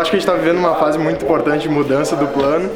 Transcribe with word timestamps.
acho 0.00 0.10
que 0.10 0.16
a 0.16 0.20
gente 0.20 0.28
está 0.28 0.38
vivendo 0.38 0.58
uma 0.58 0.74
fase 0.74 0.98
muito 0.98 1.24
importante 1.24 1.62
de 1.62 1.68
mudança 1.68 2.16
do 2.16 2.26
plano 2.28 2.70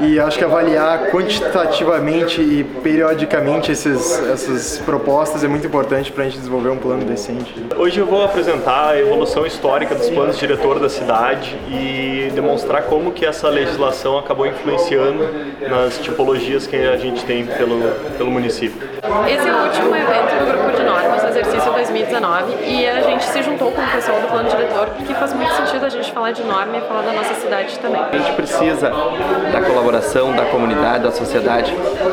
e 0.00 0.18
acho 0.18 0.38
que 0.38 0.44
avaliar 0.44 1.10
quantitativamente 1.10 2.40
e 2.40 2.64
periodicamente 2.64 3.70
esses, 3.70 4.18
essas 4.28 4.78
propostas 4.78 5.44
é 5.44 5.48
muito 5.48 5.66
importante 5.66 6.10
para 6.10 6.24
a 6.24 6.26
gente 6.26 6.38
desenvolver 6.38 6.70
um 6.70 6.78
plano 6.78 7.04
decente. 7.04 7.54
Hoje 7.76 8.00
eu 8.00 8.06
vou 8.06 8.24
apresentar 8.24 8.90
a 8.90 8.98
evolução 8.98 9.46
histórica 9.46 9.94
dos 9.94 10.08
planos 10.10 10.38
diretor 10.38 10.78
da 10.80 10.88
cidade 10.88 11.56
e 11.68 12.30
demonstrar 12.34 12.84
como 12.84 13.12
que 13.12 13.24
essa 13.24 13.48
legislação 13.48 14.18
acabou 14.18 14.46
influenciando 14.46 15.28
nas 15.68 15.98
tipologias 15.98 16.66
que 16.66 16.76
a 16.76 16.96
gente 16.96 17.24
tem 17.24 17.46
pelo, 17.46 17.80
pelo 18.16 18.30
município. 18.30 18.88
Esse 19.28 19.48
é 19.48 19.52
o 19.52 19.64
último 19.64 19.94
evento 19.94 20.38
do 20.38 20.50
Grupo 20.50 20.76
de 20.76 20.82
Normas, 20.82 21.24
exercício 21.24 21.72
2019, 21.72 22.54
e 22.64 22.86
a 22.88 23.00
gente 23.02 23.24
se 23.24 23.42
juntou 23.42 23.70
com 23.70 23.80
o 23.80 23.86
pessoal 23.86 24.20
do 24.20 24.28
plano 24.28 24.48
diretor 24.48 24.86
porque 24.88 25.14
faz 25.14 25.32
muito 25.32 25.52
sentido 25.52 25.86
a 25.86 25.88
gente 25.88 26.10
falar 26.12 26.32
de 26.32 26.42
norma 26.42 26.76
e 26.76 26.80
falar 26.82 27.02
da 27.02 27.12
nossa 27.12 27.34
cidade 27.34 27.78
também. 27.78 28.00
A 28.00 28.16
gente 28.16 28.32
precisa 28.32 28.90
da 28.90 29.60
colaboração 29.60 29.83
colaboração 29.84 30.34
da 30.34 30.46
comunidade, 30.46 31.04
da 31.04 31.12
sociedade 31.12 31.70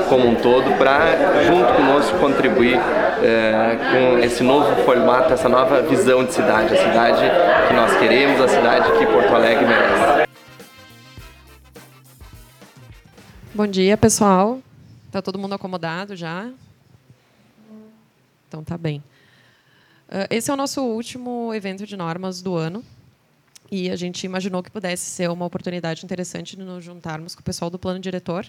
como 0.10 0.28
um 0.28 0.36
todo, 0.36 0.78
para, 0.78 1.42
junto 1.44 1.74
conosco, 1.74 2.20
contribuir 2.20 2.76
é, 2.76 3.78
com 3.92 4.20
esse 4.20 4.44
novo 4.44 4.76
formato, 4.84 5.32
essa 5.32 5.48
nova 5.48 5.82
visão 5.82 6.26
de 6.26 6.34
cidade, 6.34 6.74
a 6.74 6.78
cidade 6.78 7.22
que 7.70 7.74
nós 7.74 7.98
queremos, 7.98 8.42
a 8.42 8.48
cidade 8.50 8.92
que 8.98 9.06
Porto 9.06 9.34
Alegre 9.34 9.66
merece. 9.66 10.30
Bom 13.54 13.68
dia, 13.68 13.96
pessoal. 13.96 14.60
Está 15.08 15.22
todo 15.22 15.40
mundo 15.40 15.56
acomodado 15.56 16.14
já? 16.14 16.50
Então 18.50 18.66
tá 18.66 18.78
bem. 18.78 19.02
Ah, 20.10 20.28
esse 20.30 20.52
é 20.52 20.54
o 20.54 20.58
nosso 20.58 20.82
último 20.82 21.54
evento 21.54 21.86
de 21.86 21.96
normas 21.96 22.42
do 22.42 22.54
ano. 22.54 22.84
E 23.72 23.90
a 23.90 23.96
gente 23.96 24.26
imaginou 24.26 24.62
que 24.62 24.70
pudesse 24.70 25.06
ser 25.06 25.30
uma 25.30 25.46
oportunidade 25.46 26.04
interessante 26.04 26.58
de 26.58 26.62
nos 26.62 26.84
juntarmos 26.84 27.34
com 27.34 27.40
o 27.40 27.44
pessoal 27.44 27.72
do 27.72 27.80
plano 27.80 28.02
diretor. 28.02 28.46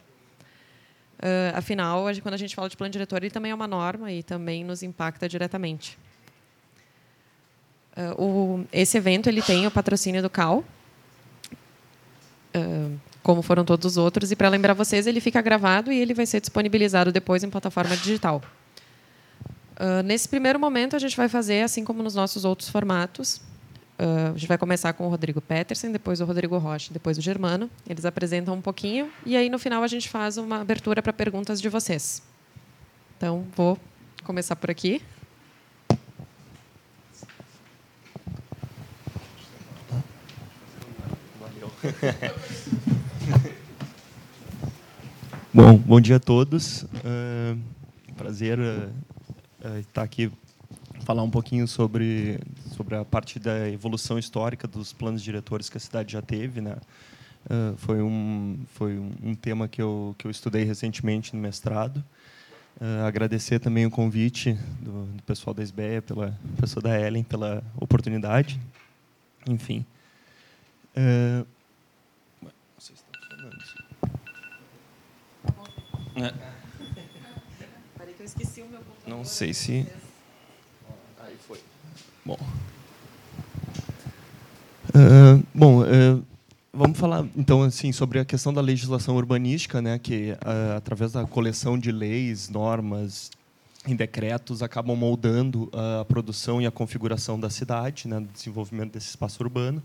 Uh, 1.23 1.55
afinal, 1.55 2.07
quando 2.21 2.35
a 2.35 2.37
gente 2.37 2.57
fala 2.57 2.69
de 2.69 2.77
plano 2.77 2.91
diretor, 2.91 3.23
ele 3.23 3.31
também 3.31 3.53
é 3.53 3.55
uma 3.55 3.69
norma 3.69 4.11
e 4.11 4.25
também 4.25 4.65
nos 4.65 4.83
impacta 4.83 5.29
diretamente. 5.29 5.97
Uh, 7.97 8.21
o, 8.21 8.67
esse 8.73 8.97
evento 8.97 9.29
ele 9.29 9.41
tem 9.41 9.65
o 9.65 9.71
patrocínio 9.71 10.21
do 10.21 10.29
CAL, 10.29 10.65
uh, 12.57 13.01
como 13.23 13.41
foram 13.43 13.65
todos 13.65 13.93
os 13.93 13.97
outros, 13.97 14.33
e 14.33 14.37
para 14.37 14.49
lembrar 14.49 14.75
vocês, 14.75 15.07
ele 15.07 15.21
fica 15.21 15.41
gravado 15.41 15.93
e 15.93 16.01
ele 16.01 16.15
vai 16.15 16.27
ser 16.27 16.41
disponibilizado 16.41 17.13
depois 17.13 17.45
em 17.45 17.51
plataforma 17.51 17.97
digital. 17.97 18.43
nesse 20.05 20.29
primeiro 20.29 20.59
momento, 20.59 20.97
a 20.97 20.99
gente 20.99 21.17
vai 21.17 21.29
fazer, 21.29 21.63
assim 21.63 21.85
como 21.85 22.03
nos 22.03 22.17
nossos 22.17 22.45
outros 22.45 22.69
formatos, 22.69 23.41
Uh, 24.03 24.35
a 24.35 24.37
gente 24.37 24.49
vai 24.49 24.59
começar 24.59 24.93
com 24.95 25.07
o 25.07 25.09
Rodrigo 25.09 25.41
Peterson, 25.41 25.93
depois 25.93 26.21
o 26.21 26.25
Rodrigo 26.25 26.59
Rocha, 26.59 26.93
depois 26.93 27.17
o 27.17 27.21
Germano. 27.21 27.71
Eles 27.89 28.05
apresentam 28.05 28.53
um 28.53 28.61
pouquinho 28.61 29.09
e 29.25 29.37
aí 29.37 29.49
no 29.49 29.61
final 29.61 29.81
a 29.81 29.87
gente 29.87 30.09
faz 30.09 30.37
uma 30.37 30.61
abertura 30.61 31.01
para 31.01 31.13
perguntas 31.13 31.61
de 31.61 31.69
vocês. 31.69 32.21
Então, 33.17 33.47
vou 33.55 33.79
começar 34.25 34.57
por 34.57 34.73
aqui. 34.73 35.01
Bom, 45.55 45.77
bom 45.77 46.01
dia 46.01 46.17
a 46.17 46.21
todos. 46.21 46.83
Uh, 46.83 47.57
prazer 48.17 48.59
uh, 48.59 48.91
estar 49.79 50.03
aqui 50.03 50.29
falar 51.03 51.23
um 51.23 51.31
pouquinho 51.31 51.67
sobre 51.67 52.39
sobre 52.75 52.97
a 52.97 53.05
parte 53.05 53.39
da 53.39 53.69
evolução 53.69 54.19
histórica 54.19 54.67
dos 54.67 54.93
planos 54.93 55.23
diretores 55.23 55.69
que 55.69 55.77
a 55.77 55.81
cidade 55.81 56.13
já 56.13 56.23
teve, 56.23 56.61
né? 56.61 56.77
Uh, 57.45 57.77
foi 57.77 58.01
um 58.01 58.59
foi 58.75 58.99
um 58.99 59.35
tema 59.35 59.67
que 59.69 59.83
eu 59.83 60.15
que 60.17 60.27
eu 60.27 60.31
estudei 60.31 60.65
recentemente 60.65 61.35
no 61.35 61.43
mestrado. 61.43 62.05
Uh, 62.81 63.05
agradecer 63.07 63.59
também 63.59 63.85
o 63.85 63.91
convite 63.91 64.55
do, 64.81 65.05
do 65.07 65.23
pessoal 65.25 65.53
da 65.53 65.63
SBEA, 65.63 66.03
pela 66.03 66.39
pessoa 66.59 66.83
da 66.83 66.99
Ellen, 66.99 67.23
pela 67.23 67.63
oportunidade. 67.77 68.61
Enfim. 69.47 69.85
Uh, 70.97 71.47
vocês 72.79 72.99
estão 72.99 73.13
falando. 73.29 73.59
É. 76.17 76.33
Peraí 77.99 78.15
que 78.15 78.23
eu 78.23 78.27
esqueci 78.27 78.63
o 78.63 78.69
meu 78.69 78.81
computador. 78.81 79.17
Não 79.17 79.25
sei 79.25 79.53
se 79.53 79.87
Bom. 82.25 82.39
Uh, 84.95 85.45
bom, 85.53 85.83
uh, 85.83 86.25
vamos 86.73 86.97
falar 86.97 87.27
então 87.35 87.65
assim 87.65 87.91
sobre 87.91 88.21
a 88.21 88.25
questão 88.25 88.55
da 88.55 88.61
legislação 88.61 89.17
urbanística, 89.17 89.83
né, 89.83 89.99
que 89.99 90.31
uh, 90.33 90.77
através 90.77 91.11
da 91.11 91.27
coleção 91.27 91.77
de 91.77 91.91
leis, 91.91 92.49
normas 92.49 93.29
e 93.89 93.95
decretos 93.97 94.63
acabam 94.63 94.97
moldando 94.97 95.69
a 96.01 96.05
produção 96.05 96.63
e 96.63 96.67
a 96.67 96.71
configuração 96.71 97.41
da 97.41 97.51
cidade, 97.51 98.07
né, 98.07 98.21
do 98.21 98.29
desenvolvimento 98.29 98.93
desse 98.93 99.09
espaço 99.09 99.43
urbano. 99.43 99.83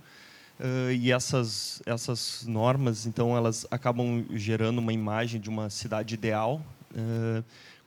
e 0.95 1.11
essas 1.11 1.81
essas 1.83 2.45
normas, 2.47 3.07
então, 3.07 3.35
elas 3.35 3.65
acabam 3.71 4.23
gerando 4.35 4.77
uma 4.77 4.93
imagem 4.93 5.41
de 5.41 5.49
uma 5.49 5.71
cidade 5.71 6.13
ideal 6.13 6.61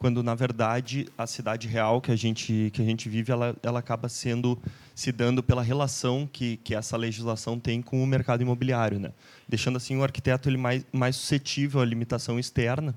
quando 0.01 0.23
na 0.23 0.35
verdade 0.35 1.07
a 1.17 1.27
cidade 1.27 1.69
real 1.69 2.01
que 2.01 2.11
a 2.11 2.17
gente 2.17 2.71
que 2.73 2.81
a 2.81 2.85
gente 2.85 3.07
vive 3.07 3.31
ela, 3.31 3.55
ela 3.63 3.81
acaba 3.81 4.09
sendo 4.09 4.59
se 4.95 5.13
dando 5.13 5.43
pela 5.43 5.63
relação 5.63 6.27
que, 6.33 6.57
que 6.65 6.75
essa 6.75 6.97
legislação 6.97 7.61
tem 7.61 7.83
com 7.83 8.03
o 8.03 8.07
mercado 8.07 8.41
imobiliário, 8.41 8.99
né? 8.99 9.13
Deixando 9.47 9.77
assim 9.77 9.99
o 9.99 10.03
arquiteto 10.03 10.49
ele 10.49 10.57
mais 10.57 10.87
mais 10.91 11.17
suscetível 11.17 11.83
à 11.83 11.85
limitação 11.85 12.39
externa, 12.39 12.95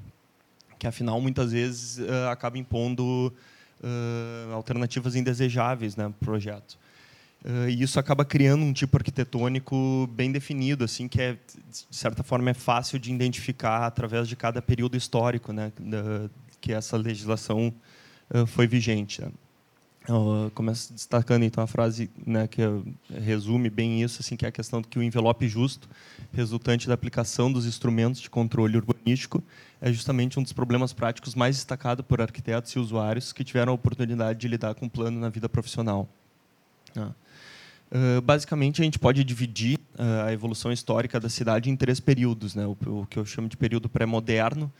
que 0.79 0.87
afinal 0.87 1.19
muitas 1.19 1.51
vezes 1.51 1.97
uh, 1.97 2.29
acaba 2.31 2.57
impondo 2.57 3.33
uh, 3.81 4.53
alternativas 4.53 5.13
indesejáveis, 5.13 5.97
né, 5.97 6.05
pro 6.05 6.27
projeto. 6.31 6.79
Uh, 7.43 7.67
e 7.67 7.83
isso 7.83 7.99
acaba 7.99 8.23
criando 8.23 8.63
um 8.63 8.71
tipo 8.71 8.95
arquitetônico 8.95 10.07
bem 10.13 10.31
definido, 10.31 10.85
assim 10.85 11.09
que 11.09 11.21
é 11.21 11.33
de 11.33 11.85
certa 11.97 12.23
forma 12.23 12.49
é 12.49 12.53
fácil 12.53 12.97
de 12.97 13.11
identificar 13.11 13.85
através 13.85 14.29
de 14.29 14.37
cada 14.37 14.61
período 14.61 14.95
histórico, 14.95 15.51
né, 15.51 15.73
da, 15.77 16.29
que 16.63 16.71
essa 16.71 16.95
legislação 16.95 17.73
foi 18.47 18.65
vigente. 18.65 19.21
Né? 19.21 19.29
Eu 20.07 20.49
começo 20.55 20.93
destacando 20.93 21.43
então 21.43 21.61
a 21.61 21.67
frase 21.67 22.09
né, 22.25 22.47
que 22.47 22.61
resume 23.21 23.69
bem 23.69 24.01
isso, 24.01 24.21
assim, 24.21 24.37
que 24.37 24.45
é 24.45 24.49
a 24.49 24.51
questão 24.51 24.81
de 24.81 24.87
que 24.87 24.97
o 24.97 25.03
envelope 25.03 25.45
justo, 25.47 25.89
resultante 26.33 26.87
da 26.87 26.93
aplicação 26.93 27.51
dos 27.51 27.65
instrumentos 27.65 28.21
de 28.21 28.29
controle 28.29 28.77
urbanístico, 28.77 29.43
é 29.81 29.91
justamente 29.91 30.39
um 30.39 30.43
dos 30.43 30.53
problemas 30.53 30.93
práticos 30.93 31.35
mais 31.35 31.57
destacados 31.57 32.05
por 32.05 32.21
arquitetos 32.21 32.71
e 32.71 32.79
usuários 32.79 33.33
que 33.33 33.43
tiveram 33.43 33.73
a 33.73 33.75
oportunidade 33.75 34.39
de 34.39 34.47
lidar 34.47 34.73
com 34.73 34.85
o 34.85 34.89
plano 34.89 35.19
na 35.19 35.29
vida 35.29 35.49
profissional. 35.49 36.07
Uh, 36.97 38.21
basicamente, 38.21 38.81
a 38.81 38.85
gente 38.85 38.97
pode 38.97 39.23
dividir 39.23 39.77
a 40.25 40.33
evolução 40.33 40.71
histórica 40.71 41.19
da 41.19 41.29
cidade 41.29 41.69
em 41.69 41.75
três 41.75 41.99
períodos, 41.99 42.55
né? 42.55 42.65
o 42.65 43.05
que 43.09 43.19
eu 43.19 43.25
chamo 43.25 43.47
de 43.47 43.55
período 43.55 43.87
pré-moderno, 43.87 44.71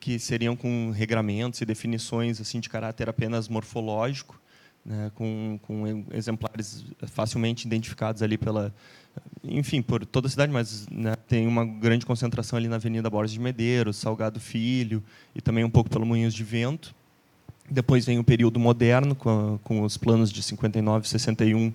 que 0.00 0.18
seriam 0.18 0.54
com 0.54 0.90
regramentos 0.90 1.60
e 1.60 1.64
definições 1.64 2.40
assim 2.40 2.60
de 2.60 2.68
caráter 2.68 3.08
apenas 3.08 3.48
morfológico, 3.48 4.40
né, 4.84 5.10
com, 5.14 5.58
com, 5.62 6.04
exemplares 6.12 6.84
facilmente 7.06 7.66
identificados 7.66 8.22
ali 8.22 8.38
pela, 8.38 8.72
enfim, 9.44 9.82
por 9.82 10.06
toda 10.06 10.26
a 10.26 10.30
cidade, 10.30 10.52
mas 10.52 10.86
né, 10.88 11.14
tem 11.26 11.46
uma 11.46 11.64
grande 11.64 12.06
concentração 12.06 12.56
ali 12.56 12.68
na 12.68 12.76
Avenida 12.76 13.10
Borges 13.10 13.32
de 13.32 13.40
Medeiros, 13.40 13.96
Salgado 13.96 14.40
Filho 14.40 15.02
e 15.34 15.40
também 15.40 15.64
um 15.64 15.70
pouco 15.70 15.90
pelo 15.90 16.06
Moinhos 16.06 16.34
de 16.34 16.44
Vento. 16.44 16.94
Depois 17.70 18.06
vem 18.06 18.18
o 18.18 18.24
período 18.24 18.58
moderno 18.58 19.14
com, 19.14 19.58
com 19.62 19.82
os 19.82 19.96
planos 19.98 20.32
de 20.32 20.42
59, 20.42 21.06
61 21.06 21.72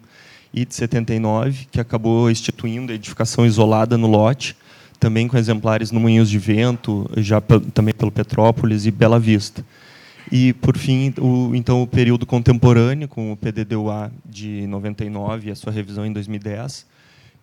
e 0.52 0.66
de 0.66 0.74
79, 0.74 1.68
que 1.72 1.80
acabou 1.80 2.32
instituindo 2.32 2.92
a 2.92 2.96
edificação 2.96 3.46
isolada 3.46 3.98
no 3.98 4.08
lote 4.08 4.56
também 5.04 5.28
com 5.28 5.38
exemplares 5.38 5.92
no 5.92 6.00
Moinhos 6.00 6.30
de 6.30 6.40
Vento, 6.40 7.10
já 7.18 7.42
também 7.74 7.94
pelo 7.94 8.10
Petrópolis 8.10 8.86
e 8.86 8.92
Bela 8.92 9.20
Vista. 9.20 9.62
E, 10.32 10.54
por 10.54 10.78
fim, 10.78 11.14
o, 11.20 11.54
então, 11.54 11.82
o 11.82 11.88
período 11.88 12.26
contemporâneo, 12.26 13.10
com 13.10 13.34
o 13.34 13.36
PDDUA 13.36 14.10
de 14.26 14.66
99 14.66 15.50
e 15.50 15.52
a 15.52 15.56
sua 15.56 15.74
revisão 15.74 16.06
em 16.06 16.14
2010, 16.14 16.86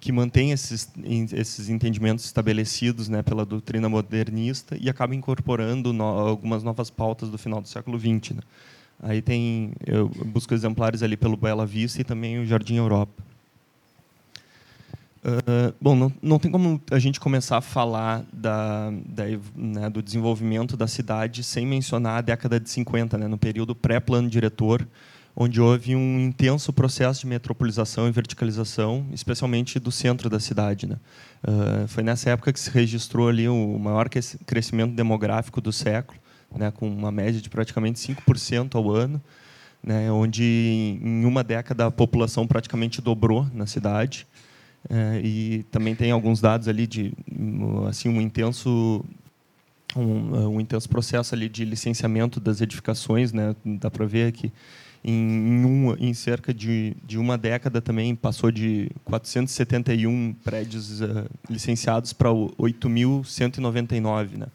que 0.01 0.11
mantém 0.11 0.53
esses, 0.53 0.91
esses 1.35 1.69
entendimentos 1.69 2.25
estabelecidos 2.25 3.11
né, 3.11 3.23
pela 3.23 3.45
doutrina 3.45 3.91
modernista 3.91 4.75
e 4.81 4.89
acaba 4.89 5.15
incorporando 5.15 5.93
no, 5.93 6.03
algumas 6.03 6.63
novas 6.63 6.89
pautas 6.89 7.29
do 7.29 7.37
final 7.37 7.61
do 7.61 7.69
século 7.69 8.01
XX. 8.01 8.37
Né. 8.37 8.43
Aí 9.03 9.21
tem, 9.21 9.73
eu 9.87 10.09
busco 10.09 10.55
exemplares 10.55 11.03
ali 11.03 11.15
pelo 11.15 11.37
Bela 11.37 11.67
Vista 11.67 12.01
e 12.01 12.05
também 12.05 12.39
o 12.39 12.47
Jardim 12.47 12.77
Europa. 12.77 13.23
Uh, 15.23 15.75
bom, 15.79 15.95
não, 15.95 16.13
não 16.23 16.39
tem 16.39 16.51
como 16.51 16.81
a 16.91 16.99
gente 16.99 17.21
começar 17.21 17.59
a 17.59 17.61
falar 17.61 18.25
da, 18.33 18.91
da 19.05 19.25
né, 19.55 19.91
do 19.91 20.03
desenvolvimento 20.03 20.79
da 20.79 20.87
cidade 20.87 21.45
sem 21.45 21.67
mencionar 21.67 22.19
a 22.19 22.21
década 22.23 22.59
de 22.59 22.71
50, 22.71 23.19
né, 23.19 23.29
no 23.29 23.37
período 23.37 23.75
pré-plano 23.75 24.31
diretor, 24.31 24.87
onde 25.37 25.61
houve 25.61 25.95
um 25.95 26.19
intenso 26.21 26.73
processo 26.73 27.21
de 27.21 27.27
metropolização 27.27 28.09
e 28.09 28.11
verticalização, 28.11 29.07
especialmente 29.13 29.79
do 29.79 29.93
centro 29.93 30.31
da 30.31 30.41
cidade. 30.41 30.87
Né? 30.87 30.97
Uh, 31.47 31.87
foi 31.89 32.03
nessa 32.03 32.31
época 32.31 32.51
que 32.51 32.59
se 32.59 32.71
registrou 32.71 33.29
ali 33.29 33.47
o 33.47 33.79
maior 33.79 34.09
crescimento 34.09 34.95
demográfico 34.95 35.61
do 35.61 35.73
século, 35.73 36.19
né, 36.57 36.71
com 36.71 36.89
uma 36.89 37.13
média 37.13 37.41
de 37.41 37.49
praticamente 37.49 38.01
5% 38.01 38.75
ao 38.75 38.91
ano, 38.91 39.23
né, 39.83 40.11
onde 40.11 40.99
em 41.03 41.25
uma 41.25 41.45
década 41.45 41.87
a 41.87 41.91
população 41.91 42.47
praticamente 42.47 43.01
dobrou 43.01 43.47
na 43.53 43.67
cidade. 43.67 44.27
É, 44.89 45.21
e 45.23 45.63
também 45.65 45.95
tem 45.95 46.11
alguns 46.11 46.41
dados 46.41 46.67
ali 46.67 46.87
de 46.87 47.13
assim 47.89 48.09
um 48.09 48.21
intenso 48.21 49.05
um, 49.95 50.55
um 50.55 50.61
intenso 50.61 50.89
processo 50.89 51.35
ali 51.35 51.49
de 51.49 51.65
licenciamento 51.65 52.41
das 52.41 52.61
edificações, 52.61 53.33
né? 53.33 53.55
Dá 53.65 53.91
para 53.91 54.07
ver 54.07 54.33
que 54.33 54.53
em, 55.03 55.65
um, 55.65 55.95
em 55.99 56.15
cerca 56.15 56.53
de, 56.53 56.97
de 57.05 57.19
uma 57.19 57.37
década 57.37 57.81
também 57.81 58.15
passou 58.15 58.51
de 58.51 58.91
471 59.05 60.35
prédios 60.45 61.01
uh, 61.01 61.27
licenciados 61.49 62.13
para 62.13 62.31
8.199, 62.31 64.37
né? 64.37 64.47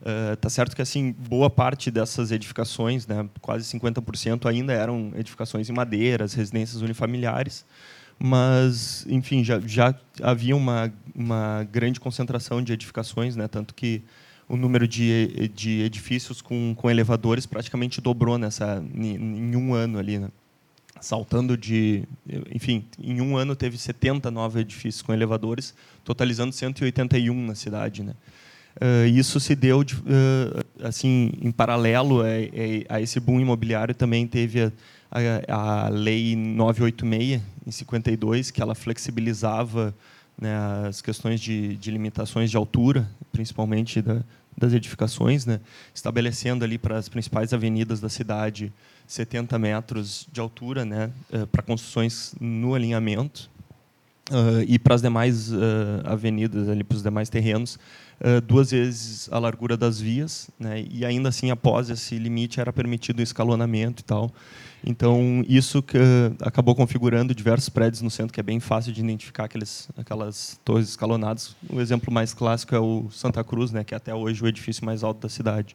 Uh, 0.00 0.36
tá 0.36 0.50
certo 0.50 0.76
que 0.76 0.82
assim 0.82 1.12
boa 1.12 1.48
parte 1.48 1.90
dessas 1.90 2.30
edificações, 2.30 3.06
né, 3.06 3.26
quase 3.40 3.64
50% 3.78 4.46
ainda 4.46 4.70
eram 4.70 5.12
edificações 5.16 5.70
em 5.70 5.72
madeiras, 5.72 6.34
residências 6.34 6.82
unifamiliares, 6.82 7.64
mas 8.18 9.06
enfim 9.08 9.42
já, 9.42 9.60
já 9.60 9.94
havia 10.22 10.56
uma, 10.56 10.92
uma 11.14 11.64
grande 11.70 12.00
concentração 12.00 12.62
de 12.62 12.72
edificações, 12.72 13.36
né, 13.36 13.48
tanto 13.48 13.74
que 13.74 14.02
o 14.48 14.56
número 14.56 14.86
de, 14.86 15.50
de 15.54 15.82
edifícios 15.82 16.42
com, 16.42 16.74
com 16.76 16.90
elevadores 16.90 17.46
praticamente 17.46 18.00
dobrou 18.00 18.38
nessa 18.38 18.84
em, 18.94 19.56
um 19.56 19.74
ano 19.74 19.98
ali, 19.98 20.18
né? 20.18 20.28
saltando 21.00 21.56
de, 21.56 22.04
enfim, 22.50 22.84
em 22.98 23.20
um 23.20 23.36
ano 23.36 23.54
teve 23.54 23.76
70 23.76 24.30
novos 24.30 24.60
edifícios 24.60 25.02
com 25.02 25.12
elevadores, 25.12 25.74
totalizando 26.02 26.52
181 26.52 27.46
na 27.46 27.54
cidade, 27.54 28.02
né? 28.02 28.14
Uh, 28.76 29.06
isso 29.06 29.38
se 29.38 29.54
deu 29.54 29.84
de, 29.84 29.94
uh, 29.94 30.64
assim 30.82 31.30
em 31.40 31.52
paralelo 31.52 32.22
a, 32.22 32.94
a, 32.96 33.00
esse 33.00 33.20
boom 33.20 33.38
imobiliário 33.40 33.94
também 33.94 34.26
teve 34.26 34.62
a, 34.62 34.72
a, 35.14 35.86
a 35.86 35.88
lei 35.88 36.34
986 36.34 37.40
em 37.66 37.70
52 37.70 38.50
que 38.50 38.60
ela 38.60 38.74
flexibilizava 38.74 39.94
né, 40.38 40.54
as 40.88 41.00
questões 41.00 41.40
de, 41.40 41.76
de, 41.76 41.90
limitações 41.90 42.50
de 42.50 42.56
altura, 42.56 43.08
principalmente 43.32 44.02
da, 44.02 44.22
das 44.56 44.72
edificações, 44.72 45.46
né, 45.46 45.60
estabelecendo 45.94 46.64
ali 46.64 46.76
para 46.76 46.98
as 46.98 47.08
principais 47.08 47.52
avenidas 47.52 48.00
da 48.00 48.08
cidade 48.08 48.72
70 49.06 49.58
metros 49.58 50.26
de 50.32 50.40
altura 50.40 50.84
né, 50.84 51.10
uh, 51.32 51.46
para 51.46 51.62
construções 51.62 52.34
no 52.40 52.74
alinhamento 52.74 53.50
uh, 54.30 54.62
e 54.66 54.78
para 54.78 54.94
as 54.94 55.02
demais 55.02 55.52
uh, 55.52 55.56
avenidas, 56.04 56.68
ali 56.68 56.82
para 56.82 56.96
os 56.96 57.02
demais 57.02 57.28
terrenos, 57.28 57.78
duas 58.46 58.70
vezes 58.70 59.28
a 59.30 59.38
largura 59.38 59.76
das 59.76 60.00
vias, 60.00 60.48
né, 60.58 60.84
e 60.90 61.04
ainda 61.04 61.28
assim 61.28 61.50
após 61.50 61.90
esse 61.90 62.16
limite 62.16 62.60
era 62.60 62.72
permitido 62.72 63.18
o 63.18 63.22
escalonamento 63.22 64.02
e 64.02 64.04
tal. 64.04 64.32
Então, 64.86 65.42
isso 65.48 65.82
que 65.82 65.96
uh, 65.96 66.02
acabou 66.42 66.74
configurando 66.74 67.34
diversos 67.34 67.70
prédios 67.70 68.02
no 68.02 68.10
centro, 68.10 68.34
que 68.34 68.40
é 68.40 68.42
bem 68.42 68.60
fácil 68.60 68.92
de 68.92 69.00
identificar 69.00 69.44
aqueles, 69.44 69.88
aquelas 69.96 70.60
torres 70.62 70.90
escalonadas. 70.90 71.56
O 71.70 71.80
exemplo 71.80 72.12
mais 72.12 72.34
clássico 72.34 72.74
é 72.74 72.78
o 72.78 73.06
Santa 73.10 73.42
Cruz, 73.42 73.72
né, 73.72 73.82
que 73.82 73.94
é 73.94 73.96
até 73.96 74.14
hoje 74.14 74.42
o 74.42 74.46
edifício 74.46 74.84
mais 74.84 75.02
alto 75.02 75.22
da 75.22 75.28
cidade. 75.28 75.74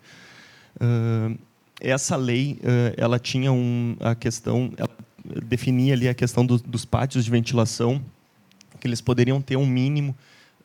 Uh, 0.76 1.38
essa 1.82 2.16
lei, 2.16 2.60
ela 2.98 3.18
tinha 3.18 3.54
um, 3.54 3.96
a 4.02 4.14
questão, 4.14 4.70
ela 4.76 4.90
definia 5.46 5.94
ali 5.94 6.10
a 6.10 6.14
questão 6.14 6.46
do, 6.46 6.58
dos 6.58 6.84
pátios 6.84 7.24
de 7.24 7.32
ventilação, 7.32 8.04
que 8.82 8.86
eles 8.86 9.00
poderiam 9.00 9.42
ter 9.42 9.56
um 9.56 9.66
mínimo, 9.66 10.14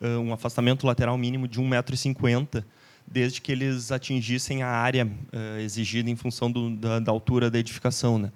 um 0.01 0.33
afastamento 0.33 0.85
lateral 0.85 1.17
mínimo 1.17 1.47
de 1.47 1.59
1,50m, 1.59 2.63
desde 3.07 3.39
que 3.41 3.51
eles 3.51 3.91
atingissem 3.91 4.63
a 4.63 4.67
área 4.67 5.05
uh, 5.05 5.59
exigida 5.59 6.09
em 6.09 6.15
função 6.15 6.51
do, 6.51 6.75
da, 6.75 6.99
da, 6.99 7.11
altura 7.11 7.51
da 7.51 7.59
edificação. 7.59 8.17
Né? 8.17 8.31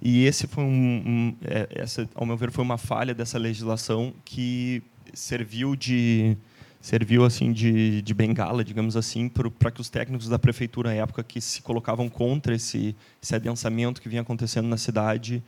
E 0.00 0.24
esse 0.24 0.46
foi 0.46 0.64
um, 0.64 0.68
um 0.68 1.36
é, 1.44 1.68
essa, 1.70 2.08
ao 2.14 2.24
meu 2.24 2.36
ver, 2.36 2.50
foi 2.50 2.64
uma 2.64 2.78
falha 2.78 3.14
dessa 3.14 3.38
legislação 3.38 4.14
que 4.24 4.82
serviu 5.12 5.76
de 5.76 6.36
serviu 6.80 7.24
assim 7.24 7.52
de, 7.52 8.02
de 8.02 8.12
bengala, 8.12 8.64
digamos 8.64 8.96
assim, 8.96 9.28
para 9.28 9.70
que 9.70 9.80
os 9.80 9.88
técnicos 9.88 10.28
da 10.28 10.36
prefeitura 10.36 10.90
à 10.90 10.94
época 10.94 11.22
que 11.22 11.40
se 11.40 11.62
colocavam 11.62 12.08
contra 12.08 12.56
esse, 12.56 12.96
esse 13.22 13.36
adensamento 13.36 14.02
que 14.02 14.08
vinha 14.08 14.22
acontecendo 14.22 14.66
na 14.66 14.76
cidade, 14.76 15.40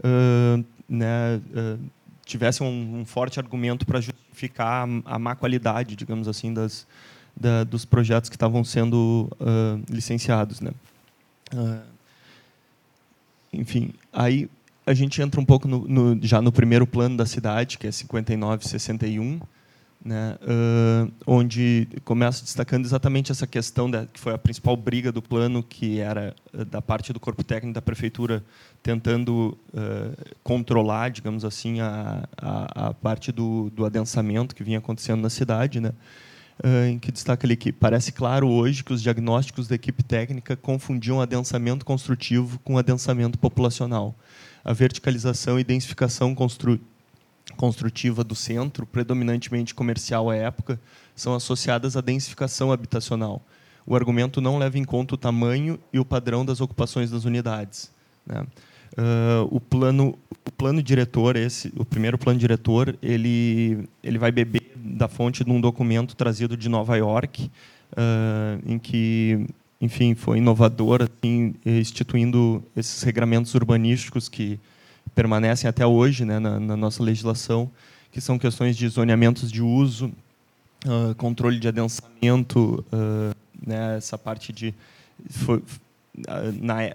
uh, 0.00 0.64
né, 0.88 1.36
uh, 1.36 1.78
tivessem 2.26 2.66
um, 2.66 3.00
um, 3.00 3.04
forte 3.04 3.38
argumento 3.38 3.86
para 3.86 4.00
justificar 4.00 4.29
a, 4.58 4.82
a 5.04 5.18
má 5.18 5.34
qualidade, 5.34 5.96
digamos 5.96 6.28
assim, 6.28 6.54
das, 6.54 6.86
da, 7.36 7.64
dos 7.64 7.84
projetos 7.84 8.30
que 8.30 8.36
estavam 8.36 8.64
sendo 8.64 9.28
uh, 9.40 9.82
licenciados. 9.88 10.60
Né? 10.60 10.70
Uh, 11.52 11.80
enfim, 13.52 13.92
aí 14.12 14.48
a 14.86 14.94
gente 14.94 15.20
entra 15.20 15.40
um 15.40 15.44
pouco 15.44 15.68
no, 15.68 15.86
no, 15.86 16.18
já 16.22 16.40
no 16.40 16.52
primeiro 16.52 16.86
plano 16.86 17.16
da 17.16 17.26
cidade, 17.26 17.78
que 17.78 17.86
é 17.86 17.92
59 17.92 18.66
61, 18.66 19.40
né, 20.02 20.36
uh, 20.42 21.12
onde 21.26 21.86
começa 22.04 22.42
destacando 22.42 22.86
exatamente 22.86 23.30
essa 23.30 23.46
questão 23.46 23.90
da, 23.90 24.06
que 24.06 24.18
foi 24.18 24.32
a 24.32 24.38
principal 24.38 24.74
briga 24.76 25.12
do 25.12 25.20
plano, 25.20 25.62
que 25.62 26.00
era 26.00 26.34
da 26.68 26.80
parte 26.80 27.12
do 27.12 27.20
corpo 27.20 27.44
técnico 27.44 27.74
da 27.74 27.82
prefeitura 27.82 28.42
tentando 28.82 29.58
uh, 29.74 30.36
controlar, 30.42 31.10
digamos 31.10 31.44
assim, 31.44 31.80
a, 31.80 32.24
a, 32.36 32.88
a 32.88 32.94
parte 32.94 33.30
do, 33.30 33.68
do 33.70 33.84
adensamento 33.84 34.54
que 34.54 34.64
vinha 34.64 34.78
acontecendo 34.78 35.20
na 35.20 35.28
cidade, 35.28 35.80
né, 35.80 35.92
em 36.88 36.98
que 36.98 37.10
destaca 37.10 37.46
ali 37.46 37.56
que 37.56 37.72
parece 37.72 38.12
claro 38.12 38.46
hoje 38.46 38.84
que 38.84 38.92
os 38.92 39.02
diagnósticos 39.02 39.66
da 39.66 39.74
equipe 39.74 40.02
técnica 40.02 40.56
confundiam 40.56 41.20
adensamento 41.20 41.86
construtivo 41.86 42.58
com 42.58 42.76
adensamento 42.76 43.38
populacional. 43.38 44.14
A 44.62 44.74
verticalização 44.74 45.58
e 45.58 45.64
densificação 45.64 46.34
constru 46.34 46.78
construtiva 47.56 48.24
do 48.24 48.34
centro, 48.34 48.86
predominantemente 48.86 49.74
comercial 49.74 50.30
à 50.30 50.36
época, 50.36 50.80
são 51.14 51.34
associadas 51.34 51.96
à 51.96 52.00
densificação 52.00 52.72
habitacional. 52.72 53.42
O 53.86 53.96
argumento 53.96 54.40
não 54.40 54.58
leva 54.58 54.78
em 54.78 54.84
conta 54.84 55.14
o 55.14 55.18
tamanho 55.18 55.78
e 55.92 55.98
o 55.98 56.04
padrão 56.04 56.44
das 56.44 56.60
ocupações 56.60 57.10
das 57.10 57.24
unidades. 57.24 57.90
Né? 58.26 58.46
Uh, 58.92 59.46
o 59.50 59.60
plano 59.60 60.18
o 60.44 60.50
plano 60.50 60.82
diretor 60.82 61.36
esse 61.36 61.72
o 61.76 61.84
primeiro 61.84 62.18
plano 62.18 62.40
diretor 62.40 62.98
ele 63.00 63.88
ele 64.02 64.18
vai 64.18 64.32
beber 64.32 64.72
da 64.74 65.06
fonte 65.06 65.44
de 65.44 65.50
um 65.50 65.60
documento 65.60 66.16
trazido 66.16 66.56
de 66.56 66.68
Nova 66.68 66.96
York 66.96 67.48
uh, 67.92 68.60
em 68.66 68.80
que 68.80 69.46
enfim 69.80 70.16
foi 70.16 70.38
inovador 70.38 71.02
assim, 71.02 71.54
instituindo 71.64 72.64
esses 72.76 73.04
regramentos 73.04 73.54
urbanísticos 73.54 74.28
que 74.28 74.58
permanecem 75.14 75.68
até 75.68 75.86
hoje 75.86 76.24
né, 76.24 76.38
na, 76.38 76.58
na 76.58 76.76
nossa 76.76 77.02
legislação 77.02 77.70
que 78.12 78.20
são 78.20 78.38
questões 78.38 78.76
de 78.76 78.88
zoneamentos 78.88 79.50
de 79.52 79.62
uso 79.62 80.12
uh, 80.86 81.14
controle 81.16 81.58
de 81.58 81.68
adensamento 81.68 82.84
né, 83.64 83.96
essa 83.96 84.18
parte 84.18 84.52
de 84.52 84.74
foi, 85.28 85.62
na, 86.60 86.92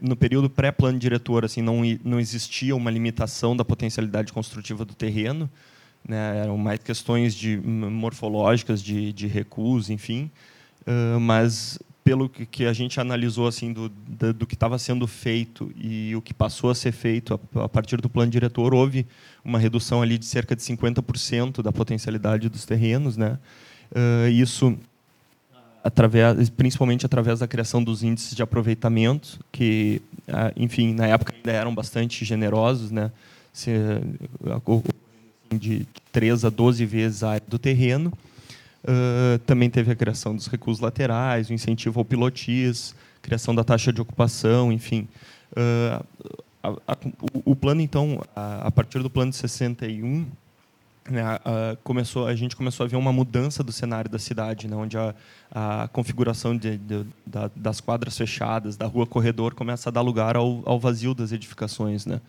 no 0.00 0.16
período 0.16 0.48
pré-plano 0.48 0.98
diretor, 0.98 1.44
assim, 1.44 1.60
não, 1.60 1.80
não 2.04 2.20
existia 2.20 2.74
uma 2.74 2.90
limitação 2.90 3.56
da 3.56 3.64
potencialidade 3.64 4.32
construtiva 4.32 4.84
do 4.84 4.94
terreno, 4.94 5.50
né? 6.06 6.38
eram 6.38 6.56
mais 6.56 6.80
questões 6.80 7.34
de 7.34 7.56
morfológicas, 7.56 8.82
de, 8.82 9.12
de 9.12 9.26
recuos, 9.26 9.90
enfim, 9.90 10.30
uh, 10.86 11.18
mas 11.18 11.78
pelo 12.04 12.28
que, 12.28 12.64
a 12.64 12.72
gente 12.72 13.00
analisou 13.00 13.46
assim 13.46 13.72
do, 13.72 13.88
do, 13.88 14.46
que 14.46 14.54
estava 14.54 14.78
sendo 14.78 15.06
feito 15.06 15.72
e 15.76 16.14
o 16.16 16.22
que 16.22 16.34
passou 16.34 16.70
a 16.70 16.74
ser 16.74 16.92
feito 16.92 17.40
a, 17.54 17.68
partir 17.68 18.00
do 18.00 18.08
plano 18.08 18.30
diretor, 18.30 18.74
houve 18.74 19.06
uma 19.44 19.58
redução 19.58 20.02
ali 20.02 20.18
de 20.18 20.26
cerca 20.26 20.56
de 20.56 20.62
50% 20.62 21.62
da 21.62 21.70
potencialidade 21.70 22.48
dos 22.48 22.64
terrenos, 22.64 23.16
né? 23.16 23.38
Uh, 23.92 24.28
isso 24.30 24.76
através, 25.84 26.48
principalmente 26.50 27.04
através 27.04 27.40
da 27.40 27.48
criação 27.48 27.82
dos 27.82 28.02
índices 28.02 28.34
de 28.34 28.42
aproveitamento, 28.42 29.40
que, 29.50 30.00
ah, 30.28 30.52
enfim, 30.56 30.94
na 30.94 31.06
época 31.08 31.34
ainda 31.34 31.50
eram 31.50 31.74
bastante 31.74 32.24
generosos, 32.24 32.90
né? 32.90 33.10
Se, 33.52 33.72
de 35.50 35.86
3 36.10 36.44
a 36.44 36.50
12 36.50 36.86
vezes 36.86 37.22
a 37.22 37.32
área 37.32 37.46
do 37.46 37.58
terreno. 37.58 38.12
Uh, 38.84 39.38
também 39.40 39.70
teve 39.70 39.92
a 39.92 39.94
criação 39.94 40.34
dos 40.34 40.48
recursos 40.48 40.80
laterais, 40.80 41.48
o 41.48 41.52
incentivo 41.52 42.00
ao 42.00 42.04
pilotis, 42.04 42.94
criação 43.20 43.54
da 43.54 43.62
taxa 43.62 43.92
de 43.92 44.00
ocupação, 44.00 44.72
enfim. 44.72 45.08
Uh, 45.52 46.04
a, 46.62 46.68
a, 46.88 46.96
o, 47.32 47.52
o, 47.52 47.56
plano, 47.56 47.80
então, 47.80 48.20
a, 48.34 48.66
a, 48.66 48.70
partir 48.70 49.00
do 49.00 49.08
plano 49.08 49.30
de 49.30 49.36
61, 49.36 50.26
né, 51.08 51.22
a, 51.22 51.76
começou, 51.84 52.26
a 52.26 52.34
gente 52.34 52.56
começou 52.56 52.84
a 52.84 52.88
ver 52.88 52.96
uma 52.96 53.12
mudança 53.12 53.62
do 53.62 53.72
cenário 53.72 54.10
da 54.10 54.18
cidade, 54.18 54.66
né, 54.66 54.76
onde 54.76 54.96
a, 54.98 55.88
configuração 55.92 56.56
de, 56.56 56.76
de, 56.78 57.06
da, 57.26 57.50
das 57.54 57.80
quadras 57.80 58.16
fechadas, 58.16 58.76
da 58.76 58.86
rua 58.86 59.06
corredor, 59.06 59.54
começa 59.54 59.90
a 59.90 59.92
dar 59.92 60.00
lugar 60.00 60.36
ao, 60.36 60.62
ao 60.64 60.80
vazio 60.80 61.14
das 61.14 61.30
edificações. 61.30 62.04
Né. 62.04 62.20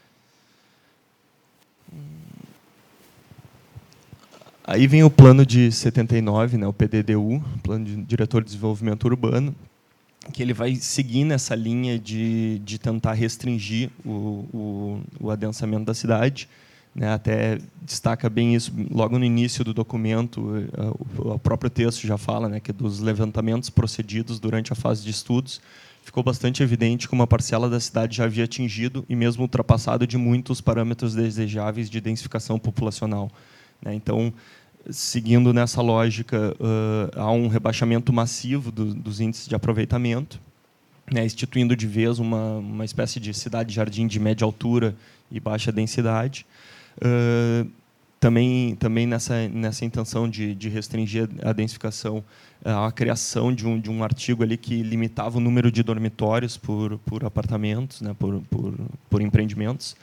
Aí 4.66 4.88
vem 4.88 5.04
o 5.04 5.10
plano 5.10 5.46
de 5.46 5.70
79, 5.72 6.58
né, 6.58 6.66
o 6.66 6.72
PDDU, 6.72 7.44
Plano 7.62 7.84
de 7.84 7.98
Diretor 7.98 8.42
de 8.42 8.50
Desenvolvimento 8.50 9.04
Urbano, 9.04 9.54
que 10.32 10.42
ele 10.42 10.54
vai 10.54 10.76
seguir 10.76 11.26
nessa 11.26 11.54
linha 11.54 12.00
de, 12.00 12.60
de 12.60 12.80
tentar 12.80 13.12
restringir 13.12 13.90
o, 14.06 14.10
o, 14.54 15.02
o 15.20 15.32
adensamento 15.32 15.84
da 15.84 15.94
cidade, 15.94 16.48
né, 16.96 17.12
até 17.12 17.60
destaca 17.82 18.30
bem 18.30 18.56
isso 18.56 18.72
logo 18.90 19.20
no 19.20 19.26
início 19.26 19.66
do 19.66 19.74
documento, 19.74 20.56
eh, 20.58 20.94
o, 21.18 21.40
próprio 21.40 21.70
texto 21.70 22.08
já 22.08 22.18
fala 22.18 22.48
né, 22.48 22.62
que 22.62 22.72
dos 22.72 23.00
levantamentos 23.00 23.70
procedidos 23.70 24.40
durante 24.40 24.72
a 24.72 24.76
fase 24.76 25.04
de 25.04 25.10
estudos, 25.10 25.60
ficou 26.06 26.24
bastante 26.24 26.64
evidente 26.64 27.08
que 27.08 27.14
uma 27.14 27.28
parcela 27.28 27.70
da 27.70 27.80
cidade 27.82 28.18
já 28.18 28.26
havia 28.26 28.46
atingido 28.46 29.04
e 29.10 29.16
mesmo 29.16 29.42
ultrapassado 29.42 30.08
de 30.08 30.18
muitos 30.18 30.62
parâmetros 30.62 31.16
desejáveis 31.16 31.90
de 31.90 32.00
densificação 32.00 32.58
populacional. 32.58 33.30
Né. 33.84 33.94
Então, 33.96 34.34
seguindo 34.90 35.54
nessa 35.54 35.82
lógica, 35.82 36.56
há 37.16 37.32
um 37.32 37.48
rebaixamento 37.48 38.12
massivo 38.12 38.72
do, 38.72 38.94
dos 38.94 39.20
índices 39.20 39.48
de 39.48 39.56
aproveitamento, 39.56 40.40
né, 41.12 41.26
instituindo 41.26 41.76
de 41.76 41.86
vez 41.88 42.20
uma, 42.20 42.58
uma 42.58 42.86
espécie 42.86 43.20
de 43.20 43.34
cidade-jardim 43.34 44.08
de 44.08 44.20
média 44.20 44.46
altura 44.46 44.96
e 45.32 45.40
baixa 45.40 45.72
densidade. 45.72 46.46
Também, 48.20 48.76
também 48.76 49.06
nessa, 49.06 49.50
nessa 49.50 49.84
intenção 49.84 50.30
de, 50.30 50.56
de 50.56 50.70
restringir 50.70 51.30
a 51.44 51.52
densificação, 51.52 52.24
a 52.64 52.90
criação 52.90 53.54
de 53.54 53.68
um, 53.68 53.78
de 53.78 53.92
um 53.92 54.02
artigo 54.02 54.44
ali 54.44 54.56
que 54.56 54.82
limitava 54.82 55.38
o 55.38 55.42
número 55.42 55.70
de 55.70 55.84
dormitórios 55.84 56.56
por, 56.56 56.98
por 57.00 57.26
apartamentos, 57.26 58.00
né, 58.00 58.16
por, 58.18 58.42
por, 58.50 58.74
por 59.10 59.22
empreendimentos, 59.22 59.98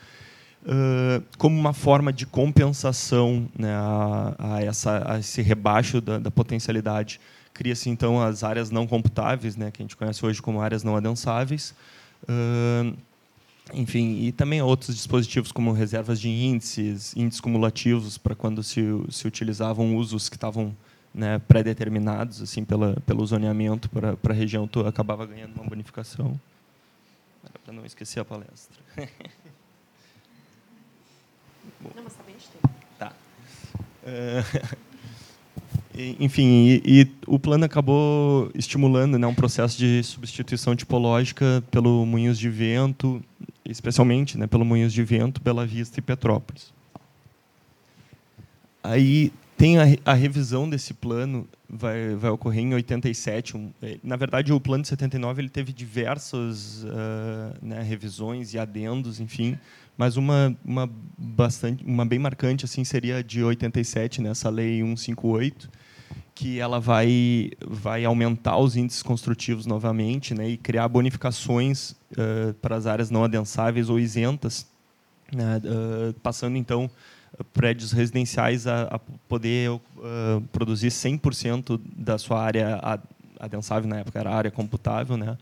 como 1.39 1.59
uma 1.59 1.73
forma 1.73 2.13
de 2.13 2.27
compensação 2.27 3.49
né, 3.59 3.73
a, 3.75 4.35
a, 4.39 4.63
essa, 4.63 5.15
a 5.15 5.19
esse 5.19 5.41
rebaixo 5.43 6.01
da, 6.01 6.19
da 6.19 6.31
potencialidade. 6.31 7.21
Cria-se, 7.55 7.91
então, 7.91 8.23
as 8.23 8.45
áreas 8.45 8.71
não 8.71 8.87
computáveis, 8.87 9.57
né, 9.57 9.71
que 9.71 9.83
a 9.83 9.85
gente 9.85 9.97
conhece 9.97 10.25
hoje 10.25 10.41
como 10.41 10.61
áreas 10.61 10.83
não 10.83 10.97
adensáveis, 10.97 11.75
uh, 12.25 12.97
enfim, 13.73 14.23
e 14.23 14.33
também 14.33 14.63
outros 14.63 14.95
dispositivos 14.95 15.53
como 15.53 15.73
reservas 15.73 16.21
de 16.21 16.29
índices, 16.29 17.15
índices 17.17 17.41
cumulativos 17.41 18.19
para 18.19 18.35
quando 18.35 18.63
se, 18.63 18.83
se 19.11 19.27
utilizavam 19.27 19.97
usos 19.97 20.29
que 20.29 20.37
estavam 20.37 20.75
né, 21.15 21.41
pré-determinados 21.41 22.41
assim 22.41 22.65
pela, 22.65 22.97
pelo 23.07 23.25
zoneamento 23.27 23.89
para 23.91 24.17
a 24.29 24.33
região, 24.33 24.67
tu 24.67 24.87
acabava 24.87 25.27
ganhando 25.27 25.55
uma 25.55 25.65
bonificação. 25.65 26.39
Para 27.65 27.75
não 27.75 27.85
esquecer 27.85 28.21
a 28.21 28.25
palestra. 28.25 28.79
Não, 31.83 32.03
mas 32.03 32.13
está 32.13 32.23
bem 32.25 32.35
tempo. 32.37 32.75
Tá. 32.99 33.13
Uh, 34.03 34.77
enfim, 36.21 36.45
e, 36.45 36.83
e, 36.85 37.13
o 37.27 37.39
plano 37.39 37.65
acabou 37.65 38.51
estimulando 38.55 39.19
né, 39.19 39.27
um 39.27 39.35
processo 39.35 39.79
de 39.79 40.03
substituição 40.03 40.75
tipológica 40.77 41.63
pelo 41.71 42.05
moinhos 42.07 42.39
de 42.39 42.49
vento, 42.49 43.23
especialmente 43.65 44.39
né, 44.39 44.47
pelo 44.47 44.65
moinhos 44.65 44.93
de 44.93 45.03
vento, 45.03 45.41
Bela 45.41 45.67
Vista 45.67 45.99
e 45.99 46.03
Petrópolis. 46.03 46.73
Aí 48.83 49.33
tem 49.57 49.79
a, 49.79 49.85
a 50.07 50.15
revisão 50.15 50.69
desse 50.69 50.95
plano 50.95 51.47
vai, 51.69 52.15
vai 52.15 52.31
ocorrer 52.31 52.63
em 52.63 52.75
87. 52.75 53.57
Um, 53.57 53.71
é, 53.83 53.99
na 54.03 54.17
verdade, 54.17 54.53
o 54.53 54.61
plano 54.61 54.83
de 54.83 54.89
79 54.89 55.43
ele 55.43 55.49
teve 55.49 55.73
diversas 55.73 56.85
uh, 56.85 57.55
né, 57.63 57.83
revisões 57.83 58.53
e 58.55 58.59
adendos, 58.59 59.21
enfim, 59.21 59.59
mas 60.01 60.17
uma, 60.17 60.57
uma 60.65 60.91
bastante, 61.19 61.85
uma 61.85 62.07
bem 62.07 62.19
marcante 62.19 62.65
assim 62.65 62.85
seria 62.85 63.23
de 63.23 63.45
87, 63.45 64.23
nessa 64.23 64.51
né, 64.51 64.63
lei 64.63 64.81
158 64.81 65.69
que 66.35 66.59
ela 66.59 66.81
vai, 66.81 67.51
vai 67.69 68.07
aumentar 68.07 68.57
os 68.57 68.77
índices 68.77 69.03
construtivos 69.03 69.67
novamente 69.67 70.33
né, 70.33 70.49
e 70.49 70.57
criar 70.57 70.89
bonificações 70.89 71.91
uh, 72.13 72.55
para 72.63 72.77
as 72.77 72.87
áreas 72.87 73.11
não 73.11 73.25
adensáveis 73.25 73.91
ou 73.91 74.01
isentas, 74.01 74.67
né, 75.31 75.59
uh, 75.59 76.15
passando 76.21 76.57
então 76.57 76.91
prédios 77.53 77.93
residenciais 77.93 78.67
a, 78.67 78.85
a 78.85 78.99
poder 79.29 79.71
uh, 79.71 79.81
produzir 80.51 80.89
100% 80.89 81.79
da 81.95 82.17
sua 82.17 82.43
área 82.43 82.81
adensável, 83.39 83.87
na 83.87 83.99
época 83.99 84.19
era 84.19 84.35
área 84.35 84.51
computável, 84.51 85.19
né, 85.19 85.37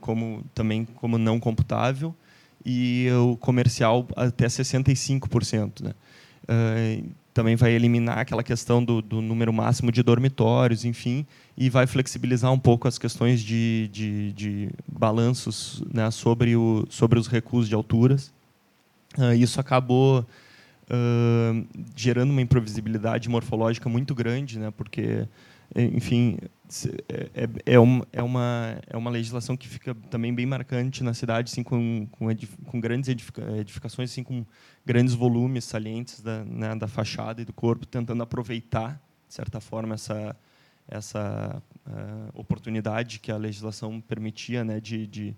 como, 0.00 0.42
também 0.54 0.86
como 0.86 1.18
não 1.18 1.38
computável, 1.38 2.14
e 2.64 3.08
o 3.12 3.36
comercial 3.36 4.06
até 4.16 4.46
65%. 4.46 5.82
Né 5.82 5.94
também 7.32 7.56
vai 7.56 7.72
eliminar 7.72 8.18
aquela 8.18 8.42
questão 8.42 8.84
do, 8.84 9.00
do, 9.00 9.20
número 9.20 9.52
máximo 9.52 9.92
de 9.92 10.02
dormitórios, 10.02 10.84
enfim, 10.84 11.24
e 11.56 11.70
vai 11.70 11.86
flexibilizar 11.86 12.52
um 12.52 12.58
pouco 12.58 12.88
as 12.88 12.98
questões 12.98 13.40
de, 13.40 13.88
de, 13.92 14.32
de 14.32 14.70
balanços 14.86 15.82
né, 15.92 16.10
sobre, 16.10 16.56
o, 16.56 16.84
sobre 16.90 17.18
os 17.18 17.26
recuos 17.26 17.68
de 17.68 17.74
alturas. 17.74 18.32
Uh, 19.16 19.34
isso 19.34 19.60
acabou 19.60 20.20
uh, 20.90 21.66
gerando 21.94 22.30
uma 22.30 22.42
imprevisibilidade 22.42 23.28
morfológica 23.28 23.88
muito 23.88 24.14
grande, 24.14 24.58
né, 24.58 24.72
porque, 24.76 25.26
enfim, 25.74 26.38
é, 27.08 27.30
é, 27.34 27.44
é, 27.44 27.74
é, 28.12 28.22
uma, 28.22 28.78
é 28.86 28.96
uma 28.96 29.10
legislação 29.10 29.56
que 29.56 29.68
fica 29.68 29.94
também 30.08 30.34
bem 30.34 30.46
marcante 30.46 31.02
na 31.02 31.14
cidade, 31.14 31.50
assim, 31.50 31.62
com, 31.62 32.06
com, 32.10 32.26
com 32.66 32.80
grandes 32.80 33.08
edifica, 33.08 33.42
edificações, 33.56 34.10
assim, 34.10 34.22
com 34.22 34.44
grandes 34.84 35.14
volumes 35.14 35.64
salientes 35.64 36.20
da, 36.20 36.44
né, 36.44 36.74
da 36.74 36.88
fachada 36.88 37.42
e 37.42 37.44
do 37.44 37.52
corpo, 37.52 37.86
tentando 37.86 38.22
aproveitar, 38.22 39.00
de 39.28 39.34
certa 39.34 39.60
forma, 39.60 39.94
essa, 39.94 40.36
essa 40.88 41.62
uh, 41.86 42.40
oportunidade 42.40 43.20
que 43.20 43.30
a 43.30 43.36
legislação 43.36 44.00
permitia 44.00 44.64
né, 44.64 44.80
de, 44.80 45.06
de, 45.06 45.36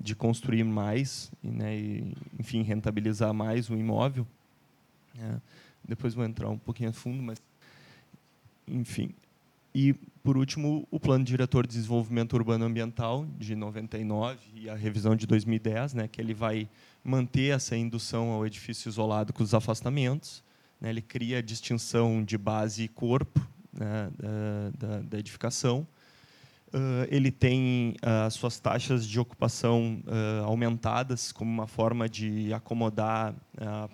de 0.00 0.14
construir 0.14 0.64
mais 0.64 1.30
né, 1.42 1.76
e, 1.76 2.14
enfim, 2.38 2.62
rentabilizar 2.62 3.32
mais 3.34 3.68
o 3.68 3.74
imóvel. 3.74 4.26
É, 5.18 5.36
depois 5.86 6.14
vou 6.14 6.24
entrar 6.24 6.48
um 6.48 6.58
pouquinho 6.58 6.90
a 6.90 6.92
fundo, 6.92 7.22
mas, 7.22 7.40
enfim. 8.66 9.14
E, 9.74 9.92
por 10.22 10.36
último, 10.36 10.86
o 10.88 11.00
Plano 11.00 11.24
Diretor 11.24 11.66
de 11.66 11.74
Desenvolvimento 11.74 12.34
Urbano 12.34 12.64
Ambiental, 12.64 13.26
de 13.36 13.56
99, 13.56 14.38
e 14.54 14.70
a 14.70 14.76
revisão 14.76 15.16
de 15.16 15.26
2010, 15.26 15.94
né, 15.94 16.06
que 16.06 16.20
ele 16.20 16.32
vai 16.32 16.68
manter 17.02 17.52
essa 17.52 17.76
indução 17.76 18.30
ao 18.30 18.46
edifício 18.46 18.88
isolado 18.88 19.32
com 19.32 19.42
os 19.42 19.52
afastamentos. 19.52 20.44
Né, 20.80 20.90
ele 20.90 21.02
cria 21.02 21.38
a 21.38 21.42
distinção 21.42 22.22
de 22.22 22.38
base 22.38 22.84
e 22.84 22.88
corpo 22.88 23.44
né, 23.72 24.10
da, 24.16 24.86
da, 24.86 25.00
da, 25.00 25.18
edificação. 25.18 25.84
Uh, 26.68 27.06
ele 27.08 27.32
tem 27.32 27.96
uh, 28.02 28.26
as 28.26 28.34
suas 28.34 28.60
taxas 28.60 29.04
de 29.06 29.18
ocupação 29.18 30.02
uh, 30.06 30.44
aumentadas 30.44 31.32
como 31.32 31.50
uma 31.50 31.66
forma 31.66 32.08
de 32.08 32.52
acomodar 32.52 33.34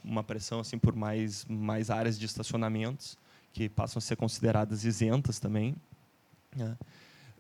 uma 0.03 0.23
pressão 0.23 0.61
assim 0.61 0.79
por 0.79 0.95
mais, 0.95 1.45
mais 1.47 1.91
áreas 1.91 2.19
de 2.19 2.25
estacionamentos 2.25 3.19
que 3.53 3.69
passam 3.69 3.99
a 3.99 4.01
ser 4.01 4.17
consideradas 4.17 4.85
isentas 4.85 5.39
também. 5.39 5.75
Né? 6.55 6.77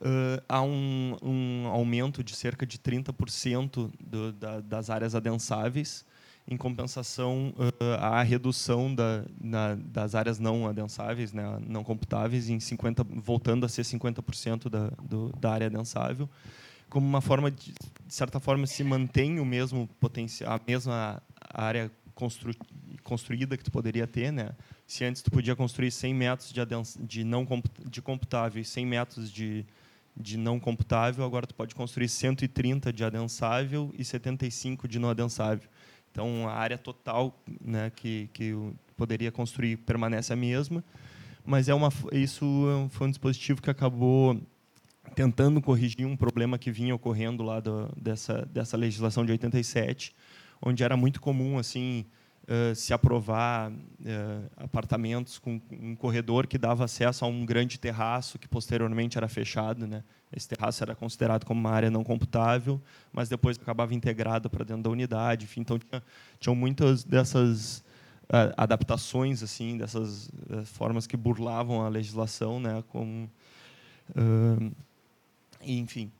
Uh, 0.00 0.42
há 0.48 0.62
um, 0.62 1.16
um, 1.22 1.66
aumento 1.68 2.24
de 2.24 2.34
cerca 2.34 2.64
de 2.64 2.78
30% 2.78 3.90
do, 4.00 4.32
da, 4.32 4.60
das 4.60 4.88
áreas 4.88 5.14
adensáveis, 5.14 6.06
em 6.48 6.56
compensação 6.56 7.52
uh, 7.58 7.94
à 8.00 8.22
redução 8.22 8.94
da, 8.94 9.24
na, 9.38 9.74
das 9.74 10.14
áreas 10.14 10.38
não 10.38 10.66
adensáveis, 10.66 11.34
né, 11.34 11.44
não 11.66 11.84
computáveis, 11.84 12.48
em 12.48 12.58
50, 12.58 13.04
voltando 13.04 13.66
a 13.66 13.68
ser 13.68 13.82
50% 13.82 14.70
da, 14.70 14.88
do, 15.02 15.30
da 15.38 15.52
área 15.52 15.66
adensável, 15.66 16.28
como 16.88 17.06
uma 17.06 17.20
forma 17.20 17.50
de, 17.50 17.72
de 18.06 18.14
certa 18.14 18.40
forma, 18.40 18.66
se 18.66 18.82
mantém 18.82 19.38
o 19.38 19.44
mesmo 19.44 19.86
potencial, 20.00 20.54
a 20.54 20.60
mesma 20.66 21.22
área 21.52 21.90
constru, 22.14 22.52
construída 23.04 23.56
que 23.56 23.64
tu 23.64 23.70
poderia 23.70 24.06
ter, 24.06 24.32
né? 24.32 24.50
Se 24.90 25.04
antes 25.04 25.22
tu 25.22 25.30
podia 25.30 25.54
construir 25.54 25.92
100 25.92 26.12
metros 26.12 26.52
de, 26.52 26.60
de 27.06 27.22
não 27.22 27.46
de 27.88 28.02
computável 28.02 28.60
e 28.60 28.64
100 28.64 28.86
metros 28.86 29.30
de, 29.30 29.64
de 30.16 30.36
não 30.36 30.58
computável, 30.58 31.24
agora 31.24 31.46
tu 31.46 31.54
pode 31.54 31.76
construir 31.76 32.08
130 32.08 32.92
de 32.92 33.04
adensável 33.04 33.94
e 33.96 34.04
75 34.04 34.88
de 34.88 34.98
não 34.98 35.08
adensável. 35.08 35.70
Então 36.10 36.48
a 36.48 36.54
área 36.54 36.76
total, 36.76 37.40
né, 37.60 37.92
que 37.94 38.30
que 38.32 38.52
poderia 38.96 39.30
construir 39.30 39.76
permanece 39.76 40.32
a 40.32 40.36
mesma, 40.36 40.82
mas 41.44 41.68
é 41.68 41.74
uma 41.74 41.92
isso 42.10 42.88
foi 42.90 43.06
um 43.06 43.10
dispositivo 43.10 43.62
que 43.62 43.70
acabou 43.70 44.42
tentando 45.14 45.62
corrigir 45.62 46.04
um 46.04 46.16
problema 46.16 46.58
que 46.58 46.72
vinha 46.72 46.96
ocorrendo 46.96 47.44
lá 47.44 47.60
do, 47.60 47.88
dessa 47.96 48.44
dessa 48.46 48.76
legislação 48.76 49.24
de 49.24 49.30
87, 49.30 50.12
onde 50.60 50.82
era 50.82 50.96
muito 50.96 51.20
comum 51.20 51.60
assim 51.60 52.04
uh, 52.50 52.74
se 52.74 52.92
aprovar 52.92 53.70
uh, 53.70 54.50
apartamentos 54.56 55.38
com 55.38 55.60
um 55.70 55.94
corredor 55.94 56.46
que 56.46 56.58
dava 56.58 56.84
acesso 56.84 57.24
a 57.24 57.28
um 57.28 57.46
grande 57.46 57.78
terraço 57.78 58.38
que 58.38 58.48
posteriormente 58.48 59.16
era 59.16 59.28
fechado, 59.28 59.86
né? 59.86 60.02
Esse 60.34 60.48
terraço 60.48 60.82
era 60.82 60.94
considerado 60.94 61.44
como 61.44 61.60
uma 61.60 61.70
área 61.70 61.90
não 61.90 62.04
computável, 62.04 62.80
mas 63.12 63.28
depois 63.28 63.56
acabava 63.56 63.94
integrado 63.94 64.48
para 64.50 64.64
dentro 64.64 64.82
da 64.84 64.90
unidade. 64.90 65.44
Enfim, 65.44 65.60
então 65.60 65.78
tinha, 65.78 66.02
tinham 66.38 66.54
muitas 66.54 67.02
dessas 67.02 67.78
uh, 68.24 68.54
adaptações 68.56 69.42
assim, 69.42 69.76
dessas 69.76 70.30
formas 70.66 71.06
que 71.06 71.16
burlavam 71.16 71.82
a 71.82 71.88
legislação, 71.88 72.60
né? 72.60 72.84
Com, 72.88 73.28
enfim, 75.62 76.12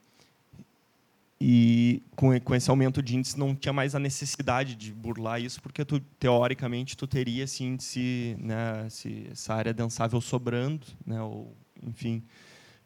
e 1.40 2.02
com, 2.14 2.38
com 2.40 2.54
esse 2.54 2.68
aumento 2.68 3.02
de 3.02 3.16
índice 3.16 3.38
não 3.38 3.54
tinha 3.54 3.72
mais 3.72 3.94
a 3.94 3.98
necessidade 3.98 4.76
de 4.76 4.92
burlar 4.92 5.40
isso, 5.40 5.62
porque 5.62 5.84
tu, 5.86 5.98
teoricamente 5.98 6.96
tu 6.96 7.06
teria 7.06 7.44
esse 7.44 7.64
índice, 7.64 8.36
né, 8.38 8.86
essa 9.30 9.54
área 9.54 9.72
densável 9.72 10.20
sobrando, 10.20 10.86
né, 11.06 11.20
ou, 11.22 11.56
enfim. 11.82 12.22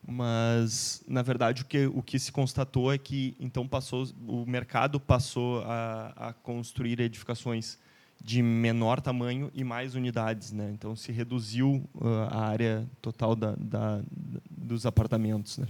Mas 0.06 1.02
na 1.08 1.22
verdade 1.22 1.62
o 1.62 1.64
que 1.64 1.86
o 1.86 2.02
que 2.02 2.18
se 2.18 2.30
constatou 2.30 2.92
é 2.92 2.98
que 2.98 3.34
então 3.40 3.66
passou 3.66 4.06
o 4.28 4.44
mercado 4.46 5.00
passou 5.00 5.62
a, 5.62 6.12
a 6.28 6.32
construir 6.34 7.00
edificações 7.00 7.78
de 8.22 8.42
menor 8.42 9.00
tamanho 9.00 9.50
e 9.54 9.64
mais 9.64 9.94
unidades, 9.94 10.52
né? 10.52 10.70
Então 10.72 10.94
se 10.94 11.10
reduziu 11.10 11.88
uh, 11.94 12.06
a 12.30 12.46
área 12.46 12.86
total 13.00 13.34
da, 13.34 13.54
da, 13.56 14.02
dos 14.50 14.84
apartamentos, 14.84 15.56
né? 15.56 15.66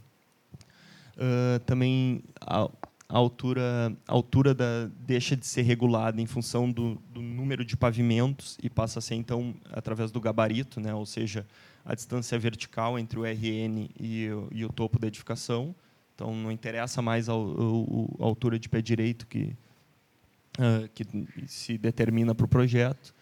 Uh, 1.16 1.58
também 1.60 2.22
a, 2.40 2.68
a, 3.08 3.16
altura, 3.16 3.96
a 4.06 4.12
altura 4.12 4.54
da, 4.54 4.88
deixa 5.06 5.36
de 5.36 5.46
ser 5.46 5.62
regulada 5.62 6.20
em 6.20 6.26
função 6.26 6.70
do, 6.70 6.96
do, 7.12 7.20
número 7.20 7.64
de 7.64 7.76
pavimentos 7.76 8.58
e 8.62 8.70
passa 8.70 8.98
a 8.98 9.02
ser, 9.02 9.14
então, 9.14 9.54
através 9.72 10.10
do 10.10 10.20
gabarito, 10.20 10.80
né? 10.80 10.94
ou 10.94 11.06
seja, 11.06 11.46
a 11.84 11.94
distância 11.94 12.38
vertical 12.38 12.98
entre 12.98 13.18
o 13.18 13.24
RN 13.24 13.90
e 13.98 14.28
e 14.50 14.64
o 14.64 14.68
topo 14.72 14.98
da 14.98 15.06
edificação. 15.06 15.74
Então, 16.14 16.34
não 16.34 16.50
interessa 16.50 17.02
mais 17.02 17.28
a, 17.28 17.32
a, 17.32 17.36
a 17.36 18.24
altura 18.24 18.58
de 18.58 18.68
pé 18.68 18.80
direito 18.80 19.26
que, 19.26 19.56
uh, 20.58 20.88
que 20.94 21.04
se 21.46 21.76
determina 21.76 22.34
para 22.34 22.44
o 22.44 22.48
projeto. 22.48 23.14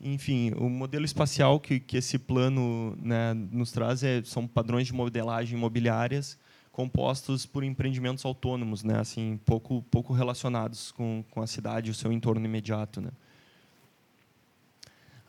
Enfim, 0.00 0.52
o 0.56 0.70
modelo 0.70 1.04
espacial 1.04 1.60
que, 1.60 1.78
que 1.78 1.98
esse 1.98 2.18
plano 2.18 2.96
né, 3.02 3.34
nos 3.34 3.70
traz 3.70 4.02
é, 4.02 4.22
são 4.24 4.46
padrões 4.46 4.86
de 4.86 4.94
modelagem 4.94 5.58
imobiliárias 5.58 6.38
compostos 6.72 7.44
por 7.46 7.64
empreendimentos 7.64 8.24
autônomos, 8.24 8.82
né? 8.82 8.98
Assim, 8.98 9.38
pouco 9.44 9.82
pouco 9.90 10.12
relacionados 10.12 10.92
com, 10.92 11.24
com 11.30 11.42
a 11.42 11.46
cidade 11.46 11.88
e 11.88 11.90
o 11.90 11.94
seu 11.94 12.12
entorno 12.12 12.44
imediato, 12.44 13.00
né? 13.00 13.10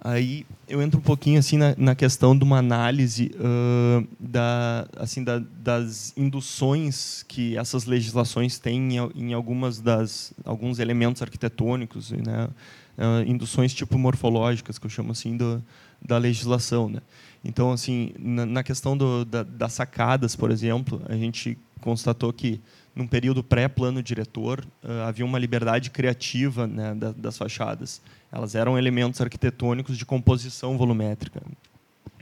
Aí 0.04 0.48
eu 0.68 0.82
entro 0.82 0.98
um 1.00 1.04
pouquinho 1.04 1.38
assim 1.38 1.58
na, 1.58 1.76
na 1.78 1.94
questão 1.94 2.36
de 2.36 2.44
uma 2.44 2.58
análise 2.58 3.32
uh, 3.36 4.08
da, 4.20 4.88
assim, 4.98 5.24
da, 5.24 5.38
das 5.38 6.12
induções 6.18 7.24
que 7.28 7.56
essas 7.56 7.86
legislações 7.86 8.58
têm 8.58 8.98
em, 8.98 9.12
em 9.16 9.34
algumas 9.34 9.80
das 9.80 10.34
alguns 10.44 10.80
elementos 10.80 11.22
arquitetônicos, 11.22 12.12
né? 12.12 12.50
Uh, 12.98 13.30
induções 13.30 13.74
tipo 13.74 13.98
morfológicas 13.98 14.80
que 14.80 14.86
eu 14.86 14.90
chamo 14.90 15.12
assim 15.12 15.38
do, 15.38 15.64
da 16.02 16.18
legislação, 16.18 16.90
né? 16.90 17.02
Então, 17.44 17.72
assim, 17.72 18.14
na, 18.20 18.46
na 18.46 18.64
questão 18.64 18.96
do, 18.96 19.26
da, 19.26 19.44
das 19.44 19.74
sacadas, 19.74 20.36
por 20.36 20.52
exemplo, 20.52 21.02
a 21.08 21.16
gente 21.16 21.58
constatou 21.80 22.32
que, 22.32 22.62
num 22.96 23.08
período 23.08 23.44
pré-plano 23.44 24.04
diretor, 24.04 24.64
uh, 24.84 25.08
havia 25.08 25.26
uma 25.26 25.40
liberdade 25.40 25.90
criativa 25.90 26.68
né, 26.68 26.94
da, 26.94 27.12
das 27.12 27.38
fachadas. 27.38 28.02
Elas 28.32 28.54
eram 28.54 28.78
elementos 28.78 29.20
arquitetônicos 29.20 29.98
de 29.98 30.06
composição 30.06 30.78
volumétrica. 30.78 31.42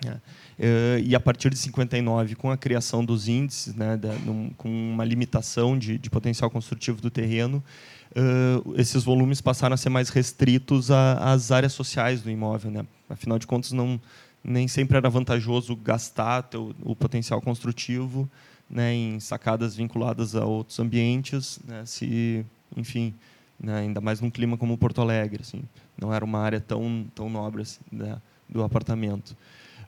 Uh, 0.05 0.99
e 1.03 1.15
a 1.15 1.19
partir 1.19 1.49
de 1.49 1.57
59, 1.57 2.35
com 2.35 2.51
a 2.51 2.57
criação 2.57 3.03
dos 3.03 3.27
índices, 3.27 3.75
né, 3.75 3.97
da, 3.97 4.13
num, 4.13 4.49
com 4.57 4.69
uma 4.69 5.03
limitação 5.03 5.77
de, 5.77 5.97
de, 5.97 6.09
potencial 6.09 6.49
construtivo 6.49 7.01
do 7.01 7.09
terreno, 7.09 7.63
uh, 8.11 8.75
esses 8.75 9.03
volumes 9.03 9.41
passaram 9.41 9.73
a 9.73 9.77
ser 9.77 9.89
mais 9.89 10.09
restritos 10.09 10.89
às 10.91 11.51
áreas 11.51 11.73
sociais 11.73 12.21
do 12.21 12.29
imóvel. 12.29 12.71
Né? 12.71 12.85
Afinal 13.09 13.39
de 13.39 13.47
contas, 13.47 13.71
não, 13.71 13.99
nem 14.43 14.67
sempre 14.67 14.97
era 14.97 15.09
vantajoso 15.09 15.75
gastar 15.75 16.43
teu, 16.43 16.75
o 16.81 16.95
potencial 16.95 17.41
construtivo 17.41 18.29
né, 18.69 18.93
em 18.93 19.19
sacadas 19.19 19.75
vinculadas 19.75 20.35
a 20.35 20.45
outros 20.45 20.79
ambientes, 20.79 21.59
né, 21.65 21.83
se, 21.85 22.45
enfim, 22.77 23.13
né, 23.59 23.79
ainda 23.79 23.99
mais 23.99 24.21
num 24.21 24.29
clima 24.29 24.57
como 24.57 24.77
Porto 24.77 25.01
Alegre, 25.01 25.41
assim, 25.41 25.63
não 25.99 26.13
era 26.13 26.23
uma 26.23 26.39
área 26.39 26.61
tão 26.61 27.05
tão 27.15 27.29
nobre 27.29 27.63
assim, 27.63 27.79
né, 27.91 28.17
do 28.47 28.63
apartamento. 28.63 29.35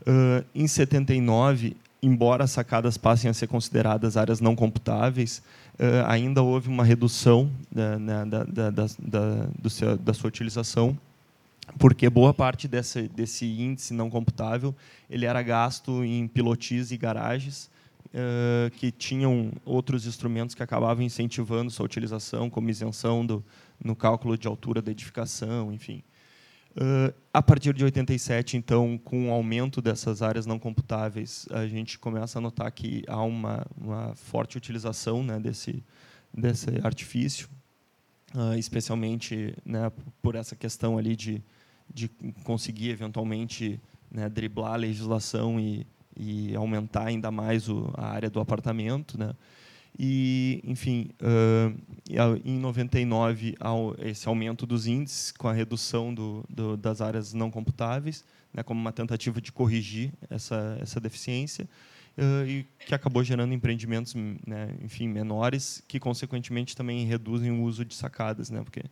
Uh, 0.01 0.43
em 0.55 0.67
79, 0.67 1.77
embora 2.01 2.43
as 2.43 2.51
sacadas 2.51 2.97
passem 2.97 3.29
a 3.29 3.34
ser 3.34 3.47
consideradas 3.47 4.17
áreas 4.17 4.41
não 4.41 4.55
computáveis, 4.55 5.43
ainda 6.08 6.41
houve 6.41 6.70
uma 6.70 6.84
redução 6.84 7.52
da, 7.72 7.98
né, 7.98 8.26
da, 8.26 8.44
da, 8.44 8.70
da, 8.70 8.86
da, 9.00 9.70
seu, 9.70 9.98
da 9.98 10.13
sua 10.13 10.28
utilização 10.28 10.98
porque 11.80 12.10
boa 12.10 12.34
parte 12.34 12.67
desse, 12.67 13.08
desse 13.08 13.46
índice 13.46 13.94
não 13.94 14.10
computável 14.10 14.76
ele 15.10 15.26
era 15.26 15.41
gasto 15.41 16.04
em 16.04 16.28
pilotis 16.28 16.91
e 16.91 16.98
garagens 16.98 17.70
uh, 18.13 18.70
que 18.72 18.91
tinham 18.91 19.52
outros 19.65 20.06
instrumentos 20.06 20.56
que 20.56 20.63
acabavam 20.63 21.04
incentivando 21.04 21.72
sua 21.72 21.86
utilização, 21.86 22.50
como 22.50 22.70
isenção 22.70 23.26
do, 23.26 23.44
no 23.84 23.96
cálculo 23.96 24.38
de 24.38 24.48
altura 24.48 24.82
da 24.82 24.91
edificação, 24.91 25.72
enfim. 25.74 26.04
Uh, 26.71 27.13
a 27.34 27.41
partir 27.41 27.73
de 27.73 27.84
87, 27.84 28.55
então, 28.55 28.97
com 28.97 29.29
o 29.29 29.31
aumento 29.31 29.81
dessas 29.81 30.21
áreas 30.21 30.45
não 30.45 30.57
computáveis, 30.57 31.45
a 31.51 31.67
gente 31.67 31.99
começa 31.99 32.39
a 32.39 32.41
notar 32.41 32.71
que 32.71 33.03
há 33.07 33.21
uma, 33.21 33.65
uma 33.77 34.15
forte 34.15 34.57
utilização 34.57 35.21
né, 35.21 35.39
desse, 35.39 35.84
desse 36.34 36.69
artifício, 36.81 37.49
uh, 38.34 38.57
especialmente 38.57 39.53
né, 39.65 39.91
por 40.21 40.36
essa 40.36 40.55
questão 40.55 40.97
ali 40.97 41.15
de 41.15 41.43
de 41.93 42.10
conseguir 42.43 42.89
eventualmente 42.89 43.79
né, 44.10 44.29
driblar 44.29 44.73
a 44.73 44.77
legislação 44.77 45.60
e, 45.60 45.86
e 46.15 46.55
aumentar 46.55 47.07
ainda 47.07 47.31
mais 47.31 47.69
o, 47.69 47.91
a 47.95 48.07
área 48.07 48.29
do 48.29 48.39
apartamento, 48.39 49.17
né? 49.17 49.34
E, 49.99 50.62
enfim, 50.63 51.10
uh, 51.21 52.41
em 52.45 52.58
99 52.58 53.56
esse 53.99 54.27
aumento 54.27 54.65
dos 54.65 54.88
índices 54.88 55.32
com 55.32 55.47
a 55.47 55.54
redução 55.54 56.13
do, 56.13 56.43
do, 56.49 56.77
das 56.77 57.01
áreas 57.01 57.34
não 57.34 57.51
computáveis, 57.51 58.23
né, 58.54 58.63
como 58.63 58.80
uma 58.80 58.91
tentativa 58.91 59.41
de 59.41 59.51
corrigir 59.51 60.12
essa 60.30 60.77
essa 60.82 60.99
deficiência 60.99 61.67
uh, 62.17 62.47
e 62.47 62.65
que 62.86 62.95
acabou 62.95 63.23
gerando 63.23 63.54
empreendimentos, 63.54 64.15
né, 64.15 64.73
enfim, 64.82 65.08
menores 65.08 65.84
que 65.88 65.99
consequentemente 65.99 66.75
também 66.75 67.06
reduzem 67.06 67.51
o 67.51 67.62
uso 67.62 67.84
de 67.84 67.93
sacadas, 67.93 68.49
né, 68.49 68.63
porque 68.63 68.84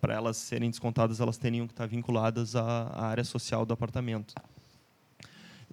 para 0.00 0.14
elas 0.14 0.36
serem 0.36 0.70
descontadas, 0.70 1.20
elas 1.20 1.36
teriam 1.36 1.66
que 1.66 1.72
estar 1.72 1.86
vinculadas 1.86 2.56
à, 2.56 2.62
à 2.62 3.06
área 3.06 3.24
social 3.24 3.66
do 3.66 3.74
apartamento. 3.74 4.34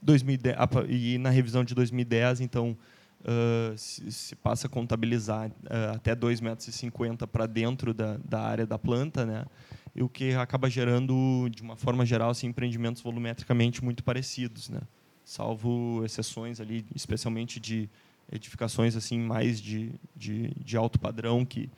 2010, 0.02 0.58
e 0.90 1.18
na 1.18 1.30
revisão 1.30 1.64
de 1.64 1.74
2010, 1.74 2.42
então, 2.42 2.78
uh, 3.24 3.78
se, 3.78 4.12
se, 4.12 4.36
passa 4.36 4.68
a 4.68 4.70
contabilizar 4.70 5.50
uh, 5.50 5.96
até 5.96 6.16
2,50 6.16 6.42
metros 6.42 7.30
para 7.32 7.46
dentro 7.46 7.94
da, 7.94 8.18
da 8.18 8.42
área 8.42 8.66
da 8.66 8.78
planta, 8.78 9.26
né? 9.26 9.46
e 9.96 10.02
o 10.02 10.10
que 10.10 10.34
acaba 10.34 10.70
gerando, 10.70 11.48
de 11.50 11.62
uma 11.62 11.76
forma 11.76 12.06
geral, 12.06 12.32
assim, 12.32 12.48
empreendimentos 12.48 13.02
volumetricamente 13.02 13.84
muito 13.84 14.04
parecidos, 14.04 14.70
né? 14.70 14.82
salvo 15.24 16.04
exceções 16.04 16.60
ali, 16.60 16.86
especialmente 16.94 17.60
de 17.60 17.90
edificações 18.32 18.96
assim 18.96 19.20
mais 19.20 19.62
de, 19.62 19.92
de, 20.16 20.50
de 20.56 20.78
alto 20.78 21.00
padrão 21.00 21.46
que 21.46 21.70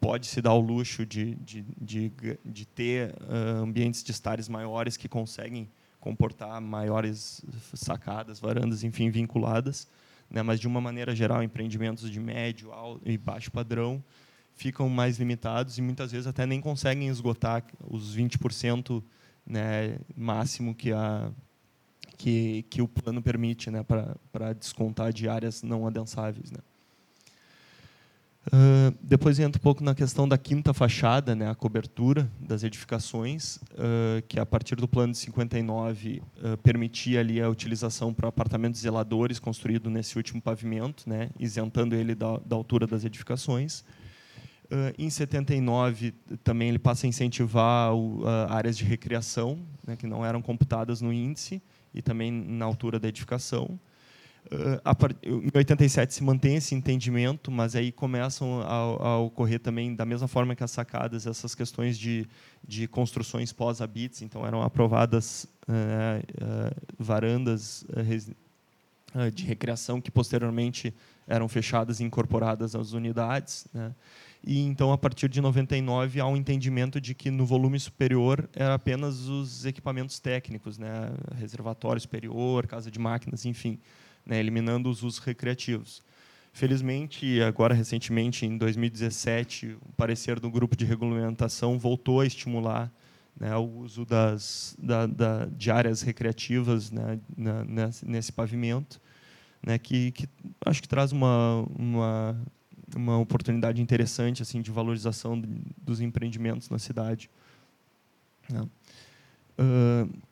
pode 0.00 0.26
se 0.26 0.40
dar 0.40 0.52
o 0.54 0.60
luxo 0.60 1.04
de, 1.06 1.34
de, 1.36 1.64
de, 1.80 2.12
de 2.44 2.66
ter 2.66 3.10
uh, 3.22 3.62
ambientes 3.62 4.02
de 4.02 4.10
estares 4.10 4.48
maiores 4.48 4.96
que 4.96 5.08
conseguem 5.08 5.68
comportar 6.00 6.60
maiores 6.60 7.44
sacadas, 7.74 8.38
varandas, 8.38 8.84
enfim, 8.84 9.10
vinculadas. 9.10 9.88
Né? 10.30 10.42
Mas, 10.42 10.60
de 10.60 10.66
uma 10.66 10.80
maneira 10.80 11.14
geral, 11.14 11.42
empreendimentos 11.42 12.10
de 12.10 12.20
médio 12.20 12.72
alto 12.72 13.08
e 13.08 13.16
baixo 13.16 13.50
padrão 13.50 14.02
ficam 14.54 14.88
mais 14.88 15.18
limitados 15.18 15.78
e 15.78 15.82
muitas 15.82 16.10
vezes 16.10 16.26
até 16.26 16.44
nem 16.44 16.60
conseguem 16.60 17.08
esgotar 17.08 17.64
os 17.88 18.16
20% 18.16 19.02
né, 19.46 19.98
máximo 20.16 20.74
que, 20.74 20.92
a, 20.92 21.30
que, 22.16 22.64
que 22.68 22.82
o 22.82 22.88
plano 22.88 23.22
permite 23.22 23.70
né, 23.70 23.84
para 23.84 24.52
descontar 24.52 25.12
de 25.12 25.28
áreas 25.28 25.62
não 25.62 25.86
adensáveis. 25.86 26.50
Né? 26.50 26.58
Depois 29.00 29.38
entra 29.38 29.58
um 29.58 29.62
pouco 29.62 29.82
na 29.82 29.94
questão 29.94 30.28
da 30.28 30.36
quinta 30.36 30.74
fachada, 30.74 31.34
né, 31.34 31.48
a 31.48 31.54
cobertura 31.54 32.30
das 32.40 32.62
edificações, 32.62 33.56
uh, 33.56 34.22
que 34.28 34.38
a 34.38 34.44
partir 34.44 34.76
do 34.76 34.88
plano 34.88 35.12
de 35.12 35.18
59 35.18 36.20
uh, 36.20 36.56
permitia 36.58 37.20
ali 37.20 37.40
a 37.40 37.48
utilização 37.48 38.12
para 38.12 38.28
apartamentos 38.28 38.80
zeladores 38.80 39.38
construído 39.38 39.88
nesse 39.88 40.16
último 40.16 40.42
pavimento, 40.42 41.08
né, 41.08 41.30
isentando 41.38 41.94
ele 41.94 42.14
da, 42.14 42.38
da 42.38 42.56
altura 42.56 42.86
das 42.86 43.04
edificações. 43.04 43.84
Em 44.98 45.08
79 45.08 46.12
também 46.44 46.68
ele 46.68 46.78
passa 46.78 47.06
a 47.06 47.08
incentivar 47.08 47.94
o, 47.94 48.22
áreas 48.50 48.76
de 48.76 48.84
recreação, 48.84 49.58
né, 49.86 49.96
que 49.96 50.06
não 50.06 50.22
eram 50.22 50.42
computadas 50.42 51.00
no 51.00 51.10
índice 51.10 51.62
e 51.94 52.02
também 52.02 52.30
na 52.30 52.66
altura 52.66 53.00
da 53.00 53.08
edificação. 53.08 53.80
Em 55.22 55.50
87 55.54 56.14
se 56.14 56.24
mantém 56.24 56.56
esse 56.56 56.74
entendimento, 56.74 57.50
mas 57.50 57.76
aí 57.76 57.92
começam 57.92 58.62
a, 58.62 59.08
a, 59.08 59.18
ocorrer 59.18 59.60
também, 59.60 59.94
da 59.94 60.06
mesma 60.06 60.26
forma 60.26 60.54
que 60.54 60.64
as 60.64 60.70
sacadas, 60.70 61.26
essas 61.26 61.54
questões 61.54 61.98
de, 61.98 62.26
de 62.66 62.88
construções 62.88 63.52
pós-habits. 63.52 64.22
Então, 64.22 64.46
eram 64.46 64.62
aprovadas 64.62 65.44
uh, 65.68 66.44
uh, 66.44 66.76
varandas 66.98 67.84
de 69.34 69.44
recreação 69.44 70.00
que, 70.00 70.10
posteriormente, 70.10 70.94
eram 71.26 71.48
fechadas 71.48 72.00
e 72.00 72.04
incorporadas 72.04 72.74
às 72.74 72.92
unidades. 72.92 73.66
Né? 73.72 73.94
E, 74.44 74.60
então, 74.60 74.92
a 74.92 74.98
partir 74.98 75.28
de 75.28 75.40
99, 75.40 76.20
há 76.20 76.26
um 76.26 76.36
entendimento 76.36 77.00
de 77.00 77.14
que, 77.14 77.30
no 77.30 77.44
volume 77.44 77.78
superior, 77.78 78.48
era 78.54 78.74
apenas 78.74 79.28
os 79.28 79.64
equipamentos 79.66 80.18
técnicos, 80.20 80.78
né? 80.78 81.12
reservatório 81.36 82.00
superior, 82.00 82.66
casa 82.66 82.90
de 82.90 82.98
máquinas, 82.98 83.44
enfim 83.44 83.78
né, 84.28 84.38
eliminando 84.38 84.90
os 84.90 85.02
usos 85.02 85.18
recreativos. 85.18 86.02
Felizmente, 86.52 87.40
agora 87.42 87.74
recentemente, 87.74 88.44
em 88.44 88.58
2017, 88.58 89.78
o 89.80 89.92
parecer 89.96 90.38
do 90.38 90.50
grupo 90.50 90.76
de 90.76 90.84
regulamentação 90.84 91.78
voltou 91.78 92.20
a 92.20 92.26
estimular 92.26 92.92
né, 93.38 93.56
o 93.56 93.64
uso 93.78 94.04
das, 94.04 94.76
da, 94.78 95.06
da, 95.06 95.46
de 95.46 95.70
áreas 95.70 96.02
recreativas 96.02 96.90
né, 96.90 97.18
na, 97.36 97.64
nesse, 97.64 98.06
nesse, 98.06 98.32
pavimento, 98.32 99.00
né, 99.64 99.78
que, 99.78 100.10
que, 100.10 100.28
acho 100.66 100.82
que 100.82 100.88
traz 100.88 101.12
uma, 101.12 101.64
uma, 101.78 102.36
uma 102.94 103.18
oportunidade 103.18 103.80
interessante 103.80 104.42
assim 104.42 104.60
de 104.60 104.70
valorização 104.70 105.40
dos 105.80 106.00
empreendimentos 106.00 106.68
na 106.68 106.78
cidade. 106.78 107.30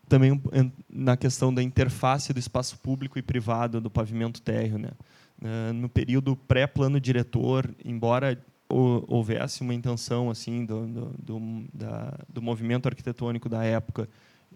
Também 0.09 0.41
na 0.89 1.17
questão 1.17 1.53
da 1.53 1.62
interface 1.62 2.33
do 2.33 2.39
espaço 2.39 2.79
público 2.79 3.19
e 3.19 3.23
privado 3.23 3.81
do 3.81 3.91
pavimento 3.91 4.41
térreo. 4.41 4.79
Né? 4.79 4.91
No 5.75 5.89
período 5.89 6.37
pré-plano 6.37 7.01
diretor, 7.01 7.69
embora 7.85 8.41
houvesse 8.69 9.62
uma 9.62 9.75
intenção 9.75 10.31
assim 10.31 10.65
do, 10.65 10.87
do, 10.87 11.15
do, 11.19 11.65
da, 11.73 12.19
do 12.29 12.43
movimento 12.43 12.87
arquitetônico 12.87 13.49
da 13.49 13.65
época 13.65 14.09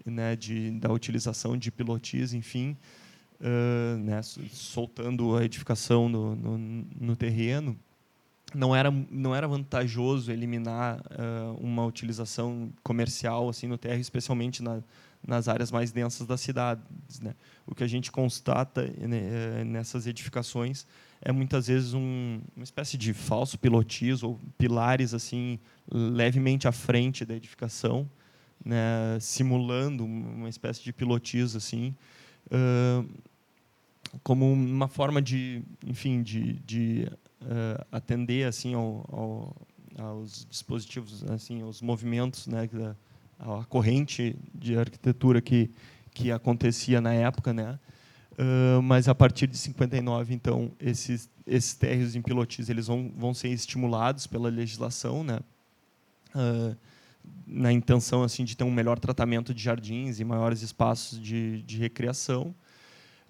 né, 0.05 0.35
de, 0.35 0.71
da 0.71 0.91
utilização 0.91 1.57
de 1.57 1.71
pilotis, 1.71 2.33
enfim, 2.33 2.77
uh, 3.39 3.97
né, 3.97 4.21
soltando 4.21 5.35
a 5.35 5.43
edificação 5.43 6.09
no, 6.09 6.35
no, 6.35 6.57
no 6.57 7.15
terreno, 7.15 7.77
não 8.53 8.75
era 8.75 8.91
não 9.09 9.35
era 9.35 9.47
vantajoso 9.47 10.31
eliminar 10.31 10.99
uh, 10.99 11.57
uma 11.59 11.85
utilização 11.85 12.71
comercial 12.83 13.49
assim 13.49 13.67
no 13.67 13.77
terra, 13.77 13.99
especialmente 13.99 14.61
na, 14.61 14.81
nas 15.25 15.47
áreas 15.47 15.71
mais 15.71 15.91
densas 15.91 16.27
das 16.27 16.41
cidades. 16.41 17.19
Né? 17.21 17.35
O 17.65 17.75
que 17.75 17.83
a 17.83 17.87
gente 17.87 18.11
constata 18.11 18.83
né, 18.97 19.63
nessas 19.63 20.07
edificações 20.07 20.85
é 21.21 21.31
muitas 21.31 21.67
vezes 21.67 21.93
um, 21.93 22.41
uma 22.55 22.63
espécie 22.63 22.97
de 22.97 23.13
falso 23.13 23.57
pilotis 23.57 24.23
ou 24.23 24.39
pilares 24.57 25.13
assim 25.13 25.59
levemente 25.89 26.67
à 26.67 26.71
frente 26.71 27.23
da 27.23 27.35
edificação, 27.35 28.09
né, 28.63 29.17
simulando 29.19 30.03
uma 30.03 30.49
espécie 30.49 30.83
de 30.83 30.91
pilotis 30.91 31.55
assim. 31.55 31.95
Uh, 32.47 33.07
como 34.23 34.51
uma 34.51 34.89
forma 34.89 35.21
de, 35.21 35.63
enfim, 35.85 36.21
de, 36.21 36.53
de 36.65 37.07
uh, 37.41 37.85
atender 37.91 38.47
assim 38.47 38.73
ao, 38.73 39.05
ao, 39.97 40.07
aos 40.07 40.45
dispositivos, 40.49 41.23
assim, 41.29 41.61
aos 41.61 41.81
movimentos, 41.81 42.47
né, 42.47 42.67
da, 42.67 42.95
a 43.39 43.63
corrente 43.65 44.35
de 44.53 44.77
arquitetura 44.77 45.41
que 45.41 45.69
que 46.13 46.31
acontecia 46.31 46.99
na 46.99 47.13
época, 47.13 47.53
né? 47.53 47.79
Uh, 48.33 48.81
mas 48.81 49.07
a 49.07 49.15
partir 49.15 49.47
de 49.47 49.57
59, 49.57 50.33
então, 50.33 50.71
esses 50.79 51.29
esses 51.45 51.73
térreos 51.73 52.15
em 52.15 52.21
pilotis 52.21 52.69
eles 52.69 52.87
vão 52.87 53.11
vão 53.15 53.33
ser 53.33 53.49
estimulados 53.49 54.27
pela 54.27 54.49
legislação, 54.49 55.23
né? 55.23 55.39
Uh, 56.35 56.75
na 57.45 57.71
intenção 57.71 58.23
assim 58.23 58.43
de 58.43 58.55
ter 58.55 58.63
um 58.63 58.71
melhor 58.71 58.97
tratamento 58.99 59.53
de 59.53 59.61
jardins 59.61 60.19
e 60.19 60.23
maiores 60.23 60.61
espaços 60.61 61.21
de, 61.21 61.61
de 61.63 61.77
recreação. 61.77 62.55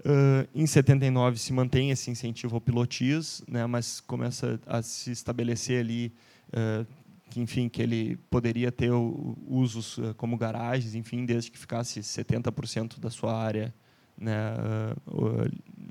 Uh, 0.04 0.48
em 0.56 0.66
79 0.66 1.38
se 1.38 1.54
mantém 1.54 1.92
esse 1.92 2.10
incentivo 2.10 2.56
ao 2.56 2.62
pilotis, 2.62 3.44
né, 3.48 3.68
mas 3.68 4.00
começa 4.00 4.60
a 4.66 4.82
se 4.82 5.12
estabelecer 5.12 5.80
ali 5.80 6.12
uh, 6.48 6.88
que, 7.30 7.40
enfim, 7.40 7.70
que 7.70 7.84
ele 7.84 8.18
poderia 8.30 8.72
ter 8.72 8.92
usos 8.92 10.00
uh, 10.00 10.16
como 10.16 10.36
garagens, 10.38 10.96
enfim, 10.96 11.24
desde 11.24 11.52
que 11.52 11.58
ficasse 11.58 12.00
70% 12.00 13.00
da 13.00 13.12
sua 13.12 13.38
área, 13.38 13.72
né, 14.18 14.54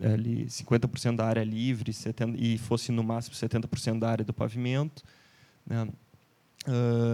ali 0.03 0.47
50% 0.47 1.17
da 1.17 1.27
área 1.27 1.45
livre 1.45 1.93
70, 1.93 2.37
e 2.37 2.59
fosse 2.59 2.91
no 2.91 3.05
máximo 3.05 3.35
70% 3.35 3.99
da 3.99 4.11
área 4.11 4.25
do 4.25 4.33
pavimento. 4.33 5.03
Né. 5.67 5.89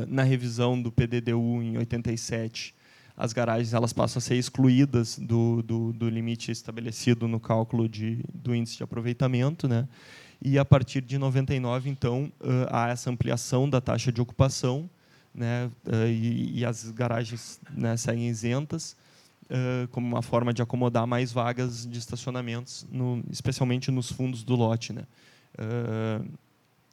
na 0.08 0.22
revisão 0.22 0.80
do 0.80 0.90
PDDU 0.90 1.62
em 1.62 1.76
87 1.78 2.74
as 3.16 3.32
garagens 3.32 3.72
elas 3.72 3.92
passam 3.92 4.18
a 4.18 4.20
ser 4.20 4.36
excluídas 4.36 5.18
do, 5.18 5.62
do, 5.62 5.92
do 5.92 6.08
limite 6.08 6.50
estabelecido 6.50 7.26
no 7.26 7.40
cálculo 7.40 7.88
de, 7.88 8.22
do 8.34 8.54
índice 8.54 8.76
de 8.76 8.82
aproveitamento, 8.82 9.66
né? 9.66 9.88
E 10.42 10.58
a 10.58 10.64
partir 10.64 11.00
de 11.00 11.16
99, 11.16 11.88
então, 11.88 12.30
há 12.70 12.88
essa 12.88 13.10
ampliação 13.10 13.68
da 13.68 13.80
taxa 13.80 14.12
de 14.12 14.20
ocupação, 14.20 14.88
né? 15.34 15.70
E, 16.08 16.60
e 16.60 16.64
as 16.64 16.90
garagens 16.90 17.58
né, 17.70 17.96
seguem 17.96 18.28
isentas, 18.28 18.96
como 19.90 20.06
uma 20.06 20.20
forma 20.20 20.52
de 20.52 20.60
acomodar 20.60 21.06
mais 21.06 21.32
vagas 21.32 21.86
de 21.86 21.98
estacionamentos, 21.98 22.86
no, 22.90 23.24
especialmente 23.30 23.90
nos 23.90 24.12
fundos 24.12 24.44
do 24.44 24.54
lote, 24.54 24.92
né? 24.92 25.04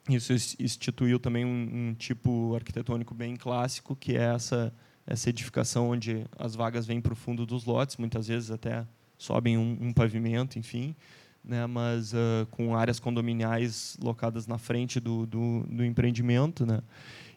Isso 0.08 0.32
instituiu 0.58 1.18
também 1.18 1.44
um, 1.44 1.90
um 1.90 1.94
tipo 1.94 2.54
arquitetônico 2.54 3.14
bem 3.14 3.36
clássico, 3.36 3.94
que 3.94 4.16
é 4.16 4.34
essa 4.34 4.72
essa 5.06 5.28
edificação 5.28 5.90
onde 5.90 6.26
as 6.38 6.54
vagas 6.54 6.86
vêm 6.86 7.00
para 7.00 7.12
o 7.12 7.16
fundo 7.16 7.44
dos 7.44 7.64
lotes, 7.64 7.96
muitas 7.96 8.28
vezes 8.28 8.50
até 8.50 8.86
sobem 9.18 9.56
um, 9.58 9.78
um 9.80 9.92
pavimento, 9.92 10.58
enfim, 10.58 10.94
né, 11.44 11.66
mas 11.66 12.12
uh, 12.12 12.46
com 12.50 12.74
áreas 12.74 12.98
condominiais 12.98 13.96
locadas 14.02 14.46
na 14.46 14.58
frente 14.58 14.98
do, 14.98 15.26
do, 15.26 15.64
do 15.68 15.84
empreendimento. 15.84 16.64
Né, 16.64 16.80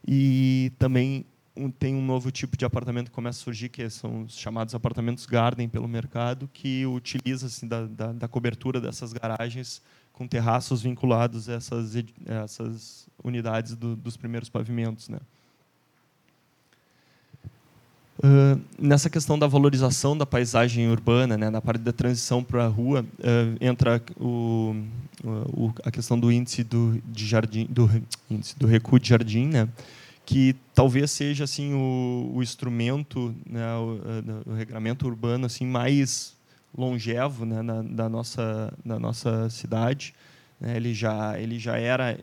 e 0.07 0.71
também 0.79 1.25
um, 1.55 1.69
tem 1.69 1.95
um 1.95 2.05
novo 2.05 2.31
tipo 2.31 2.55
de 2.55 2.63
apartamento 2.63 3.09
que 3.09 3.15
começa 3.15 3.41
a 3.41 3.43
surgir, 3.43 3.69
que 3.69 3.89
são 3.89 4.23
os 4.23 4.37
chamados 4.37 4.73
apartamentos 4.73 5.25
garden 5.25 5.67
pelo 5.67 5.87
mercado, 5.87 6.49
que 6.53 6.85
utiliza 6.85 7.47
assim, 7.47 7.67
da, 7.67 7.85
da, 7.85 8.13
da 8.13 8.27
cobertura 8.27 8.79
dessas 8.79 9.11
garagens 9.11 9.81
com 10.13 10.27
terraços 10.27 10.81
vinculados 10.81 11.49
a 11.49 11.53
essas, 11.53 11.93
essas 12.25 13.09
unidades 13.23 13.75
do, 13.75 13.95
dos 13.95 14.15
primeiros 14.15 14.49
pavimentos. 14.49 15.09
Né. 15.09 15.19
Uh, 18.17 18.59
nessa 18.79 19.11
questão 19.11 19.37
da 19.37 19.45
valorização 19.45 20.17
da 20.17 20.25
paisagem 20.25 20.89
urbana, 20.89 21.37
né, 21.37 21.51
na 21.51 21.61
parte 21.61 21.81
da 21.81 21.93
transição 21.93 22.43
para 22.43 22.65
a 22.65 22.67
rua, 22.67 23.05
uh, 23.19 23.57
entra 23.61 24.01
o, 24.19 24.75
o, 25.23 25.71
a 25.83 25.91
questão 25.91 26.19
do 26.19 26.31
índice 26.31 26.63
do, 26.63 26.99
de 27.05 27.27
jardim, 27.27 27.67
do 27.69 27.89
índice 28.29 28.57
do 28.57 28.65
recuo 28.65 28.99
de 28.99 29.09
jardim, 29.09 29.45
né, 29.45 29.69
que 30.25 30.55
talvez 30.73 31.11
seja 31.11 31.43
assim 31.43 31.73
o, 31.75 32.31
o 32.33 32.41
instrumento, 32.41 33.35
né, 33.47 33.75
o, 33.75 34.49
o, 34.51 34.53
regramento 34.53 35.05
urbano 35.05 35.45
assim 35.45 35.65
mais 35.65 36.35
longevo 36.75 37.45
né, 37.45 37.61
na, 37.61 37.83
da 37.83 38.09
nossa 38.09 38.73
da 38.83 38.99
nossa 38.99 39.47
cidade. 39.49 40.15
Né, 40.59 40.75
ele 40.75 40.93
já 40.93 41.39
ele 41.39 41.59
já 41.59 41.77
era 41.77 42.17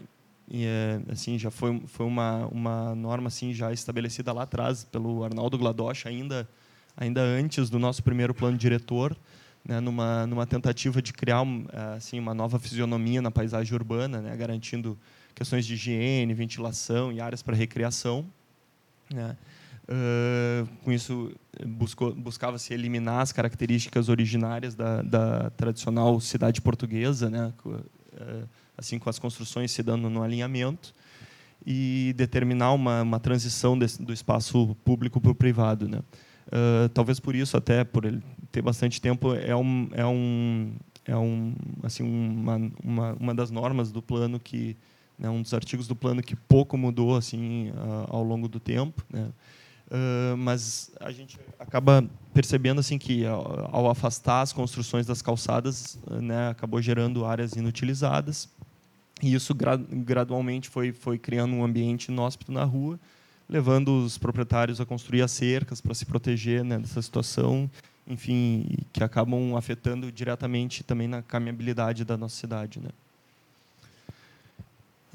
e, 0.49 0.65
é, 0.67 1.01
assim 1.11 1.39
já 1.39 1.51
foi 1.51 1.81
foi 1.87 2.05
uma 2.07 2.47
uma 2.47 2.95
norma 2.95 3.29
assim 3.29 3.53
já 3.53 3.73
estabelecida 3.73 4.33
lá 4.33 4.43
atrás 4.43 4.85
pelo 4.85 5.25
Arnaldo 5.25 5.57
Gladosch 5.57 6.07
ainda 6.07 6.49
ainda 6.97 7.21
antes 7.23 7.71
do 7.71 7.79
nosso 7.79 8.03
primeiro 8.03 8.35
plano 8.35 8.57
diretor 8.57 9.17
né, 9.65 9.81
numa 9.81 10.27
numa 10.27 10.47
tentativa 10.47 11.01
de 11.01 11.13
criar 11.13 11.43
assim 11.97 12.19
uma 12.19 12.35
nova 12.35 12.59
fisionomia 12.59 13.23
na 13.23 13.31
paisagem 13.31 13.75
urbana 13.75 14.21
né, 14.21 14.37
garantindo 14.37 14.99
questões 15.35 15.65
de 15.65 15.75
higiene 15.75 16.35
ventilação 16.35 17.11
e 17.11 17.21
áreas 17.21 17.43
para 17.43 17.57
recreação 17.57 18.27
né. 19.11 19.37
Uh, 19.87 20.67
com 20.83 20.91
isso 20.91 21.31
buscava 22.17 22.59
se 22.59 22.73
eliminar 22.73 23.21
as 23.21 23.33
características 23.33 24.09
originárias 24.09 24.75
da, 24.75 25.03
da 25.03 25.51
tradicional 25.51 26.19
cidade 26.21 26.63
portuguesa 26.63 27.29
né 27.29 27.53
uh, 27.67 28.49
assim 28.77 28.99
com 28.99 29.09
as 29.09 29.19
construções 29.19 29.71
se 29.71 29.83
dando 29.83 30.09
no 30.11 30.23
alinhamento 30.23 30.95
e 31.67 32.13
determinar 32.17 32.73
uma, 32.73 33.03
uma 33.03 33.21
transição 33.21 33.79
desse, 33.79 34.03
do 34.03 34.13
espaço 34.13 34.77
público 34.85 35.21
para 35.21 35.31
o 35.31 35.35
privado, 35.35 35.89
né? 35.89 36.01
Uh, 36.49 36.89
talvez 36.91 37.19
por 37.19 37.35
isso 37.35 37.57
até 37.57 37.85
por 37.85 38.05
ele 38.05 38.23
ter 38.53 38.61
bastante 38.61 39.01
tempo 39.01 39.35
é 39.35 39.57
um 39.57 39.89
é 39.93 40.05
um 40.05 40.77
é 41.07 41.17
um 41.17 41.55
assim 41.83 42.03
uma, 42.03 42.71
uma, 42.83 43.13
uma 43.15 43.35
das 43.35 43.51
normas 43.51 43.91
do 43.91 44.03
plano 44.03 44.39
que 44.39 44.77
né, 45.19 45.31
um 45.31 45.41
dos 45.41 45.55
artigos 45.55 45.89
do 45.89 45.97
plano 45.97 46.23
que 46.23 46.37
pouco 46.37 46.77
mudou 46.77 47.17
assim 47.17 47.73
ao 48.09 48.23
longo 48.23 48.47
do 48.47 48.61
tempo, 48.61 49.03
né, 49.11 49.31
uh, 49.89 50.37
mas 50.37 50.91
a 51.01 51.11
gente 51.11 51.39
acaba 51.59 52.05
percebendo 52.33 52.81
assim 52.81 52.99
que 52.99 53.25
ao, 53.25 53.75
ao 53.75 53.91
afastar 53.91 54.43
as 54.43 54.53
construções 54.53 55.07
das 55.07 55.23
calçadas, 55.23 55.99
né, 56.21 56.51
acabou 56.51 56.83
gerando 56.83 57.25
áreas 57.25 57.53
inutilizadas 57.53 58.49
e 59.23 59.35
isso 59.35 59.55
gra 59.55 59.77
gradualmente 59.77 60.69
foi 60.69 60.93
foi 60.93 61.19
criando 61.19 61.55
um 61.55 61.65
ambiente 61.65 62.09
inóspito 62.09 62.53
na 62.53 62.65
rua, 62.65 62.99
levando 63.49 64.05
os 64.05 64.19
proprietários 64.19 64.81
a 64.81 64.87
construir 64.87 65.23
as 65.23 65.31
cercas 65.31 65.81
para 65.81 65.95
se 65.95 66.05
proteger 66.05 66.65
né, 66.65 66.79
dessa 66.79 67.01
situação, 67.01 67.71
enfim, 68.07 68.67
que 68.93 69.03
acabam 69.03 69.57
afetando 69.57 70.11
diretamente 70.11 70.83
também 70.83 71.09
na 71.09 71.23
caminhabilidade 71.23 72.05
da 72.05 72.17
nossa 72.17 72.37
cidade, 72.37 72.81
né. 72.81 72.91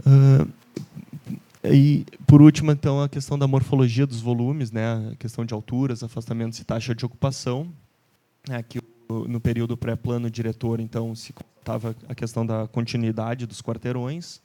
Uh, 0.05 0.49
e, 1.63 2.05
por 2.25 2.41
último, 2.41 2.71
então, 2.71 3.01
a 3.01 3.09
questão 3.09 3.37
da 3.37 3.47
morfologia 3.47 4.07
dos 4.07 4.21
volumes, 4.21 4.71
né? 4.71 5.11
a 5.11 5.15
questão 5.17 5.43
de 5.43 5.53
alturas, 5.53 6.03
afastamentos 6.03 6.57
e 6.59 6.63
taxa 6.63 6.95
de 6.95 7.05
ocupação. 7.05 7.67
Né? 8.47 8.63
Que 8.63 8.79
no 9.09 9.39
período 9.39 9.75
pré-plano 9.75 10.29
diretor, 10.29 10.79
então, 10.79 11.15
se 11.15 11.33
contava 11.33 11.95
a 12.07 12.13
questão 12.13 12.45
da 12.45 12.67
continuidade 12.67 13.45
dos 13.45 13.61
quarteirões. 13.61 14.41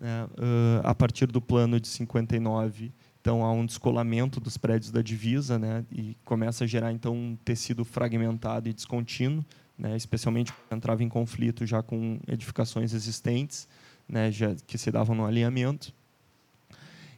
Né? 0.00 0.24
Uh, 0.24 0.80
a 0.84 0.94
partir 0.94 1.26
do 1.26 1.40
plano 1.40 1.80
de 1.80 1.88
59, 1.88 2.92
então, 3.20 3.44
há 3.44 3.52
um 3.52 3.64
descolamento 3.64 4.40
dos 4.40 4.56
prédios 4.56 4.90
da 4.90 5.00
divisa 5.00 5.58
né? 5.58 5.84
e 5.90 6.16
começa 6.24 6.64
a 6.64 6.66
gerar, 6.66 6.92
então, 6.92 7.14
um 7.14 7.36
tecido 7.44 7.84
fragmentado 7.84 8.68
e 8.68 8.72
descontínuo, 8.72 9.44
né? 9.78 9.96
especialmente 9.96 10.52
entrava 10.70 11.02
em 11.02 11.08
conflito 11.08 11.64
já 11.64 11.82
com 11.82 12.18
edificações 12.26 12.92
existentes 12.92 13.68
né, 14.08 14.30
já, 14.30 14.54
que 14.66 14.76
se 14.76 14.90
davam 14.90 15.14
no 15.14 15.24
alinhamento. 15.24 15.92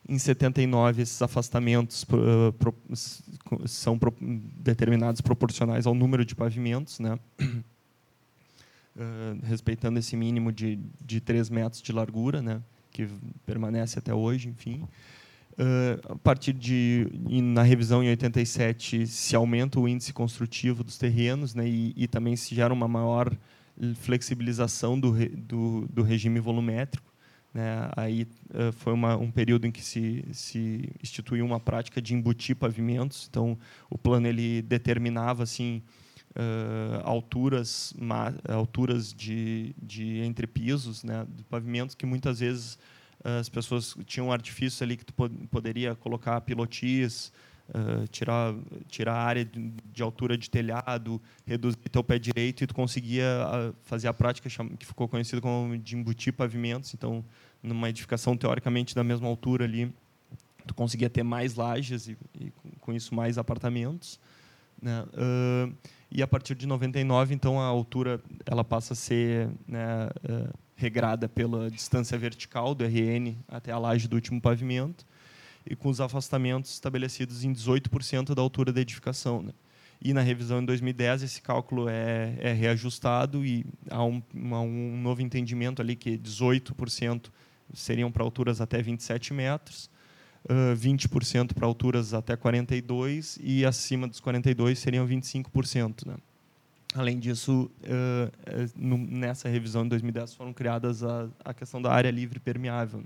Em 0.07 0.19
79, 0.19 1.03
esses 1.03 1.21
afastamentos 1.23 2.05
pro, 2.05 2.75
são 3.67 3.99
determinados 4.59 5.23
proporcionais 5.23 5.87
ao 5.87 5.95
número 5.95 6.25
de 6.25 6.35
pavimentos, 6.35 7.01
né, 7.01 7.19
uh, 7.41 7.65
respeitando 9.45 9.99
esse 9.99 10.15
mínimo 10.15 10.53
de, 10.53 10.79
de 11.01 11.21
3 11.21 11.49
metros 11.49 11.81
de 11.81 11.91
largura, 11.91 12.43
né, 12.43 12.61
que 12.91 13.09
permanece 13.47 13.99
até 13.99 14.13
hoje, 14.13 14.49
enfim. 14.49 14.87
Uh, 15.53 16.13
a 16.13 16.17
partir 16.17 16.53
de 16.53 17.07
na 17.43 17.63
revisão 17.63 18.03
em 18.03 18.09
87 18.09 19.07
se 19.07 19.37
aumenta 19.37 19.79
o 19.79 19.89
índice 19.89 20.13
construtivo 20.13 20.83
dos 20.83 20.99
terrenos 20.99 21.55
né, 21.55 21.67
e, 21.67 21.95
e 21.97 22.09
também 22.09 22.35
se 22.35 22.55
gera 22.55 22.75
uma 22.75 22.89
maior 22.89 23.33
flexibilização 24.03 24.99
do, 24.99 25.13
do, 25.31 25.87
do 25.89 26.03
regime 26.03 26.41
volumétrico. 26.41 27.14
Né? 27.55 27.89
Aí 27.97 28.27
uh, 28.51 28.73
foi 28.73 28.93
uma, 28.93 29.17
um 29.17 29.31
período 29.31 29.65
em 29.65 29.71
que 29.71 29.81
se, 29.81 30.25
se 30.33 30.91
instituiu 31.01 31.47
uma 31.47 31.61
prática 31.61 32.03
de 32.03 32.13
embutir 32.13 32.57
pavimentos. 32.57 33.29
Então, 33.31 33.57
o 33.89 33.97
plano 33.97 34.27
ele 34.27 34.61
determinava 34.61 35.45
assim 35.45 35.81
uh, 36.31 37.01
alturas, 37.05 37.95
alturas 38.49 39.15
de, 39.15 39.73
de 39.81 40.25
entrepisos, 40.25 41.05
né? 41.05 41.25
de 41.29 41.45
pavimentos 41.45 41.95
que 41.95 42.05
muitas 42.05 42.41
vezes 42.41 42.77
as 43.23 43.49
pessoas 43.49 43.97
tinham 44.05 44.27
um 44.27 44.33
artifício 44.33 44.85
ali 44.85 44.99
que 44.99 45.05
tu 45.07 45.15
pod 45.15 45.35
poderia 45.47 45.95
colocar 45.95 46.39
pilotis, 46.43 47.33
Uh, 47.67 48.07
tirar 48.09 48.55
tirar 48.89 49.15
a 49.15 49.23
área 49.23 49.43
de, 49.43 49.73
de, 49.91 50.03
altura 50.03 50.37
de 50.37 50.51
telhado, 50.51 51.21
reduzir 51.47 51.79
teu 51.91 52.05
pé 52.05 52.19
direito 52.19 52.63
e 52.63 52.67
tu 52.67 52.75
conseguia 52.75 53.25
uh, 53.25 53.75
fazer 53.85 54.07
a 54.07 54.13
prática 54.13 54.51
que 54.79 54.85
ficou 54.85 55.09
conhecida 55.09 55.41
como 55.41 55.77
de 55.79 55.97
embutir 55.97 56.35
pavimentos. 56.35 56.93
Então, 56.93 57.25
numa 57.63 57.89
edificação 57.89 58.37
teoricamente 58.37 58.95
da 58.95 59.03
mesma 59.03 59.27
altura 59.29 59.65
ali, 59.65 59.91
tu 60.67 60.75
conseguia 60.75 61.09
ter 61.09 61.23
mais 61.23 61.55
lajes 61.55 62.07
e, 62.07 62.19
e 62.39 62.53
com 62.81 62.93
isso 62.93 63.15
mais 63.15 63.39
apartamentos. 63.39 64.21
Né? 64.81 65.03
Uh, 65.15 65.75
e 66.11 66.23
a 66.23 66.27
partir 66.27 66.55
de 66.55 66.67
99, 66.67 67.35
então 67.35 67.59
a 67.59 67.65
altura 67.65 68.21
ela 68.45 68.63
passa 68.63 68.93
a 68.93 68.97
ser 68.97 69.49
né, 69.67 70.11
regrada 70.77 71.31
pela 71.31 71.71
distância 71.71 72.17
vertical 72.19 72.75
do 72.75 72.85
RN 72.85 73.35
até 73.49 73.73
a 73.73 73.79
laje 73.79 74.07
do 74.07 74.17
último 74.17 74.39
pavimento 74.39 75.07
e 75.67 75.75
com 75.75 75.89
os 75.89 76.01
afastamentos 76.01 76.73
estabelecidos 76.73 77.45
em 77.45 77.53
18% 77.53 78.35
da 78.35 78.43
altura 78.43 78.73
da 78.73 78.81
edificação. 78.81 79.43
Né? 79.43 79.53
E 80.03 80.13
na 80.13 80.21
revisão 80.21 80.61
em 80.61 80.65
2010 80.65 81.23
esse 81.23 81.41
cálculo 81.41 81.89
é, 81.89 82.37
é 82.39 82.53
reajustado 82.53 83.45
e 83.45 83.65
há 83.91 84.05
um, 84.05 84.23
um, 84.35 85.01
novo 85.01 85.23
entendimento 85.23 85.81
ali 85.81 85.97
que 85.97 86.19
18% 86.19 87.31
seriam 87.73 88.13
para 88.13 88.23
alturas 88.23 88.61
até 88.61 88.83
27 88.83 89.33
metros, 89.33 89.89
uh, 90.45 90.77
20% 90.77 91.55
para 91.55 91.67
alturas 91.67 92.13
até 92.13 92.37
42 92.37 93.39
e 93.43 93.65
acima 93.65 94.07
dos 94.07 94.21
42 94.21 94.79
seriam 94.79 95.07
25%. 95.07 96.07
Né? 96.07 96.17
Além 96.95 97.19
disso, 97.19 97.71
uh, 97.83 98.71
no, 98.77 98.99
nessa 98.99 99.49
revisão 99.49 99.87
em 99.87 99.89
2010 99.89 100.35
foram 100.35 100.53
criadas 100.53 101.03
a, 101.03 101.29
a 101.43 101.55
questão 101.55 101.81
da 101.81 101.91
área 101.91 102.11
livre 102.11 102.39
permeável. 102.39 103.03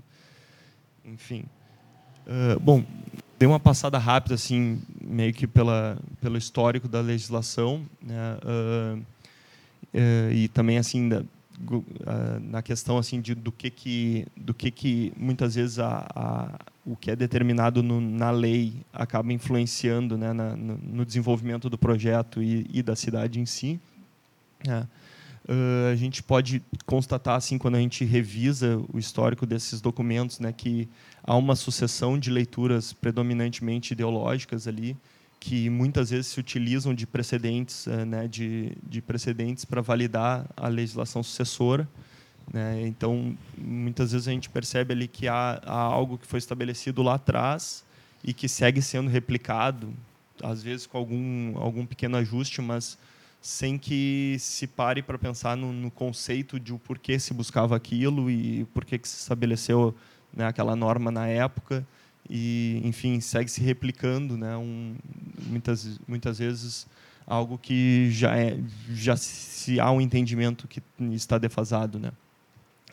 Enfim, 1.05 1.45
ah, 2.29 2.59
bom, 2.61 2.83
dei 3.39 3.47
uma 3.47 3.59
passada 3.59 3.97
rápida, 3.97 4.35
assim, 4.35 4.79
meio 5.01 5.33
que 5.33 5.47
pela, 5.47 5.97
pelo 6.21 6.37
histórico 6.37 6.87
da 6.87 7.01
legislação, 7.01 7.83
né, 8.01 8.37
uh, 8.43 8.99
uh, 8.99 10.31
e 10.31 10.47
também, 10.49 10.77
assim, 10.77 11.09
da, 11.09 11.23
na 12.41 12.61
questão 12.61 12.97
assim 12.97 13.19
de, 13.19 13.35
do 13.35 13.51
que 13.51 13.69
que 13.69 14.25
do 14.37 14.53
que 14.53 14.71
que 14.71 15.11
muitas 15.17 15.55
vezes 15.55 15.77
a, 15.77 16.07
a 16.15 16.59
o 16.85 16.95
que 16.95 17.11
é 17.11 17.17
determinado 17.17 17.83
no, 17.83 17.99
na 17.99 18.31
lei 18.31 18.75
acaba 18.93 19.33
influenciando 19.33 20.17
né, 20.17 20.31
na, 20.31 20.55
no, 20.55 20.77
no, 20.77 21.05
desenvolvimento 21.05 21.69
do 21.69 21.77
projeto 21.77 22.41
e, 22.41 22.65
e 22.73 22.81
da 22.81 22.95
cidade 22.95 23.41
em 23.41 23.45
si 23.45 23.77
né. 24.65 24.87
Uh, 25.49 25.91
a 25.91 25.95
gente 25.95 26.21
pode 26.21 26.61
constatar 26.85 27.35
assim 27.35 27.57
quando 27.57 27.73
a 27.73 27.79
gente 27.79 28.05
revisa 28.05 28.79
o 28.93 28.99
histórico 28.99 29.47
desses 29.47 29.81
documentos, 29.81 30.39
né, 30.39 30.53
que 30.53 30.87
há 31.23 31.35
uma 31.35 31.55
sucessão 31.55 32.19
de 32.19 32.29
leituras 32.29 32.93
predominantemente 32.93 33.93
ideológicas 33.93 34.67
ali, 34.67 34.95
que 35.39 35.67
muitas 35.67 36.11
vezes 36.11 36.27
se 36.27 36.39
utilizam 36.39 36.93
de 36.93 37.07
precedentes, 37.07 37.87
uh, 37.87 38.05
né, 38.05 38.27
de, 38.27 38.77
de 38.87 39.01
precedentes 39.01 39.65
para 39.65 39.81
validar 39.81 40.45
a 40.55 40.67
legislação 40.67 41.23
sucessora. 41.23 41.89
Né? 42.53 42.85
Então, 42.85 43.35
muitas 43.57 44.11
vezes 44.11 44.27
a 44.27 44.31
gente 44.31 44.51
percebe 44.51 44.93
ali 44.93 45.07
que 45.07 45.27
há, 45.27 45.59
há 45.65 45.79
algo 45.79 46.19
que 46.19 46.27
foi 46.27 46.37
estabelecido 46.37 47.01
lá 47.01 47.15
atrás 47.15 47.83
e 48.23 48.35
que 48.35 48.47
segue 48.47 48.83
sendo 48.83 49.09
replicado, 49.09 49.91
às 50.43 50.61
vezes 50.61 50.85
com 50.85 50.97
algum 50.99 51.57
algum 51.57 51.87
pequeno 51.87 52.17
ajuste, 52.17 52.61
mas 52.61 52.99
sem 53.41 53.77
que 53.77 54.35
se 54.39 54.67
pare 54.67 55.01
para 55.01 55.17
pensar 55.17 55.55
no, 55.55 55.71
no, 55.71 55.89
conceito 55.89 56.59
de 56.59 56.73
o 56.73 56.79
porquê 56.79 57.17
se 57.17 57.33
buscava 57.33 57.75
aquilo 57.75 58.29
e 58.29 58.65
por 58.73 58.83
que 58.83 58.99
se 59.03 59.21
estabeleceu 59.21 59.95
né, 60.33 60.45
aquela 60.45 60.75
norma 60.75 61.09
na 61.09 61.27
época. 61.27 61.85
E 62.29 62.79
enfim 62.83 63.19
segue 63.19 63.49
se 63.49 63.59
replicando 63.61 64.37
né 64.37 64.55
um, 64.55 64.95
muitas 65.47 65.99
muitas 66.07 66.37
vezes 66.37 66.85
algo 67.25 67.57
que 67.57 68.11
já 68.11 68.37
é 68.37 68.59
já 68.91 69.17
se 69.17 69.79
há 69.79 69.89
um 69.89 69.99
entendimento 69.99 70.67
que 70.67 70.83
está 71.11 71.39
defasado 71.39 71.97
né. 71.97 72.11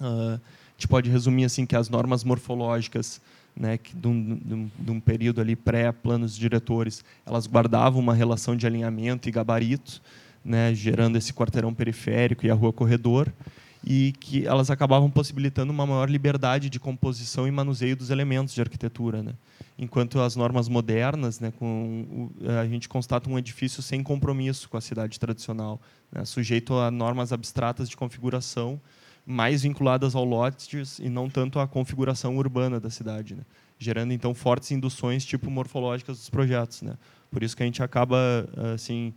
Uh, 0.01 0.41
a 0.41 0.79
gente 0.79 0.89
pode 0.89 1.11
resumir 1.11 1.45
assim 1.45 1.67
que 1.67 1.77
as 1.77 1.91
normas 1.91 2.25
morfológicas 2.25 3.21
né, 3.57 3.79
que 3.79 3.97
de 3.97 4.07
um, 4.07 4.71
de, 4.79 4.91
um, 4.91 5.01
período 5.01 5.41
ali 5.41 5.57
pré 5.57 5.91
planos 5.91 6.37
diretores, 6.37 7.03
elas 7.25 7.47
guardavam 7.47 7.99
uma 7.99 8.13
relação 8.13 8.55
de 8.55 8.67
alinhamento 8.67 9.29
e 9.29 9.33
gabarito, 9.33 10.03
né, 10.47 10.73
gerando 10.73 11.19
esse 11.19 11.33
quarteirão 11.33 11.75
periférico 11.75 12.47
e 12.47 12.51
a 12.51 12.55
rua 12.55 12.73
corredor, 12.73 13.33
e 13.85 14.13
que 14.19 14.47
elas 14.47 14.71
acabavam 14.71 15.11
possibilitando 15.11 15.73
uma 15.73 15.87
maior 15.87 16.09
liberdade 16.09 16.71
de 16.71 16.81
composição 16.81 17.47
e 17.47 17.51
manuseio 17.51 17.97
dos 17.97 18.11
elementos 18.11 18.55
de 18.55 18.61
arquitetura, 18.61 19.23
né? 19.23 19.35
Enquanto 19.79 20.21
as 20.21 20.35
normas 20.35 20.69
modernas, 20.69 21.39
né, 21.39 21.53
com 21.57 22.31
a 22.61 22.67
gente 22.67 22.89
constata 22.89 23.29
um 23.29 23.39
edifício 23.39 23.83
sem 23.83 24.03
compromisso 24.03 24.69
com 24.69 24.77
a 24.77 24.81
cidade 24.81 25.21
tradicional, 25.21 25.81
né, 26.11 26.25
sujeito 26.25 26.75
a 26.75 26.91
normas 26.91 27.33
abstratas 27.33 27.89
de 27.89 27.97
configuração, 27.97 28.81
mais 29.25 29.63
vinculadas 29.63 30.15
ao 30.15 30.25
lotes 30.25 30.99
e 30.99 31.09
não 31.09 31.29
tanto 31.29 31.59
à 31.59 31.67
configuração 31.67 32.37
urbana 32.37 32.81
da 32.81 32.91
cidade, 32.91 33.35
né? 33.35 33.43
gerando 33.79 34.13
então 34.13 34.35
fortes 34.35 34.71
induções 34.71 35.25
tipo 35.25 35.51
morfológicas 35.51 36.19
dos 36.19 36.31
projetos, 36.31 36.83
né? 36.83 36.97
Por 37.31 37.43
isso 37.43 37.57
que 37.57 37.63
a 37.63 37.67
gente 37.67 37.83
acaba 37.83 38.49
assim 38.75 39.13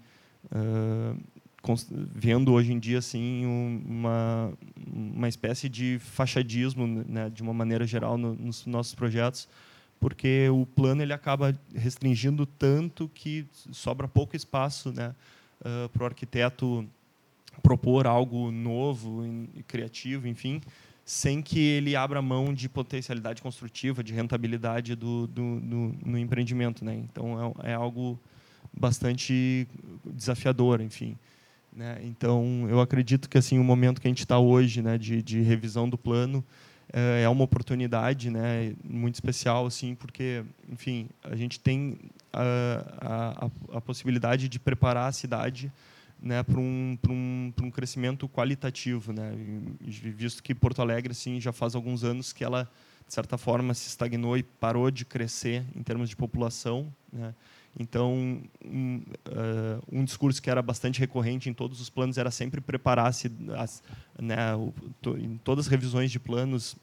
vendo 2.16 2.54
hoje 2.54 2.72
em 2.72 2.80
dia 2.80 3.00
assim 3.00 3.46
uma 3.46 4.54
uma 4.92 5.28
espécie 5.28 5.68
de 5.68 6.00
fachadismo 6.00 6.88
né, 6.88 7.30
de 7.30 7.42
uma 7.44 7.54
maneira 7.54 7.86
geral 7.86 8.18
no, 8.18 8.34
nos 8.34 8.66
nossos 8.66 8.96
projetos 8.96 9.48
porque 10.00 10.48
o 10.50 10.66
plano 10.66 11.02
ele 11.02 11.12
acaba 11.12 11.54
restringindo 11.76 12.46
tanto 12.46 13.10
que 13.14 13.46
sobra 13.72 14.08
pouco 14.08 14.36
espaço 14.36 14.94
né, 14.94 15.14
uh, 15.60 15.90
para 15.90 16.04
o 16.04 16.06
arquiteto 16.06 16.88
propor 17.62 18.08
algo 18.08 18.50
novo 18.52 19.26
e 19.54 19.62
criativo 19.64 20.28
enfim 20.28 20.62
sem 21.10 21.42
que 21.42 21.60
ele 21.60 21.96
abra 21.96 22.22
mão 22.22 22.54
de 22.54 22.70
potencialidade 22.70 23.42
construtiva, 23.42 24.04
de 24.04 24.14
rentabilidade 24.14 24.94
do, 24.94 25.26
do, 25.26 25.60
do 25.60 25.96
no 26.06 26.20
empreendimento. 26.20 26.86
Né? 26.86 26.94
Então, 26.98 27.56
é, 27.64 27.72
é, 27.72 27.74
algo 27.74 28.20
bastante 28.78 29.68
desafiador, 30.06 30.82
enfim. 30.82 31.18
Né? 31.72 32.00
Então, 32.04 32.66
eu 32.70 32.82
acredito 32.82 33.30
que 33.30 33.38
assim 33.38 33.60
o 33.60 33.64
momento 33.64 34.02
que 34.02 34.08
a 34.08 34.12
gente 34.12 34.20
está 34.20 34.40
hoje, 34.40 34.82
né, 34.82 34.98
de, 34.98 35.22
de 35.22 35.42
revisão 35.42 35.88
do 35.88 35.98
plano, 35.98 36.44
é, 36.92 37.24
é 37.24 37.30
uma 37.30 37.44
oportunidade, 37.44 38.30
né, 38.30 38.74
muito 38.84 39.16
especial, 39.16 39.66
assim, 39.66 39.94
porque, 39.96 40.44
enfim, 40.68 41.08
a 41.24 41.36
gente 41.36 41.60
tem 41.60 41.98
a, 42.34 43.46
a, 43.72 43.78
a 43.78 43.82
possibilidade 43.82 44.50
de 44.50 44.60
preparar 44.60 45.08
a 45.08 45.12
cidade 45.12 45.72
né, 46.22 46.44
para 46.44 46.60
um, 46.60 46.98
um, 47.08 47.54
um 47.64 47.72
crescimento 47.72 48.28
qualitativo, 48.28 49.14
né, 49.14 49.32
visto 49.82 50.44
que 50.44 50.54
Porto 50.54 50.82
Alegre 50.82 51.12
assim 51.12 51.40
já 51.40 51.54
faz 51.54 51.76
alguns 51.76 52.04
anos 52.04 52.34
que 52.34 52.44
ela 52.44 52.70
de 53.08 53.14
certa 53.14 53.38
forma 53.38 53.74
se 53.74 53.88
estagnou 53.88 54.38
e 54.38 54.44
parou 54.44 54.92
de 54.92 55.04
crescer 55.04 55.64
em 55.76 55.82
termos 55.82 56.10
de 56.10 56.16
população, 56.16 56.94
né. 57.12 57.34
Então, 57.78 58.42
um, 58.66 59.02
uh, 59.28 59.84
um, 59.92 60.04
discurso 60.04 60.42
que 60.42 60.50
era 60.50 60.62
bastante 60.62 61.00
recorrente 61.00 61.50
em 61.50 61.54
todos 61.54 61.80
os 61.80 61.90
planos 61.90 62.18
era 62.18 62.32
sempre 62.32 62.60
preparar-se, 62.60 63.32
né, 64.20 64.38
em 65.18 65.38
todas 65.44 65.66
as 65.66 65.72
revisões 65.72 66.12
de 66.12 66.20
planos, 66.20 66.76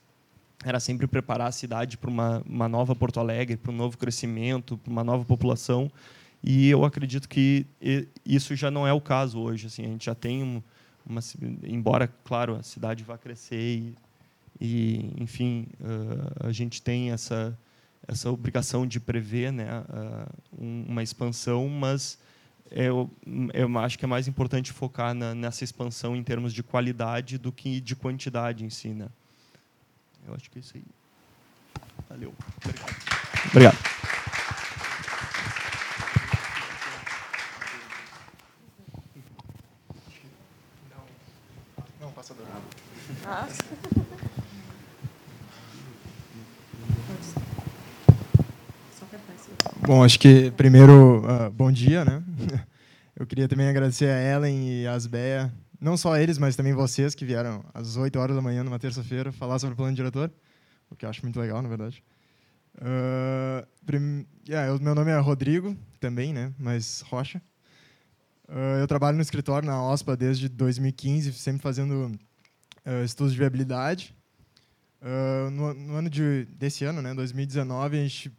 era 0.65 0.81
sempre 0.81 1.07
preparar 1.07 1.49
a 1.49 1.53
cidade 1.53 1.97
para 1.97 2.09
uma, 2.09 2.43
uma 2.47 2.69
nova 2.69 2.95
Porto 2.95 3.21
Alegre, 3.21 3.57
para 3.57 3.71
um 3.71 3.77
novo 3.77 3.99
crescimento, 3.99 4.79
para 4.79 4.91
uma 4.91 5.05
nova 5.05 5.25
população. 5.25 5.91
E 6.43 6.69
eu 6.69 6.85
acredito 6.85 7.29
que 7.29 7.67
isso 8.25 8.55
já 8.55 8.71
não 8.71 8.87
é 8.87 8.93
o 8.93 9.01
caso 9.01 9.39
hoje. 9.39 9.67
Assim, 9.67 9.85
a 9.85 9.89
gente 9.89 10.07
já 10.07 10.15
tem 10.15 10.63
uma, 11.05 11.21
embora, 11.63 12.09
claro, 12.25 12.57
a 12.57 12.63
cidade 12.63 13.05
vá 13.05 13.19
crescer 13.19 13.61
e, 13.61 13.95
e 14.61 15.13
enfim, 15.19 15.67
uh, 15.81 16.47
a 16.47 16.53
gente 16.53 16.83
tem 16.83 17.11
essa 17.11 17.57
essa 18.09 18.31
obrigação 18.31 18.87
de 18.87 19.01
prever, 19.01 19.53
né, 19.53 19.67
uma 20.53 21.03
expansão, 21.03 21.69
mas 21.69 22.19
eu, 22.71 23.11
eu 23.53 23.79
acho 23.79 23.99
que 23.99 24.05
é 24.05 24.09
mais 24.09 24.29
importante 24.29 24.73
focar 24.73 25.15
na, 25.15 25.35
nessa 25.35 25.65
expansão 25.65 26.17
em 26.17 26.23
termos 26.23 26.53
de 26.53 26.63
qualidade 26.63 27.39
do 27.39 27.53
que 27.53 27.81
de 27.81 27.95
quantidade 27.95 28.65
em 28.65 28.71
si, 28.71 28.89
né? 28.89 29.09
Eu 30.27 30.35
acho 30.35 30.51
que 30.51 30.59
é 30.59 30.61
isso 30.61 30.73
aí. 30.75 30.83
Valeu. 32.09 32.35
Obrigado. 32.65 32.97
Obrigado. 33.51 33.96
Bom, 49.87 50.03
acho 50.03 50.19
que 50.19 50.51
primeiro, 50.51 51.21
uh, 51.21 51.49
bom 51.49 51.71
dia, 51.71 52.05
né? 52.05 52.21
Eu 53.15 53.25
queria 53.25 53.47
também 53.47 53.69
agradecer 53.69 54.07
a 54.07 54.21
Ellen 54.21 54.69
e 54.69 54.85
a 54.85 54.95
Asbeia, 54.95 55.55
não 55.81 55.97
só 55.97 56.19
eles, 56.19 56.39
mas 56.39 56.57
também 56.57 56.73
vocês 56.73 57.15
que 57.15 57.25
vieram 57.25 57.65
às 57.73 57.97
8 57.97 58.19
horas 58.19 58.35
da 58.35 58.43
manhã, 58.43 58.65
numa 58.65 58.81
terça-feira, 58.81 59.31
falar 59.31 59.61
sobre 59.61 59.75
o 59.75 59.77
plano 59.77 59.95
diretor, 59.95 60.29
o 60.91 60.97
que 60.97 61.05
eu 61.05 61.09
acho 61.09 61.23
muito 61.23 61.39
legal, 61.39 61.63
na 61.63 61.69
verdade. 61.69 62.03
Uh, 62.79 63.65
prim... 63.87 64.27
yeah, 64.49 64.69
eu, 64.69 64.81
meu 64.81 64.93
nome 64.93 65.13
é 65.13 65.19
Rodrigo, 65.21 65.77
também, 66.01 66.33
né? 66.33 66.53
Mas 66.59 67.03
Rocha. 67.03 67.41
Uh, 68.49 68.81
eu 68.81 68.89
trabalho 68.89 69.15
no 69.15 69.23
escritório 69.23 69.69
na 69.69 69.81
OSPA 69.89 70.17
desde 70.17 70.49
2015, 70.49 71.33
sempre 71.33 71.63
fazendo 71.63 72.11
uh, 72.85 73.05
estudos 73.05 73.33
de 73.33 73.39
viabilidade. 73.39 74.13
No, 75.53 75.73
no, 75.73 75.95
ano 75.95 76.11
de, 76.11 76.49
desse 76.59 76.85
ano, 76.85 77.01
né, 77.01 77.15
2019, 77.15 77.97
a 77.97 78.03
gente 78.03 78.33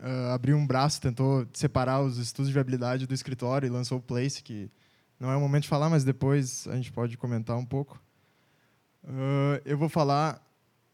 uh, 0.00 0.32
abriu 0.32 0.56
um 0.56 0.66
braço, 0.66 1.00
tentou 1.00 1.46
separar 1.52 2.00
os 2.02 2.18
estudos 2.18 2.48
de 2.48 2.54
viabilidade 2.54 3.06
do 3.06 3.14
escritório 3.14 3.66
e 3.66 3.70
lançou 3.70 3.98
o 3.98 4.02
Place, 4.02 4.42
que 4.42 4.70
não 5.18 5.30
é 5.30 5.36
o 5.36 5.40
momento 5.40 5.64
de 5.64 5.68
falar, 5.68 5.88
mas 5.88 6.04
depois 6.04 6.66
a 6.68 6.76
gente 6.76 6.90
pode 6.92 7.16
comentar 7.16 7.56
um 7.56 7.64
pouco. 7.64 8.00
eu 9.64 9.76
vou 9.76 9.88
falar 9.88 10.42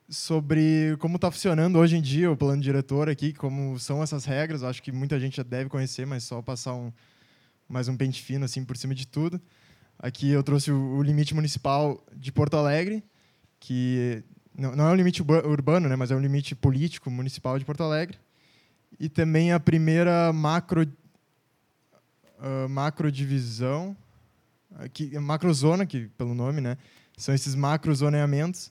sobre 0.09 0.97
como 0.99 1.17
está 1.17 1.31
funcionando 1.31 1.79
hoje 1.79 1.97
em 1.97 2.03
dia 2.03 2.31
o 2.31 2.37
plano 2.37 2.63
diretor 2.63 3.09
aqui, 3.09 3.33
como 3.33 3.79
são 3.79 4.03
essas 4.03 4.25
regras. 4.25 4.63
Acho 4.63 4.83
que 4.83 4.93
muita 4.93 5.19
gente 5.19 5.37
já 5.37 5.43
deve 5.43 5.69
conhecer, 5.69 6.07
mas 6.07 6.25
só 6.25 6.41
passar 6.41 6.75
um, 6.75 6.93
mais 7.69 7.89
um 7.89 7.97
pente 7.97 8.23
fino 8.23 8.45
assim 8.45 8.65
por 8.65 8.77
cima 8.77 8.95
de 8.95 9.07
tudo. 9.07 9.41
Aqui 9.99 10.31
eu 10.31 10.43
trouxe 10.43 10.71
o, 10.71 11.03
limite 11.03 11.35
municipal 11.35 12.05
de 12.15 12.31
Porto 12.31 12.57
Alegre, 12.57 13.03
que 13.59 14.23
não, 14.57 14.77
não 14.77 14.89
é 14.89 14.93
um 14.93 14.95
limite 14.95 15.23
urbano, 15.23 15.89
né, 15.89 15.97
mas 15.97 16.11
é 16.11 16.17
um 16.17 16.21
limite 16.21 16.55
político 16.55 17.11
municipal 17.11 17.59
de 17.59 17.65
Porto 17.65 17.83
Alegre. 17.83 18.19
E 18.99 19.09
também 19.09 19.53
a 19.53 19.61
primeira 19.61 20.33
macro, 20.33 20.83
uh, 20.83 22.69
macro 22.69 23.13
divisão, 23.13 23.97
aqui, 24.77 25.19
macrozona, 25.19 25.85
que 25.85 26.09
pelo 26.17 26.35
nome, 26.35 26.61
né, 26.61 26.77
são 27.17 27.35
esses 27.35 27.55
macrozoneamentos 27.55 28.71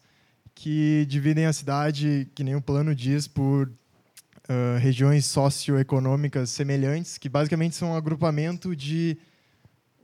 que 0.53 1.05
dividem 1.07 1.45
a 1.45 1.53
cidade, 1.53 2.27
que 2.33 2.43
nem 2.43 2.55
o 2.55 2.61
plano 2.61 2.95
diz, 2.95 3.27
por 3.27 3.67
uh, 3.67 4.79
regiões 4.79 5.25
socioeconômicas 5.25 6.49
semelhantes, 6.49 7.17
que 7.17 7.27
basicamente 7.27 7.75
são 7.75 7.91
um 7.91 7.95
agrupamento 7.95 8.75
de 8.75 9.17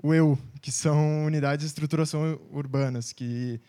UEU, 0.04 0.38
que 0.62 0.72
são 0.72 1.26
unidades 1.26 1.64
de 1.64 1.68
estruturação 1.68 2.40
urbanas, 2.52 3.14
que 3.14 3.62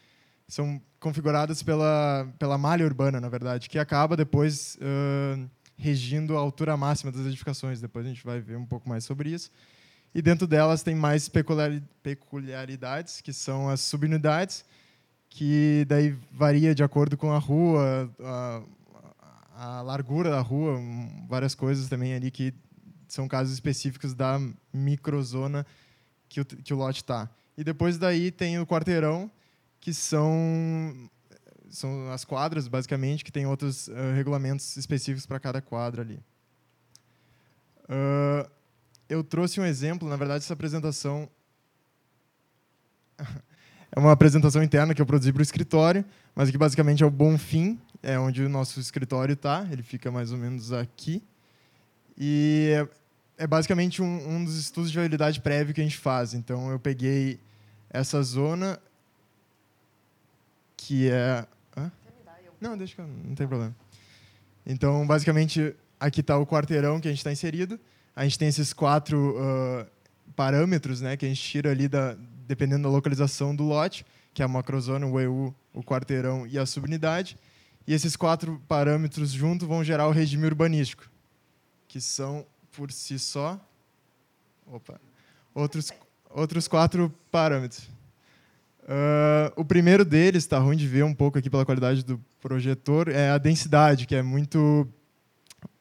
são 0.49 0.81
configuradas 0.99 1.63
pela, 1.63 2.29
pela 2.39 2.59
malha 2.59 2.85
urbana, 2.85 3.21
na 3.21 3.29
verdade, 3.29 3.69
que 3.69 3.79
acaba 3.79 4.17
depois 4.17 4.77
uh, 4.77 5.49
regindo 5.77 6.37
a 6.37 6.41
altura 6.41 6.77
máxima 6.77 7.11
das 7.11 7.27
edificações. 7.27 7.81
Depois 7.81 8.07
a 8.07 8.09
gente 8.09 8.25
vai 8.25 8.41
ver 8.41 8.57
um 8.57 8.67
pouco 8.67 8.89
mais 8.89 9.05
sobre 9.05 9.31
isso. 9.31 9.51
E 10.15 10.21
dentro 10.21 10.47
delas 10.47 10.83
tem 10.83 10.95
mais 10.95 11.29
peculiaridades, 12.03 13.21
que 13.21 13.33
são 13.33 13.69
as 13.69 13.81
subunidades, 13.81 14.65
que 15.29 15.87
daí 15.89 16.15
varia 16.31 16.75
de 16.75 16.83
acordo 16.83 17.17
com 17.17 17.33
a 17.33 17.39
rua, 17.39 18.11
a, 18.21 18.63
a 19.55 19.83
largura 19.83 20.31
da 20.31 20.41
rua, 20.41 20.79
várias 21.27 21.55
coisas 21.55 21.89
também 21.89 22.13
ali 22.15 22.31
que 22.31 22.53
são 23.09 23.27
casos 23.27 23.55
específicos 23.55 24.15
da 24.15 24.39
microzona 24.73 25.67
que 26.29 26.41
o, 26.41 26.45
que 26.45 26.75
o 26.75 26.77
lote 26.77 27.03
está. 27.03 27.31
E 27.57 27.65
depois 27.65 27.97
daí 27.99 28.31
tem 28.31 28.59
o 28.59 28.67
quarteirão, 28.67 29.31
que 29.81 29.93
são 29.93 31.11
são 31.73 32.11
as 32.13 32.25
quadras, 32.25 32.69
basicamente, 32.69 33.25
que 33.25 33.33
tem 33.33 33.47
outros 33.47 33.89
uh, 33.89 34.13
regulamentos 34.15 34.77
específicos 34.77 35.27
para 35.27 35.41
cada 35.41 35.61
quadra 35.61 36.03
ali. 36.03 36.21
Uh, 37.85 38.49
eu 39.09 39.25
trouxe 39.25 39.61
um 39.61 39.65
exemplo, 39.65 40.09
na 40.09 40.17
verdade, 40.17 40.45
essa 40.45 40.53
apresentação 40.53 41.29
é 43.91 43.99
uma 43.99 44.13
apresentação 44.13 44.63
interna 44.63 44.95
que 44.95 45.03
eu 45.03 45.07
produzi 45.07 45.33
para 45.33 45.41
o 45.41 45.43
escritório, 45.43 46.05
mas 46.35 46.51
que 46.51 46.59
basicamente 46.59 47.03
é 47.03 47.07
o 47.07 47.11
Bonfim, 47.11 47.81
é 48.03 48.19
onde 48.19 48.43
o 48.43 48.49
nosso 48.49 48.79
escritório 48.79 49.33
está, 49.33 49.67
ele 49.71 49.83
fica 49.83 50.11
mais 50.11 50.31
ou 50.31 50.39
menos 50.39 50.73
aqui. 50.73 51.23
E 52.19 52.87
é 53.39 53.47
basicamente 53.47 54.03
um, 54.03 54.37
um 54.37 54.45
dos 54.45 54.59
estudos 54.59 54.91
de 54.91 54.97
viabilidade 54.97 55.41
prévio 55.41 55.75
que 55.75 55.81
a 55.81 55.85
gente 55.85 55.99
faz. 55.99 56.35
Então, 56.35 56.71
eu 56.71 56.79
peguei 56.79 57.41
essa 57.91 58.23
zona 58.23 58.79
que 60.77 61.11
é... 61.11 61.47
Não, 62.63 62.79
deixa 62.79 62.95
que 62.95 63.01
eu... 63.01 63.07
não 63.07 63.35
tem 63.35 63.47
problema. 63.47 63.75
Então, 64.65 65.05
basicamente, 65.05 65.75
aqui 65.99 66.21
está 66.21 66.39
o 66.39 66.47
quarteirão 66.47 67.01
que 67.01 67.09
a 67.09 67.11
gente 67.11 67.19
está 67.19 67.33
inserido. 67.33 67.79
A 68.15 68.23
gente 68.23 68.39
tem 68.39 68.47
esses 68.47 68.73
quatro 68.73 69.37
uh, 69.37 69.87
parâmetros 70.37 71.01
né, 71.01 71.17
que 71.17 71.27
a 71.27 71.29
gente 71.29 71.43
tira 71.43 71.73
ali, 71.73 71.89
da, 71.89 72.17
dependendo 72.47 72.85
da 72.85 72.89
localização 72.89 73.55
do 73.55 73.65
lote, 73.65 74.07
que 74.33 74.43
é 74.43 74.45
a 74.45 74.49
macrozona, 74.49 75.05
o 75.07 75.19
EU, 75.19 75.53
o 75.75 75.83
quarteirão 75.83 76.47
e 76.47 76.57
a 76.57 76.65
subunidade. 76.65 77.37
E 77.85 77.93
esses 77.93 78.15
quatro 78.15 78.63
parâmetros 78.69 79.33
juntos 79.33 79.67
vão 79.67 79.83
gerar 79.83 80.07
o 80.07 80.13
regime 80.13 80.47
urbanístico, 80.47 81.11
que 81.89 82.01
são 82.01 82.47
por 82.71 82.93
si 82.93 83.19
só. 83.19 83.61
Opa. 84.67 85.01
Outros, 85.53 85.93
outros 86.31 86.69
quatro 86.69 87.13
parâmetros. 87.29 87.89
Uh, 88.83 89.53
o 89.57 89.65
primeiro 89.65 90.05
deles, 90.05 90.45
está 90.45 90.59
ruim 90.59 90.77
de 90.77 90.87
ver 90.87 91.05
um 91.05 91.15
pouco 91.15 91.39
aqui 91.39 91.49
pela 91.49 91.65
qualidade 91.65 92.05
do 92.05 92.21
projetor, 92.41 93.09
é 93.09 93.31
a 93.31 93.39
densidade, 93.39 94.07
que 94.07 94.15
é 94.15 94.23
muito 94.23 94.87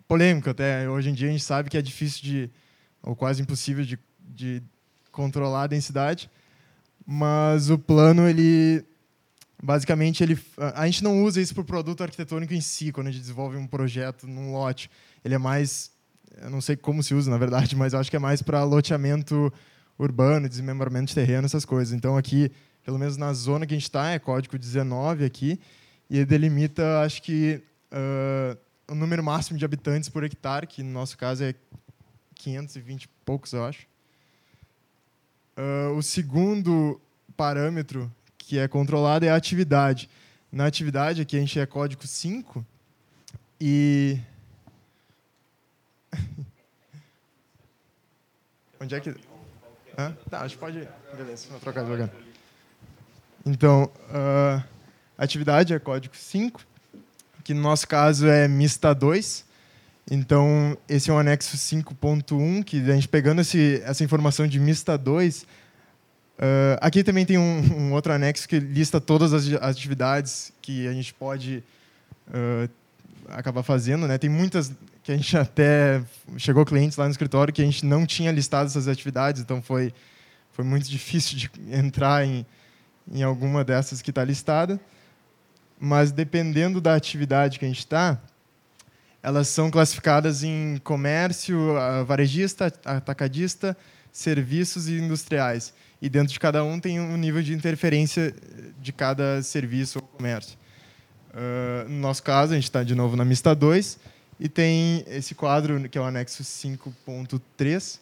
polêmico 0.08 0.50
até. 0.50 0.90
Hoje 0.90 1.10
em 1.10 1.14
dia 1.14 1.30
a 1.30 1.32
gente 1.32 1.44
sabe 1.44 1.70
que 1.70 1.78
é 1.78 1.82
difícil 1.82 2.22
de, 2.24 2.50
ou 3.02 3.16
quase 3.16 3.42
impossível 3.42 3.84
de, 3.84 3.98
de 4.20 4.62
controlar 5.12 5.64
a 5.64 5.68
densidade, 5.68 6.30
mas 7.06 7.70
o 7.70 7.78
plano, 7.78 8.28
ele 8.28 8.86
basicamente, 9.64 10.24
ele, 10.24 10.40
a 10.76 10.86
gente 10.86 11.04
não 11.04 11.24
usa 11.24 11.40
isso 11.40 11.54
para 11.54 11.62
o 11.62 11.66
produto 11.66 12.02
arquitetônico 12.02 12.54
em 12.54 12.62
si, 12.62 12.92
quando 12.92 13.08
a 13.08 13.12
gente 13.12 13.22
desenvolve 13.22 13.58
um 13.58 13.68
projeto 13.68 14.28
num 14.28 14.52
lote. 14.52 14.90
Ele 15.24 15.36
é 15.36 15.38
mais 15.38 15.92
eu 16.40 16.50
não 16.50 16.62
sei 16.62 16.76
como 16.76 17.04
se 17.04 17.14
usa, 17.14 17.30
na 17.30 17.38
verdade, 17.38 17.76
mas 17.78 17.94
acho 17.94 18.10
que 18.10 18.16
é 18.16 18.20
mais 18.20 18.42
para 18.42 18.64
loteamento 18.64 19.52
urbano, 19.98 20.50
desmembramento 20.50 21.08
de 21.08 21.16
terreno, 21.16 21.46
essas 21.46 21.66
coisas. 21.66 21.94
Então, 21.94 22.18
aqui, 22.18 22.52
pelo 22.84 22.98
menos 22.98 23.18
na 23.18 23.34
zona 23.34 23.66
que 23.66 23.74
a 23.74 23.78
gente 23.78 23.84
está, 23.84 24.12
é 24.12 24.20
código 24.20 24.58
19 24.58 25.26
aqui, 25.26 25.60
e 26.10 26.26
delimita, 26.26 27.02
acho 27.02 27.22
que, 27.22 27.62
uh, 27.92 28.58
o 28.92 28.96
número 28.96 29.24
máximo 29.24 29.58
de 29.58 29.64
habitantes 29.64 30.10
por 30.10 30.24
hectare, 30.24 30.68
que 30.68 30.84
no 30.84 30.92
nosso 30.92 31.18
caso 31.18 31.44
é 31.44 31.56
520 32.36 33.04
e 33.04 33.08
poucos, 33.24 33.54
eu 33.54 33.64
acho. 33.64 33.88
Uh, 35.58 35.96
o 35.96 36.02
segundo 36.02 37.00
parâmetro 37.38 38.12
que 38.38 38.58
é 38.60 38.68
controlado 38.68 39.26
é 39.26 39.30
a 39.30 39.36
atividade. 39.36 40.10
Na 40.52 40.66
atividade, 40.66 41.22
aqui 41.22 41.38
a 41.38 41.40
gente 41.40 41.60
é 41.60 41.66
código 41.66 42.06
5, 42.06 42.66
e... 43.60 44.20
Onde 48.82 48.96
é 48.96 49.00
que... 49.00 49.16
Hã? 49.98 50.18
Tá, 50.30 50.42
acho 50.42 50.56
que 50.56 50.60
pode. 50.60 50.88
Beleza, 51.16 51.48
vou 51.50 51.60
trocar 51.60 51.84
de 51.84 51.92
lugar. 51.92 52.10
Então, 53.46 53.92
uh, 54.10 54.64
atividade 55.18 55.74
é 55.74 55.80
código 55.80 56.16
5, 56.16 56.62
que 57.44 57.54
no 57.54 57.62
nosso 57.62 57.88
caso 57.88 58.28
é 58.28 58.48
Mista 58.48 58.94
2. 58.94 59.46
Então, 60.10 60.78
esse 60.88 61.10
é 61.10 61.14
um 61.14 61.18
anexo 61.18 61.58
5.1, 61.58 62.64
que 62.64 62.78
a 62.82 62.96
gente 62.96 63.08
pegando 63.08 63.42
esse, 63.42 63.82
essa 63.86 64.04
informação 64.04 64.48
de 64.48 64.60
Mista 64.60 64.98
2, 64.98 65.44
uh, 65.44 65.46
aqui 66.82 67.04
também 67.04 67.26
tem 67.26 67.38
um, 67.38 67.60
um, 67.78 67.94
outro 67.94 68.14
anexo 68.14 68.48
que 68.48 68.60
lista 68.60 69.00
todas 69.00 69.34
as 69.34 69.48
atividades 69.62 70.52
que 70.62 70.88
a 70.88 70.94
gente 70.94 71.14
pode 71.14 71.64
uh, 72.28 72.70
acabar 73.30 73.64
fazendo. 73.64 74.08
Né? 74.08 74.18
Tem 74.18 74.30
muitas 74.30 74.72
que 75.04 75.12
a 75.12 75.16
gente 75.16 75.36
até 75.36 76.04
chegou 76.38 76.66
clientes 76.66 76.98
lá 76.98 77.06
no 77.06 77.12
escritório 77.12 77.54
que 77.54 77.62
a 77.62 77.66
gente 77.66 77.86
não 77.86 78.06
tinha 78.06 78.32
listado 78.32 78.68
essas 78.68 78.88
atividades, 78.88 79.42
então 79.42 79.62
foi, 79.62 79.94
foi 80.52 80.64
muito 80.64 80.88
difícil 80.88 81.38
de 81.38 81.50
entrar 81.72 82.26
em, 82.26 82.46
em 83.12 83.24
alguma 83.24 83.64
dessas 83.64 84.02
que 84.02 84.10
está 84.10 84.24
listada. 84.24 84.80
Mas 85.80 86.12
dependendo 86.12 86.80
da 86.80 86.96
atividade 86.96 87.60
que 87.60 87.66
a 87.66 87.68
gente 87.68 87.80
está, 87.80 88.20
elas 89.22 89.48
são 89.48 89.70
classificadas 89.70 90.44
em 90.44 90.78
comércio, 90.84 91.76
varejista, 92.06 92.74
atacadista, 92.86 93.78
serviços 94.12 94.88
e 94.88 94.94
industriais. 94.94 95.74
E 96.02 96.10
dentro 96.10 96.34
de 96.34 96.40
cada 96.40 96.64
um 96.64 96.80
tem 96.80 97.00
um 97.00 97.16
nível 97.18 97.42
de 97.42 97.54
interferência 97.54 98.34
de 98.80 98.92
cada 98.92 99.42
serviço 99.44 100.00
ou 100.00 100.06
comércio. 100.06 100.58
Uh, 101.32 101.88
no 101.88 102.00
nosso 102.00 102.24
caso, 102.24 102.52
a 102.52 102.56
gente 102.56 102.66
está 102.66 102.84
de 102.84 102.94
novo 102.94 103.16
na 103.16 103.24
Mista 103.24 103.56
2 103.56 104.00
e 104.40 104.50
tem 104.50 105.06
esse 105.08 105.34
quadro, 105.34 105.88
que 105.88 105.98
é 105.98 106.02
o 106.02 106.04
anexo 106.04 106.44
5.3. 106.44 108.00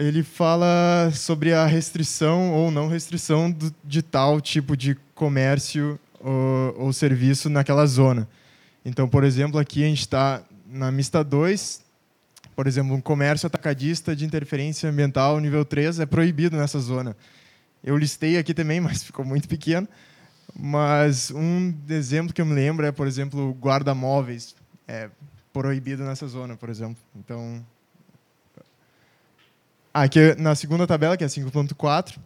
Ele 0.00 0.22
fala 0.22 1.10
sobre 1.12 1.52
a 1.52 1.66
restrição 1.66 2.54
ou 2.54 2.70
não 2.70 2.88
restrição 2.88 3.50
do, 3.50 3.74
de 3.84 4.00
tal 4.00 4.40
tipo 4.40 4.74
de 4.74 4.94
comércio 5.14 6.00
ou, 6.18 6.86
ou 6.86 6.92
serviço 6.92 7.50
naquela 7.50 7.84
zona. 7.84 8.26
Então, 8.82 9.06
por 9.06 9.24
exemplo, 9.24 9.60
aqui 9.60 9.84
a 9.84 9.86
gente 9.86 10.00
está 10.00 10.42
na 10.66 10.90
Mista 10.90 11.22
2, 11.22 11.82
por 12.56 12.66
exemplo, 12.66 12.94
um 12.94 13.00
comércio 13.00 13.46
atacadista 13.46 14.16
de 14.16 14.24
interferência 14.24 14.88
ambiental 14.88 15.38
nível 15.38 15.66
3 15.66 16.00
é 16.00 16.06
proibido 16.06 16.56
nessa 16.56 16.80
zona. 16.80 17.14
Eu 17.84 17.94
listei 17.98 18.38
aqui 18.38 18.54
também, 18.54 18.80
mas 18.80 19.04
ficou 19.04 19.24
muito 19.24 19.48
pequeno. 19.48 19.86
Mas 20.58 21.30
um 21.30 21.74
exemplo 21.90 22.32
que 22.32 22.40
eu 22.40 22.46
me 22.46 22.54
lembro 22.54 22.86
é, 22.86 22.90
por 22.90 23.06
exemplo, 23.06 23.54
guarda-móveis. 23.60 24.56
É 24.88 25.10
proibido 25.52 26.04
nessa 26.04 26.26
zona, 26.26 26.56
por 26.56 26.70
exemplo. 26.70 26.96
Então, 27.14 27.62
aqui 29.92 30.34
na 30.38 30.54
segunda 30.54 30.86
tabela, 30.86 31.16
que 31.16 31.24
é 31.24 31.26
5.4, 31.26 32.16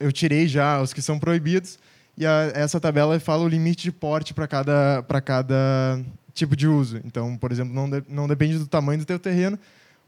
eu 0.00 0.12
tirei 0.12 0.46
já 0.46 0.80
os 0.80 0.92
que 0.92 1.02
são 1.02 1.18
proibidos 1.18 1.78
e 2.16 2.26
a, 2.26 2.50
essa 2.54 2.80
tabela 2.80 3.18
fala 3.20 3.44
o 3.44 3.48
limite 3.48 3.84
de 3.84 3.92
porte 3.92 4.34
para 4.34 4.46
cada, 4.46 5.04
cada 5.24 6.00
tipo 6.34 6.56
de 6.56 6.66
uso. 6.66 7.00
Então, 7.04 7.36
por 7.36 7.52
exemplo, 7.52 7.74
não, 7.74 7.88
de, 7.88 8.02
não 8.08 8.26
depende 8.26 8.58
do 8.58 8.66
tamanho 8.66 9.00
do 9.00 9.04
teu 9.04 9.18
terreno, 9.18 9.58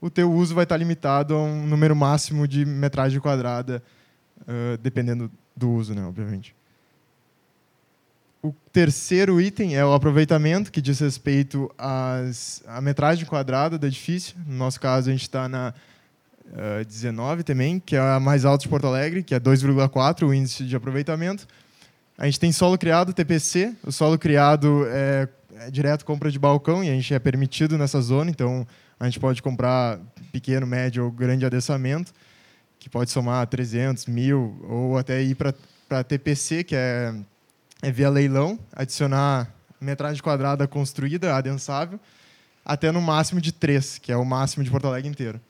o 0.01 0.09
teu 0.09 0.33
uso 0.33 0.55
vai 0.55 0.65
estar 0.65 0.77
limitado 0.77 1.35
a 1.35 1.39
um 1.39 1.67
número 1.67 1.95
máximo 1.95 2.49
de 2.49 2.65
metragem 2.65 3.21
quadrada, 3.21 3.83
uh, 4.43 4.79
dependendo 4.79 5.31
do 5.55 5.71
uso, 5.71 5.95
né, 5.95 6.05
obviamente. 6.05 6.55
O 8.43 8.55
terceiro 8.73 9.39
item 9.39 9.77
é 9.77 9.85
o 9.85 9.93
aproveitamento, 9.93 10.73
que 10.73 10.81
diz 10.81 10.99
respeito 10.99 11.71
às, 11.77 12.63
à 12.67 12.81
metragem 12.81 13.27
quadrada 13.27 13.79
do 13.79 13.87
edifício. 13.87 14.35
No 14.47 14.57
nosso 14.57 14.81
caso, 14.81 15.11
a 15.11 15.13
gente 15.13 15.23
está 15.23 15.47
na 15.47 15.75
uh, 16.53 16.85
19 16.85 17.43
também, 17.43 17.81
que 17.81 17.97
é 17.97 18.01
a 18.01 18.21
mais 18.21 18.45
alta 18.45 18.63
de 18.63 18.69
Porto 18.69 18.87
Alegre, 18.87 19.23
que 19.23 19.35
é 19.35 19.41
2,4 19.41 20.27
o 20.27 20.35
índice 20.35 20.65
de 20.65 20.77
aproveitamento. 20.77 21.47
A 22.17 22.27
gente 22.27 22.39
tem 22.39 22.53
solo 22.53 22.77
criado, 22.77 23.13
TPC. 23.15 23.75
O 23.83 23.91
solo 23.91 24.19
criado 24.19 24.87
é, 24.89 25.29
é 25.57 25.71
direto 25.71 26.05
compra 26.05 26.31
de 26.31 26.39
balcão 26.39 26.85
e 26.85 26.91
a 26.91 26.93
gente 26.93 27.15
é 27.15 27.19
permitido 27.19 27.79
nessa 27.79 28.01
zona, 28.01 28.31
então 28.31 28.67
a 28.99 29.07
gente 29.07 29.19
pode 29.19 29.43
comprar 29.43 29.99
pequeno, 30.31 30.67
médio 30.67 31.05
ou 31.05 31.11
grande 31.11 31.47
adensamento, 31.47 32.13
que 32.79 32.91
pode 32.91 33.11
somar 33.11 33.47
300, 33.47 34.07
mil, 34.07 34.63
ou 34.69 34.99
até 34.99 35.23
ir 35.23 35.35
para 35.35 36.05
TPC, 36.05 36.65
que 36.65 36.77
é, 36.77 37.15
é 37.81 37.91
via 37.91 38.11
leilão, 38.11 38.59
adicionar 38.73 39.51
metragem 39.81 40.23
quadrada 40.23 40.69
construída, 40.69 41.35
adensável, 41.35 41.99
até 42.63 42.93
no 42.93 43.01
máximo 43.01 43.41
de 43.41 43.53
3, 43.53 43.99
que 43.99 44.13
é 44.13 44.17
o 44.17 44.25
máximo 44.25 44.63
de 44.63 44.71
Porto 44.71 44.87
Alegre 44.87 45.09
inteiro. 45.09 45.41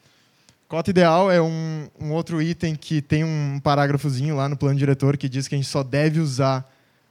Cota 0.70 0.88
ideal 0.90 1.32
é 1.32 1.42
um, 1.42 1.88
um, 2.00 2.12
outro 2.12 2.40
item 2.40 2.76
que 2.76 3.02
tem 3.02 3.24
um 3.24 3.58
parágrafozinho 3.58 4.36
lá 4.36 4.48
no 4.48 4.56
plano 4.56 4.78
diretor 4.78 5.16
que 5.16 5.28
diz 5.28 5.48
que 5.48 5.56
a 5.56 5.58
gente 5.58 5.66
só 5.66 5.82
deve 5.82 6.20
usar 6.20 6.64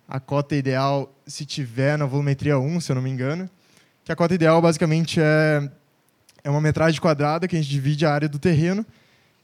a 0.08 0.18
cota 0.18 0.56
ideal 0.56 1.14
se 1.28 1.46
tiver 1.46 1.98
na 1.98 2.06
volumetria 2.06 2.58
1, 2.58 2.80
se 2.80 2.90
eu 2.90 2.96
não 2.96 3.02
me 3.02 3.10
engano. 3.10 3.50
Que 4.06 4.14
a 4.14 4.16
cota 4.16 4.34
ideal 4.34 4.62
basicamente 4.62 5.20
é, 5.20 5.70
é 6.42 6.50
uma 6.50 6.62
metragem 6.62 7.02
quadrada 7.02 7.50
que 7.50 7.58
a 7.58 7.62
gente 7.62 7.70
divide 7.70 8.06
a 8.06 8.14
área 8.14 8.30
do 8.30 8.40
terreno 8.40 8.86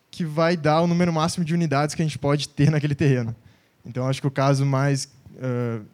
que 0.10 0.24
vai 0.24 0.56
dar 0.56 0.80
o 0.80 0.88
número 0.88 1.12
máximo 1.12 1.44
de 1.44 1.54
unidades 1.54 1.94
que 1.94 2.02
a 2.02 2.06
gente 2.06 2.18
pode 2.18 2.48
ter 2.48 2.72
naquele 2.72 2.96
terreno. 2.96 3.36
Então, 3.86 4.08
acho 4.08 4.22
que 4.22 4.28
o 4.28 4.32
caso 4.32 4.66
mais 4.66 5.10
uh, 5.34 5.86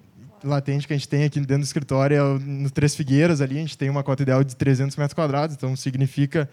latente 0.44 0.86
que 0.86 0.94
a 0.94 0.96
gente 0.96 1.10
tem 1.10 1.24
aqui 1.24 1.40
dentro 1.40 1.58
do 1.58 1.64
escritório 1.64 2.16
é 2.16 2.40
no 2.40 2.70
Três 2.70 2.94
Figueiras, 2.94 3.42
ali 3.42 3.58
a 3.58 3.62
gente 3.62 3.76
tem 3.76 3.90
uma 3.90 4.04
cota 4.04 4.22
ideal 4.22 4.44
de 4.44 4.56
300 4.56 4.96
metros 4.96 5.16
quadrados, 5.16 5.56
então 5.56 5.76
significa 5.76 6.48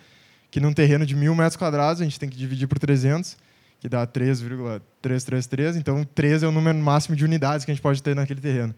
que 0.50 0.60
num 0.60 0.72
terreno 0.72 1.04
de 1.04 1.14
mil 1.14 1.34
metros 1.34 1.56
quadrados 1.56 2.00
a 2.00 2.04
gente 2.04 2.18
tem 2.18 2.28
que 2.28 2.36
dividir 2.36 2.66
por 2.66 2.78
300, 2.78 3.36
que 3.80 3.88
dá 3.88 4.06
3,333. 4.06 5.76
Então, 5.76 6.04
3 6.04 6.42
é 6.42 6.48
o 6.48 6.52
número 6.52 6.78
máximo 6.78 7.14
de 7.14 7.24
unidades 7.24 7.64
que 7.64 7.70
a 7.70 7.74
gente 7.74 7.82
pode 7.82 8.02
ter 8.02 8.14
naquele 8.14 8.40
terreno. 8.40 8.74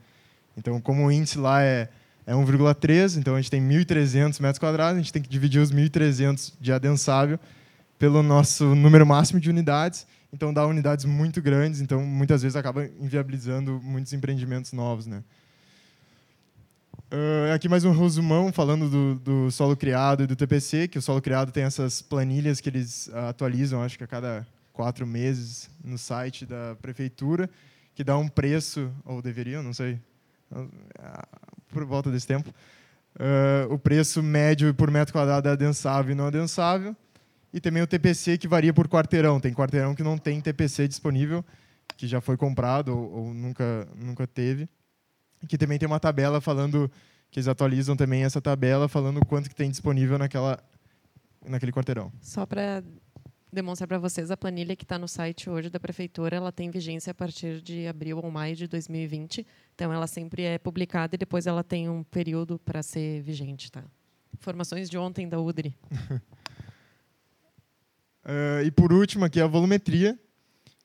Então, 0.57 0.81
como 0.81 1.07
o 1.07 1.12
índice 1.12 1.39
lá 1.39 1.62
é, 1.62 1.89
é 2.27 2.35
1,3, 2.35 3.18
então 3.18 3.35
a 3.35 3.41
gente 3.41 3.51
tem 3.51 3.62
1.300 3.62 4.41
metros 4.41 4.59
quadrados, 4.59 4.97
a 4.97 4.99
gente 5.01 5.12
tem 5.12 5.23
que 5.23 5.29
dividir 5.29 5.61
os 5.61 5.73
1.300 5.73 6.55
de 6.61 6.73
adensável 6.73 7.39
pelo 7.99 8.23
nosso 8.23 8.75
número 8.75 9.07
máximo 9.07 9.41
de 9.41 9.49
unidades. 9.49 10.07
Então, 10.33 10.53
dá 10.53 10.66
unidades 10.66 11.05
muito 11.05 11.41
grandes, 11.41 11.81
então 11.81 12.05
muitas 12.05 12.43
vezes 12.43 12.57
acaba 12.57 12.85
inviabilizando 13.01 13.81
muitos 13.83 14.12
empreendimentos 14.12 14.73
novos. 14.73 15.07
Né? 15.07 15.23
Uh, 17.13 17.53
aqui 17.53 17.69
mais 17.69 17.85
um 17.85 17.91
resumão 17.91 18.53
falando 18.53 18.89
do, 18.89 19.15
do, 19.17 19.51
solo 19.51 19.77
criado 19.77 20.23
e 20.23 20.29
do 20.29 20.37
TPC, 20.37 20.87
que 20.87 20.97
o 20.97 21.03
solo 21.03 21.21
criado 21.21 21.51
tem 21.51 21.65
essas 21.65 22.01
planilhas 22.01 22.61
que 22.61 22.69
eles 22.69 23.09
uh, 23.09 23.31
atualizam, 23.31 23.83
acho 23.83 23.99
que 23.99 24.05
a 24.05 24.07
cada 24.07 24.47
quatro 24.73 25.05
meses 25.05 25.69
no 25.83 25.99
site 25.99 26.47
da 26.47 26.77
prefeitura, 26.81 27.51
que 27.97 28.05
dá 28.05 28.17
um 28.17 28.29
preço, 28.29 28.93
ou 29.05 29.21
deveriam, 29.21 29.61
não 29.61 29.73
sei, 29.73 29.99
uh, 30.53 30.69
por 31.71 31.85
volta 31.85 32.13
desse 32.13 32.29
tempo, 32.29 32.55
o 33.69 33.77
preço 33.77 34.23
médio 34.23 34.73
por 34.73 34.89
metro 34.89 35.13
quadrado 35.13 35.49
é 35.49 35.51
adensável 35.51 36.13
e 36.13 36.15
não 36.15 36.29
adensável, 36.29 36.95
e 37.53 37.61
também 37.61 37.83
o 37.83 37.89
TPC 37.89 38.39
que 38.39 38.47
varia 38.47 38.73
por 38.73 38.87
quarteirão. 38.87 39.41
Tem 39.41 39.53
quarteirão 39.53 39.97
que 39.97 40.03
não 40.05 40.17
tem 40.17 40.41
TPC 40.41 40.87
disponível, 40.87 41.45
que 41.97 42.07
já 42.07 42.21
foi 42.21 42.37
comprado 42.37 42.97
ou, 42.97 43.13
ou 43.13 43.35
nunca, 43.35 43.89
nunca 43.97 44.29
teve 44.29 44.69
que 45.49 45.59
também 45.59 45.78
tem 45.78 45.86
uma 45.86 46.01
tabela 46.01 46.41
falando 46.41 46.91
que 47.30 47.38
eles 47.38 47.49
atualizam 47.49 47.97
também 47.97 48.24
essa 48.24 48.41
tabela 48.41 48.88
falando 48.88 49.24
quanto 49.24 49.49
que 49.49 49.55
tem 49.55 49.70
disponível 49.70 50.18
naquela 50.18 50.59
naquele 51.47 51.72
quarteirão. 51.72 52.12
Só 52.20 52.45
para 52.45 52.82
demonstrar 53.53 53.88
para 53.88 53.99
vocês 53.99 54.30
a 54.30 54.36
planilha 54.36 54.76
que 54.76 54.84
está 54.84 54.99
no 54.99 55.09
site 55.09 55.51
hoje 55.51 55.68
da 55.70 55.80
prefeitura, 55.80 56.36
ela 56.36 56.53
tem 56.53 56.70
vigência 56.70 57.11
a 57.11 57.14
partir 57.14 57.61
de 57.61 57.86
abril 57.86 58.18
ou 58.18 58.30
maio 58.30 58.55
de 58.55 58.66
2020. 58.66 59.47
Então 59.74 59.93
ela 59.93 60.07
sempre 60.07 60.43
é 60.43 60.59
publicada 60.59 61.14
e 61.14 61.18
depois 61.18 61.47
ela 61.47 61.64
tem 61.64 61.88
um 61.88 62.03
período 62.05 62.59
para 62.59 62.82
ser 62.82 63.22
vigente, 63.22 63.72
tá? 63.72 63.82
Informações 64.34 64.88
de 64.88 64.97
ontem 64.97 65.28
da 65.28 65.41
UDRI. 65.41 65.74
uh, 68.24 68.62
e 68.64 68.70
por 68.70 68.93
último 68.93 69.24
aqui 69.24 69.41
a 69.41 69.47
volumetria, 69.47 70.18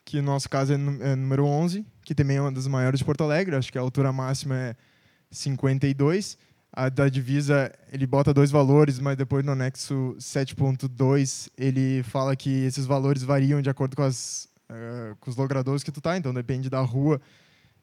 que 0.05 0.21
no 0.21 0.27
nosso 0.27 0.49
caso 0.49 0.71
é, 0.71 0.75
é 0.75 1.15
número 1.15 1.45
11, 1.45 1.85
que 2.03 2.15
também 2.15 2.37
é 2.37 2.41
uma 2.41 2.51
das 2.51 2.67
maiores 2.67 2.99
de 2.99 3.05
Porto 3.05 3.23
Alegre, 3.23 3.55
acho 3.55 3.71
que 3.71 3.77
a 3.77 3.81
altura 3.81 4.13
máxima 4.13 4.55
é 4.55 4.75
52. 5.31 6.37
A 6.71 6.89
da 6.89 7.09
divisa, 7.09 7.71
ele 7.91 8.05
bota 8.05 8.33
dois 8.33 8.51
valores, 8.51 8.99
mas 8.99 9.17
depois 9.17 9.43
no 9.43 9.53
anexo 9.53 10.15
7.2 10.19 11.49
ele 11.57 12.03
fala 12.03 12.35
que 12.35 12.49
esses 12.49 12.85
valores 12.85 13.23
variam 13.23 13.61
de 13.61 13.69
acordo 13.69 13.95
com, 13.95 14.03
as, 14.03 14.47
uh, 14.69 15.15
com 15.19 15.29
os 15.29 15.35
logradouros 15.35 15.83
que 15.83 15.91
tu 15.91 16.01
tá, 16.01 16.17
então 16.17 16.33
depende 16.33 16.69
da 16.69 16.81
rua 16.81 17.19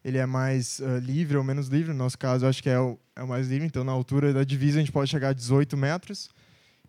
ele 0.04 0.18
é 0.18 0.26
mais 0.26 0.80
uh, 0.80 0.98
livre 0.98 1.36
ou 1.36 1.44
menos 1.44 1.68
livre. 1.68 1.92
No 1.92 1.98
nosso 1.98 2.18
caso, 2.18 2.46
acho 2.46 2.62
que 2.62 2.68
é 2.68 2.78
o, 2.78 2.98
é 3.14 3.22
o 3.22 3.28
mais 3.28 3.48
livre. 3.48 3.66
Então, 3.66 3.84
na 3.84 3.92
altura 3.92 4.32
da 4.32 4.44
divisa, 4.44 4.78
a 4.78 4.80
gente 4.80 4.92
pode 4.92 5.10
chegar 5.10 5.28
a 5.28 5.32
18 5.32 5.76
metros. 5.76 6.28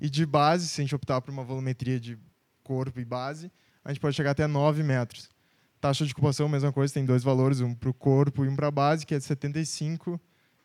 E 0.02 0.10
de 0.10 0.26
base, 0.26 0.68
se 0.68 0.82
a 0.82 0.84
gente 0.84 0.96
optar 0.96 1.22
por 1.22 1.32
uma 1.32 1.44
volumetria 1.44 2.00
de 2.00 2.18
corpo 2.64 3.00
e 3.00 3.06
base, 3.06 3.52
a 3.84 3.90
gente 3.90 4.00
pode 4.00 4.16
chegar 4.16 4.32
até 4.32 4.48
9 4.48 4.84
metros. 4.84 5.30
Taxa 5.82 6.06
de 6.06 6.14
ocupação, 6.14 6.48
mesma 6.48 6.72
coisa, 6.72 6.94
tem 6.94 7.04
dois 7.04 7.24
valores, 7.24 7.60
um 7.60 7.74
para 7.74 7.90
o 7.90 7.94
corpo 7.94 8.46
e 8.46 8.48
um 8.48 8.56
para 8.56 8.68
a 8.68 8.72
base, 8.72 9.06
que 9.06 9.14
é 9.14 9.20
de 9.20 9.26
75% 9.26 10.20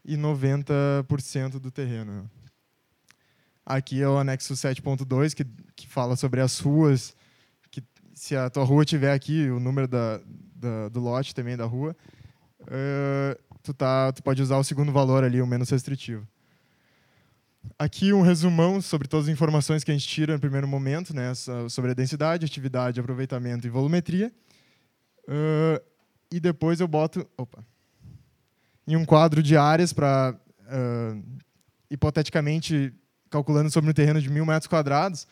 e 0.04 0.16
90% 0.16 1.58
do 1.58 1.70
terreno. 1.70 2.30
Aqui 3.66 4.00
é 4.00 4.08
o 4.08 4.16
anexo 4.16 4.54
7.2, 4.54 5.34
que, 5.34 5.44
que 5.74 5.88
fala 5.88 6.16
sobre 6.16 6.40
as 6.40 6.58
ruas, 6.60 7.16
que 7.70 7.82
se 8.14 8.36
a 8.36 8.48
tua 8.48 8.64
rua 8.64 8.84
tiver 8.84 9.12
aqui, 9.12 9.50
o 9.50 9.58
número 9.58 9.88
da, 9.88 10.20
da 10.54 10.88
do 10.88 11.00
lote 11.00 11.34
também 11.34 11.56
da 11.56 11.64
rua, 11.64 11.96
uh, 12.62 13.42
tu, 13.62 13.74
tá, 13.74 14.12
tu 14.12 14.22
pode 14.22 14.40
usar 14.40 14.56
o 14.56 14.64
segundo 14.64 14.92
valor 14.92 15.24
ali, 15.24 15.42
o 15.42 15.46
menos 15.46 15.68
restritivo. 15.68 16.26
Aqui 17.78 18.12
um 18.12 18.22
resumão 18.22 18.80
sobre 18.80 19.06
todas 19.06 19.26
as 19.26 19.32
informações 19.32 19.84
que 19.84 19.90
a 19.90 19.94
gente 19.94 20.06
tira 20.06 20.32
no 20.32 20.40
primeiro 20.40 20.66
momento, 20.66 21.14
né, 21.14 21.32
sobre 21.68 21.92
a 21.92 21.94
densidade, 21.94 22.44
atividade, 22.44 22.98
aproveitamento 22.98 23.66
e 23.66 23.70
volumetria. 23.70 24.32
Uh, 25.28 25.80
e 26.32 26.40
depois 26.40 26.80
eu 26.80 26.88
boto 26.88 27.28
opa, 27.36 27.64
em 28.86 28.96
um 28.96 29.04
quadro 29.04 29.42
de 29.42 29.56
áreas 29.56 29.92
para, 29.92 30.34
uh, 30.62 31.22
hipoteticamente, 31.90 32.92
calculando 33.30 33.70
sobre 33.70 33.90
um 33.90 33.92
terreno 33.92 34.20
de 34.20 34.30
mil 34.30 34.46
metros 34.46 34.66
quadrados, 34.66 35.26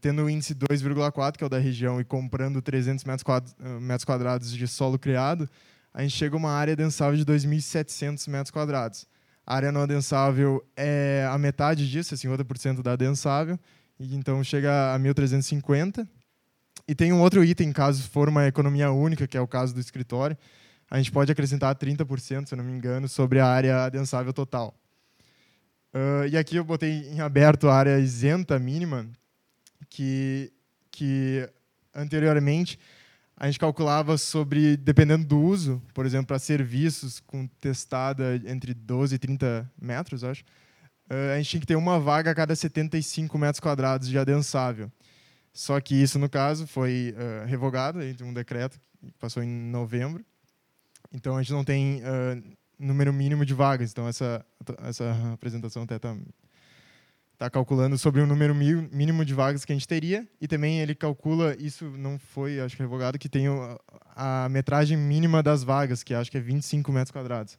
tendo 0.00 0.22
o 0.22 0.30
índice 0.30 0.54
2,4, 0.54 1.36
que 1.36 1.44
é 1.44 1.46
o 1.46 1.50
da 1.50 1.58
região, 1.58 2.00
e 2.00 2.04
comprando 2.04 2.62
300 2.62 3.04
metros 3.04 4.04
quadrados 4.04 4.52
de 4.52 4.68
solo 4.68 4.98
criado, 4.98 5.48
a 5.92 6.02
gente 6.02 6.14
chega 6.14 6.36
a 6.36 6.38
uma 6.38 6.50
área 6.50 6.76
densável 6.76 7.16
de 7.16 7.24
2.700 7.24 8.28
metros 8.28 8.50
quadrados. 8.50 9.06
A 9.48 9.54
área 9.54 9.72
não 9.72 9.80
adensável 9.80 10.62
é 10.76 11.26
a 11.26 11.38
metade 11.38 11.90
disso, 11.90 12.12
é 12.12 12.18
50% 12.18 12.82
da 12.82 12.92
adensável, 12.92 13.58
e 13.98 14.14
então 14.14 14.44
chega 14.44 14.94
a 14.94 14.98
1.350. 14.98 16.06
E 16.86 16.94
tem 16.94 17.14
um 17.14 17.22
outro 17.22 17.42
item, 17.42 17.72
caso 17.72 18.02
for 18.10 18.28
uma 18.28 18.46
economia 18.46 18.92
única, 18.92 19.26
que 19.26 19.38
é 19.38 19.40
o 19.40 19.48
caso 19.48 19.72
do 19.72 19.80
escritório, 19.80 20.36
a 20.90 20.98
gente 20.98 21.10
pode 21.10 21.32
acrescentar 21.32 21.74
30%, 21.74 22.46
se 22.46 22.52
eu 22.52 22.58
não 22.58 22.64
me 22.64 22.72
engano, 22.72 23.08
sobre 23.08 23.40
a 23.40 23.46
área 23.46 23.84
adensável 23.84 24.34
total. 24.34 24.78
Uh, 25.94 26.28
e 26.30 26.36
aqui 26.36 26.56
eu 26.56 26.64
botei 26.64 27.08
em 27.08 27.22
aberto 27.22 27.70
a 27.70 27.74
área 27.74 27.98
isenta 27.98 28.58
mínima, 28.58 29.06
que, 29.88 30.52
que 30.90 31.48
anteriormente 31.94 32.78
a 33.40 33.46
gente 33.46 33.58
calculava 33.58 34.18
sobre, 34.18 34.76
dependendo 34.76 35.24
do 35.24 35.40
uso, 35.40 35.80
por 35.94 36.04
exemplo, 36.04 36.26
para 36.26 36.40
serviços 36.40 37.20
com 37.20 37.46
testada 37.46 38.34
entre 38.44 38.74
12 38.74 39.14
e 39.14 39.18
30 39.18 39.70
metros, 39.80 40.24
acho, 40.24 40.42
uh, 41.08 41.34
a 41.34 41.36
gente 41.36 41.50
tinha 41.50 41.60
que 41.60 41.66
ter 41.66 41.76
uma 41.76 42.00
vaga 42.00 42.32
a 42.32 42.34
cada 42.34 42.56
75 42.56 43.38
metros 43.38 43.60
quadrados 43.60 44.08
de 44.08 44.18
adensável. 44.18 44.90
Só 45.52 45.80
que 45.80 45.94
isso, 45.94 46.18
no 46.18 46.28
caso, 46.28 46.66
foi 46.66 47.14
uh, 47.16 47.46
revogado 47.46 48.02
em 48.02 48.16
um 48.22 48.34
decreto 48.34 48.80
que 49.00 49.12
passou 49.20 49.40
em 49.40 49.48
novembro. 49.48 50.24
Então, 51.12 51.36
a 51.36 51.42
gente 51.42 51.52
não 51.52 51.64
tem 51.64 52.02
uh, 52.02 52.56
número 52.76 53.12
mínimo 53.12 53.46
de 53.46 53.54
vagas. 53.54 53.92
Então, 53.92 54.08
essa, 54.08 54.44
essa 54.82 55.32
apresentação 55.32 55.84
até 55.84 55.94
está 55.94 56.16
está 57.38 57.48
calculando 57.48 57.96
sobre 57.96 58.20
o 58.20 58.26
número 58.26 58.52
mínimo 58.52 59.24
de 59.24 59.32
vagas 59.32 59.64
que 59.64 59.70
a 59.70 59.74
gente 59.74 59.86
teria. 59.86 60.26
E 60.40 60.48
também 60.48 60.80
ele 60.80 60.92
calcula 60.92 61.56
isso 61.56 61.84
não 61.96 62.18
foi 62.18 62.58
acho 62.58 62.76
que 62.76 62.82
revogado 62.82 63.16
que 63.16 63.28
tem 63.28 63.46
a 64.16 64.48
metragem 64.50 64.96
mínima 64.98 65.40
das 65.40 65.62
vagas 65.62 66.02
que 66.02 66.12
acho 66.12 66.32
que 66.32 66.36
é 66.36 66.40
25 66.40 66.90
metros 66.90 67.12
quadrados. 67.12 67.56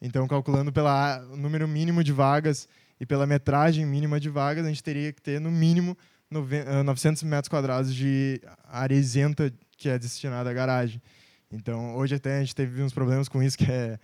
Então 0.00 0.28
calculando 0.28 0.72
pelo 0.72 0.88
número 1.36 1.66
mínimo 1.66 2.04
de 2.04 2.12
vagas 2.12 2.68
e 3.00 3.04
pela 3.04 3.26
metragem 3.26 3.84
mínima 3.84 4.20
de 4.20 4.28
vagas 4.28 4.64
a 4.64 4.68
gente 4.68 4.84
teria 4.84 5.12
que 5.12 5.20
ter 5.20 5.40
no 5.40 5.50
mínimo 5.50 5.98
900 6.30 7.24
metros 7.24 7.48
quadrados 7.48 7.92
de 7.92 8.40
área 8.68 8.94
isenta 8.94 9.52
que 9.76 9.88
é 9.88 9.98
destinada 9.98 10.48
à 10.48 10.52
garagem. 10.52 11.02
Então 11.50 11.96
hoje 11.96 12.14
até 12.14 12.36
a 12.36 12.40
gente 12.40 12.54
teve 12.54 12.80
uns 12.80 12.92
problemas 12.92 13.28
com 13.28 13.42
isso 13.42 13.58
que 13.58 13.68
é 13.68 13.98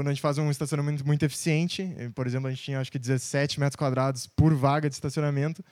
quando 0.00 0.08
a 0.08 0.12
gente 0.12 0.22
faz 0.22 0.38
um 0.38 0.50
estacionamento 0.50 1.06
muito 1.06 1.26
eficiente, 1.26 1.82
eh, 1.98 2.08
por 2.14 2.26
exemplo, 2.26 2.48
a 2.48 2.50
gente 2.50 2.62
tinha 2.62 2.80
acho 2.80 2.90
que 2.90 2.98
17 2.98 3.60
metros 3.60 3.76
quadrados 3.76 4.26
por 4.26 4.54
vaga 4.54 4.88
de 4.88 4.94
estacionamento, 4.94 5.62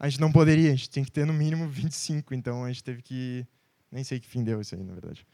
a 0.00 0.08
gente 0.08 0.18
não 0.18 0.32
poderia, 0.32 0.72
a 0.72 0.74
gente 0.74 0.88
tinha 0.88 1.04
que 1.04 1.12
ter 1.12 1.26
no 1.26 1.34
mínimo 1.34 1.68
25, 1.68 2.32
então 2.32 2.64
a 2.64 2.68
gente 2.68 2.82
teve 2.82 3.02
que. 3.02 3.46
Nem 3.92 4.02
sei 4.02 4.18
que 4.18 4.26
fim 4.26 4.42
deu 4.42 4.62
isso 4.62 4.74
aí, 4.74 4.82
na 4.82 4.94
verdade. 4.94 5.26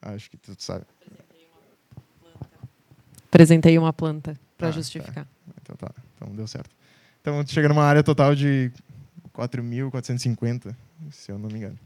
Acho 0.00 0.30
que 0.30 0.38
tu 0.38 0.56
sabe. 0.58 0.86
Apresentei 3.26 3.76
uma 3.76 3.92
planta 3.92 4.34
para 4.56 4.68
ah, 4.68 4.70
tá. 4.70 4.76
justificar. 4.76 5.26
Tá. 5.26 5.26
Então 5.60 5.76
tá, 5.76 5.94
então 6.16 6.34
deu 6.34 6.46
certo. 6.48 6.74
Então 7.20 7.46
chega 7.46 7.68
numa 7.68 7.84
área 7.84 8.02
total 8.02 8.34
de 8.34 8.72
4.450, 9.34 10.74
se 11.10 11.30
eu 11.30 11.38
não 11.38 11.50
me 11.50 11.58
engano. 11.58 11.78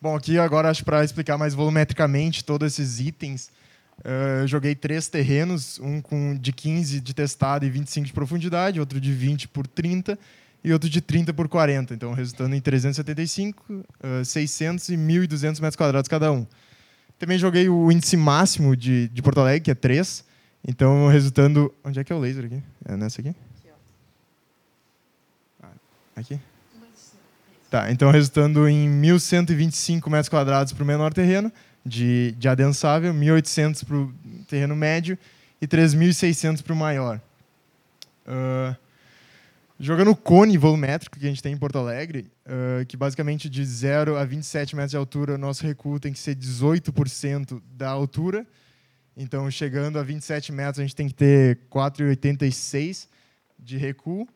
Bom, 0.00 0.14
aqui 0.14 0.38
agora 0.38 0.70
acho 0.70 0.84
para 0.84 1.02
explicar 1.02 1.36
mais 1.36 1.54
volumetricamente 1.54 2.44
todos 2.44 2.72
esses 2.72 3.00
itens 3.00 3.50
Uh, 4.04 4.42
eu 4.42 4.46
joguei 4.46 4.74
três 4.74 5.08
terrenos, 5.08 5.80
um 5.80 6.00
com 6.00 6.36
de 6.36 6.52
15 6.52 7.00
de 7.00 7.14
testado 7.14 7.64
e 7.64 7.70
25 7.70 8.06
de 8.06 8.12
profundidade, 8.12 8.78
outro 8.78 9.00
de 9.00 9.12
20 9.12 9.48
por 9.48 9.66
30 9.66 10.18
e 10.62 10.72
outro 10.72 10.88
de 10.88 11.00
30 11.00 11.32
por 11.32 11.48
40, 11.48 11.94
então 11.94 12.12
resultando 12.12 12.54
em 12.54 12.60
375, 12.60 13.72
uh, 13.72 14.24
600 14.24 14.88
e 14.88 14.96
1.200 14.96 15.60
metros 15.60 15.76
quadrados 15.76 16.08
cada 16.08 16.30
um. 16.32 16.46
Também 17.18 17.38
joguei 17.38 17.68
o 17.68 17.90
índice 17.90 18.16
máximo 18.16 18.76
de, 18.76 19.08
de 19.08 19.22
Porto 19.22 19.40
Alegre, 19.40 19.60
que 19.60 19.70
é 19.70 19.74
3, 19.74 20.24
então 20.66 21.08
resultando... 21.08 21.72
Onde 21.82 21.98
é 21.98 22.04
que 22.04 22.12
é 22.12 22.16
o 22.16 22.18
laser 22.18 22.44
aqui? 22.44 22.62
É 22.84 22.96
nessa 22.96 23.20
aqui? 23.20 23.34
Ah, 25.62 25.68
aqui? 26.16 26.38
Tá, 27.70 27.90
então 27.90 28.10
resultando 28.10 28.68
em 28.68 28.88
1.125 29.02 30.08
metros 30.10 30.28
quadrados 30.28 30.72
para 30.72 30.84
o 30.84 30.86
menor 30.86 31.12
terreno 31.12 31.52
de, 31.86 32.32
de 32.32 32.48
adensável, 32.48 33.14
1.800 33.14 33.84
para 33.84 33.96
o 33.96 34.12
terreno 34.48 34.74
médio 34.74 35.16
e 35.60 35.66
3.600 35.66 36.62
para 36.62 36.72
o 36.72 36.76
maior. 36.76 37.20
Uh, 38.26 38.76
jogando 39.78 40.10
o 40.10 40.16
cone 40.16 40.58
volumétrico 40.58 41.18
que 41.18 41.24
a 41.24 41.28
gente 41.28 41.42
tem 41.42 41.52
em 41.52 41.56
Porto 41.56 41.78
Alegre, 41.78 42.26
uh, 42.44 42.84
que 42.86 42.96
basicamente 42.96 43.48
de 43.48 43.64
0 43.64 44.16
a 44.16 44.24
27 44.24 44.74
metros 44.74 44.90
de 44.90 44.96
altura, 44.96 45.38
nosso 45.38 45.64
recuo 45.64 46.00
tem 46.00 46.12
que 46.12 46.18
ser 46.18 46.34
18% 46.34 47.62
da 47.72 47.88
altura. 47.88 48.44
Então, 49.16 49.50
chegando 49.50 49.98
a 49.98 50.02
27 50.02 50.52
metros, 50.52 50.80
a 50.80 50.82
gente 50.82 50.96
tem 50.96 51.08
que 51.08 51.14
ter 51.14 51.58
4,86 51.70 53.06
de 53.58 53.78
recuo. 53.78 54.28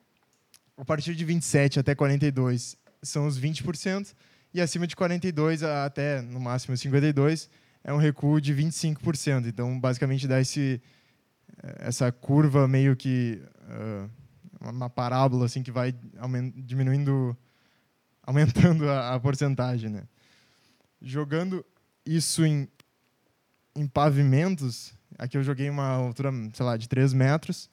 A 0.78 0.84
partir 0.84 1.14
de 1.14 1.24
27 1.24 1.80
até 1.80 1.94
42 1.94 2.76
são 3.02 3.26
os 3.26 3.38
20%. 3.38 4.14
E 4.52 4.60
acima 4.60 4.86
de 4.86 4.96
42 4.96 5.62
até, 5.62 6.20
no 6.22 6.40
máximo, 6.40 6.76
52, 6.76 7.48
é 7.84 7.92
um 7.92 7.98
recuo 7.98 8.40
de 8.40 8.54
25%. 8.54 9.46
Então, 9.46 9.78
basicamente, 9.78 10.26
dá 10.26 10.40
esse, 10.40 10.82
eh, 11.62 11.76
essa 11.80 12.10
curva 12.10 12.66
meio 12.66 12.96
que... 12.96 13.42
Uh, 13.68 14.20
uma 14.60 14.90
parábola 14.90 15.46
assim 15.46 15.62
que 15.62 15.70
vai 15.70 15.94
diminuindo, 16.56 17.36
aumentando 18.22 18.88
a, 18.88 19.14
a 19.14 19.20
porcentagem. 19.20 19.90
Né? 19.90 20.02
Jogando 21.00 21.64
isso 22.04 22.44
em, 22.44 22.68
em 23.74 23.86
pavimentos, 23.86 24.92
aqui 25.18 25.36
eu 25.36 25.42
joguei 25.42 25.70
uma 25.70 25.88
altura, 25.88 26.30
sei 26.52 26.66
lá, 26.66 26.76
de 26.76 26.88
3 26.88 27.12
metros, 27.14 27.70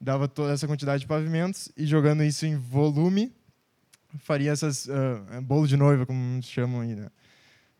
dava 0.00 0.28
toda 0.28 0.52
essa 0.52 0.66
quantidade 0.66 1.00
de 1.00 1.06
pavimentos, 1.06 1.70
e 1.76 1.86
jogando 1.86 2.22
isso 2.22 2.44
em 2.44 2.56
volume, 2.56 3.32
faria 4.18 4.50
essas 4.50 4.86
uh, 4.86 5.42
bolo 5.42 5.66
de 5.66 5.76
noiva, 5.76 6.06
como 6.06 6.42
chamam 6.42 6.80
aí, 6.80 6.94
né? 6.94 7.08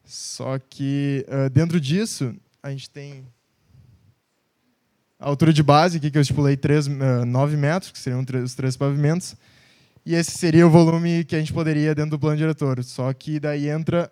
Só 0.05 0.59
que 0.59 1.27
uh, 1.29 1.51
dentro 1.51 1.81
disso 1.81 2.35
a 2.63 2.71
gente 2.71 2.89
tem 2.89 3.27
a 5.19 5.27
altura 5.27 5.53
de 5.53 5.63
base 5.63 5.97
aqui 5.97 6.11
que 6.11 6.19
eu 6.19 6.23
estipulei 6.23 6.57
3, 6.57 6.87
uh, 6.87 6.91
9 7.27 7.57
metros, 7.57 7.91
que 7.91 7.99
seriam 7.99 8.25
os 8.43 8.55
três 8.55 8.77
pavimentos, 8.77 9.35
e 10.05 10.15
esse 10.15 10.33
seria 10.33 10.67
o 10.67 10.71
volume 10.71 11.25
que 11.25 11.35
a 11.35 11.39
gente 11.39 11.53
poderia 11.53 11.95
dentro 11.95 12.13
do 12.13 12.19
plano 12.19 12.37
diretor. 12.37 12.83
Só 12.85 13.13
que 13.13 13.41
daí 13.41 13.69
entra 13.69 14.11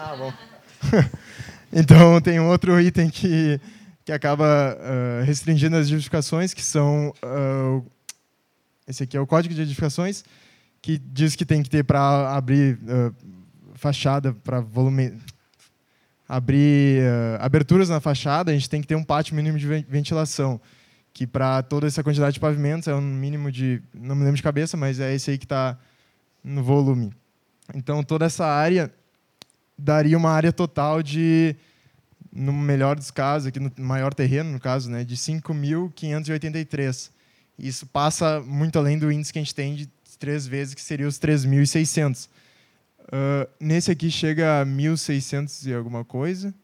Ah, 0.00 0.14
bom. 0.14 0.32
então 1.72 2.20
tem 2.20 2.38
um 2.38 2.48
outro 2.48 2.80
item 2.80 3.10
que 3.10 3.60
que 4.08 4.12
acaba 4.12 4.74
uh, 4.80 5.22
restringindo 5.22 5.76
as 5.76 5.86
edificações, 5.86 6.54
que 6.54 6.62
são. 6.62 7.12
Uh, 7.22 7.84
esse 8.86 9.02
aqui 9.02 9.18
é 9.18 9.20
o 9.20 9.26
código 9.26 9.54
de 9.54 9.60
edificações, 9.60 10.24
que 10.80 10.96
diz 10.96 11.36
que 11.36 11.44
tem 11.44 11.62
que 11.62 11.68
ter 11.68 11.84
para 11.84 12.34
abrir 12.34 12.78
uh, 12.84 13.14
fachada, 13.74 14.32
para 14.32 14.60
volume. 14.60 15.12
abrir 16.26 17.02
aberturas 17.38 17.90
na 17.90 18.00
fachada, 18.00 18.50
a 18.50 18.54
gente 18.54 18.70
tem 18.70 18.80
que 18.80 18.86
ter 18.86 18.94
um 18.94 19.04
pátio 19.04 19.36
mínimo 19.36 19.58
de 19.58 19.66
ventilação. 19.66 20.58
Que 21.12 21.26
para 21.26 21.62
toda 21.62 21.86
essa 21.86 22.02
quantidade 22.02 22.32
de 22.32 22.40
pavimentos 22.40 22.88
é 22.88 22.94
um 22.94 23.02
mínimo 23.02 23.52
de. 23.52 23.82
não 23.92 24.16
me 24.16 24.22
lembro 24.22 24.38
de 24.38 24.42
cabeça, 24.42 24.74
mas 24.74 25.00
é 25.00 25.14
esse 25.14 25.32
aí 25.32 25.36
que 25.36 25.44
está 25.44 25.78
no 26.42 26.62
volume. 26.62 27.12
Então, 27.74 28.02
toda 28.02 28.24
essa 28.24 28.46
área 28.46 28.90
daria 29.76 30.16
uma 30.16 30.30
área 30.30 30.50
total 30.50 31.02
de, 31.02 31.54
no 32.38 32.52
melhor 32.52 32.94
dos 32.94 33.10
casos, 33.10 33.48
aqui 33.48 33.58
no 33.58 33.72
maior 33.78 34.14
terreno, 34.14 34.52
no 34.52 34.60
caso, 34.60 34.88
né, 34.88 35.02
de 35.02 35.16
5.583. 35.16 37.10
Isso 37.58 37.86
passa 37.86 38.40
muito 38.40 38.78
além 38.78 38.96
do 38.96 39.10
índice 39.10 39.32
que 39.32 39.38
a 39.38 39.42
gente 39.42 39.54
tem 39.54 39.74
de 39.74 39.88
três 40.18 40.46
vezes, 40.46 40.74
que 40.74 40.80
seria 40.80 41.08
os 41.08 41.18
3.600. 41.18 42.28
Uh, 43.00 43.48
nesse 43.58 43.90
aqui 43.90 44.10
chega 44.10 44.60
a 44.62 44.66
1.600 44.66 45.66
e 45.66 45.74
alguma 45.74 46.04
coisa, 46.04 46.54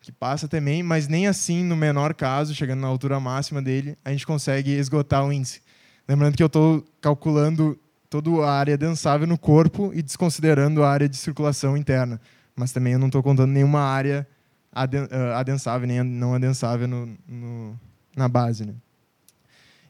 que 0.00 0.12
passa 0.12 0.46
também, 0.46 0.82
mas 0.82 1.08
nem 1.08 1.26
assim, 1.26 1.64
no 1.64 1.74
menor 1.74 2.12
caso, 2.12 2.54
chegando 2.54 2.80
na 2.80 2.88
altura 2.88 3.18
máxima 3.18 3.62
dele, 3.62 3.96
a 4.04 4.10
gente 4.10 4.26
consegue 4.26 4.72
esgotar 4.72 5.24
o 5.24 5.32
índice. 5.32 5.62
Lembrando 6.06 6.36
que 6.36 6.42
eu 6.42 6.48
estou 6.48 6.84
calculando 7.00 7.78
toda 8.10 8.30
a 8.44 8.52
área 8.52 8.76
densável 8.76 9.26
no 9.26 9.38
corpo 9.38 9.90
e 9.94 10.02
desconsiderando 10.02 10.82
a 10.82 10.90
área 10.90 11.08
de 11.08 11.16
circulação 11.16 11.76
interna. 11.76 12.20
Mas 12.54 12.72
também 12.72 12.92
eu 12.92 12.98
não 12.98 13.06
estou 13.06 13.22
contando 13.22 13.50
nenhuma 13.50 13.80
área 13.80 14.26
ah, 14.74 15.38
adensável 15.38 15.86
nem 15.86 16.02
não 16.02 16.34
adensável 16.34 16.88
no, 16.88 17.16
no, 17.28 17.80
na 18.16 18.28
base. 18.28 18.66
Né? 18.66 18.74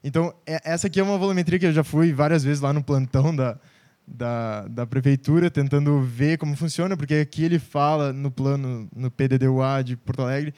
Então, 0.02 0.34
é, 0.46 0.60
essa 0.64 0.86
aqui 0.86 1.00
é 1.00 1.02
uma 1.02 1.16
volumetria 1.16 1.58
que 1.58 1.66
eu 1.66 1.72
já 1.72 1.82
fui 1.82 2.12
várias 2.12 2.44
vezes 2.44 2.60
lá 2.60 2.72
no 2.72 2.82
plantão 2.84 3.34
da, 3.34 3.58
da, 4.06 4.68
da 4.68 4.86
prefeitura, 4.86 5.50
tentando 5.50 6.02
ver 6.02 6.36
como 6.36 6.54
funciona, 6.56 6.96
porque 6.96 7.14
aqui 7.14 7.44
ele 7.44 7.58
fala 7.58 8.12
no 8.12 8.30
plano, 8.30 8.88
no 8.94 9.10
PDDUA 9.10 9.82
de 9.82 9.96
Porto 9.96 10.22
Alegre, 10.22 10.54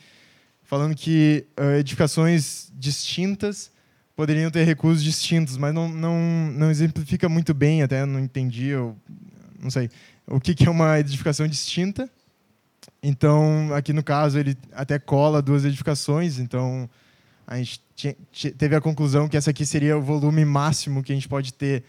falando 0.65 0.97
que 0.97 1.47
uh, 1.59 1.79
edificações 1.79 2.73
distintas 2.75 3.71
poderiam 4.17 4.51
ter 4.51 4.65
recursos 4.65 5.05
distintos, 5.05 5.57
mas 5.57 5.73
não, 5.73 5.89
não, 5.89 6.19
não 6.53 6.71
exemplifica 6.71 7.29
muito 7.29 7.55
bem, 7.55 7.83
até 7.83 8.05
não 8.05 8.19
entendi, 8.19 8.69
eu 8.69 8.97
não 9.63 9.71
sei, 9.71 9.91
o 10.27 10.41
que, 10.41 10.55
que 10.55 10.67
é 10.67 10.71
uma 10.71 10.99
edificação 10.99 11.47
distinta. 11.47 12.11
Então, 13.09 13.73
aqui 13.73 13.93
no 13.93 14.03
caso, 14.03 14.37
ele 14.37 14.59
até 14.73 14.99
cola 14.99 15.41
duas 15.41 15.65
edificações, 15.65 16.41
então 16.41 16.91
a 17.47 17.57
gente 17.57 17.81
teve 18.59 18.75
a 18.75 18.81
conclusão 18.81 19.29
que 19.29 19.37
essa 19.37 19.51
aqui 19.51 19.65
seria 19.65 19.97
o 19.97 20.03
volume 20.03 20.45
máximo 20.45 21.05
que 21.05 21.13
a 21.13 21.15
gente 21.15 21.29
pode 21.29 21.55
ter 21.55 21.85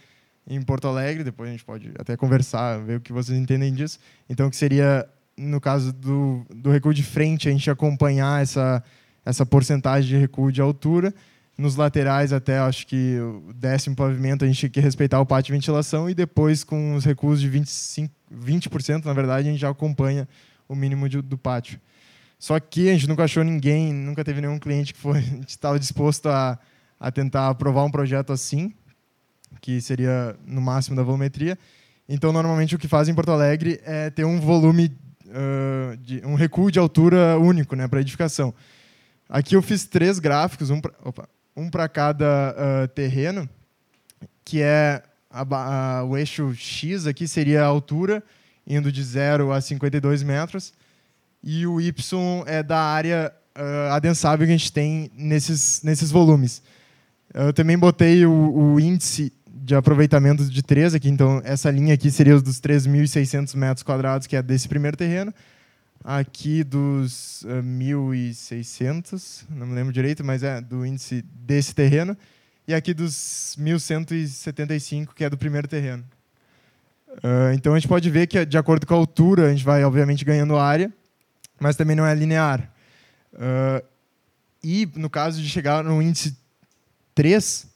em 0.48 0.62
Porto 0.62 0.88
Alegre, 0.88 1.24
depois 1.24 1.50
a 1.50 1.52
gente 1.54 1.66
pode 1.66 1.92
até 1.98 2.16
conversar, 2.16 2.80
ver 2.84 2.98
o 2.98 3.02
que 3.02 3.12
vocês 3.12 3.36
entendem 3.36 3.74
disso. 3.74 3.98
Então, 4.30 4.48
que 4.48 4.56
seria, 4.56 5.10
no 5.36 5.60
caso 5.60 5.92
do, 5.92 6.46
do 6.54 6.70
recuo 6.70 6.94
de 6.94 7.02
frente, 7.02 7.50
a 7.50 7.52
gente 7.52 7.68
acompanhar 7.68 8.44
essa, 8.44 8.84
essa 9.26 9.44
porcentagem 9.44 10.08
de 10.08 10.18
recuo 10.18 10.52
de 10.52 10.62
altura. 10.62 11.12
Nos 11.58 11.76
laterais, 11.76 12.32
até 12.32 12.60
acho 12.60 12.86
que 12.86 13.18
o 13.20 13.52
décimo 13.56 13.96
pavimento, 13.96 14.46
a 14.46 14.48
gente 14.48 14.62
tem 14.62 14.70
que 14.70 14.80
respeitar 14.80 15.20
o 15.20 15.26
pátio 15.26 15.52
de 15.52 15.54
ventilação 15.54 16.08
e 16.08 16.14
depois, 16.14 16.64
com 16.64 16.94
os 16.94 17.04
recuos 17.04 17.42
de 17.42 17.50
25, 17.50 18.14
20%, 18.32 19.04
na 19.04 19.14
verdade, 19.14 19.50
a 19.50 19.52
gente 19.52 19.62
já 19.62 19.70
acompanha 19.72 20.28
o 20.68 20.76
mínimo 20.76 21.08
de, 21.08 21.22
do 21.22 21.38
pátio. 21.38 21.80
Só 22.40 22.60
que 22.60 22.90
a 22.90 22.94
gente 22.94 23.08
nunca 23.08 23.24
achou 23.24 23.44
ninguém, 23.44 23.94
nunca 23.94 24.24
teve 24.24 24.42
nenhum 24.42 24.60
cliente 24.60 24.94
que 24.94 25.00
estava 25.48 25.80
disposto 25.80 26.30
a, 26.30 26.60
a 27.00 27.12
tentar 27.12 27.50
aprovar 27.50 27.84
um 27.84 27.92
projeto 27.92 28.32
assim 28.32 28.74
que 29.62 29.82
seria 29.82 30.36
no 30.46 30.62
máximo 30.62 30.96
da 30.96 31.04
volumetria. 31.04 31.58
Então, 32.08 32.32
normalmente 32.32 32.76
o 32.76 32.80
que 32.80 32.88
fazem 32.88 33.12
em 33.12 33.16
Porto 33.16 33.32
Alegre 33.32 33.80
é 33.84 34.10
ter 34.10 34.26
um 34.26 34.40
volume, 34.40 34.96
uh, 35.26 35.98
de, 35.98 36.22
um 36.26 36.36
recuo 36.36 36.72
de 36.72 36.80
altura 36.80 37.38
único 37.38 37.76
né, 37.76 37.88
para 37.88 38.02
edificação. 38.02 38.54
Aqui 39.28 39.56
eu 39.56 39.62
fiz 39.62 39.86
três 39.86 40.20
gráficos, 40.20 40.70
um 40.70 40.80
para 40.80 41.28
um 41.56 41.70
cada 41.92 42.56
uh, 42.56 42.88
terreno, 42.90 43.50
que 44.46 44.62
é 44.62 45.04
a, 45.30 45.42
a, 46.00 46.04
o 46.06 46.18
eixo 46.18 46.54
X 46.56 47.06
aqui 47.06 47.28
seria 47.28 47.64
a 47.64 47.66
altura, 47.66 48.24
indo 48.68 48.92
de 48.92 49.02
0 49.02 49.54
a 49.54 49.62
52 49.62 50.22
metros, 50.24 50.74
e 51.42 51.66
o 51.66 51.80
Y 51.80 52.44
é 52.46 52.62
da 52.62 52.80
área 52.80 53.32
uh, 53.58 53.94
adensável 53.94 54.46
que 54.46 54.54
a 54.54 54.58
gente 54.58 54.72
tem 54.72 55.10
nesses, 55.16 55.82
nesses 55.82 56.12
volumes. 56.12 56.62
Eu 57.34 57.54
também 57.54 57.78
botei 57.78 58.26
o, 58.26 58.74
o 58.74 58.80
índice 58.80 59.32
de 59.46 59.76
aproveitamento 59.76 60.46
de 60.46 60.62
3 60.62 60.96
aqui, 60.96 61.10
então 61.10 61.42
essa 61.44 61.70
linha 61.70 61.94
aqui 61.94 62.10
seria 62.12 62.36
os 62.36 62.42
dos 62.42 62.60
3.600 62.60 63.56
metros 63.56 63.84
quadrados, 63.84 64.28
que 64.28 64.36
é 64.36 64.42
desse 64.42 64.68
primeiro 64.68 64.98
terreno. 64.98 65.34
Aqui 66.04 66.64
dos 66.64 67.42
uh, 67.44 67.58
eh, 67.58 67.62
1.600, 67.62 69.46
não 69.50 69.68
me 69.68 69.76
lembro 69.76 69.92
direito, 69.92 70.24
mas 70.24 70.44
é 70.44 70.62
do 70.62 70.86
índice 70.86 71.22
desse 71.22 71.74
terreno. 71.74 72.16
E 72.68 72.74
aqui 72.74 72.94
dos 72.94 73.58
1.175, 73.60 75.10
que 75.14 75.24
é 75.24 75.30
do 75.30 75.38
primeiro 75.38 75.68
terreno. 75.68 76.04
Uh, 77.18 77.54
então 77.54 77.74
a 77.74 77.80
gente 77.80 77.88
pode 77.88 78.10
ver 78.10 78.28
que, 78.28 78.46
de 78.46 78.58
acordo 78.58 78.86
com 78.86 78.94
a 78.94 78.98
altura, 78.98 79.48
a 79.48 79.50
gente 79.50 79.64
vai, 79.64 79.84
obviamente, 79.84 80.24
ganhando 80.24 80.58
área, 80.58 80.92
mas 81.60 81.76
também 81.76 81.96
não 81.96 82.06
é 82.06 82.14
linear. 82.14 82.72
Uh, 83.34 83.84
e 84.64 84.88
no 84.96 85.10
caso 85.10 85.42
de 85.42 85.50
chegar 85.50 85.84
no 85.84 86.02
índice 86.02 86.38
3, 87.16 87.68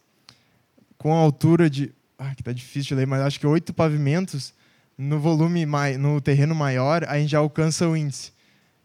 com 0.98 1.14
a 1.14 1.18
altura 1.18 1.70
de. 1.70 1.92
Ah, 2.18 2.36
que 2.36 2.44
tá 2.44 2.52
difícil 2.52 2.90
de 2.90 2.96
ler, 2.96 3.08
mas 3.08 3.22
acho 3.22 3.40
que 3.40 3.48
oito 3.48 3.74
pavimentos 3.74 4.54
no 4.96 5.20
volume 5.20 5.66
mai, 5.66 5.98
no 5.98 6.22
terreno 6.22 6.54
maior, 6.54 7.04
a 7.06 7.18
gente 7.18 7.32
já 7.32 7.40
alcança 7.40 7.88
o 7.88 7.98
índice. 7.98 8.32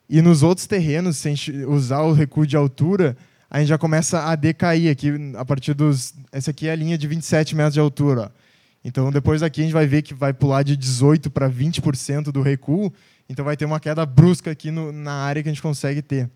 E 0.08 0.22
nos 0.22 0.42
outros 0.42 0.66
terrenos, 0.66 1.18
sem 1.18 1.34
usar 1.66 2.00
o 2.00 2.12
recuo 2.12 2.46
de 2.46 2.56
altura, 2.56 3.14
a 3.50 3.58
gente 3.58 3.68
já 3.68 3.76
começa 3.76 4.22
a 4.24 4.34
decair 4.34 4.90
aqui 4.90 5.12
a 5.36 5.44
partir 5.44 5.74
dos. 5.74 6.14
Essa 6.32 6.52
aqui 6.52 6.68
é 6.68 6.72
a 6.72 6.76
linha 6.76 6.96
de 6.96 7.06
27 7.06 7.54
metros 7.54 7.74
de 7.74 7.80
altura. 7.80 8.22
Ó. 8.22 8.45
Então, 8.86 9.10
depois 9.10 9.40
daqui 9.40 9.62
a 9.62 9.64
gente 9.64 9.72
vai 9.72 9.84
ver 9.84 10.00
que 10.00 10.14
vai 10.14 10.32
pular 10.32 10.62
de 10.62 10.76
18 10.76 11.28
para 11.28 11.50
20% 11.50 12.30
do 12.30 12.40
recuo. 12.40 12.92
Então, 13.28 13.44
vai 13.44 13.56
ter 13.56 13.64
uma 13.64 13.80
queda 13.80 14.06
brusca 14.06 14.52
aqui 14.52 14.70
no, 14.70 14.92
na 14.92 15.12
área 15.12 15.42
que 15.42 15.48
a 15.48 15.52
gente 15.52 15.60
consegue 15.60 16.00
ter. 16.00 16.30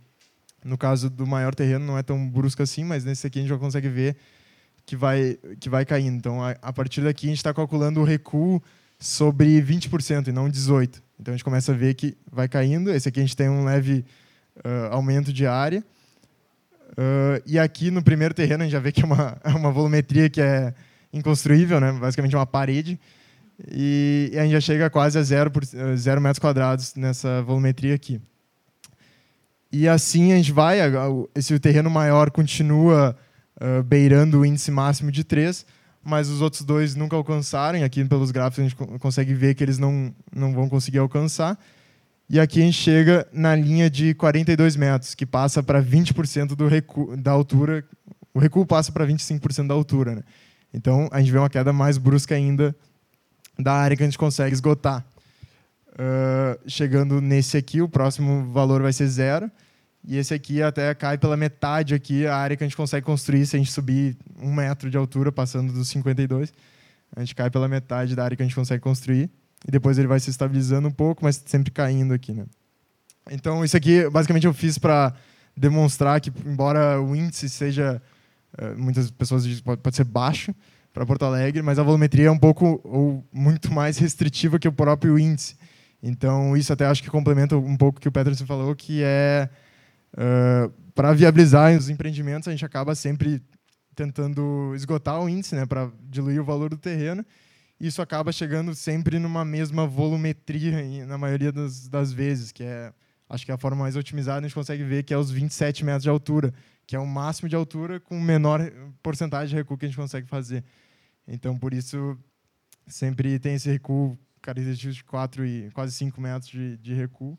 No 0.64 0.76
caso 0.76 1.08
do 1.08 1.24
maior 1.24 1.54
terreno, 1.54 1.86
não 1.86 1.96
é 1.96 2.02
tão 2.02 2.28
brusca 2.28 2.64
assim, 2.64 2.82
mas 2.82 3.04
nesse 3.04 3.24
aqui 3.24 3.38
a 3.38 3.42
gente 3.42 3.50
já 3.50 3.56
consegue 3.56 3.88
ver 3.88 4.16
que 4.84 4.96
vai, 4.96 5.38
que 5.60 5.70
vai 5.70 5.84
caindo. 5.84 6.16
Então, 6.16 6.42
a, 6.42 6.56
a 6.60 6.72
partir 6.72 7.02
daqui, 7.02 7.26
a 7.26 7.28
gente 7.28 7.38
está 7.38 7.54
calculando 7.54 8.00
o 8.00 8.04
recuo 8.04 8.60
sobre 8.98 9.62
20% 9.62 10.26
e 10.26 10.32
não 10.32 10.50
18%. 10.50 11.00
Então, 11.20 11.32
a 11.32 11.36
gente 11.36 11.44
começa 11.44 11.70
a 11.70 11.74
ver 11.76 11.94
que 11.94 12.16
vai 12.32 12.48
caindo. 12.48 12.90
Esse 12.90 13.08
aqui 13.08 13.20
a 13.20 13.22
gente 13.22 13.36
tem 13.36 13.48
um 13.48 13.64
leve 13.64 14.04
uh, 14.56 14.92
aumento 14.92 15.32
de 15.32 15.46
área. 15.46 15.84
Uh, 16.98 17.40
e 17.46 17.60
aqui 17.60 17.92
no 17.92 18.02
primeiro 18.02 18.34
terreno 18.34 18.64
a 18.64 18.66
gente 18.66 18.72
já 18.72 18.80
vê 18.80 18.90
que 18.90 19.02
é 19.02 19.04
uma, 19.04 19.38
é 19.44 19.50
uma 19.50 19.70
volumetria 19.70 20.28
que 20.28 20.40
é 20.40 20.74
inconstruível, 21.12 21.80
né? 21.80 21.92
basicamente 21.92 22.36
uma 22.36 22.46
parede. 22.46 22.98
E, 23.70 24.32
a 24.34 24.42
gente 24.42 24.52
já 24.52 24.60
chega 24.60 24.90
quase 24.90 25.18
a 25.18 25.22
zero, 25.22 25.50
por, 25.50 25.64
zero 25.96 26.20
metros 26.20 26.38
quadrados 26.38 26.94
nessa 26.94 27.42
volumetria 27.42 27.94
aqui. 27.94 28.20
E 29.72 29.86
assim 29.86 30.32
a 30.32 30.36
gente 30.36 30.52
vai, 30.52 30.78
esse 31.34 31.56
terreno 31.58 31.90
maior 31.90 32.30
continua 32.30 33.16
uh, 33.60 33.82
beirando 33.82 34.40
o 34.40 34.46
índice 34.46 34.70
máximo 34.70 35.12
de 35.12 35.22
3, 35.22 35.64
mas 36.02 36.28
os 36.28 36.40
outros 36.40 36.62
dois 36.62 36.94
nunca 36.94 37.14
alcançaram. 37.14 37.78
E 37.78 37.84
aqui, 37.84 38.04
pelos 38.04 38.30
gráficos, 38.30 38.58
a 38.58 38.68
gente 38.68 38.98
consegue 38.98 39.34
ver 39.34 39.54
que 39.54 39.62
eles 39.62 39.78
não, 39.78 40.12
não 40.34 40.52
vão 40.52 40.68
conseguir 40.68 40.98
alcançar. 40.98 41.58
E 42.28 42.38
aqui 42.40 42.60
a 42.60 42.64
gente 42.64 42.78
chega 42.78 43.26
na 43.32 43.54
linha 43.54 43.90
de 43.90 44.14
42 44.14 44.76
metros, 44.76 45.14
que 45.14 45.26
passa 45.26 45.62
para 45.62 45.82
20% 45.82 46.54
do 46.54 47.16
da 47.16 47.32
altura. 47.32 47.84
O 48.32 48.38
recuo 48.38 48.64
passa 48.64 48.90
para 48.92 49.06
25% 49.06 49.66
da 49.66 49.74
altura. 49.74 50.14
Né? 50.16 50.22
Então, 50.72 51.08
a 51.10 51.20
gente 51.20 51.32
vê 51.32 51.38
uma 51.38 51.50
queda 51.50 51.72
mais 51.72 51.98
brusca 51.98 52.34
ainda 52.34 52.74
da 53.58 53.72
área 53.72 53.96
que 53.96 54.02
a 54.02 54.06
gente 54.06 54.18
consegue 54.18 54.54
esgotar. 54.54 55.04
Uh, 55.92 56.58
chegando 56.68 57.20
nesse 57.20 57.56
aqui, 57.56 57.82
o 57.82 57.88
próximo 57.88 58.50
valor 58.52 58.82
vai 58.82 58.92
ser 58.92 59.06
zero. 59.08 59.50
E 60.06 60.16
esse 60.16 60.32
aqui 60.32 60.62
até 60.62 60.94
cai 60.94 61.18
pela 61.18 61.36
metade 61.36 61.94
aqui, 61.94 62.26
a 62.26 62.36
área 62.36 62.56
que 62.56 62.64
a 62.64 62.66
gente 62.66 62.76
consegue 62.76 63.04
construir 63.04 63.44
se 63.44 63.56
a 63.56 63.58
gente 63.58 63.70
subir 63.70 64.16
um 64.40 64.52
metro 64.52 64.90
de 64.90 64.96
altura, 64.96 65.30
passando 65.30 65.72
dos 65.72 65.88
52. 65.88 66.52
A 67.14 67.20
gente 67.20 67.34
cai 67.34 67.50
pela 67.50 67.68
metade 67.68 68.16
da 68.16 68.24
área 68.24 68.36
que 68.36 68.42
a 68.42 68.46
gente 68.46 68.54
consegue 68.54 68.80
construir. 68.80 69.30
E 69.66 69.70
depois 69.70 69.98
ele 69.98 70.08
vai 70.08 70.18
se 70.18 70.30
estabilizando 70.30 70.88
um 70.88 70.92
pouco, 70.92 71.22
mas 71.22 71.42
sempre 71.44 71.70
caindo 71.70 72.14
aqui. 72.14 72.32
Né? 72.32 72.46
Então, 73.30 73.62
isso 73.64 73.76
aqui, 73.76 74.08
basicamente, 74.08 74.46
eu 74.46 74.54
fiz 74.54 74.78
para 74.78 75.12
demonstrar 75.54 76.20
que, 76.20 76.32
embora 76.46 77.00
o 77.00 77.14
índice 77.14 77.48
seja, 77.50 78.00
muitas 78.76 79.10
pessoas 79.10 79.44
dizem 79.44 79.62
pode, 79.62 79.80
pode 79.80 79.96
ser 79.96 80.04
baixo 80.04 80.54
para 80.92 81.06
Porto 81.06 81.24
Alegre, 81.24 81.62
mas 81.62 81.78
a 81.78 81.82
volumetria 81.82 82.26
é 82.26 82.30
um 82.30 82.38
pouco 82.38 82.80
ou 82.84 83.24
muito 83.32 83.70
mais 83.74 83.98
restritiva 83.98 84.58
que 84.58 84.68
o 84.68 84.72
próprio 84.72 85.18
índice. 85.18 85.56
Então, 86.02 86.56
isso 86.56 86.72
até 86.72 86.86
acho 86.86 87.02
que 87.02 87.10
complementa 87.10 87.56
um 87.56 87.76
pouco 87.76 87.98
o 87.98 88.00
que 88.00 88.08
o 88.08 88.12
Peterson 88.12 88.46
falou, 88.46 88.74
que 88.74 89.02
é 89.02 89.48
Uh, 90.12 90.68
para 90.92 91.12
viabilizar 91.12 91.76
os 91.76 91.88
empreendimentos, 91.88 92.48
a 92.48 92.50
gente 92.50 92.64
acaba 92.64 92.94
sempre 92.94 93.40
tentando 93.94 94.72
esgotar 94.74 95.20
o 95.20 95.28
índice, 95.28 95.54
né, 95.54 95.66
para 95.66 95.90
diluir 96.08 96.40
o 96.40 96.44
valor 96.44 96.70
do 96.70 96.76
terreno. 96.76 97.24
Isso 97.78 98.02
acaba 98.02 98.32
chegando 98.32 98.74
sempre 98.74 99.18
numa 99.18 99.44
mesma 99.44 99.86
volumetria, 99.86 101.06
na 101.06 101.16
maioria 101.16 101.52
das, 101.52 101.88
das 101.88 102.12
vezes, 102.12 102.52
que 102.52 102.62
é, 102.62 102.92
acho 103.28 103.44
que 103.44 103.50
é 103.50 103.54
a 103.54 103.58
forma 103.58 103.78
mais 103.78 103.96
otimizada, 103.96 104.40
a 104.40 104.42
gente 104.42 104.54
consegue 104.54 104.84
ver 104.84 105.02
que 105.02 105.14
é 105.14 105.16
os 105.16 105.30
27 105.30 105.84
metros 105.84 106.02
de 106.02 106.10
altura, 106.10 106.52
que 106.90 106.96
é 106.96 106.98
o 106.98 107.06
máximo 107.06 107.48
de 107.48 107.54
altura 107.54 108.00
com 108.00 108.18
menor 108.18 108.60
porcentagem 109.00 109.50
de 109.50 109.54
recuo 109.54 109.78
que 109.78 109.84
a 109.84 109.88
gente 109.88 109.96
consegue 109.96 110.26
fazer. 110.26 110.64
Então, 111.24 111.56
por 111.56 111.72
isso, 111.72 112.18
sempre 112.84 113.38
tem 113.38 113.54
esse 113.54 113.70
recuo 113.70 114.18
característico 114.42 114.92
de 114.92 115.04
4 115.04 115.46
e 115.46 115.70
quase 115.70 115.92
5 115.94 116.20
metros 116.20 116.50
de, 116.50 116.76
de 116.78 116.92
recuo. 116.92 117.38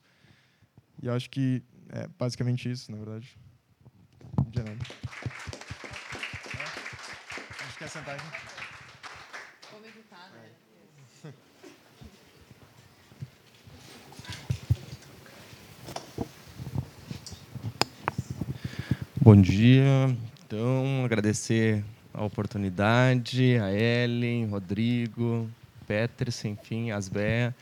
E 1.03 1.09
acho 1.09 1.29
que 1.29 1.61
é 1.89 2.07
basicamente 2.17 2.71
isso, 2.71 2.89
na 2.93 2.97
verdade. 2.99 3.37
De 4.51 4.63
nada. 4.63 4.77
Acho 7.59 7.77
que 7.77 7.83
é 7.83 7.87
aqui. 7.87 8.60
Bom 19.23 19.39
dia. 19.39 19.85
Então, 20.47 21.05
agradecer 21.05 21.85
a 22.11 22.25
oportunidade, 22.25 23.55
a 23.59 23.71
Ellen, 23.71 24.47
Rodrigo, 24.47 25.47
Peterson, 25.85 26.47
enfim, 26.47 26.89
Asbea. 26.89 27.55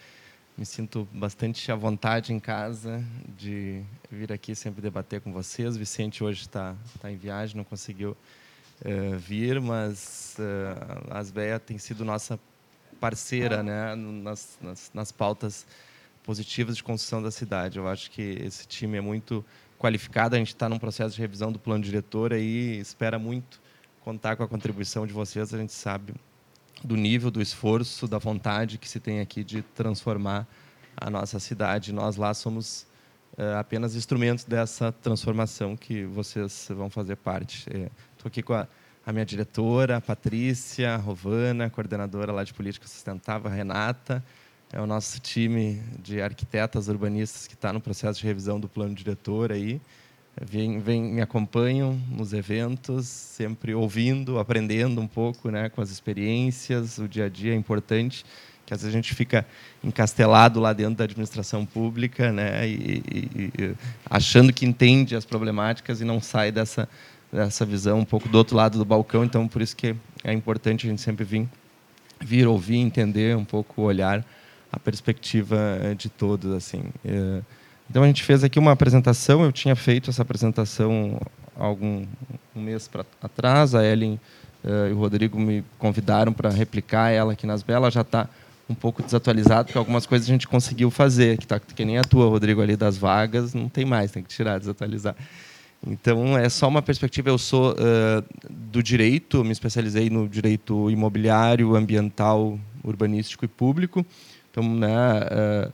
Me 0.57 0.65
sinto 0.65 1.05
bastante 1.11 1.69
à 1.69 1.75
vontade 1.75 2.31
em 2.31 2.39
casa 2.39 3.03
de 3.37 3.83
vir 4.09 4.31
aqui 4.31 4.55
sempre 4.55 4.81
debater 4.81 5.19
com 5.19 5.33
vocês. 5.33 5.75
Vicente 5.75 6.23
hoje 6.23 6.43
está 6.43 6.77
tá 7.01 7.11
em 7.11 7.17
viagem, 7.17 7.57
não 7.57 7.65
conseguiu 7.65 8.15
uh, 8.85 9.17
vir, 9.17 9.59
mas 9.59 10.37
uh, 10.39 11.11
a 11.11 11.19
Asbea 11.19 11.59
tem 11.59 11.77
sido 11.77 12.05
nossa 12.05 12.39
parceira 13.01 13.61
né, 13.61 13.95
nas, 13.95 14.57
nas, 14.61 14.91
nas 14.93 15.11
pautas 15.11 15.67
positivas 16.23 16.77
de 16.77 16.83
construção 16.83 17.21
da 17.21 17.31
cidade. 17.31 17.79
Eu 17.79 17.87
acho 17.89 18.09
que 18.11 18.21
esse 18.21 18.65
time 18.65 18.97
é 18.97 19.01
muito 19.01 19.43
qualificada. 19.79 20.35
A 20.35 20.39
gente 20.39 20.49
está 20.49 20.69
num 20.69 20.77
processo 20.77 21.15
de 21.15 21.21
revisão 21.21 21.51
do 21.51 21.57
plano 21.57 21.83
diretor 21.83 22.33
e 22.33 22.77
espera 22.79 23.17
muito 23.17 23.59
contar 24.01 24.35
com 24.35 24.43
a 24.43 24.47
contribuição 24.47 25.07
de 25.07 25.13
vocês. 25.13 25.53
A 25.53 25.57
gente 25.57 25.73
sabe 25.73 26.13
do 26.83 26.95
nível, 26.95 27.31
do 27.31 27.41
esforço, 27.41 28.07
da 28.07 28.17
vontade 28.17 28.77
que 28.77 28.87
se 28.87 28.99
tem 28.99 29.21
aqui 29.21 29.43
de 29.43 29.61
transformar 29.61 30.45
a 30.95 31.09
nossa 31.09 31.39
cidade. 31.39 31.93
Nós 31.93 32.17
lá 32.17 32.33
somos 32.33 32.85
é, 33.37 33.55
apenas 33.55 33.95
instrumentos 33.95 34.43
dessa 34.43 34.91
transformação 34.91 35.75
que 35.75 36.03
vocês 36.03 36.67
vão 36.69 36.89
fazer 36.89 37.15
parte. 37.15 37.59
Estou 37.69 38.25
é, 38.25 38.27
aqui 38.27 38.43
com 38.43 38.53
a, 38.53 38.67
a, 39.05 39.13
minha 39.13 39.25
diretora, 39.25 39.97
a 39.97 40.01
Patrícia, 40.01 40.93
a 40.93 40.97
Rovana, 40.97 41.69
coordenadora 41.69 42.31
lá 42.33 42.43
de 42.43 42.53
política 42.53 42.87
sustentável, 42.87 43.49
a 43.49 43.53
Renata, 43.53 44.23
é 44.71 44.79
o 44.79 44.85
nosso 44.85 45.19
time 45.19 45.81
de 46.01 46.21
arquitetas 46.21 46.87
urbanistas 46.87 47.47
que 47.47 47.55
está 47.55 47.73
no 47.73 47.81
processo 47.81 48.19
de 48.19 48.25
revisão 48.27 48.59
do 48.59 48.67
plano 48.67 48.93
diretor 48.93 49.51
aí. 49.51 49.81
Vem, 50.39 50.79
vem, 50.79 51.01
me 51.01 51.21
acompanham 51.21 51.99
nos 52.09 52.33
eventos, 52.33 53.07
sempre 53.07 53.73
ouvindo, 53.73 54.37
aprendendo 54.37 55.01
um 55.01 55.07
pouco 55.07 55.49
né, 55.49 55.69
com 55.69 55.81
as 55.81 55.89
experiências. 55.89 56.99
O 56.99 57.07
dia 57.07 57.25
a 57.25 57.29
dia 57.29 57.51
é 57.51 57.55
importante, 57.55 58.23
que 58.63 58.73
às 58.73 58.81
vezes 58.81 58.93
a 58.93 58.97
gente 58.97 59.15
fica 59.15 59.45
encastelado 59.83 60.59
lá 60.59 60.71
dentro 60.71 60.95
da 60.95 61.03
administração 61.03 61.65
pública, 61.65 62.31
né, 62.31 62.67
e, 62.67 63.03
e, 63.11 63.51
e 63.57 63.75
achando 64.07 64.53
que 64.53 64.65
entende 64.67 65.15
as 65.15 65.25
problemáticas 65.25 65.99
e 65.99 66.05
não 66.05 66.21
sai 66.21 66.51
dessa, 66.51 66.87
dessa 67.33 67.65
visão 67.65 67.99
um 67.99 68.05
pouco 68.05 68.29
do 68.29 68.37
outro 68.37 68.55
lado 68.55 68.77
do 68.77 68.85
balcão. 68.85 69.25
Então, 69.25 69.47
por 69.47 69.63
isso 69.63 69.75
que 69.75 69.95
é 70.23 70.31
importante 70.31 70.85
a 70.85 70.89
gente 70.91 71.01
sempre 71.01 71.25
vir, 71.25 71.49
vir 72.21 72.47
ouvir, 72.47 72.77
entender 72.77 73.35
um 73.35 73.43
pouco 73.43 73.81
o 73.81 73.85
olhar 73.85 74.23
a 74.71 74.79
perspectiva 74.79 75.57
eh, 75.81 75.95
de 75.95 76.09
todos 76.09 76.51
assim. 76.53 76.83
Eh, 77.03 77.41
então 77.89 78.03
a 78.03 78.07
gente 78.07 78.23
fez 78.23 78.43
aqui 78.43 78.59
uma 78.59 78.71
apresentação. 78.71 79.43
Eu 79.43 79.51
tinha 79.51 79.75
feito 79.75 80.09
essa 80.09 80.21
apresentação 80.21 81.19
algum 81.55 82.05
um 82.55 82.61
mês 82.61 82.87
para 82.87 83.03
atrás. 83.21 83.73
A 83.73 83.83
Ellen 83.83 84.19
uh, 84.63 84.89
e 84.89 84.93
o 84.93 84.97
Rodrigo 84.97 85.39
me 85.39 85.63
convidaram 85.77 86.31
para 86.31 86.49
replicar 86.49 87.09
ela 87.09 87.33
aqui 87.33 87.47
nas 87.47 87.63
belas. 87.63 87.93
Já 87.93 88.01
está 88.01 88.29
um 88.69 88.75
pouco 88.75 89.01
desatualizado 89.01 89.65
porque 89.65 89.77
algumas 89.77 90.05
coisas 90.05 90.27
a 90.27 90.31
gente 90.31 90.47
conseguiu 90.47 90.91
fazer. 90.91 91.37
Que 91.37 91.47
tá 91.47 91.59
que 91.59 91.83
nem 91.83 91.97
a 91.97 92.03
tua, 92.03 92.27
Rodrigo, 92.27 92.61
ali 92.61 92.77
das 92.77 92.97
vagas, 92.97 93.55
não 93.55 93.67
tem 93.67 93.85
mais, 93.85 94.11
tem 94.11 94.21
que 94.21 94.29
tirar, 94.29 94.59
desatualizar. 94.59 95.15
Então 95.85 96.37
é 96.37 96.47
só 96.47 96.67
uma 96.67 96.81
perspectiva. 96.81 97.29
Eu 97.29 97.39
sou 97.39 97.71
uh, 97.71 98.23
do 98.49 98.83
direito, 98.83 99.43
me 99.43 99.51
especializei 99.51 100.11
no 100.11 100.29
direito 100.29 100.91
imobiliário, 100.91 101.75
ambiental, 101.75 102.59
urbanístico 102.83 103.45
e 103.45 103.47
público. 103.47 104.05
Então, 104.51 104.63
né, 104.63 104.87
uh, 105.67 105.73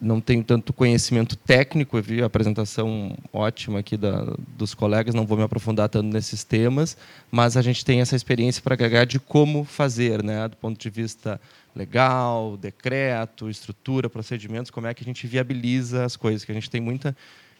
não 0.00 0.20
tenho 0.20 0.42
tanto 0.42 0.72
conhecimento 0.72 1.36
técnico, 1.36 1.96
eu 1.96 2.02
vi 2.02 2.22
a 2.22 2.26
apresentação 2.26 3.16
ótima 3.32 3.78
aqui 3.78 3.96
da, 3.96 4.34
dos 4.56 4.74
colegas, 4.74 5.14
não 5.14 5.24
vou 5.24 5.38
me 5.38 5.44
aprofundar 5.44 5.88
tanto 5.88 6.12
nesses 6.12 6.42
temas, 6.42 6.96
mas 7.30 7.56
a 7.56 7.62
gente 7.62 7.84
tem 7.84 8.00
essa 8.00 8.16
experiência 8.16 8.60
para 8.60 8.74
agregar 8.74 9.04
de 9.04 9.20
como 9.20 9.64
fazer, 9.64 10.22
né, 10.22 10.48
do 10.48 10.56
ponto 10.56 10.78
de 10.78 10.90
vista 10.90 11.40
legal, 11.74 12.56
decreto, 12.56 13.48
estrutura, 13.48 14.10
procedimentos, 14.10 14.70
como 14.70 14.88
é 14.88 14.94
que 14.94 15.02
a 15.02 15.06
gente 15.06 15.26
viabiliza 15.26 16.04
as 16.04 16.16
coisas, 16.16 16.44
que 16.44 16.50
a 16.50 16.54
gente 16.54 16.68
tem 16.68 16.80
muita 16.80 17.16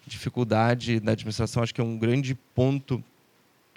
dificuldade 0.07 1.01
na 1.01 1.13
administração, 1.13 1.63
acho 1.63 1.73
que 1.73 1.81
é 1.81 1.85
um 1.85 1.97
grande 1.97 2.35
ponto 2.55 3.03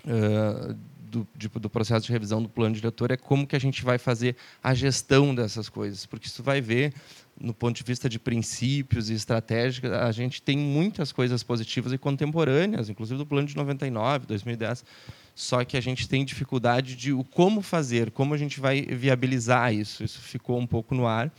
uh, 0.06 0.76
do, 1.16 1.28
de, 1.36 1.47
do 1.47 1.70
processo 1.70 2.05
de 2.05 2.11
revisão 2.11 2.41
do 2.41 2.49
plano 2.49 2.76
diretor 2.76 3.11
é 3.11 3.18
como 3.18 3.47
que 3.47 3.55
a 3.55 3.59
gente 3.59 3.84
vai 3.84 3.97
fazer 3.97 4.36
a 4.61 4.74
gestão 4.74 5.34
dessas 5.34 5.70
coisas, 5.70 6.05
porque 6.05 6.28
isso 6.28 6.43
vai 6.43 6.61
ver 6.61 6.93
no 7.39 7.53
ponto 7.53 7.76
de 7.76 7.84
vista 7.84 8.07
de 8.07 8.18
princípios 8.18 9.09
e 9.09 9.13
estratégica, 9.13 10.05
a 10.05 10.11
gente 10.11 10.41
tem 10.41 10.57
muitas 10.57 11.11
coisas 11.11 11.43
positivas 11.43 11.91
e 11.91 11.97
contemporâneas, 11.97 12.89
inclusive 12.89 13.18
do 13.18 13.26
plano 13.26 13.47
de 13.47 13.55
99, 13.55 14.26
2010. 14.26 14.86
Só 15.34 15.66
que 15.66 15.76
a 15.76 15.82
gente 15.82 16.07
tem 16.07 16.24
dificuldade 16.24 16.95
de 16.95 17.11
o 17.11 17.26
como 17.26 17.61
fazer, 17.61 18.09
como 18.11 18.34
a 18.34 18.38
gente 18.38 18.59
vai 18.59 18.84
viabilizar 18.84 19.74
isso. 19.74 20.01
Isso 20.01 20.22
ficou 20.22 20.57
um 20.57 20.66
pouco 20.66 20.95
no 20.95 21.05
ar 21.05 21.30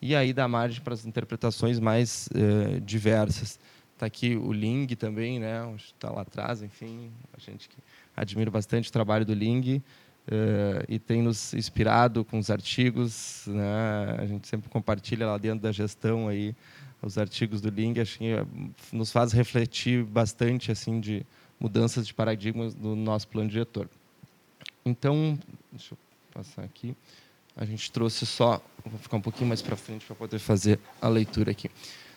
e 0.00 0.14
aí 0.14 0.34
dá 0.34 0.46
margem 0.46 0.82
para 0.82 0.92
as 0.92 1.06
interpretações 1.06 1.80
mais 1.80 2.28
uh, 2.34 2.78
diversas. 2.82 3.58
Está 3.94 4.04
aqui 4.04 4.36
o 4.36 4.52
Ling 4.52 4.86
também, 4.88 5.40
né? 5.40 5.74
Está 5.74 6.10
lá 6.10 6.20
atrás, 6.20 6.62
enfim, 6.62 7.10
a 7.32 7.40
gente 7.40 7.66
que 7.66 7.76
admiro 8.16 8.50
bastante 8.50 8.88
o 8.88 8.92
trabalho 8.92 9.24
do 9.24 9.34
Ling. 9.34 9.82
Uh, 10.28 10.82
e 10.88 10.98
tem 10.98 11.22
nos 11.22 11.54
inspirado 11.54 12.24
com 12.24 12.38
os 12.38 12.50
artigos. 12.50 13.44
Né? 13.46 14.16
A 14.18 14.26
gente 14.26 14.48
sempre 14.48 14.68
compartilha 14.68 15.26
lá 15.26 15.38
dentro 15.38 15.60
da 15.60 15.70
gestão 15.70 16.26
aí 16.26 16.54
os 17.02 17.18
artigos 17.18 17.60
do 17.60 17.68
Ling. 17.68 18.00
Acho 18.00 18.18
que 18.18 18.32
eh, 18.32 18.44
nos 18.92 19.12
faz 19.12 19.32
refletir 19.32 20.02
bastante 20.02 20.72
assim 20.72 20.98
de 20.98 21.24
mudanças 21.60 22.06
de 22.06 22.12
paradigmas 22.12 22.74
do 22.74 22.96
nosso 22.96 23.28
plano 23.28 23.48
diretor. 23.48 23.88
Então, 24.84 25.38
deixa 25.70 25.94
eu 25.94 25.98
passar 26.32 26.62
aqui. 26.62 26.96
A 27.56 27.64
gente 27.64 27.90
trouxe 27.90 28.26
só, 28.26 28.60
vou 28.84 28.98
ficar 28.98 29.16
um 29.16 29.20
pouquinho 29.20 29.48
mais 29.48 29.62
para 29.62 29.76
frente 29.76 30.04
para 30.04 30.14
poder 30.14 30.38
fazer 30.38 30.78
a 31.00 31.08
leitura 31.08 31.52
aqui. 31.52 31.70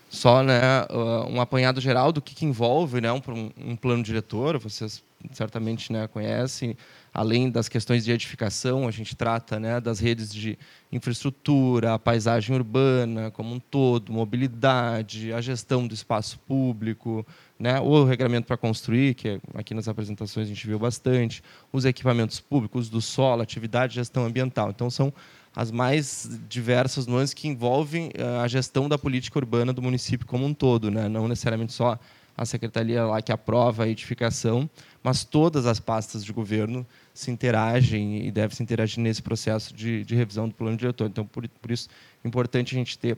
Só 0.10 0.44
né, 0.44 0.86
um 1.30 1.40
apanhado 1.40 1.80
geral 1.80 2.12
do 2.12 2.22
que, 2.22 2.34
que 2.34 2.46
envolve 2.46 3.00
né, 3.00 3.12
um, 3.12 3.22
um 3.58 3.76
plano 3.76 4.04
diretor. 4.04 4.58
Vocês 4.58 5.04
certamente 5.32 5.92
né, 5.92 6.08
conhecem 6.08 6.76
além 7.14 7.50
das 7.50 7.68
questões 7.68 8.06
de 8.06 8.12
edificação, 8.12 8.88
a 8.88 8.92
gente 8.92 9.16
trata 9.16 9.60
né, 9.60 9.82
das 9.82 10.00
redes 10.00 10.34
de 10.34 10.58
infraestrutura, 10.92 11.94
a 11.94 12.00
paisagem 12.00 12.56
urbana 12.56 13.32
como 13.32 13.54
um 13.54 13.60
todo, 13.60 14.14
mobilidade, 14.14 15.34
a 15.34 15.42
gestão 15.42 15.88
do 15.88 15.94
espaço 15.94 16.40
público, 16.40 17.26
né, 17.60 17.80
o 17.80 18.04
regramento 18.04 18.48
para 18.48 18.58
construir, 18.58 19.16
que 19.16 19.40
aqui 19.54 19.74
nas 19.74 19.88
apresentações 19.88 20.46
a 20.46 20.50
gente 20.50 20.66
viu 20.66 20.80
bastante, 20.80 21.44
os 21.74 21.84
equipamentos 21.86 22.40
públicos 22.40 22.90
do 22.90 23.02
solo, 23.02 23.42
atividade 23.42 23.96
gestão 23.96 24.26
ambiental. 24.26 24.70
Então, 24.70 24.90
são 24.90 25.14
as 25.56 25.72
mais 25.72 26.40
diversas 26.48 27.08
nuances 27.08 27.34
que 27.34 27.48
envolvem 27.48 28.12
eh, 28.14 28.24
a 28.42 28.48
gestão 28.48 28.88
da 28.88 28.98
política 28.98 29.40
urbana 29.40 29.74
do 29.74 29.82
município 29.82 30.26
como 30.26 30.46
um 30.46 30.54
todo, 30.54 30.92
né? 30.92 31.10
não 31.10 31.28
necessariamente 31.28 31.74
só 31.74 32.00
a 32.38 32.46
secretaria 32.46 33.04
lá 33.04 33.22
que 33.22 33.34
aprova 33.34 33.84
a 33.84 33.88
edificação, 33.90 34.70
mas 35.04 35.24
todas 35.24 35.66
as 35.66 35.80
pastas 35.80 36.24
de 36.24 36.34
governo 36.34 36.86
se 37.14 37.32
interagem 37.32 38.26
e 38.26 38.32
devem 38.32 38.56
se 38.56 38.64
interagir 38.64 39.00
nesse 39.00 39.22
processo 39.22 39.74
de, 39.74 40.04
de 40.04 40.16
revisão 40.16 40.48
do 40.48 40.54
plano 40.54 40.78
diretor. 40.78 41.08
Então, 41.08 41.26
por, 41.26 41.48
por, 41.48 41.72
isso, 41.72 41.90
é 42.24 42.28
importante 42.28 42.76
a 42.76 42.78
gente 42.78 42.98
ter 42.98 43.18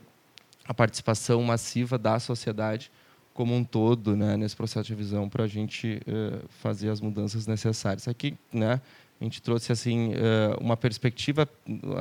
a 0.65 0.73
participação 0.73 1.41
massiva 1.43 1.97
da 1.97 2.19
sociedade 2.19 2.91
como 3.33 3.55
um 3.55 3.63
todo 3.63 4.15
né, 4.15 4.37
nesse 4.37 4.55
processo 4.55 4.87
de 4.87 4.93
revisão 4.93 5.27
para 5.27 5.45
a 5.45 5.47
gente 5.47 6.01
uh, 6.07 6.47
fazer 6.61 6.89
as 6.89 7.01
mudanças 7.01 7.47
necessárias. 7.47 8.07
Aqui, 8.07 8.35
né, 8.53 8.79
a 9.19 9.23
gente 9.23 9.41
trouxe 9.41 9.71
assim 9.71 10.13
uh, 10.13 10.59
uma 10.59 10.75
perspectiva 10.75 11.47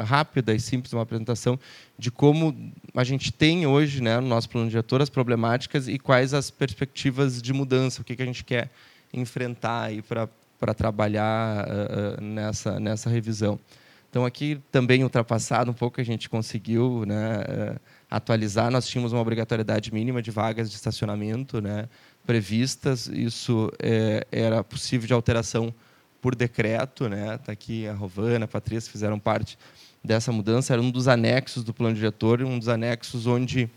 rápida 0.05 0.55
e 0.55 0.61
simples, 0.61 0.93
uma 0.93 1.03
apresentação 1.03 1.59
de 1.99 2.11
como 2.11 2.73
a 2.95 3.05
gente 3.05 3.33
tem 3.33 3.67
hoje, 3.67 4.03
né, 4.03 4.19
no 4.21 4.27
nosso 4.27 4.49
plano 4.49 4.69
diretor, 4.69 5.01
as 5.01 5.11
problemáticas 5.11 5.87
e 5.87 5.99
quais 5.99 6.35
as 6.35 6.51
perspectivas 6.51 7.41
de 7.41 7.53
mudança, 7.53 8.03
o 8.03 8.05
que, 8.05 8.17
que 8.17 8.23
a 8.23 8.27
gente 8.27 8.43
quer 8.43 8.71
enfrentar 9.13 9.91
para 10.59 10.75
trabalhar 10.75 11.67
uh, 11.67 12.23
nessa 12.23 12.79
nessa 12.79 13.11
revisão. 13.11 13.59
Então 14.09 14.25
aqui 14.25 14.61
também 14.73 15.05
ultrapassado 15.05 15.71
um 15.71 15.75
pouco 15.75 16.01
a 16.01 16.05
gente 16.05 16.29
conseguiu 16.29 17.05
né, 17.07 17.39
uh, 17.41 17.81
atualizar. 18.11 18.71
Nós 18.71 18.87
tínhamos 18.87 19.13
uma 19.13 19.23
obrigatoriedade 19.23 19.95
mínima 19.95 20.21
de 20.21 20.31
vagas 20.31 20.69
de 20.69 20.77
estacionamento 20.77 21.61
né, 21.61 21.89
previstas. 22.27 23.07
Isso 23.07 23.71
é, 23.79 24.27
era 24.33 24.65
possível 24.65 25.07
de 25.07 25.13
alteração 25.13 25.73
por 26.21 26.35
decreto. 26.35 27.09
Né? 27.09 27.39
Tá 27.39 27.53
aqui 27.53 27.87
a 27.87 27.93
Rovana, 27.93 28.47
a 28.47 28.49
Patrícia 28.49 28.91
fizeram 28.91 29.19
parte 29.19 29.57
dessa 30.03 30.33
mudança 30.33 30.73
era 30.73 30.83
um 30.83 30.91
dos 30.91 31.09
anexos 31.09 31.63
do 31.63 31.75
plano 31.75 31.95
diretor, 31.95 32.43
um 32.43 32.59
dos 32.59 32.69
anexos 32.69 33.27
onde 33.27 33.71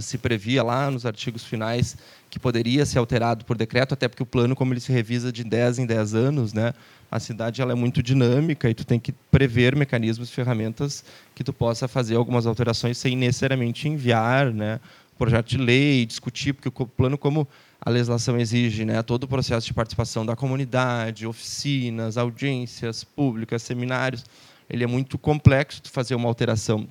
se 0.00 0.18
previa 0.18 0.62
lá 0.62 0.90
nos 0.90 1.06
artigos 1.06 1.44
finais 1.44 1.96
que 2.28 2.38
poderia 2.38 2.86
ser 2.86 2.98
alterado 2.98 3.44
por 3.44 3.56
decreto, 3.56 3.94
até 3.94 4.08
porque 4.08 4.22
o 4.22 4.26
plano, 4.26 4.54
como 4.54 4.72
ele 4.72 4.80
se 4.80 4.92
revisa 4.92 5.32
de 5.32 5.42
10 5.42 5.80
em 5.80 5.86
10 5.86 6.14
anos, 6.14 6.52
né, 6.52 6.72
a 7.10 7.18
cidade 7.18 7.60
ela 7.60 7.72
é 7.72 7.74
muito 7.74 8.02
dinâmica 8.02 8.70
e 8.70 8.74
tu 8.74 8.84
tem 8.84 9.00
que 9.00 9.12
prever 9.30 9.74
mecanismos 9.74 10.30
ferramentas 10.30 11.04
que 11.34 11.42
tu 11.42 11.52
possa 11.52 11.88
fazer 11.88 12.16
algumas 12.16 12.46
alterações 12.46 12.98
sem 12.98 13.16
necessariamente 13.16 13.88
enviar 13.88 14.52
né, 14.52 14.78
projeto 15.20 15.48
de 15.48 15.58
lei, 15.58 16.06
discutir, 16.06 16.54
porque 16.54 16.68
o 16.68 16.86
plano, 16.86 17.18
como 17.18 17.46
a 17.78 17.90
legislação 17.90 18.38
exige, 18.38 18.86
né, 18.86 19.02
todo 19.02 19.24
o 19.24 19.28
processo 19.28 19.66
de 19.66 19.74
participação 19.74 20.24
da 20.24 20.34
comunidade, 20.34 21.26
oficinas, 21.26 22.16
audiências 22.16 23.04
públicas, 23.04 23.62
seminários, 23.62 24.24
ele 24.68 24.82
é 24.82 24.86
muito 24.86 25.18
complexo 25.18 25.82
de 25.82 25.90
fazer 25.90 26.14
uma 26.14 26.26
alteração 26.26 26.88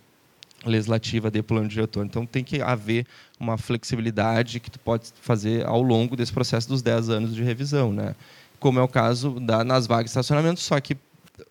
legislativa 0.66 1.32
de 1.32 1.42
plano 1.42 1.68
diretor. 1.68 2.06
Então 2.06 2.26
tem 2.26 2.44
que 2.44 2.62
haver 2.62 3.06
uma 3.40 3.58
flexibilidade 3.58 4.60
que 4.60 4.70
tu 4.70 4.80
pode 4.80 5.12
fazer 5.22 5.66
ao 5.66 5.82
longo 5.82 6.16
desse 6.16 6.34
processo 6.34 6.68
dos 6.68 6.82
10 6.82 7.10
anos 7.10 7.36
de 7.36 7.44
revisão, 7.44 7.94
né? 7.94 8.16
Como 8.60 8.80
é 8.80 8.84
o 8.84 8.88
caso 8.88 9.40
da 9.40 9.64
nas 9.64 9.88
vagas 9.88 10.06
de 10.06 10.10
estacionamento, 10.10 10.60
só 10.60 10.80
que 10.80 10.98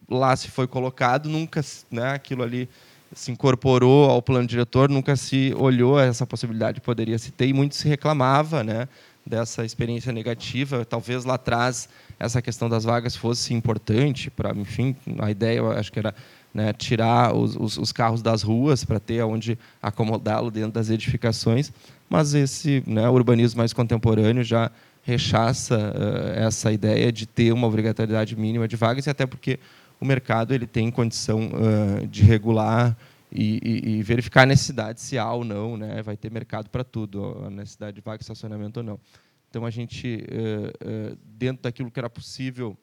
lá 0.09 0.37
se 0.37 0.49
foi 0.49 0.67
colocado, 0.67 1.29
nunca, 1.29 1.65
né, 1.91 2.11
aquilo 2.13 2.43
ali 2.43 2.69
se 3.15 3.31
incorporou 3.31 4.11
ao 4.11 4.21
plano 4.21 4.47
diretor, 4.47 4.91
nunca 4.91 5.17
se 5.17 5.55
olhou 5.57 5.99
essa 5.99 6.27
possibilidade 6.27 6.81
poderia 6.81 7.19
se 7.19 7.31
ter 7.31 7.47
e 7.47 7.55
muito 7.55 7.75
se 7.75 7.89
reclamava, 7.89 8.63
né, 8.63 8.87
dessa 9.25 9.65
experiência 9.65 10.13
negativa. 10.13 10.85
Talvez 10.85 11.25
lá 11.25 11.35
atrás 11.35 11.89
essa 12.19 12.43
questão 12.43 12.69
das 12.69 12.85
vagas 12.85 13.15
fosse 13.15 13.55
importante 13.55 14.31
para, 14.31 14.51
enfim, 14.57 14.97
a 15.19 15.31
ideia 15.31 15.59
eu 15.59 15.71
acho 15.71 15.93
que 15.93 15.99
era 15.99 16.15
né, 16.53 16.73
tirar 16.73 17.35
os, 17.35 17.57
os, 17.57 17.79
os, 17.79 17.93
carros 17.93 18.23
das 18.23 18.43
ruas 18.43 18.85
para 18.85 18.99
ter 18.99 19.23
onde 19.23 19.59
acomodá-lo 19.83 20.51
dentro 20.51 20.73
das 20.73 20.91
edificações, 20.91 21.73
mas 22.09 22.35
esse 22.35 22.83
né, 22.87 23.09
urbanismo 23.09 23.59
mais 23.59 23.73
contemporâneo 23.73 24.43
já 24.43 24.71
rechaça 25.03 25.77
uh, 25.77 26.39
essa 26.39 26.73
ideia 26.73 27.11
de 27.13 27.27
ter 27.27 27.53
uma 27.53 27.67
obrigatoriedade 27.67 28.37
mínima 28.37 28.67
de 28.67 28.77
vagas 28.77 29.07
e 29.07 29.11
até 29.11 29.27
porque 29.27 29.59
o 30.01 30.05
mercado 30.05 30.53
ele 30.53 30.67
tem 30.67 30.91
condição 30.91 31.49
uh, 31.49 32.07
de 32.07 32.23
regular 32.23 32.97
e, 33.31 33.61
e, 33.63 33.91
e, 33.99 34.03
verificar 34.03 34.43
a 34.43 34.47
necessidade 34.47 35.01
se 35.01 35.19
há 35.19 35.31
ou 35.31 35.45
não, 35.45 35.77
né? 35.77 36.03
vai 36.03 36.17
ter 36.17 36.31
mercado 36.31 36.71
para 36.71 36.83
tudo, 36.83 37.43
a 37.45 37.51
necessidade 37.51 37.95
de 37.95 38.01
vaga 38.01 38.23
estacionamento 38.23 38.81
ou 38.81 38.85
não. 38.85 39.01
Então, 39.51 39.67
a 39.67 39.71
gente, 39.71 40.25
uh, 40.31 41.17
dentro 41.25 41.63
daquilo 41.63 41.91
que 41.91 41.99
era 41.99 42.09
possível 42.09 42.77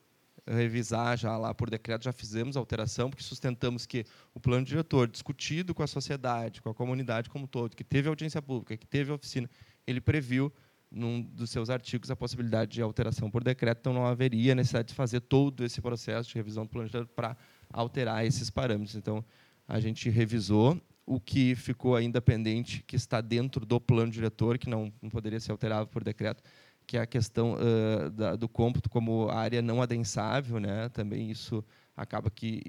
revisar 0.47 1.17
já 1.17 1.37
lá 1.37 1.53
por 1.53 1.69
decreto, 1.69 2.03
já 2.03 2.11
fizemos 2.11 2.55
a 2.55 2.59
alteração, 2.59 3.09
porque 3.09 3.23
sustentamos 3.23 3.85
que 3.85 4.05
o 4.33 4.39
plano 4.39 4.65
diretor, 4.65 5.07
discutido 5.07 5.73
com 5.73 5.81
a 5.81 5.87
sociedade, 5.87 6.61
com 6.61 6.69
a 6.69 6.73
comunidade 6.73 7.29
como 7.29 7.45
um 7.45 7.47
todo, 7.47 7.75
que 7.75 7.83
teve 7.83 8.07
audiência 8.07 8.41
pública, 8.41 8.77
que 8.77 8.85
teve 8.85 9.11
oficina, 9.11 9.49
ele 9.87 9.99
previu 9.99 10.53
num 10.91 11.21
dos 11.21 11.49
seus 11.49 11.69
artigos 11.69 12.11
a 12.11 12.15
possibilidade 12.15 12.71
de 12.71 12.81
alteração 12.81 13.29
por 13.29 13.43
decreto, 13.43 13.79
então 13.79 13.93
não 13.93 14.05
haveria 14.05 14.55
necessidade 14.55 14.89
de 14.89 14.93
fazer 14.93 15.19
todo 15.21 15.65
esse 15.65 15.81
processo 15.81 16.29
de 16.29 16.35
revisão 16.35 16.63
do 16.63 16.69
plano 16.69 16.87
diretor 16.87 17.07
para 17.07 17.35
alterar 17.71 18.25
esses 18.25 18.49
parâmetros. 18.49 18.95
Então, 18.95 19.25
a 19.67 19.79
gente 19.79 20.09
revisou 20.09 20.79
o 21.05 21.19
que 21.19 21.55
ficou 21.55 21.95
ainda 21.95 22.21
pendente, 22.21 22.83
que 22.87 22.95
está 22.95 23.21
dentro 23.21 23.65
do 23.65 23.79
plano 23.79 24.11
diretor, 24.11 24.57
que 24.57 24.69
não, 24.69 24.91
não 25.01 25.09
poderia 25.09 25.39
ser 25.39 25.51
alterado 25.51 25.87
por 25.87 26.03
decreto, 26.03 26.43
que 26.85 26.97
é 26.97 27.01
a 27.01 27.05
questão 27.05 27.55
uh, 27.55 28.09
da, 28.11 28.35
do 28.35 28.47
cômputo 28.47 28.89
como 28.89 29.29
área 29.29 29.61
não 29.61 29.81
adensável, 29.81 30.59
né? 30.59 30.89
Também 30.89 31.31
isso 31.31 31.63
acaba 31.95 32.29
que 32.29 32.61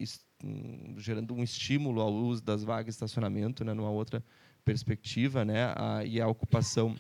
um, 0.43 0.95
gerando 0.99 1.35
um 1.35 1.43
estímulo 1.43 2.01
ao 2.01 2.13
uso 2.13 2.43
das 2.43 2.65
vagas 2.65 2.87
de 2.87 2.91
estacionamento, 2.93 3.65
né? 3.65 3.75
Numa 3.75 3.91
outra 3.91 4.25
perspectiva, 4.65 5.45
né? 5.45 5.73
A, 5.77 6.05
e 6.05 6.21
a 6.21 6.27
ocupação 6.27 6.97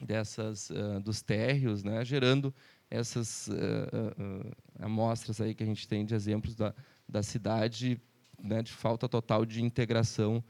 dessas 0.00 0.70
uh, 0.70 1.00
dos 1.00 1.22
térreos, 1.22 1.82
né? 1.82 2.04
Gerando 2.04 2.54
essas 2.88 3.48
uh, 3.48 4.54
amostras 4.78 5.40
aí 5.40 5.54
que 5.54 5.62
a 5.62 5.66
gente 5.66 5.88
tem 5.88 6.04
de 6.04 6.14
exemplos 6.14 6.54
da, 6.54 6.74
da 7.08 7.22
cidade, 7.22 8.00
né? 8.40 8.62
De 8.62 8.72
falta 8.72 9.08
total 9.08 9.44
de 9.44 9.62
integração 9.62 10.42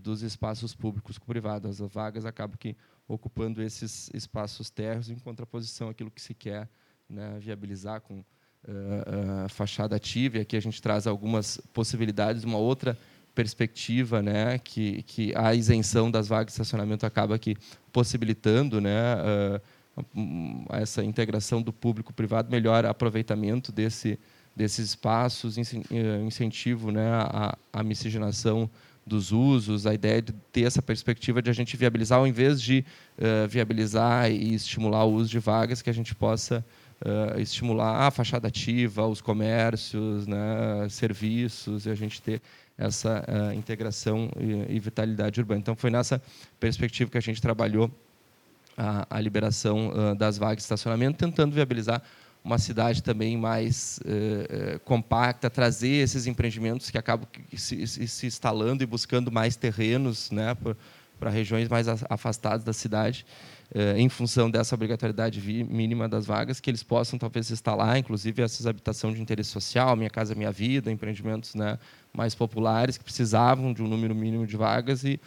dos 0.00 0.22
espaços 0.22 0.72
públicos 0.72 1.18
com 1.18 1.26
privados. 1.26 1.82
As 1.82 1.92
vagas 1.92 2.24
acabam 2.24 2.56
que 2.56 2.76
ocupando 3.08 3.62
esses 3.62 4.10
espaços 4.14 4.70
térreos 4.70 5.10
em 5.10 5.16
contraposição 5.16 5.88
àquilo 5.88 6.10
que 6.10 6.20
se 6.20 6.34
quer 6.34 6.68
né, 7.08 7.38
viabilizar 7.38 8.00
com 8.00 8.18
uh, 8.18 8.24
uh, 9.44 9.48
fachada 9.48 9.96
ativa. 9.96 10.38
E 10.38 10.40
aqui 10.40 10.56
a 10.56 10.60
gente 10.60 10.80
traz 10.80 11.06
algumas 11.06 11.58
possibilidades, 11.72 12.44
uma 12.44 12.58
outra 12.58 12.96
perspectiva, 13.34 14.20
né, 14.22 14.58
que, 14.58 15.02
que 15.02 15.32
a 15.34 15.54
isenção 15.54 16.10
das 16.10 16.28
vagas 16.28 16.46
de 16.46 16.52
estacionamento 16.52 17.06
acaba 17.06 17.34
aqui 17.34 17.56
possibilitando, 17.92 18.80
né, 18.80 19.16
uh, 19.16 19.60
essa 20.70 21.04
integração 21.04 21.60
do 21.60 21.72
público-privado, 21.72 22.50
melhor 22.50 22.86
aproveitamento 22.86 23.70
desse, 23.70 24.18
desses 24.56 24.90
espaços, 24.90 25.56
incentivo, 25.58 26.90
né, 26.90 27.10
à, 27.10 27.56
à 27.72 27.82
miscigenação 27.82 28.70
dos 29.06 29.32
usos, 29.32 29.86
a 29.86 29.94
ideia 29.94 30.22
de 30.22 30.32
ter 30.52 30.62
essa 30.62 30.80
perspectiva 30.80 31.42
de 31.42 31.50
a 31.50 31.52
gente 31.52 31.76
viabilizar, 31.76 32.18
ao 32.18 32.26
invés 32.26 32.60
de 32.60 32.84
uh, 33.18 33.48
viabilizar 33.48 34.30
e 34.30 34.54
estimular 34.54 35.04
o 35.04 35.12
uso 35.12 35.28
de 35.30 35.38
vagas, 35.38 35.82
que 35.82 35.90
a 35.90 35.92
gente 35.92 36.14
possa 36.14 36.64
uh, 37.04 37.40
estimular 37.40 38.06
a 38.06 38.10
fachada 38.10 38.48
ativa, 38.48 39.06
os 39.06 39.20
comércios, 39.20 40.26
né, 40.26 40.86
serviços, 40.88 41.86
e 41.86 41.90
a 41.90 41.94
gente 41.94 42.22
ter 42.22 42.40
essa 42.78 43.24
uh, 43.28 43.52
integração 43.52 44.30
e, 44.38 44.76
e, 44.76 44.78
vitalidade 44.78 45.40
urbana. 45.40 45.60
Então, 45.60 45.74
foi 45.74 45.90
nessa 45.90 46.22
perspectiva 46.58 47.10
que 47.10 47.18
a 47.18 47.22
gente 47.22 47.42
trabalhou 47.42 47.90
a, 48.76 49.06
a 49.10 49.20
liberação 49.20 50.16
das 50.16 50.38
vagas 50.38 50.58
de 50.58 50.62
estacionamento, 50.62 51.18
tentando 51.18 51.52
viabilizar 51.52 52.02
uma 52.44 52.58
cidade 52.58 53.02
também 53.02 53.36
mais 53.36 54.00
eh, 54.04 54.80
compacta, 54.84 55.48
trazer 55.48 56.02
esses 56.02 56.26
empreendimentos 56.26 56.90
que 56.90 56.98
acabam 56.98 57.26
se, 57.56 57.86
se, 57.86 58.26
instalando 58.26 58.82
e 58.82 58.86
buscando 58.86 59.30
mais 59.30 59.54
terrenos 59.54 60.30
né, 60.30 60.56
para 61.20 61.30
regiões 61.30 61.68
mais 61.68 61.86
afastadas 61.88 62.64
da 62.64 62.72
cidade, 62.72 63.24
eh, 63.72 63.94
em 63.96 64.08
função 64.08 64.50
dessa 64.50 64.74
obrigatoriedade 64.74 65.40
mínima 65.40 66.08
das 66.08 66.26
vagas, 66.26 66.58
que 66.58 66.68
eles 66.68 66.82
possam 66.82 67.16
talvez 67.16 67.48
instalar, 67.48 67.96
inclusive 67.96 68.42
essas 68.42 68.66
habitação 68.66 69.12
de 69.12 69.22
interesse 69.22 69.50
social, 69.50 69.94
Minha 69.94 70.10
Casa 70.10 70.34
Minha 70.34 70.50
Vida, 70.50 70.90
empreendimentos 70.90 71.54
né, 71.54 71.78
mais 72.12 72.34
populares 72.34 72.98
que 72.98 73.04
precisavam 73.04 73.72
de 73.72 73.84
um 73.84 73.86
número 73.86 74.16
mínimo 74.16 74.48
de 74.48 74.56
vagas 74.56 75.04
e 75.04 75.20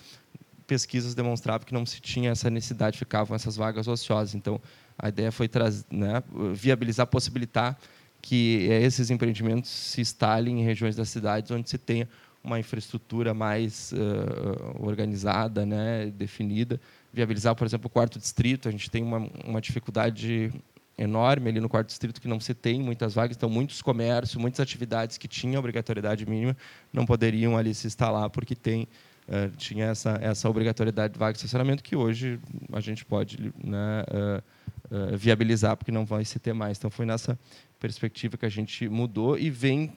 pesquisas 0.68 1.16
demonstravam 1.16 1.66
que 1.66 1.74
não 1.74 1.86
se 1.86 2.02
tinha 2.02 2.32
essa 2.32 2.50
necessidade, 2.50 2.98
ficavam 2.98 3.36
essas 3.36 3.56
vagas 3.56 3.88
ociosas. 3.88 4.36
Então, 4.36 4.60
a 4.98 5.10
ideia 5.10 5.32
foi 5.32 5.50
né, 5.92 6.24
viabilizar, 6.54 7.08
possibilitar 7.08 7.78
que 8.22 8.68
esses 8.72 9.12
empreendimentos 9.12 9.70
se 9.70 10.02
instalem 10.02 10.62
em 10.62 10.64
regiões 10.64 10.96
das 10.96 11.10
cidades 11.10 11.52
onde 11.52 11.70
se 11.70 11.78
tenha 11.78 12.08
uma 12.44 12.60
infraestrutura 12.60 13.34
mais 13.34 13.92
uh, 13.92 14.86
organizada, 14.86 15.66
né, 15.66 16.08
definida. 16.08 16.80
Viabilizar, 17.12 17.56
por 17.56 17.66
exemplo, 17.66 17.88
o 17.88 17.90
quarto 17.90 18.20
distrito. 18.20 18.68
A 18.68 18.72
gente 18.72 18.90
tem 18.90 19.04
uma, 19.04 19.30
uma 19.44 19.60
dificuldade 19.60 20.52
enorme 20.98 21.50
ali 21.50 21.60
no 21.60 21.68
quarto 21.68 21.88
distrito 21.88 22.22
que 22.22 22.28
não 22.28 22.40
se 22.40 22.54
tem 22.54 22.82
muitas 22.82 23.14
vagas, 23.14 23.36
então 23.36 23.50
muitos 23.50 23.82
comércios, 23.82 24.42
muitas 24.42 24.60
atividades 24.60 25.18
que 25.18 25.28
tinham 25.28 25.60
obrigatoriedade 25.60 26.26
mínima 26.26 26.56
não 26.94 27.06
poderiam 27.06 27.58
ali 27.58 27.74
se 27.74 27.86
instalar 27.88 28.30
porque 28.30 28.56
tem 28.56 28.88
uh, 29.28 29.56
tinha 29.58 29.88
essa 29.88 30.18
essa 30.22 30.50
obrigatoriedade 30.50 31.14
de 31.14 31.20
vaga 31.20 31.34
de 31.34 31.40
estacionamento 31.40 31.84
que 31.84 31.96
hoje 31.96 32.40
a 32.72 32.80
gente 32.80 33.04
pode 33.04 33.54
né, 33.62 34.04
uh, 34.10 34.44
uh, 34.96 35.18
viabilizar, 35.18 35.76
porque 35.76 35.92
não 35.92 36.06
vai 36.06 36.24
se 36.26 36.40
ter 36.40 36.54
mais. 36.54 36.78
Então, 36.78 36.90
foi 36.90 37.06
nessa 37.06 37.38
perspectiva 37.80 38.38
que 38.38 38.46
a 38.46 38.50
gente 38.50 38.88
mudou 38.88 39.38
e 39.38 39.50
vem, 39.50 39.94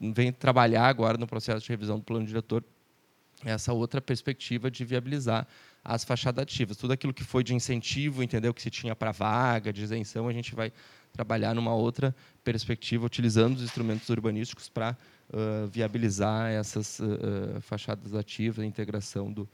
vem 0.00 0.32
trabalhar 0.32 0.86
agora 0.86 1.18
no 1.18 1.26
processo 1.26 1.64
de 1.64 1.68
revisão 1.68 1.98
do 1.98 2.04
plano 2.04 2.26
diretor 2.26 2.64
essa 3.44 3.72
outra 3.72 4.00
perspectiva 4.00 4.70
de 4.70 4.84
viabilizar 4.84 5.46
as 5.84 6.04
fachadas 6.04 6.42
ativas. 6.42 6.76
Tudo 6.76 6.92
aquilo 6.92 7.12
que 7.12 7.24
foi 7.24 7.44
de 7.44 7.54
incentivo, 7.54 8.22
entendeu, 8.22 8.54
que 8.54 8.62
se 8.62 8.70
tinha 8.70 8.96
para 8.96 9.12
vaga, 9.12 9.72
de 9.72 9.82
isenção, 9.82 10.28
a 10.28 10.32
gente 10.32 10.54
vai 10.54 10.72
trabalhar 11.12 11.54
numa 11.54 11.74
outra 11.74 12.14
perspectiva, 12.42 13.04
utilizando 13.04 13.56
os 13.56 13.62
instrumentos 13.62 14.08
urbanísticos 14.08 14.68
para 14.68 14.96
uh, 15.30 15.66
viabilizar 15.68 16.50
essas 16.50 16.98
uh, 17.00 17.60
fachadas 17.60 18.14
ativas, 18.14 18.64
a 18.64 18.66
integração 18.66 19.32
do, 19.32 19.48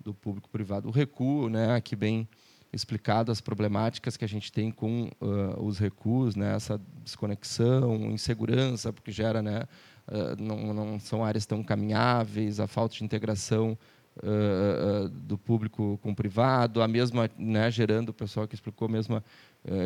do 0.00 0.14
público-privado. 0.14 0.88
O 0.88 0.90
recuo, 0.90 1.48
né, 1.48 1.74
aqui 1.74 1.94
bem 1.94 2.28
explicado 2.74 3.30
as 3.30 3.40
problemáticas 3.40 4.16
que 4.16 4.24
a 4.24 4.28
gente 4.28 4.52
tem 4.52 4.70
com 4.70 5.10
uh, 5.20 5.62
os 5.64 5.78
recuos, 5.78 6.34
né, 6.34 6.54
essa 6.54 6.80
desconexão, 7.02 8.10
insegurança, 8.10 8.92
porque 8.92 9.12
gera, 9.12 9.40
né, 9.40 9.62
uh, 10.08 10.42
não, 10.42 10.74
não, 10.74 11.00
são 11.00 11.24
áreas 11.24 11.46
tão 11.46 11.62
caminháveis, 11.62 12.60
a 12.60 12.66
falta 12.66 12.96
de 12.96 13.04
integração 13.04 13.78
uh, 14.18 15.08
do 15.08 15.38
público 15.38 15.98
com 16.02 16.10
o 16.10 16.16
privado, 16.16 16.82
a 16.82 16.88
mesma, 16.88 17.30
né, 17.38 17.70
gerando, 17.70 18.10
o 18.10 18.14
pessoal 18.14 18.46
que 18.48 18.54
explicou, 18.54 18.86
a 18.86 18.90
mesma 18.90 19.24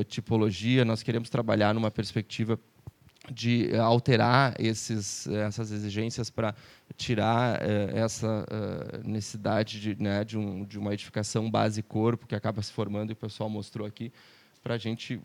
tipologia. 0.08 0.84
Nós 0.84 1.04
queremos 1.04 1.30
trabalhar 1.30 1.72
numa 1.72 1.88
perspectiva 1.88 2.58
de 3.32 3.74
alterar 3.76 4.54
esses, 4.58 5.26
essas 5.26 5.70
exigências 5.70 6.30
para 6.30 6.54
tirar 6.96 7.60
essa 7.94 8.46
necessidade 9.04 9.80
de, 9.80 10.02
né, 10.02 10.24
de, 10.24 10.38
um, 10.38 10.64
de 10.64 10.78
uma 10.78 10.92
edificação 10.92 11.50
base 11.50 11.82
corpo 11.82 12.26
que 12.26 12.34
acaba 12.34 12.62
se 12.62 12.72
formando 12.72 13.10
e 13.10 13.12
o 13.12 13.16
pessoal 13.16 13.48
mostrou 13.48 13.86
aqui 13.86 14.12
para 14.62 14.74
a 14.74 14.78
gente 14.78 15.20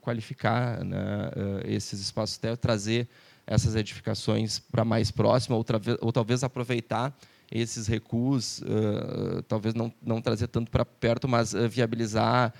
qualificar 0.00 0.84
né, 0.84 1.30
esses 1.64 2.00
espaços 2.00 2.38
térreos, 2.38 2.58
trazer 2.58 3.08
essas 3.48 3.74
edificações 3.74 4.58
para 4.58 4.84
mais 4.84 5.10
próximo, 5.10 5.56
ou, 5.56 5.64
ou, 6.00 6.12
talvez 6.12 6.44
aproveitar 6.44 7.16
esses 7.50 7.86
recuos, 7.86 8.60
uh, 8.60 9.42
talvez 9.48 9.74
não, 9.74 9.92
não 10.02 10.20
trazer 10.20 10.48
tanto 10.48 10.70
para 10.70 10.84
perto, 10.84 11.28
mas 11.28 11.52
viabilizar 11.70 12.52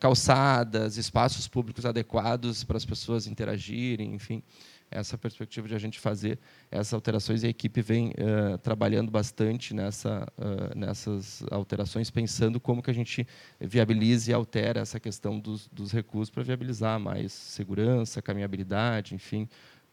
calçadas, 0.00 0.96
espaços 0.96 1.46
públicos 1.46 1.84
adequados 1.84 2.64
para 2.64 2.78
as 2.78 2.84
pessoas 2.84 3.26
interagirem, 3.26 4.14
enfim 4.14 4.42
essa 4.90 5.18
perspectiva 5.18 5.66
de 5.68 5.74
a 5.74 5.78
gente 5.78 5.98
fazer 5.98 6.38
essas 6.70 6.92
alterações. 6.94 7.42
E 7.42 7.46
a 7.46 7.50
equipe 7.50 7.80
vem 7.82 8.08
uh, 8.10 8.58
trabalhando 8.58 9.10
bastante 9.10 9.74
nessa, 9.74 10.26
uh, 10.38 10.78
nessas 10.78 11.44
alterações, 11.50 12.10
pensando 12.10 12.60
como 12.60 12.82
que 12.82 12.90
a 12.90 12.94
gente 12.94 13.26
viabilize 13.60 14.30
e 14.30 14.34
altera 14.34 14.80
essa 14.80 15.00
questão 15.00 15.38
dos, 15.38 15.68
dos 15.68 15.92
recursos 15.92 16.30
para 16.30 16.42
viabilizar 16.42 16.98
mais 17.00 17.32
segurança, 17.32 18.22
caminhabilidade, 18.22 19.14
enfim, 19.14 19.48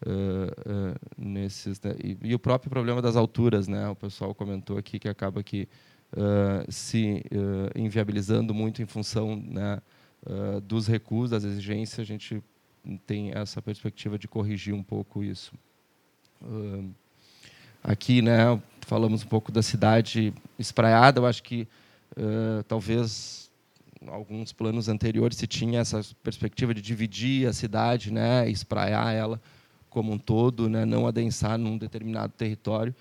uh, 0.06 0.96
nesses 1.18 1.82
né? 1.82 1.96
e, 2.04 2.18
e, 2.22 2.36
o 2.36 2.40
próprio 2.40 2.70
problema 2.70 3.02
das 3.02 3.16
alturas, 3.16 3.68
né? 3.68 3.88
O 3.90 3.96
pessoal 3.96 4.34
comentou 4.34 4.78
aqui 4.78 5.00
que 5.00 5.10
acaba 5.10 5.44
que 5.44 5.68
se 6.70 7.26
inviabilizando 7.76 8.54
muito 8.54 8.84
em 8.84 8.86
função 8.86 9.36
né, 9.36 9.82
dos 10.62 10.88
recursos, 10.88 11.32
das 11.32 11.44
exigências, 11.44 12.00
a 12.00 12.04
gente 12.04 12.40
tem 13.08 13.32
essa 13.34 13.64
perspectiva 13.64 14.20
de 14.20 14.28
corrigir 14.28 14.76
um 14.76 14.84
pouco 14.84 15.24
isso. 15.24 15.52
aqui, 17.84 18.22
né, 18.22 18.62
falamos 18.86 19.24
um 19.24 19.28
pouco 19.28 19.52
da 19.52 19.62
cidade 19.62 20.34
espraiada. 20.60 21.20
Eu 21.20 21.26
acho 21.26 21.44
que 21.44 21.68
uh, 22.18 22.64
talvez 22.68 23.52
alguns 24.08 24.52
planos 24.52 24.90
anteriores 24.90 25.38
se 25.38 25.48
tinha 25.48 25.80
essa 25.80 26.02
perspectiva 26.22 26.74
de 26.74 26.82
dividir 26.82 27.48
a 27.48 27.54
cidade, 27.54 28.12
né, 28.12 28.50
espraiar 28.50 29.14
ela 29.14 29.42
como 29.94 30.12
um 30.12 30.18
todo, 30.18 30.68
né, 30.68 30.84
não 30.84 31.06
adensar 31.06 31.58
num 31.58 31.78
determinado 31.78 32.34
território. 32.34 32.94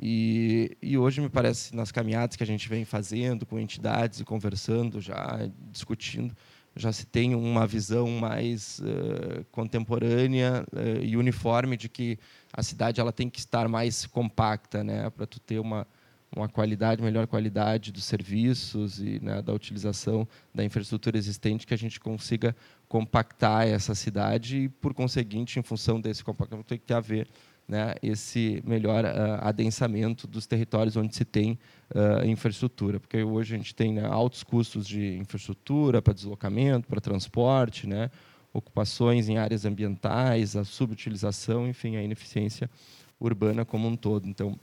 E, 0.00 0.76
e, 0.80 0.96
hoje 0.96 1.20
me 1.20 1.28
parece 1.28 1.74
nas 1.74 1.90
caminhadas 1.90 2.36
que 2.36 2.42
a 2.42 2.46
gente 2.46 2.68
vem 2.68 2.84
fazendo 2.84 3.44
com 3.44 3.58
entidades 3.58 4.20
e 4.20 4.24
conversando 4.24 5.00
já 5.00 5.48
discutindo 5.72 6.36
já 6.76 6.92
se 6.92 7.06
tem 7.06 7.34
uma 7.34 7.66
visão 7.66 8.06
mais 8.06 8.80
uh, 8.80 9.44
contemporânea 9.50 10.62
uh, 10.72 11.02
e 11.02 11.16
uniforme 11.16 11.74
de 11.74 11.88
que 11.88 12.18
a 12.52 12.62
cidade 12.62 13.00
ela 13.00 13.12
tem 13.12 13.30
que 13.30 13.38
estar 13.38 13.66
mais 13.66 14.04
compacta, 14.04 14.84
né, 14.84 15.08
para 15.08 15.26
tu 15.26 15.40
ter 15.40 15.58
uma 15.58 15.86
uma 16.34 16.48
qualidade, 16.48 17.02
melhor 17.02 17.26
qualidade 17.26 17.92
dos 17.92 18.04
serviços 18.04 19.00
e 19.00 19.20
né, 19.22 19.40
da 19.42 19.52
utilização 19.52 20.26
da 20.54 20.64
infraestrutura 20.64 21.16
existente, 21.16 21.66
que 21.66 21.74
a 21.74 21.78
gente 21.78 22.00
consiga 22.00 22.54
compactar 22.88 23.66
essa 23.66 23.94
cidade 23.94 24.64
e, 24.64 24.68
por 24.68 24.92
conseguinte, 24.92 25.58
em 25.58 25.62
função 25.62 26.00
desse 26.00 26.24
compactamento, 26.24 26.66
tem 26.66 26.78
que 26.78 26.92
haver 26.92 27.28
né, 27.66 27.94
esse 28.02 28.62
melhor 28.64 29.04
uh, 29.04 29.08
adensamento 29.40 30.26
dos 30.26 30.46
territórios 30.46 30.96
onde 30.96 31.14
se 31.14 31.24
tem 31.24 31.58
uh, 31.94 32.24
infraestrutura, 32.24 33.00
porque 33.00 33.22
hoje 33.22 33.54
a 33.54 33.58
gente 33.58 33.74
tem 33.74 33.92
né, 33.92 34.06
altos 34.06 34.44
custos 34.44 34.86
de 34.86 35.16
infraestrutura 35.16 36.00
para 36.00 36.12
deslocamento, 36.12 36.86
para 36.86 37.00
transporte, 37.00 37.86
né, 37.86 38.10
ocupações 38.52 39.28
em 39.28 39.36
áreas 39.36 39.64
ambientais, 39.64 40.54
a 40.56 40.64
subutilização, 40.64 41.66
enfim, 41.66 41.96
a 41.96 42.02
ineficiência 42.02 42.70
urbana 43.18 43.64
como 43.64 43.88
um 43.88 43.96
todo. 43.96 44.28
Então, 44.28 44.58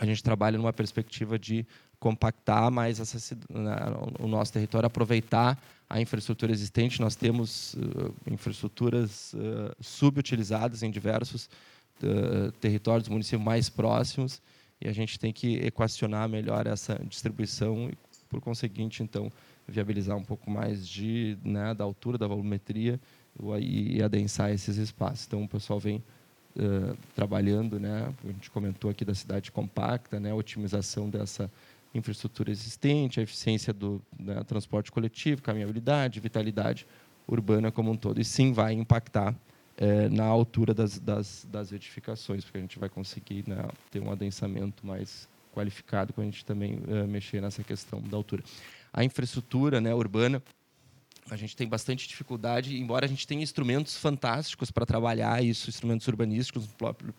a 0.00 0.06
gente 0.06 0.22
trabalha 0.22 0.56
numa 0.56 0.72
perspectiva 0.72 1.38
de 1.38 1.66
compactar 1.98 2.70
mais 2.70 2.98
essa, 2.98 3.36
né, 3.50 3.76
o 4.18 4.26
nosso 4.26 4.50
território, 4.50 4.86
aproveitar 4.86 5.62
a 5.90 6.00
infraestrutura 6.00 6.50
existente. 6.50 7.02
Nós 7.02 7.14
temos 7.14 7.74
uh, 7.74 8.14
infraestruturas 8.26 9.34
uh, 9.34 9.76
subutilizadas 9.78 10.82
em 10.82 10.90
diversos 10.90 11.50
uh, 12.02 12.50
territórios 12.52 13.08
do 13.08 13.12
município 13.12 13.38
mais 13.38 13.68
próximos 13.68 14.40
e 14.80 14.88
a 14.88 14.92
gente 14.92 15.18
tem 15.18 15.34
que 15.34 15.56
equacionar 15.56 16.26
melhor 16.30 16.66
essa 16.66 16.98
distribuição 17.06 17.90
e, 17.90 17.98
por 18.26 18.40
conseguinte, 18.40 19.02
então, 19.02 19.30
viabilizar 19.68 20.16
um 20.16 20.24
pouco 20.24 20.50
mais 20.50 20.88
de, 20.88 21.36
né, 21.44 21.74
da 21.74 21.84
altura, 21.84 22.16
da 22.16 22.26
volumetria 22.26 22.98
e 23.60 24.02
adensar 24.02 24.50
esses 24.50 24.78
espaços. 24.78 25.26
Então, 25.26 25.44
o 25.44 25.48
pessoal 25.48 25.78
vem 25.78 26.02
uh, 26.60 26.96
trabalhando, 27.14 27.80
né, 27.80 28.12
a 28.24 28.26
gente 28.28 28.50
comentou 28.50 28.90
aqui 28.90 29.04
da 29.04 29.14
cidade 29.14 29.50
compacta, 29.50 30.20
né, 30.20 30.30
a 30.30 30.34
otimização 30.34 31.08
dessa 31.08 31.50
infraestrutura 31.94 32.50
existente, 32.50 33.18
a 33.18 33.22
eficiência 33.22 33.72
do 33.72 34.00
né, 34.18 34.42
transporte 34.44 34.92
coletivo, 34.92 35.42
caminhabilidade, 35.42 36.20
vitalidade 36.20 36.86
urbana 37.26 37.70
como 37.70 37.90
um 37.90 37.96
todo. 37.96 38.20
E 38.20 38.24
sim, 38.24 38.52
vai 38.52 38.72
impactar 38.72 39.34
é, 39.76 40.08
na 40.08 40.24
altura 40.24 40.74
das, 40.74 40.98
das, 40.98 41.46
das, 41.50 41.72
edificações, 41.72 42.44
porque 42.44 42.58
a 42.58 42.60
gente 42.60 42.78
vai 42.78 42.88
conseguir 42.88 43.44
né, 43.48 43.68
ter 43.90 44.00
um 44.00 44.10
adensamento 44.10 44.86
mais 44.86 45.28
qualificado 45.52 46.12
quando 46.12 46.28
a 46.28 46.30
gente 46.30 46.44
também 46.44 46.80
é, 46.88 47.06
mexer 47.06 47.40
nessa 47.40 47.64
questão 47.64 48.00
da 48.00 48.16
altura. 48.16 48.42
A 48.92 49.02
infraestrutura 49.04 49.80
né, 49.80 49.94
urbana, 49.94 50.42
a 51.30 51.36
gente 51.36 51.56
tem 51.56 51.68
bastante 51.68 52.08
dificuldade, 52.08 52.78
embora 52.78 53.06
a 53.06 53.08
gente 53.08 53.26
tenha 53.26 53.42
instrumentos 53.42 53.96
fantásticos 53.96 54.70
para 54.70 54.84
trabalhar 54.84 55.42
isso, 55.42 55.68
instrumentos 55.68 56.06
urbanísticos, 56.08 56.68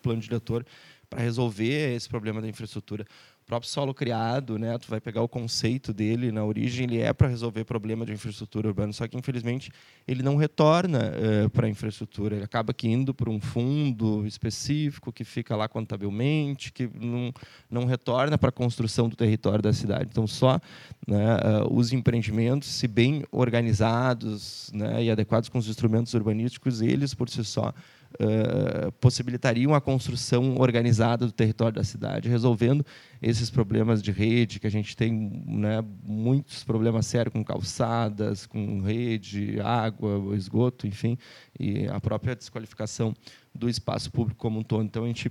plano 0.02 0.20
diretor, 0.20 0.66
para 1.08 1.20
resolver 1.20 1.94
esse 1.94 2.08
problema 2.08 2.40
da 2.40 2.48
infraestrutura 2.48 3.06
próprio 3.52 3.70
solo 3.70 3.92
criado, 3.92 4.58
né, 4.58 4.78
tu 4.78 4.88
vai 4.88 4.98
pegar 4.98 5.20
o 5.20 5.28
conceito 5.28 5.92
dele 5.92 6.32
na 6.32 6.42
origem, 6.42 6.84
ele 6.84 7.00
é 7.00 7.12
para 7.12 7.28
resolver 7.28 7.64
problema 7.64 8.06
de 8.06 8.10
infraestrutura 8.10 8.66
urbana, 8.66 8.94
só 8.94 9.06
que 9.06 9.14
infelizmente 9.14 9.70
ele 10.08 10.22
não 10.22 10.36
retorna 10.36 11.12
uh, 11.44 11.50
para 11.50 11.66
a 11.66 11.68
infraestrutura, 11.68 12.36
ele 12.36 12.44
acaba 12.46 12.72
que 12.72 12.88
indo 12.88 13.12
para 13.12 13.28
um 13.28 13.38
fundo 13.38 14.26
específico 14.26 15.12
que 15.12 15.22
fica 15.22 15.54
lá 15.54 15.68
contabilmente, 15.68 16.72
que 16.72 16.88
não, 16.98 17.30
não 17.70 17.84
retorna 17.84 18.38
para 18.38 18.48
a 18.48 18.52
construção 18.52 19.06
do 19.06 19.16
território 19.16 19.60
da 19.60 19.74
cidade. 19.74 20.08
Então 20.10 20.26
só 20.26 20.58
né, 21.06 21.36
uh, 21.36 21.74
os 21.76 21.92
empreendimentos, 21.92 22.70
se 22.70 22.88
bem 22.88 23.22
organizados 23.30 24.70
né, 24.72 25.04
e 25.04 25.10
adequados 25.10 25.50
com 25.50 25.58
os 25.58 25.68
instrumentos 25.68 26.14
urbanísticos, 26.14 26.80
eles 26.80 27.12
por 27.12 27.28
si 27.28 27.44
só 27.44 27.74
uh, 28.20 28.92
possibilitariam 28.92 29.74
a 29.74 29.80
construção 29.80 30.56
organizada 30.58 31.26
do 31.26 31.32
território 31.32 31.76
da 31.76 31.84
cidade, 31.84 32.28
resolvendo 32.28 32.84
esses 33.20 33.50
problemas 33.50 34.02
de 34.02 34.10
rede, 34.10 34.60
que 34.60 34.66
a 34.66 34.70
gente 34.70 34.96
tem 34.96 35.12
né, 35.46 35.84
muitos 36.02 36.64
problemas 36.64 37.06
sérios 37.06 37.32
com 37.32 37.44
calçadas, 37.44 38.46
com 38.46 38.80
rede, 38.80 39.60
água, 39.60 40.36
esgoto, 40.36 40.86
enfim, 40.86 41.16
e 41.58 41.86
a 41.88 42.00
própria 42.00 42.34
desqualificação 42.34 43.14
do 43.54 43.68
espaço 43.68 44.10
público 44.10 44.40
como 44.40 44.58
um 44.58 44.62
todo. 44.62 44.84
Então, 44.84 45.04
a 45.04 45.08
gente 45.08 45.30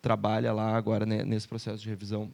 trabalha 0.00 0.52
lá 0.52 0.76
agora 0.76 1.06
né, 1.06 1.24
nesse 1.24 1.46
processo 1.48 1.82
de 1.82 1.88
revisão 1.88 2.32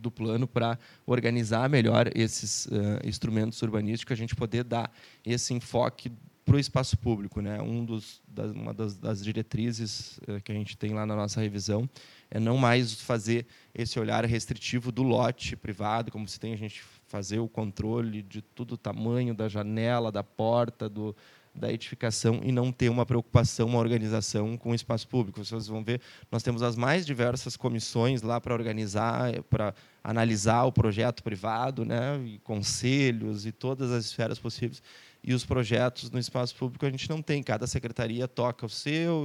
do 0.00 0.10
plano 0.10 0.46
para 0.46 0.78
organizar 1.06 1.68
melhor 1.68 2.10
esses 2.14 2.66
uh, 2.66 3.00
instrumentos 3.04 3.60
urbanísticos, 3.62 4.12
a 4.12 4.16
gente 4.16 4.34
poder 4.34 4.64
dar 4.64 4.92
esse 5.24 5.54
enfoque 5.54 6.10
para 6.54 6.58
o 6.58 6.60
espaço 6.60 6.96
público. 6.96 7.40
Né? 7.40 7.60
Um 7.60 7.84
dos, 7.84 8.22
das, 8.28 8.52
uma 8.52 8.72
das, 8.72 8.96
das 8.96 9.22
diretrizes 9.24 10.18
uh, 10.18 10.40
que 10.42 10.52
a 10.52 10.54
gente 10.54 10.76
tem 10.76 10.94
lá 10.94 11.04
na 11.04 11.16
nossa 11.16 11.40
revisão 11.40 11.88
é 12.30 12.38
não 12.38 12.56
mais 12.56 13.00
fazer 13.00 13.46
esse 13.74 13.98
olhar 13.98 14.24
restritivo 14.24 14.92
do 14.92 15.02
lote 15.02 15.56
privado, 15.56 16.12
como 16.12 16.28
se 16.28 16.38
tem 16.38 16.52
a 16.52 16.56
gente 16.56 16.82
fazer 17.06 17.40
o 17.40 17.48
controle 17.48 18.22
de 18.22 18.40
todo 18.40 18.72
o 18.72 18.76
tamanho 18.76 19.34
da 19.34 19.48
janela, 19.48 20.12
da 20.12 20.22
porta, 20.22 20.88
do, 20.88 21.14
da 21.52 21.72
edificação 21.72 22.40
e 22.42 22.52
não 22.52 22.70
ter 22.70 22.88
uma 22.88 23.04
preocupação, 23.04 23.66
uma 23.66 23.78
organização 23.78 24.56
com 24.56 24.70
o 24.70 24.74
espaço 24.74 25.08
público. 25.08 25.44
Vocês 25.44 25.66
vão 25.66 25.82
ver, 25.82 26.00
nós 26.30 26.42
temos 26.42 26.62
as 26.62 26.76
mais 26.76 27.04
diversas 27.04 27.56
comissões 27.56 28.22
lá 28.22 28.40
para 28.40 28.54
organizar, 28.54 29.42
para 29.44 29.74
analisar 30.02 30.64
o 30.64 30.72
projeto 30.72 31.22
privado, 31.22 31.84
né, 31.84 32.20
e 32.24 32.38
conselhos 32.38 33.44
e 33.44 33.52
todas 33.52 33.90
as 33.90 34.04
esferas 34.04 34.38
possíveis 34.38 34.82
e 35.24 35.32
os 35.32 35.44
projetos 35.44 36.10
no 36.10 36.18
espaço 36.18 36.54
público 36.54 36.84
a 36.84 36.90
gente 36.90 37.08
não 37.08 37.22
tem. 37.22 37.42
Cada 37.42 37.66
secretaria 37.66 38.28
toca 38.28 38.66
o 38.66 38.68
seu, 38.68 39.24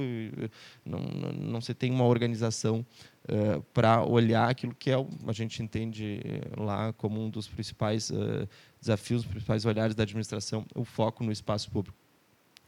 não, 0.84 0.98
não, 0.98 1.32
não 1.32 1.60
se 1.60 1.74
tem 1.74 1.90
uma 1.92 2.06
organização 2.06 2.84
uh, 3.24 3.60
para 3.74 4.02
olhar 4.02 4.48
aquilo 4.48 4.74
que 4.74 4.90
é, 4.90 4.94
a 4.94 5.32
gente 5.32 5.62
entende 5.62 6.22
lá 6.56 6.94
como 6.94 7.22
um 7.22 7.28
dos 7.28 7.46
principais 7.46 8.08
uh, 8.08 8.48
desafios, 8.80 9.22
os 9.22 9.28
principais 9.28 9.66
olhares 9.66 9.94
da 9.94 10.02
administração, 10.02 10.64
o 10.74 10.84
foco 10.84 11.22
no 11.22 11.30
espaço 11.30 11.70
público. 11.70 11.96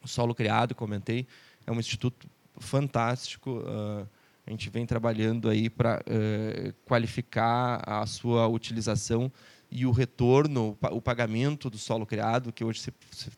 O 0.03 0.09
Solo 0.09 0.35
Criado, 0.35 0.75
comentei, 0.75 1.27
é 1.67 1.73
um 1.73 1.81
instituto 1.81 2.29
fantástico. 2.59 3.61
Uh, 3.61 4.07
a 4.47 4.51
gente 4.51 4.69
vem 4.69 4.85
trabalhando 4.85 5.49
aí 5.49 5.71
para 5.71 6.03
qualificar 6.85 7.81
a 7.87 8.05
sua 8.07 8.49
utilização 8.49 9.31
e 9.75 9.87
o 9.87 9.91
retorno, 9.91 10.77
o 10.91 11.01
pagamento 11.01 11.71
do 11.71 11.79
solo 11.79 12.05
criado, 12.05 12.53
que 12.53 12.63
hoje 12.63 12.93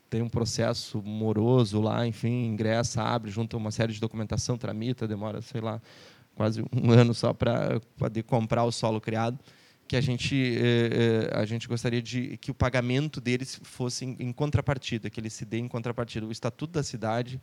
tem 0.09 0.21
um 0.21 0.27
processo 0.27 1.01
moroso 1.01 1.79
lá, 1.79 2.05
enfim, 2.05 2.47
ingressa, 2.47 3.01
abre, 3.01 3.31
junta 3.31 3.55
uma 3.55 3.71
série 3.71 3.93
de 3.93 4.01
documentação, 4.01 4.57
tramita, 4.57 5.07
demora, 5.07 5.41
sei 5.41 5.61
lá, 5.61 5.81
quase 6.35 6.61
um 6.61 6.91
ano 6.91 7.13
só 7.13 7.33
para 7.33 7.79
poder 7.97 8.23
comprar 8.23 8.65
o 8.65 8.71
solo 8.71 8.99
criado, 8.99 9.39
que 9.87 9.95
a 9.95 10.01
gente, 10.01 10.35
eh, 10.35 11.29
eh, 11.31 11.39
a 11.39 11.45
gente 11.45 11.69
gostaria 11.69 12.01
de 12.01 12.35
que 12.37 12.51
o 12.51 12.53
pagamento 12.53 13.21
deles 13.21 13.57
fosse 13.63 14.03
em, 14.03 14.17
em 14.19 14.33
contrapartida, 14.33 15.09
que 15.09 15.21
ele 15.21 15.29
se 15.29 15.45
dê 15.45 15.57
em 15.59 15.69
contrapartida. 15.69 16.25
O 16.25 16.31
Estatuto 16.33 16.73
da 16.73 16.83
Cidade 16.83 17.39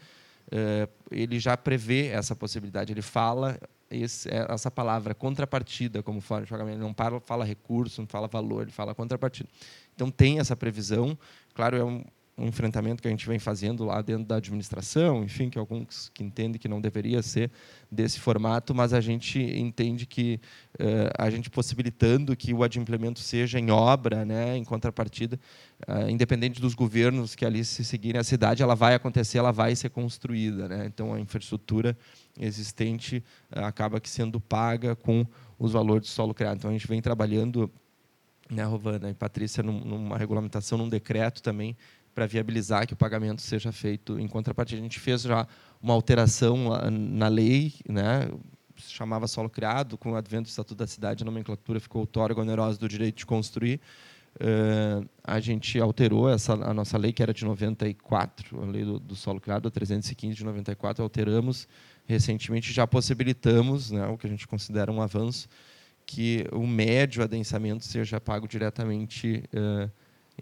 ele 1.11 1.39
já 1.39 1.57
prevê 1.57 2.09
essa 2.09 2.35
possibilidade, 2.37 2.93
ele 2.93 3.03
fala 3.03 3.59
esse, 3.91 4.29
é, 4.29 4.47
essa 4.49 4.71
palavra 4.71 5.15
contrapartida 5.15 6.03
como 6.03 6.21
forma 6.21 6.45
de 6.45 6.51
pagamento. 6.51 6.77
Ele 6.77 6.83
não 6.83 7.21
fala 7.21 7.45
recurso, 7.45 8.01
não 8.01 8.09
fala 8.09 8.27
valor, 8.27 8.63
ele 8.63 8.71
fala 8.71 8.95
contrapartida. 8.95 9.49
Então 9.95 10.11
tem 10.11 10.39
essa 10.39 10.57
previsão. 10.57 11.19
Claro, 11.55 11.77
é 11.77 11.85
um, 11.85 12.05
um 12.37 12.47
enfrentamento 12.47 13.03
que 13.03 13.09
a 13.09 13.11
gente 13.11 13.27
vem 13.27 13.39
fazendo 13.39 13.85
lá 13.85 14.01
dentro 14.01 14.25
da 14.25 14.37
administração, 14.37 15.23
enfim, 15.23 15.51
que 15.51 15.59
alguns 15.59 16.11
que 16.15 16.25
entendem 16.25 16.59
que 16.59 16.67
não 16.67 16.81
deveria 16.81 17.23
ser 17.23 17.51
desse 17.91 18.19
formato, 18.19 18.75
mas 18.75 18.95
a 18.95 19.01
gente 19.01 19.39
entende 19.39 20.07
que 20.07 20.41
uh, 20.81 21.13
a 21.19 21.29
gente 21.29 21.51
possibilitando 21.51 22.35
que 22.35 22.55
o 22.55 22.63
adimplemento 22.63 23.21
seja 23.21 23.61
em 23.61 23.71
obra, 23.71 24.25
né, 24.25 24.57
em 24.57 24.65
contrapartida, 24.65 25.39
uh, 25.87 26.09
independente 26.09 26.61
dos 26.61 26.75
governos 26.75 27.35
que 27.35 27.45
ali 27.45 27.63
se 27.65 27.85
seguirem, 27.85 28.19
a 28.19 28.25
cidade 28.25 28.63
ela 28.63 28.75
vai 28.75 28.95
acontecer, 28.95 29.37
ela 29.37 29.53
vai 29.53 29.77
ser 29.77 29.91
construída, 29.91 30.69
né? 30.69 30.87
Então 30.87 31.13
a 31.13 31.21
infraestrutura 31.21 31.97
existente 32.41 33.23
uh, 33.55 33.61
acaba 33.61 34.01
que 34.01 34.09
sendo 34.09 34.41
paga 34.41 34.97
com 34.97 35.27
os 35.59 35.73
valores 35.73 36.09
do 36.09 36.11
solo 36.11 36.33
criado. 36.33 36.57
Então 36.57 36.71
a 36.71 36.73
gente 36.73 36.89
vem 36.89 37.03
trabalhando 37.03 37.71
né, 38.53 38.65
Rovana 38.65 39.11
e 39.11 39.15
Patrícia, 39.15 39.63
numa 39.63 40.19
regulamentação, 40.19 40.77
num 40.77 40.89
decreto 40.89 41.43
também, 41.43 41.77
para 42.15 42.27
viabilizar 42.27 42.87
que 42.87 42.93
o 42.93 42.97
pagamento 42.97 43.41
seja 43.43 43.73
feito 43.73 44.19
em 44.19 44.29
contrapartida. 44.29 44.81
A 44.81 44.83
gente 44.83 45.01
fez 45.01 45.23
já 45.23 45.47
uma 45.81 45.95
alteração 45.95 46.69
na 46.91 47.29
lei, 47.29 47.75
né, 47.89 48.29
se 48.79 48.93
chamava 48.93 49.27
solo 49.27 49.49
criado, 49.49 49.97
com 49.97 50.13
o 50.13 50.17
advento 50.17 50.45
do 50.45 50.49
Estatuto 50.49 50.77
da 50.77 50.87
Cidade, 50.87 51.23
a 51.23 51.27
nomenclatura 51.27 51.81
ficou 51.81 52.01
outorga 52.01 52.41
onerosa 52.41 52.79
do 52.79 52.89
direito 52.89 53.19
de 53.19 53.27
construir. 53.27 53.81
Uh, 54.37 55.07
a 55.23 55.39
gente 55.41 55.79
alterou 55.79 56.29
essa 56.29 56.55
a 56.55 56.73
nossa 56.73 56.97
lei 56.97 57.13
que 57.13 57.23
era 57.23 57.35
de 57.35 57.45
94, 57.45 58.63
a 58.63 58.65
lei 58.65 58.83
do, 58.83 58.99
do 58.99 59.15
solo 59.15 59.39
criado, 59.39 59.69
a 59.69 59.71
315 59.71 60.35
de 60.35 60.45
94, 60.45 61.03
alteramos 61.03 61.69
recentemente, 62.07 62.73
já 62.73 62.87
possibilitamos, 62.87 63.91
né, 63.91 64.07
o 64.07 64.17
que 64.17 64.27
a 64.27 64.31
gente 64.31 64.49
considera 64.49 64.91
um 64.91 65.03
avanço, 65.03 65.49
que 66.07 66.47
o 66.51 66.67
médio 66.67 67.23
adensamento 67.23 67.85
seja 67.85 68.21
pago 68.21 68.49
diretamente 68.49 69.45
uh, 69.55 69.91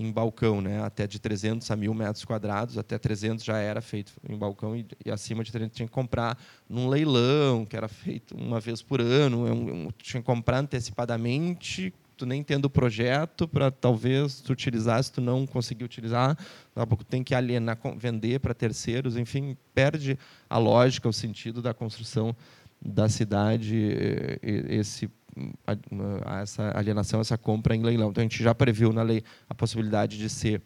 em 0.01 0.11
balcão, 0.11 0.63
né? 0.63 0.83
até 0.83 1.07
de 1.07 1.19
300 1.19 1.71
a 1.71 1.77
1.000 1.77 1.95
metros 1.95 2.25
quadrados, 2.25 2.79
até 2.79 2.97
300 2.97 3.45
já 3.45 3.59
era 3.59 3.83
feito 3.83 4.13
em 4.27 4.37
balcão 4.37 4.75
e, 4.75 4.87
e, 5.05 5.11
acima 5.11 5.45
de 5.45 5.53
300 5.53 5.77
tinha 5.77 5.87
que 5.87 5.93
comprar 5.93 6.39
num 6.67 6.89
leilão, 6.89 7.67
que 7.67 7.77
era 7.77 7.87
feito 7.87 8.35
uma 8.35 8.59
vez 8.59 8.81
por 8.81 9.01
ano, 9.01 9.47
é 9.47 9.93
tinha 10.03 10.23
que 10.23 10.27
comprar 10.27 10.59
antecipadamente, 10.59 11.93
tu 12.17 12.25
nem 12.25 12.43
tendo 12.43 12.65
o 12.65 12.71
projeto 12.71 13.47
para 13.47 13.71
talvez 13.71 14.41
tu 14.41 14.55
utilizar, 14.55 15.05
se 15.05 15.13
tu 15.13 15.21
não 15.21 15.47
conseguir 15.47 15.85
utilizar, 15.85 16.35
pouco 16.89 17.05
tem 17.05 17.23
que 17.23 17.35
alienar, 17.35 17.79
vender 17.99 18.41
para 18.41 18.55
terceiros, 18.55 19.19
enfim, 19.19 19.55
perde 19.75 20.19
a 20.49 20.57
lógica, 20.57 21.09
o 21.11 21.13
sentido 21.13 21.61
da 21.61 21.75
construção 21.75 22.35
da 22.83 23.07
cidade, 23.11 23.77
esse 24.43 25.11
a, 25.67 26.41
essa 26.41 26.77
alienação, 26.77 27.21
essa 27.21 27.39
compra 27.39 27.75
em 27.75 27.83
leilão. 27.83 28.11
Então, 28.11 28.23
a 28.23 28.25
gente 28.25 28.43
já 28.43 28.55
previu 28.55 28.93
na 28.93 29.03
lei 29.03 29.23
a 29.49 29.55
possibilidade 29.55 30.19
de 30.19 30.29
ser, 30.29 30.63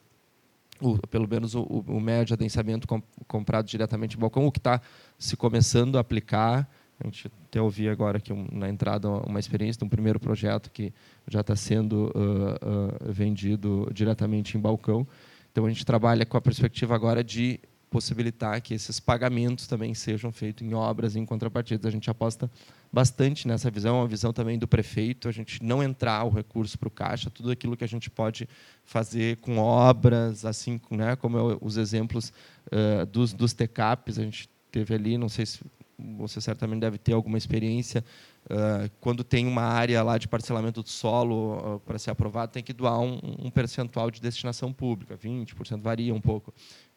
o, 0.80 0.98
pelo 1.08 1.28
menos, 1.28 1.54
o, 1.54 1.62
o 1.62 2.00
médio 2.00 2.26
de 2.26 2.34
adensamento 2.34 2.86
com, 2.86 3.02
comprado 3.26 3.66
diretamente 3.66 4.16
em 4.16 4.20
balcão, 4.20 4.46
o 4.46 4.52
que 4.52 4.58
está 4.58 4.80
se 5.18 5.36
começando 5.36 5.96
a 5.96 6.00
aplicar. 6.00 6.68
A 7.00 7.06
gente 7.06 7.30
até 7.48 7.60
ouvi 7.60 7.88
agora 7.88 8.18
aqui 8.18 8.32
um, 8.32 8.46
na 8.52 8.68
entrada 8.68 9.08
uma 9.08 9.40
experiência 9.40 9.78
de 9.78 9.84
um 9.84 9.88
primeiro 9.88 10.20
projeto 10.20 10.70
que 10.70 10.92
já 11.28 11.40
está 11.40 11.56
sendo 11.56 12.12
uh, 12.14 13.08
uh, 13.08 13.12
vendido 13.12 13.90
diretamente 13.92 14.56
em 14.56 14.60
balcão. 14.60 15.06
Então, 15.50 15.66
a 15.66 15.68
gente 15.68 15.84
trabalha 15.84 16.24
com 16.24 16.36
a 16.36 16.40
perspectiva 16.40 16.94
agora 16.94 17.22
de 17.22 17.60
possibilitar 17.94 18.60
que 18.60 18.74
esses 18.74 18.98
pagamentos 18.98 19.68
também 19.68 19.94
sejam 19.94 20.32
feitos 20.32 20.66
em 20.66 20.74
obras, 20.74 21.14
em 21.14 21.24
contrapartidas. 21.24 21.86
A 21.86 21.90
gente 21.92 22.10
aposta 22.10 22.50
bastante 22.92 23.46
nessa 23.46 23.70
visão, 23.70 23.98
uma 23.98 24.08
visão 24.08 24.32
também 24.32 24.58
do 24.58 24.66
prefeito, 24.66 25.28
a 25.28 25.32
gente 25.32 25.62
não 25.62 25.80
entrar 25.80 26.24
o 26.24 26.28
recurso 26.28 26.76
para 26.76 26.88
o 26.88 26.90
caixa, 26.90 27.30
tudo 27.30 27.52
aquilo 27.52 27.76
que 27.76 27.84
a 27.84 27.86
gente 27.86 28.10
pode 28.10 28.48
fazer 28.84 29.36
com 29.36 29.58
obras, 29.58 30.44
assim, 30.44 30.80
né, 30.90 31.14
como 31.14 31.56
os 31.60 31.76
exemplos 31.76 32.32
uh, 32.66 33.06
dos, 33.06 33.32
dos 33.32 33.52
TECAPs, 33.52 34.18
a 34.18 34.24
gente 34.24 34.48
teve 34.72 34.92
ali, 34.92 35.16
não 35.16 35.28
sei 35.28 35.46
se 35.46 35.60
você 35.96 36.40
certamente 36.40 36.80
deve 36.80 36.98
ter 36.98 37.12
alguma 37.12 37.38
experiência, 37.38 38.04
uh, 38.46 38.90
quando 39.00 39.22
tem 39.22 39.46
uma 39.46 39.62
área 39.62 40.02
lá 40.02 40.18
de 40.18 40.26
parcelamento 40.26 40.82
do 40.82 40.88
solo 40.88 41.76
uh, 41.76 41.80
para 41.80 41.96
ser 41.96 42.10
aprovado, 42.10 42.50
tem 42.50 42.62
que 42.62 42.72
doar 42.72 43.00
um, 43.00 43.20
um 43.38 43.50
percentual 43.50 44.10
de 44.10 44.20
destinação 44.20 44.72
pública, 44.72 45.16
20%, 45.16 45.80
varia 45.80 46.12
um 46.12 46.20
pouco. 46.20 46.52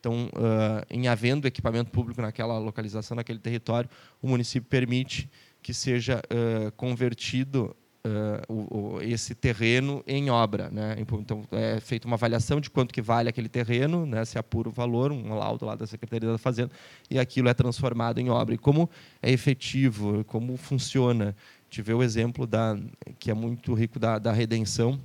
Então, 0.07 0.27
uh, 0.27 0.85
em 0.89 1.09
havendo 1.09 1.47
equipamento 1.47 1.91
público 1.91 2.21
naquela 2.21 2.57
localização, 2.57 3.15
naquele 3.15 3.39
território, 3.39 3.89
o 4.21 4.27
município 4.29 4.69
permite 4.69 5.29
que 5.61 5.73
seja 5.73 6.21
uh, 6.31 6.71
convertido 6.77 7.75
uh, 8.05 8.53
o, 8.53 8.77
o, 8.77 9.01
esse 9.01 9.35
terreno 9.35 10.01
em 10.07 10.29
obra. 10.29 10.69
Né? 10.69 10.95
Então, 10.97 11.43
é 11.51 11.81
feita 11.81 12.07
uma 12.07 12.15
avaliação 12.15 12.61
de 12.61 12.69
quanto 12.69 12.93
que 12.93 13.01
vale 13.01 13.27
aquele 13.27 13.49
terreno, 13.49 14.05
né? 14.05 14.23
se 14.23 14.39
apura 14.39 14.69
o 14.69 14.71
valor, 14.71 15.11
um 15.11 15.35
laudo 15.35 15.65
lá 15.65 15.75
da 15.75 15.85
Secretaria 15.85 16.31
da 16.31 16.37
Fazenda, 16.37 16.71
e 17.09 17.19
aquilo 17.19 17.49
é 17.49 17.53
transformado 17.53 18.19
em 18.19 18.29
obra. 18.29 18.55
E 18.55 18.57
como 18.57 18.89
é 19.21 19.29
efetivo, 19.29 20.23
como 20.23 20.55
funciona. 20.55 21.35
Tive 21.69 21.93
o 21.93 22.01
exemplo 22.01 22.47
da, 22.47 22.79
que 23.19 23.29
é 23.29 23.33
muito 23.33 23.73
rico 23.73 23.99
da, 23.99 24.17
da 24.19 24.31
redenção, 24.31 24.97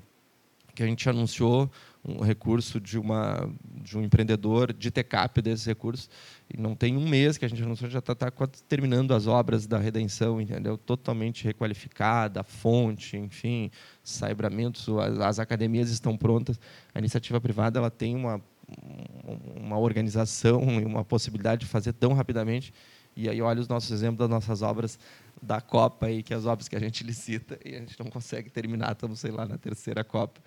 que 0.76 0.82
a 0.84 0.86
gente 0.86 1.08
anunciou 1.08 1.68
um 2.04 2.20
recurso 2.20 2.80
de, 2.80 2.98
uma, 2.98 3.48
de 3.80 3.96
um 3.96 4.02
empreendedor 4.02 4.72
de 4.72 4.90
TECAP 4.90 5.40
desses 5.40 5.64
recursos. 5.64 6.10
E 6.52 6.60
não 6.60 6.74
tem 6.74 6.96
um 6.96 7.08
mês 7.08 7.38
que 7.38 7.44
a 7.44 7.48
gente 7.48 7.62
anunciou, 7.62 7.88
já 7.88 8.00
está 8.00 8.14
tá 8.14 8.30
terminando 8.68 9.14
as 9.14 9.26
obras 9.26 9.66
da 9.66 9.78
redenção, 9.78 10.40
entendeu? 10.40 10.76
Totalmente 10.76 11.44
requalificada, 11.44 12.40
a 12.40 12.44
fonte, 12.44 13.16
enfim, 13.16 13.70
cyberamentos, 14.02 14.88
as, 14.88 15.18
as 15.20 15.38
academias 15.38 15.90
estão 15.90 16.16
prontas. 16.16 16.58
A 16.92 16.98
iniciativa 16.98 17.40
privada 17.40 17.78
ela 17.78 17.90
tem 17.90 18.16
uma, 18.16 18.42
uma 19.56 19.78
organização 19.78 20.80
e 20.80 20.84
uma 20.84 21.04
possibilidade 21.04 21.60
de 21.60 21.66
fazer 21.66 21.92
tão 21.92 22.14
rapidamente. 22.14 22.74
E 23.14 23.28
aí 23.28 23.40
olha 23.40 23.60
os 23.60 23.68
nossos 23.68 23.90
exemplos 23.92 24.18
das 24.18 24.28
nossas 24.28 24.62
obras 24.62 24.98
da 25.40 25.60
Copa, 25.60 26.06
aí, 26.06 26.22
que 26.22 26.32
é 26.32 26.36
as 26.36 26.46
obras 26.46 26.66
que 26.66 26.74
a 26.74 26.80
gente 26.80 27.04
licita, 27.04 27.58
e 27.64 27.76
a 27.76 27.78
gente 27.78 27.98
não 28.02 28.10
consegue 28.10 28.50
terminar, 28.50 28.92
estamos, 28.92 29.20
sei 29.20 29.30
lá, 29.30 29.46
na 29.46 29.58
terceira 29.58 30.02
Copa 30.02 30.40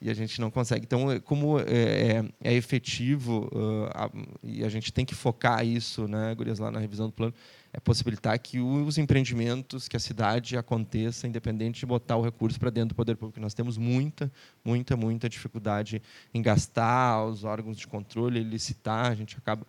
e 0.00 0.08
a 0.08 0.14
gente 0.14 0.40
não 0.40 0.50
consegue. 0.50 0.84
Então, 0.84 1.10
é, 1.10 1.18
como 1.18 1.58
é, 1.58 1.64
é, 1.64 2.24
é 2.42 2.54
efetivo 2.54 3.48
uh, 3.52 3.86
a, 3.92 4.10
e 4.42 4.64
a 4.64 4.68
gente 4.68 4.92
tem 4.92 5.04
que 5.04 5.14
focar 5.14 5.66
isso, 5.66 6.06
né, 6.06 6.34
Gurias, 6.34 6.58
lá 6.58 6.70
na 6.70 6.78
revisão 6.78 7.06
do 7.06 7.12
plano, 7.12 7.34
é 7.72 7.80
possibilitar 7.80 8.38
que 8.38 8.60
os 8.60 8.96
empreendimentos, 8.96 9.88
que 9.88 9.96
a 9.96 10.00
cidade 10.00 10.56
aconteça, 10.56 11.26
independente 11.26 11.80
de 11.80 11.86
botar 11.86 12.16
o 12.16 12.22
recurso 12.22 12.58
para 12.58 12.70
dentro 12.70 12.90
do 12.90 12.94
poder 12.94 13.16
público. 13.16 13.40
Nós 13.40 13.54
temos 13.54 13.76
muita, 13.76 14.32
muita, 14.64 14.96
muita 14.96 15.28
dificuldade 15.28 16.00
em 16.32 16.40
gastar 16.40 17.24
os 17.24 17.44
órgãos 17.44 17.76
de 17.76 17.86
controle, 17.86 18.42
licitar, 18.42 19.10
a 19.10 19.14
gente 19.14 19.36
acaba 19.36 19.66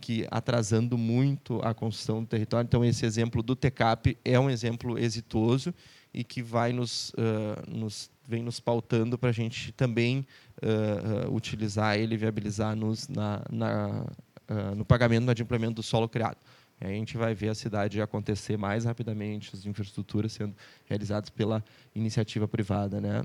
que 0.00 0.26
atrasando 0.30 0.98
muito 0.98 1.60
a 1.62 1.72
construção 1.72 2.20
do 2.22 2.26
território. 2.26 2.66
Então, 2.66 2.84
esse 2.84 3.06
exemplo 3.06 3.42
do 3.42 3.56
TECAP 3.56 4.18
é 4.24 4.38
um 4.38 4.50
exemplo 4.50 4.98
exitoso 4.98 5.72
e 6.12 6.22
que 6.24 6.42
vai 6.42 6.72
nos, 6.72 7.10
uh, 7.10 7.70
nos 7.70 8.10
vem 8.26 8.42
nos 8.42 8.60
pautando 8.60 9.16
para 9.16 9.30
a 9.30 9.32
gente 9.32 9.72
também 9.72 10.26
uh, 10.62 11.28
uh, 11.28 11.34
utilizar 11.34 11.96
ele, 11.96 12.16
viabilizar 12.16 12.74
nos, 12.74 13.08
na, 13.08 13.42
na, 13.50 14.06
uh, 14.48 14.74
no 14.74 14.84
pagamento 14.84 15.24
no 15.24 15.30
adimplemento 15.30 15.74
do 15.74 15.82
solo 15.82 16.08
criado. 16.08 16.38
a 16.80 16.88
gente 16.88 17.16
vai 17.16 17.34
ver 17.34 17.50
a 17.50 17.54
cidade 17.54 18.00
acontecer 18.00 18.56
mais 18.56 18.84
rapidamente, 18.84 19.50
as 19.54 19.64
infraestruturas 19.64 20.32
sendo 20.32 20.54
realizadas 20.86 21.30
pela 21.30 21.64
iniciativa 21.94 22.48
privada. 22.48 23.00
Né? 23.00 23.24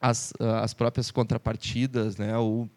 as, 0.00 0.32
as 0.40 0.74
próprias 0.74 1.10
contrapartidas, 1.10 2.16
né, 2.16 2.36
ou 2.36 2.68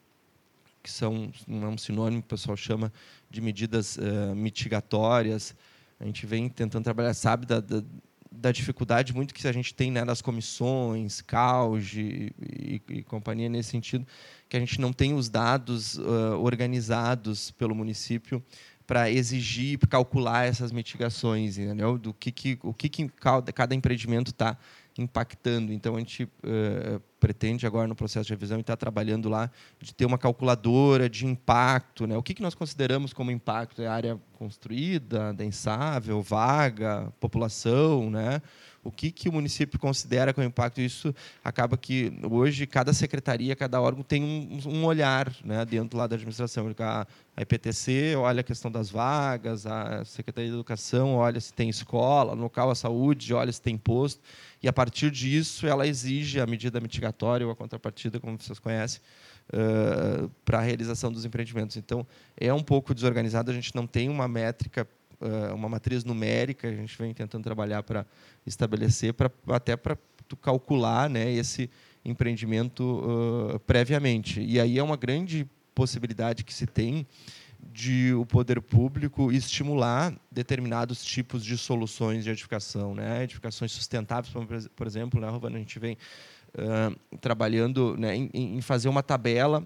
que 0.83 0.91
são 0.91 1.31
não 1.47 1.69
é 1.69 1.71
um 1.71 1.77
sinônimo 1.77 2.21
que 2.21 2.27
o 2.27 2.29
pessoal 2.29 2.55
chama 2.55 2.93
de 3.31 3.41
medidas 3.41 3.97
mitigatórias, 4.35 5.55
a 5.99 6.05
gente 6.05 6.25
vem 6.27 6.47
tentando 6.47 6.83
trabalhar, 6.83 7.13
sabe, 7.15 7.47
da, 7.47 7.59
da 7.59 7.81
da 8.37 8.51
dificuldade 8.51 9.13
muito 9.13 9.33
que 9.33 9.47
a 9.47 9.51
gente 9.51 9.73
tem 9.73 9.91
né, 9.91 10.03
nas 10.03 10.21
comissões, 10.21 11.21
CAUG 11.21 12.33
e, 12.41 12.81
e, 12.89 13.03
companhia 13.03 13.49
nesse 13.49 13.69
sentido, 13.69 14.05
que 14.47 14.57
a 14.57 14.59
gente 14.59 14.79
não 14.79 14.93
tem 14.93 15.13
os 15.13 15.29
dados 15.29 15.97
uh, 15.97 16.39
organizados 16.41 17.51
pelo 17.51 17.73
município 17.73 18.43
para 18.85 19.09
exigir, 19.09 19.79
calcular 19.89 20.45
essas 20.45 20.71
mitigações, 20.71 21.57
entendeu? 21.57 21.97
Do 21.97 22.13
que, 22.13 22.31
que 22.31 22.59
o 22.61 22.73
que, 22.73 22.87
que 22.87 23.09
cada 23.53 23.73
empreendimento 23.73 24.29
está 24.31 24.57
impactando. 24.97 25.73
Então, 25.73 25.95
a 25.95 25.99
gente 25.99 26.23
uh, 26.23 27.01
pretende 27.19 27.65
agora, 27.65 27.87
no 27.87 27.95
processo 27.95 28.27
de 28.27 28.33
revisão, 28.33 28.59
estar 28.59 28.77
trabalhando 28.77 29.29
lá 29.29 29.49
de 29.79 29.93
ter 29.93 30.05
uma 30.05 30.17
calculadora 30.17 31.09
de 31.09 31.25
impacto. 31.25 32.07
Né? 32.07 32.17
O 32.17 32.23
que, 32.23 32.33
que 32.33 32.41
nós 32.41 32.55
consideramos 32.55 33.13
como 33.13 33.31
impacto? 33.31 33.81
É 33.81 33.87
área 33.87 34.19
construída, 34.37 35.33
densável, 35.33 36.21
vaga, 36.21 37.11
população, 37.19 38.09
né? 38.09 38.41
o 38.85 38.91
que, 38.91 39.11
que 39.11 39.27
o 39.27 39.33
município 39.33 39.79
considera 39.79 40.31
como 40.31 40.45
impacto. 40.45 40.79
Isso 40.79 41.13
acaba 41.43 41.75
que 41.75 42.13
hoje 42.29 42.67
cada 42.67 42.93
secretaria, 42.93 43.55
cada 43.55 43.81
órgão 43.81 44.03
tem 44.03 44.23
um, 44.23 44.59
um 44.69 44.85
olhar 44.85 45.33
né, 45.43 45.65
dentro 45.65 45.97
lá 45.97 46.05
da 46.05 46.15
administração. 46.15 46.71
A, 46.79 47.07
IPTC 47.41 48.15
olha 48.15 48.41
a 48.41 48.43
questão 48.43 48.71
das 48.71 48.89
vagas, 48.89 49.65
a 49.65 50.05
Secretaria 50.05 50.49
de 50.49 50.55
Educação 50.55 51.15
olha 51.15 51.39
se 51.41 51.51
tem 51.51 51.67
escola, 51.67 52.33
local 52.33 52.69
a 52.69 52.75
saúde 52.75 53.33
olha 53.33 53.51
se 53.51 53.61
tem 53.61 53.77
posto, 53.77 54.21
e 54.65 54.67
a 54.67 54.73
partir 54.73 55.11
disso 55.11 55.67
ela 55.67 55.85
exige 55.85 56.39
a 56.39 56.47
medida 56.47 56.79
mitigatória 56.79 57.45
ou 57.45 57.53
a 57.53 57.55
contrapartida, 57.55 58.19
como 58.19 58.35
vocês 58.35 58.57
conhecem, 58.57 58.99
uh, 59.53 60.27
para 60.43 60.57
a 60.57 60.61
realização 60.61 61.11
dos 61.11 61.23
empreendimentos. 61.23 61.77
Então, 61.77 62.05
é 62.35 62.51
um 62.51 62.63
pouco 62.63 62.91
desorganizado, 62.91 63.51
a 63.51 63.53
gente 63.53 63.75
não 63.75 63.85
tem 63.85 64.09
uma 64.09 64.27
métrica 64.27 64.87
uma 65.53 65.69
matriz 65.69 66.03
numérica, 66.03 66.67
a 66.67 66.73
gente 66.73 66.95
vem 66.97 67.13
tentando 67.13 67.41
trabalhar 67.41 67.81
para 67.83 68.05
estabelecer, 68.45 69.13
pra, 69.13 69.31
até 69.47 69.77
para 69.77 69.97
calcular 70.41 71.09
né, 71.09 71.31
esse 71.31 71.69
empreendimento 72.03 72.83
uh, 72.83 73.59
previamente. 73.61 74.41
E 74.41 74.59
aí 74.59 74.77
é 74.77 74.83
uma 74.83 74.97
grande 74.97 75.47
possibilidade 75.73 76.43
que 76.43 76.53
se 76.53 76.67
tem 76.67 77.07
de 77.75 78.13
o 78.13 78.25
poder 78.25 78.61
público 78.61 79.33
estimular 79.33 80.15
determinados 80.31 81.03
tipos 81.03 81.43
de 81.43 81.57
soluções 81.57 82.23
de 82.23 82.29
edificação, 82.29 82.95
né? 82.95 83.21
edificações 83.21 83.73
sustentáveis, 83.73 84.33
por 84.73 84.87
exemplo, 84.87 85.19
né, 85.19 85.27
Rovana, 85.27 85.57
a 85.57 85.59
gente 85.59 85.77
vem 85.77 85.97
uh, 86.57 87.17
trabalhando 87.17 87.97
né, 87.97 88.15
em, 88.15 88.29
em, 88.33 88.61
fazer 88.61 88.87
uma 88.87 89.03
tabela 89.03 89.61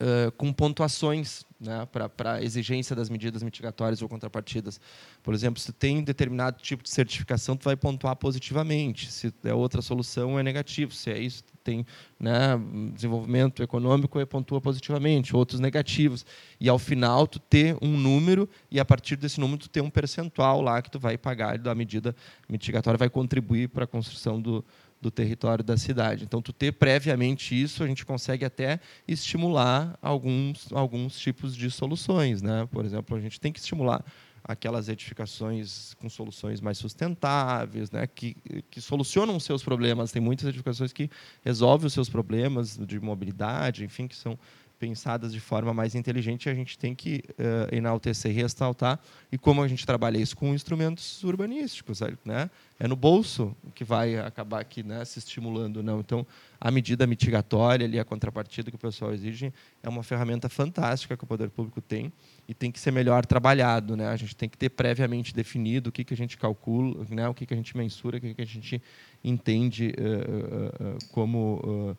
uh, 0.00 0.32
com 0.38 0.50
pontuações 0.50 1.44
né, 1.60 1.86
para 1.92 2.32
a 2.32 2.42
exigência 2.42 2.96
das 2.96 3.10
medidas 3.10 3.42
mitigatórias 3.42 4.00
ou 4.00 4.08
contrapartidas. 4.08 4.80
Por 5.22 5.34
exemplo, 5.34 5.60
se 5.60 5.70
tem 5.70 6.02
determinado 6.02 6.62
tipo 6.62 6.82
de 6.82 6.88
certificação, 6.88 7.58
tu 7.58 7.64
vai 7.64 7.76
pontuar 7.76 8.16
positivamente. 8.16 9.12
Se 9.12 9.34
é 9.44 9.52
outra 9.52 9.82
solução, 9.82 10.38
é 10.38 10.42
negativo. 10.42 10.94
Se 10.94 11.10
é 11.10 11.18
isso, 11.18 11.44
tem 11.68 11.84
né, 12.18 12.58
desenvolvimento 12.94 13.62
econômico, 13.62 14.18
é 14.18 14.24
pontua 14.24 14.58
positivamente. 14.58 15.36
Outros 15.36 15.60
negativos. 15.60 16.24
E 16.58 16.66
ao 16.66 16.78
final, 16.78 17.26
tu 17.26 17.38
ter 17.38 17.76
um 17.82 17.94
número 17.94 18.48
e 18.70 18.80
a 18.80 18.84
partir 18.84 19.16
desse 19.16 19.38
número 19.38 19.58
tu 19.58 19.68
ter 19.68 19.82
um 19.82 19.90
percentual 19.90 20.62
lá 20.62 20.80
que 20.80 20.90
tu 20.90 20.98
vai 20.98 21.18
pagar 21.18 21.58
da 21.58 21.74
medida 21.74 22.16
mitigatória, 22.48 22.96
vai 22.96 23.10
contribuir 23.10 23.68
para 23.68 23.84
a 23.84 23.86
construção 23.86 24.40
do, 24.40 24.64
do 24.98 25.10
território 25.10 25.62
da 25.62 25.76
cidade. 25.76 26.24
Então, 26.24 26.40
tu 26.40 26.54
ter 26.54 26.72
previamente 26.72 27.60
isso, 27.60 27.84
a 27.84 27.86
gente 27.86 28.06
consegue 28.06 28.46
até 28.46 28.80
estimular 29.06 29.98
alguns, 30.00 30.72
alguns 30.72 31.18
tipos 31.18 31.54
de 31.54 31.70
soluções. 31.70 32.40
Né? 32.40 32.66
Por 32.70 32.86
exemplo, 32.86 33.14
a 33.14 33.20
gente 33.20 33.38
tem 33.38 33.52
que 33.52 33.58
estimular 33.58 34.02
aquelas 34.48 34.88
edificações 34.88 35.92
com 36.00 36.08
soluções 36.08 36.58
mais 36.58 36.78
sustentáveis, 36.78 37.90
né, 37.90 38.06
que, 38.06 38.34
que 38.70 38.80
solucionam 38.80 39.36
os 39.36 39.44
seus 39.44 39.62
problemas. 39.62 40.10
Tem 40.10 40.22
muitas 40.22 40.48
edificações 40.48 40.90
que 40.90 41.10
resolvem 41.44 41.86
os 41.86 41.92
seus 41.92 42.08
problemas 42.08 42.78
de 42.78 42.98
mobilidade, 42.98 43.84
enfim, 43.84 44.08
que 44.08 44.16
são 44.16 44.38
pensadas 44.78 45.32
de 45.32 45.40
forma 45.40 45.74
mais 45.74 45.94
inteligente, 45.94 46.48
a 46.48 46.54
gente 46.54 46.78
tem 46.78 46.94
que 46.94 47.24
uh, 47.30 47.74
enaltecer 47.74 48.32
ressaltar. 48.34 49.00
E 49.30 49.36
como 49.36 49.62
a 49.62 49.68
gente 49.68 49.84
trabalha 49.84 50.18
isso 50.18 50.36
com 50.36 50.54
instrumentos 50.54 51.22
urbanísticos, 51.24 52.00
né? 52.24 52.48
é 52.80 52.86
no 52.86 52.94
bolso 52.94 53.56
que 53.74 53.82
vai 53.82 54.16
acabar 54.18 54.60
aqui 54.60 54.82
né, 54.82 55.04
se 55.04 55.18
estimulando. 55.18 55.82
não. 55.82 55.98
Então, 55.98 56.24
a 56.60 56.70
medida 56.70 57.06
mitigatória, 57.06 57.84
ali, 57.84 57.98
a 57.98 58.04
contrapartida 58.04 58.70
que 58.70 58.76
o 58.76 58.78
pessoal 58.78 59.12
exige, 59.12 59.52
é 59.82 59.88
uma 59.88 60.02
ferramenta 60.02 60.48
fantástica 60.48 61.16
que 61.16 61.24
o 61.24 61.26
poder 61.26 61.50
público 61.50 61.80
tem 61.80 62.12
e 62.48 62.54
tem 62.54 62.70
que 62.70 62.78
ser 62.78 62.92
melhor 62.92 63.26
trabalhado. 63.26 63.96
Né? 63.96 64.06
A 64.06 64.16
gente 64.16 64.36
tem 64.36 64.48
que 64.48 64.56
ter 64.56 64.68
previamente 64.68 65.34
definido 65.34 65.90
o 65.90 65.92
que, 65.92 66.04
que 66.04 66.14
a 66.14 66.16
gente 66.16 66.36
calcula, 66.36 67.04
né, 67.10 67.28
o 67.28 67.34
que, 67.34 67.46
que 67.46 67.54
a 67.54 67.56
gente 67.56 67.76
mensura, 67.76 68.18
o 68.18 68.20
que, 68.20 68.34
que 68.34 68.42
a 68.42 68.46
gente 68.46 68.80
entende 69.24 69.92
uh, 69.98 70.94
uh, 70.94 70.98
como 71.10 71.96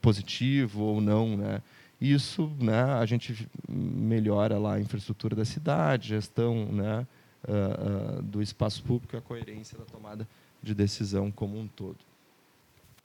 positivo 0.00 0.82
ou 0.82 1.00
não. 1.00 1.36
Né? 1.36 1.60
Isso, 2.00 2.50
né, 2.60 2.80
a 2.80 3.04
gente 3.04 3.48
melhora 3.68 4.56
lá 4.56 4.74
a 4.74 4.80
infraestrutura 4.80 5.34
da 5.34 5.44
cidade, 5.44 6.08
gestão 6.08 6.66
né, 6.66 7.06
uh, 7.44 8.18
uh, 8.18 8.22
do 8.22 8.40
espaço 8.40 8.82
público 8.84 9.16
a 9.16 9.20
coerência 9.20 9.76
da 9.76 9.84
tomada 9.84 10.28
de 10.62 10.74
decisão 10.74 11.30
como 11.30 11.58
um 11.58 11.66
todo. 11.66 11.98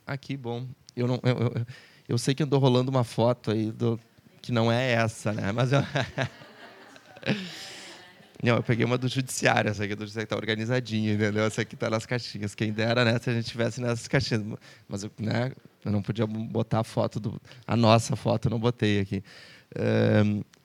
Aqui, 0.05 0.37
bom, 0.37 0.67
eu 0.95 1.07
não, 1.07 1.19
eu, 1.23 1.37
eu, 1.39 1.65
eu 2.09 2.17
sei 2.17 2.35
que 2.35 2.43
andou 2.43 2.59
rolando 2.59 2.91
uma 2.91 3.03
foto 3.03 3.49
aí 3.49 3.71
do, 3.71 3.99
que 4.41 4.51
não 4.51 4.71
é 4.71 4.91
essa, 4.91 5.33
né? 5.33 5.51
Mas 5.51 5.71
eu 5.71 5.79
Não, 8.43 8.57
eu 8.57 8.63
peguei 8.63 8.85
uma 8.85 8.97
do 8.97 9.07
judiciário, 9.07 9.71
essa 9.71 9.85
aqui 9.85 9.95
do 9.95 10.01
judiciário 10.01 10.25
está 10.25 10.35
organizadinha, 10.35 11.13
entendeu? 11.13 11.45
Essa 11.45 11.61
aqui 11.61 11.75
está 11.75 11.89
nas 11.89 12.05
caixinhas. 12.05 12.53
Quem 12.53 12.73
dera, 12.73 13.05
né, 13.05 13.17
se 13.17 13.29
a 13.29 13.33
gente 13.33 13.49
tivesse 13.49 13.79
nessas 13.79 14.05
caixinhas. 14.05 14.43
Mas 14.85 15.09
né, 15.17 15.53
eu 15.83 15.91
não 15.91 16.01
podia 16.01 16.25
botar 16.25 16.79
a 16.79 16.83
foto, 16.83 17.19
do, 17.19 17.41
a 17.67 17.75
nossa 17.75 18.15
foto, 18.15 18.47
eu 18.47 18.51
não 18.51 18.59
botei 18.59 18.99
aqui. 18.99 19.23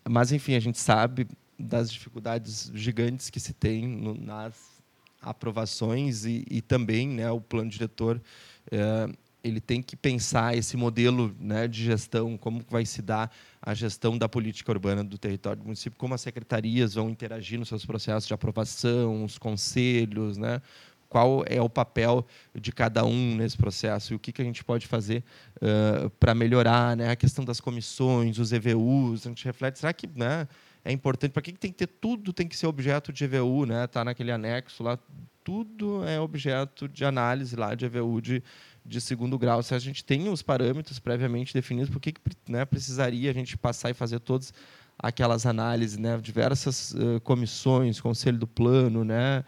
Mas, 0.08 0.32
enfim, 0.32 0.54
a 0.54 0.60
gente 0.60 0.78
sabe 0.78 1.26
das 1.58 1.90
dificuldades 1.92 2.70
gigantes 2.74 3.30
que 3.30 3.40
se 3.40 3.52
tem 3.52 3.86
no, 3.86 4.14
nas 4.14 4.78
aprovações 5.20 6.24
e, 6.24 6.44
e, 6.48 6.62
também 6.62 7.08
né, 7.08 7.30
o 7.30 7.40
plano 7.40 7.68
diretor 7.68 8.22
é, 8.70 9.08
ele 9.42 9.60
tem 9.60 9.82
que 9.82 9.96
pensar 9.96 10.56
esse 10.56 10.76
modelo 10.76 11.34
né, 11.38 11.66
de 11.66 11.84
gestão, 11.84 12.36
como 12.36 12.62
vai 12.68 12.84
se 12.84 13.02
dar 13.02 13.30
a 13.60 13.74
gestão 13.74 14.16
da 14.16 14.28
política 14.28 14.70
urbana 14.70 15.02
do 15.02 15.18
território 15.18 15.60
do 15.60 15.64
município, 15.64 15.98
como 15.98 16.14
as 16.14 16.20
secretarias 16.20 16.94
vão 16.94 17.10
interagir 17.10 17.58
nos 17.58 17.68
seus 17.68 17.84
processos 17.84 18.26
de 18.26 18.34
aprovação, 18.34 19.24
os 19.24 19.38
conselhos, 19.38 20.36
né, 20.36 20.60
qual 21.08 21.42
é 21.46 21.60
o 21.60 21.68
papel 21.68 22.26
de 22.54 22.70
cada 22.70 23.04
um 23.04 23.36
nesse 23.36 23.56
processo 23.56 24.12
e 24.12 24.16
o 24.16 24.18
que, 24.18 24.32
que 24.32 24.42
a 24.42 24.44
gente 24.44 24.62
pode 24.62 24.86
fazer 24.86 25.24
uh, 25.56 26.10
para 26.10 26.34
melhorar 26.34 26.96
né, 26.96 27.10
a 27.10 27.16
questão 27.16 27.44
das 27.44 27.60
comissões, 27.60 28.38
os 28.38 28.52
EVUs, 28.52 29.26
a 29.26 29.30
gente 29.30 29.44
reflete, 29.44 29.78
será 29.78 29.92
que 29.92 30.08
né, 30.14 30.46
é 30.84 30.92
importante, 30.92 31.32
para 31.32 31.42
que, 31.42 31.52
que 31.52 31.58
tem 31.58 31.72
que 31.72 31.78
ter 31.78 31.86
tudo, 31.86 32.32
tem 32.32 32.46
que 32.46 32.56
ser 32.56 32.66
objeto 32.66 33.12
de 33.12 33.24
EVU, 33.24 33.64
né, 33.66 33.86
tá 33.86 34.04
naquele 34.04 34.30
anexo 34.30 34.82
lá, 34.82 34.98
tudo 35.42 36.04
é 36.06 36.20
objeto 36.20 36.86
de 36.86 37.04
análise 37.04 37.56
lá 37.56 37.74
de 37.74 37.86
EVU 37.86 38.20
de, 38.20 38.42
de 38.84 39.00
segundo 39.00 39.38
grau. 39.38 39.62
Se 39.62 39.74
a 39.74 39.78
gente 39.78 40.04
tem 40.04 40.28
os 40.28 40.42
parâmetros 40.42 40.98
previamente 40.98 41.54
definidos, 41.54 41.88
por 41.88 42.00
que, 42.00 42.12
que 42.12 42.20
né, 42.46 42.66
precisaria 42.66 43.30
a 43.30 43.34
gente 43.34 43.56
passar 43.56 43.90
e 43.90 43.94
fazer 43.94 44.20
todas 44.20 44.52
aquelas 44.98 45.46
análises, 45.46 45.96
né, 45.96 46.18
diversas 46.18 46.92
uh, 46.92 47.20
comissões, 47.22 48.00
conselho 48.00 48.36
do 48.36 48.46
plano, 48.46 49.04
né, 49.04 49.44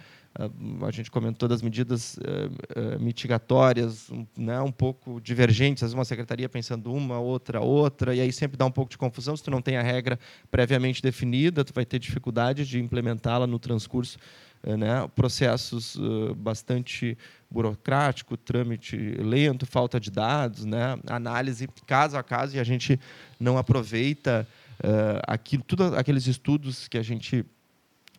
a 0.87 0.91
gente 0.91 1.11
comentou 1.11 1.49
das 1.49 1.61
medidas 1.61 2.17
uh, 2.17 3.01
mitigatórias, 3.01 4.09
um, 4.11 4.25
né, 4.37 4.61
um 4.61 4.71
pouco 4.71 5.21
divergentes, 5.21 5.83
às 5.83 5.89
vezes 5.89 5.95
uma 5.95 6.05
secretaria 6.05 6.49
pensando 6.49 6.93
uma, 6.93 7.19
outra, 7.19 7.61
outra, 7.61 8.15
e 8.15 8.21
aí 8.21 8.33
sempre 8.33 8.57
dá 8.57 8.65
um 8.65 8.71
pouco 8.71 8.91
de 8.91 8.97
confusão. 8.97 9.37
Se 9.37 9.43
tu 9.43 9.51
não 9.51 9.61
tem 9.61 9.77
a 9.77 9.83
regra 9.83 10.19
previamente 10.51 11.03
definida, 11.03 11.65
tu 11.65 11.75
vai 11.75 11.85
ter 11.85 11.99
dificuldade 11.99 12.65
de 12.65 12.79
implementá-la 12.79 13.47
no 13.47 13.59
transcurso 13.59 14.19
eh, 14.63 14.77
né, 14.77 15.09
processos 15.17 15.97
uh, 15.97 16.35
bastante 16.37 17.19
burocrático, 17.51 18.37
trâmite 18.37 18.97
lento, 18.97 19.67
falta 19.67 19.99
de 19.99 20.13
dados, 20.13 20.65
né, 20.65 20.97
análise 21.09 21.69
caso 21.87 22.17
a 22.17 22.23
caso, 22.23 22.57
e 22.57 22.61
a 22.61 22.65
gente 22.65 23.01
não 23.39 23.59
aproveita 23.59 24.47
uh, 24.85 25.21
aquilo, 25.27 25.65
tudo 25.65 25.97
aqueles 25.97 26.29
estudos 26.29 26.87
que 26.87 26.99
a 26.99 27.03
gente 27.03 27.45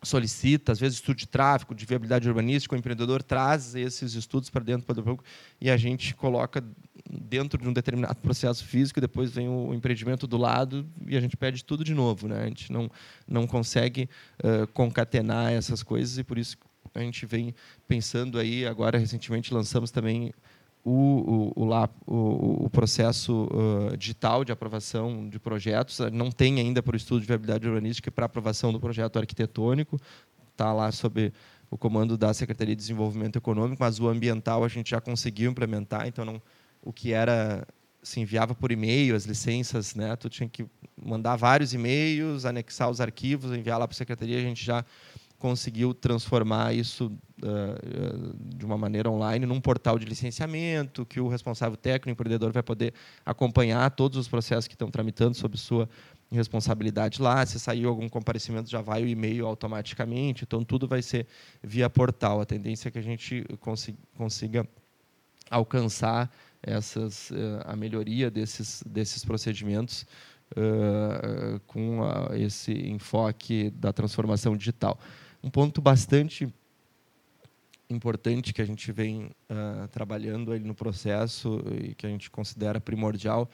solicita, 0.02 0.72
às 0.72 0.80
vezes 0.80 0.98
estudo 0.98 1.16
de 1.16 1.28
tráfego, 1.28 1.74
de 1.74 1.86
viabilidade 1.86 2.28
urbanística, 2.28 2.74
o 2.74 2.78
empreendedor 2.78 3.22
traz 3.22 3.74
esses 3.74 4.14
estudos 4.14 4.50
para 4.50 4.62
dentro 4.64 4.82
do 4.82 4.86
poder 4.86 5.02
público 5.02 5.24
e 5.60 5.70
a 5.70 5.76
gente 5.76 6.14
coloca 6.14 6.62
dentro 7.08 7.60
de 7.60 7.68
um 7.68 7.72
determinado 7.72 8.16
processo 8.16 8.64
físico, 8.64 8.98
e 8.98 9.00
depois 9.00 9.30
vem 9.30 9.48
o 9.48 9.72
empreendimento 9.74 10.26
do 10.26 10.36
lado 10.36 10.86
e 11.06 11.16
a 11.16 11.20
gente 11.20 11.36
pede 11.36 11.64
tudo 11.64 11.84
de 11.84 11.94
novo. 11.94 12.28
Né? 12.28 12.42
A 12.42 12.46
gente 12.46 12.72
não, 12.72 12.90
não 13.28 13.46
consegue 13.46 14.08
uh, 14.42 14.66
concatenar 14.68 15.52
essas 15.52 15.82
coisas 15.82 16.18
e 16.18 16.24
por 16.24 16.38
isso 16.38 16.56
a 16.94 17.00
gente 17.00 17.24
vem 17.24 17.54
pensando 17.88 18.38
aí, 18.38 18.66
agora 18.66 18.98
recentemente 18.98 19.54
lançamos 19.54 19.90
também 19.90 20.32
o, 20.84 21.52
o, 21.56 21.70
o, 22.06 22.64
o, 22.64 22.70
processo 22.70 23.48
uh, 23.52 23.96
digital 23.96 24.44
de 24.44 24.50
aprovação 24.50 25.28
de 25.28 25.38
projetos. 25.38 26.00
Não 26.12 26.30
tem 26.30 26.58
ainda 26.58 26.82
para 26.82 26.94
o 26.94 26.96
estudo 26.96 27.20
de 27.20 27.26
viabilidade 27.26 27.66
urbanística 27.66 28.10
para 28.10 28.26
aprovação 28.26 28.72
do 28.72 28.80
projeto 28.80 29.18
arquitetônico. 29.18 30.00
Está 30.50 30.72
lá 30.72 30.90
sob 30.90 31.32
o 31.70 31.78
comando 31.78 32.18
da 32.18 32.34
Secretaria 32.34 32.74
de 32.74 32.80
Desenvolvimento 32.80 33.36
Econômico, 33.36 33.82
mas 33.82 33.98
o 33.98 34.08
ambiental 34.08 34.64
a 34.64 34.68
gente 34.68 34.90
já 34.90 35.00
conseguiu 35.00 35.50
implementar, 35.50 36.06
então 36.06 36.24
não, 36.24 36.42
o 36.82 36.92
que 36.92 37.12
era 37.12 37.66
se 38.02 38.20
enviava 38.20 38.54
por 38.54 38.72
e-mail 38.72 39.14
as 39.14 39.24
licenças, 39.24 39.94
né? 39.94 40.14
Tu 40.16 40.28
tinha 40.28 40.48
que 40.48 40.66
mandar 41.00 41.36
vários 41.36 41.72
e-mails, 41.72 42.44
anexar 42.44 42.90
os 42.90 43.00
arquivos, 43.00 43.56
enviar 43.56 43.78
lá 43.78 43.86
para 43.86 43.94
a 43.94 43.96
secretaria. 43.96 44.38
A 44.38 44.42
gente 44.42 44.64
já 44.64 44.84
conseguiu 45.38 45.94
transformar 45.94 46.74
isso 46.74 47.12
uh, 47.42 48.36
de 48.56 48.64
uma 48.64 48.78
maneira 48.78 49.10
online 49.10 49.46
num 49.46 49.60
portal 49.60 49.98
de 49.98 50.04
licenciamento, 50.04 51.04
que 51.04 51.20
o 51.20 51.28
responsável 51.28 51.76
técnico, 51.76 52.10
empreendedor, 52.10 52.52
vai 52.52 52.62
poder 52.62 52.94
acompanhar 53.24 53.90
todos 53.90 54.18
os 54.18 54.28
processos 54.28 54.66
que 54.66 54.74
estão 54.74 54.90
tramitando 54.90 55.36
sob 55.36 55.56
sua 55.58 55.88
responsabilidade 56.30 57.20
lá. 57.20 57.44
Se 57.44 57.58
sair 57.58 57.84
algum 57.84 58.08
comparecimento, 58.08 58.70
já 58.70 58.80
vai 58.80 59.02
o 59.02 59.08
e-mail 59.08 59.46
automaticamente. 59.46 60.44
Então, 60.44 60.64
tudo 60.64 60.88
vai 60.88 61.02
ser 61.02 61.26
via 61.62 61.90
portal. 61.90 62.40
A 62.40 62.46
tendência 62.46 62.88
é 62.88 62.90
que 62.90 62.98
a 62.98 63.02
gente 63.02 63.44
consiga 64.16 64.66
alcançar 65.50 66.30
essas, 66.62 67.30
a 67.64 67.76
melhoria 67.76 68.30
desses, 68.30 68.82
desses 68.86 69.24
procedimentos 69.24 70.06
uh, 70.52 71.60
com 71.66 72.02
a, 72.04 72.38
esse 72.38 72.72
enfoque 72.72 73.70
da 73.70 73.92
transformação 73.92 74.56
digital. 74.56 74.98
Um 75.42 75.50
ponto 75.50 75.80
bastante 75.80 76.52
importante 77.92 78.52
que 78.52 78.62
a 78.62 78.64
gente 78.64 78.90
vem 78.90 79.30
uh, 79.50 79.88
trabalhando 79.88 80.58
no 80.60 80.74
processo 80.74 81.62
e 81.80 81.94
que 81.94 82.06
a 82.06 82.08
gente 82.08 82.30
considera 82.30 82.80
primordial 82.80 83.48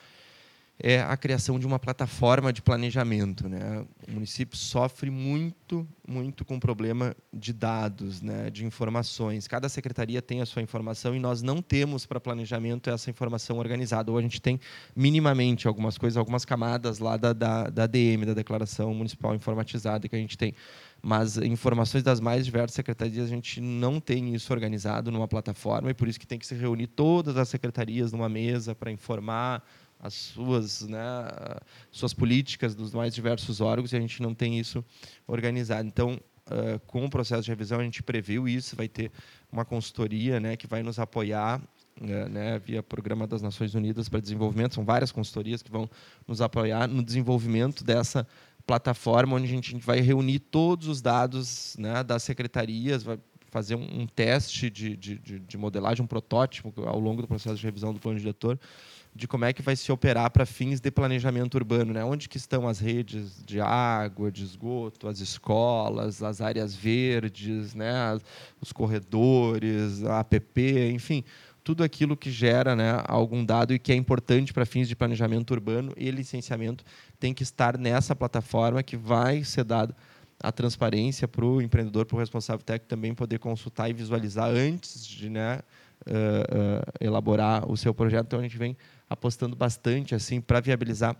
é 0.81 1.01
a 1.01 1.17
criação 1.17 1.59
de 1.59 1.67
uma 1.67 1.79
plataforma 1.79 2.53
de 2.53 2.63
planejamento. 2.63 3.49
Né? 3.49 3.85
O 4.07 4.13
município 4.13 4.57
sofre 4.57 5.11
muito, 5.11 5.87
muito 6.07 6.45
com 6.45 6.57
o 6.57 6.61
problema 6.61 7.17
de 7.33 7.53
dados, 7.53 8.23
né? 8.23 8.49
de 8.49 8.65
informações. 8.65 9.49
Cada 9.49 9.69
secretaria 9.69 10.23
tem 10.23 10.41
a 10.41 10.47
sua 10.47 10.63
informação 10.63 11.17
e 11.17 11.19
nós 11.19 11.43
não 11.43 11.61
temos 11.61 12.07
para 12.07 12.21
planejamento 12.21 12.89
essa 12.91 13.11
informação 13.11 13.59
organizada. 13.59 14.13
Ou 14.13 14.19
a 14.19 14.23
gente 14.23 14.41
tem 14.41 14.61
minimamente 14.95 15.67
algumas 15.67 15.99
coisas, 15.99 16.17
algumas 16.17 16.45
camadas 16.45 17.01
lá 17.01 17.17
da, 17.17 17.33
da, 17.33 17.65
da 17.65 17.87
DM, 17.87 18.25
da 18.25 18.35
Declaração 18.35 18.95
Municipal 18.95 19.35
Informatizada, 19.35 20.09
que 20.09 20.15
a 20.15 20.19
gente 20.19 20.39
tem. 20.39 20.55
Mas 21.01 21.37
informações 21.37 22.03
das 22.03 22.19
mais 22.19 22.45
diversas 22.45 22.75
secretarias, 22.75 23.27
a 23.27 23.29
gente 23.29 23.61
não 23.61 24.01
tem 24.01 24.35
isso 24.35 24.53
organizado 24.53 25.13
numa 25.13 25.29
plataforma 25.29 25.91
e 25.91 25.95
por 25.95 26.09
isso 26.09 26.19
que 26.19 26.27
tem 26.27 26.39
que 26.39 26.47
se 26.47 26.55
reunir 26.55 26.89
todas 26.89 27.37
as 27.37 27.49
secretarias 27.49 28.13
numa 28.13 28.29
mesa 28.29 28.75
para 28.75 28.91
informar 28.91 29.63
as 30.01 30.15
suas, 30.15 30.83
né, 30.83 30.99
suas 31.91 32.15
políticas 32.15 32.75
dos 32.75 32.93
mais 32.93 33.15
diversos 33.15 33.61
órgãos 33.61 33.93
e 33.93 33.97
a 33.97 34.01
gente 34.01 34.23
não 34.23 34.35
tem 34.35 34.59
isso 34.59 34.85
organizado. 35.27 35.87
Então, 35.87 36.21
uh, 36.47 36.79
com 36.87 37.05
o 37.05 37.11
processo 37.11 37.43
de 37.43 37.51
revisão, 37.51 37.81
a 37.81 37.85
gente 37.85 38.03
previu 38.03 38.49
isso, 38.49 38.77
vai 38.77 38.89
ter 38.89 39.11
uma 39.51 39.65
consultoria 39.65 40.39
né, 40.39 40.57
que 40.57 40.67
vai 40.67 40.83
nos 40.83 40.99
apoiar 40.99 41.61
uh, 42.01 42.29
né, 42.29 42.59
via 42.59 42.83
Programa 42.83 43.27
das 43.27 43.43
Nações 43.43 43.75
Unidas 43.75 44.09
para 44.09 44.21
Desenvolvimento, 44.21 44.75
são 44.75 44.85
várias 44.85 45.11
consultorias 45.11 45.63
que 45.63 45.71
vão 45.71 45.91
nos 46.27 46.41
apoiar 46.41 46.87
no 46.87 47.03
desenvolvimento 47.03 47.83
dessa 47.83 48.27
plataforma, 48.69 49.35
onde 49.35 49.47
a 49.47 49.49
gente 49.49 49.75
vai 49.79 50.01
reunir 50.01 50.41
todos 50.41 50.89
os 50.89 51.01
dados 51.01 51.75
né, 51.79 52.05
das 52.05 52.23
secretarias, 52.23 53.03
vai 53.03 53.19
fazer 53.51 53.77
um, 53.77 54.07
teste 54.07 54.69
de, 54.69 54.95
de, 54.95 55.19
de 55.19 55.57
modelagem, 55.57 56.05
um 56.05 56.07
protótipo 56.07 56.71
ao 56.85 57.01
longo 57.01 57.23
do 57.23 57.27
processo 57.27 57.57
de 57.57 57.65
revisão 57.65 57.95
do 57.95 57.99
plano 57.99 58.19
diretor, 58.19 58.61
de 59.15 59.27
como 59.27 59.47
é 59.47 59.55
que 59.55 59.63
vai 59.63 59.75
se 59.75 59.91
operar 59.91 60.31
para 60.31 60.45
fins 60.45 60.81
de 60.83 60.91
planejamento 60.91 61.55
urbano, 61.55 61.95
né? 61.95 62.05
Onde 62.05 62.29
que 62.29 62.37
estão 62.37 62.69
as 62.69 62.79
redes 62.79 63.43
de 63.43 63.59
água, 63.59 64.31
de 64.31 64.45
esgoto, 64.45 65.09
as 65.09 65.21
escolas, 65.21 66.23
as 66.23 66.43
áreas 66.43 66.77
verdes, 66.77 67.75
né? 67.75 68.19
Os 68.61 68.71
corredores, 68.71 70.05
a 70.05 70.21
APP, 70.21 70.91
enfim, 70.93 71.25
tudo 71.69 71.85
aquilo 71.85 72.17
que 72.17 72.31
gera 72.31 72.75
né, 72.75 73.03
algum 73.07 73.45
dado 73.45 73.75
e 73.75 73.79
que 73.79 73.93
é 73.93 73.95
importante 73.95 74.55
para 74.55 74.65
fins 74.65 74.89
de 74.89 74.97
planejamento 74.97 75.51
urbano 75.51 75.93
e 75.99 76.11
licenciamento 76.11 76.83
tem 77.19 77.35
que 77.35 77.43
estar 77.43 77.77
nessa 77.77 78.15
plataforma 78.15 78.83
que 78.83 78.97
vai 78.97 79.45
ser 79.45 79.65
dado 79.65 79.95
a 80.41 80.53
transparência 80.53 81.27
para 81.27 81.45
o 81.45 81.61
empreendedor, 81.61 82.07
para 82.07 82.17
o 82.17 82.19
responsável 82.19 82.65
técnico 82.65 82.89
também 82.89 83.15
poder 83.15 83.39
consultar 83.39 83.91
e 83.91 83.93
visualizar 83.93 84.49
antes 84.49 85.05
de 85.05 85.29
né, 85.29 85.61
uh, 86.07 86.11
uh, 86.11 86.93
elaborar 87.01 87.71
o 87.71 87.77
seu 87.77 87.93
projeto. 87.93 88.27
Então 88.27 88.39
a 88.39 88.43
gente 88.43 88.57
vem 88.57 88.77
apostando 89.11 89.57
bastante 89.57 90.15
assim 90.15 90.41
para 90.41 90.61
viabilizar 90.61 91.17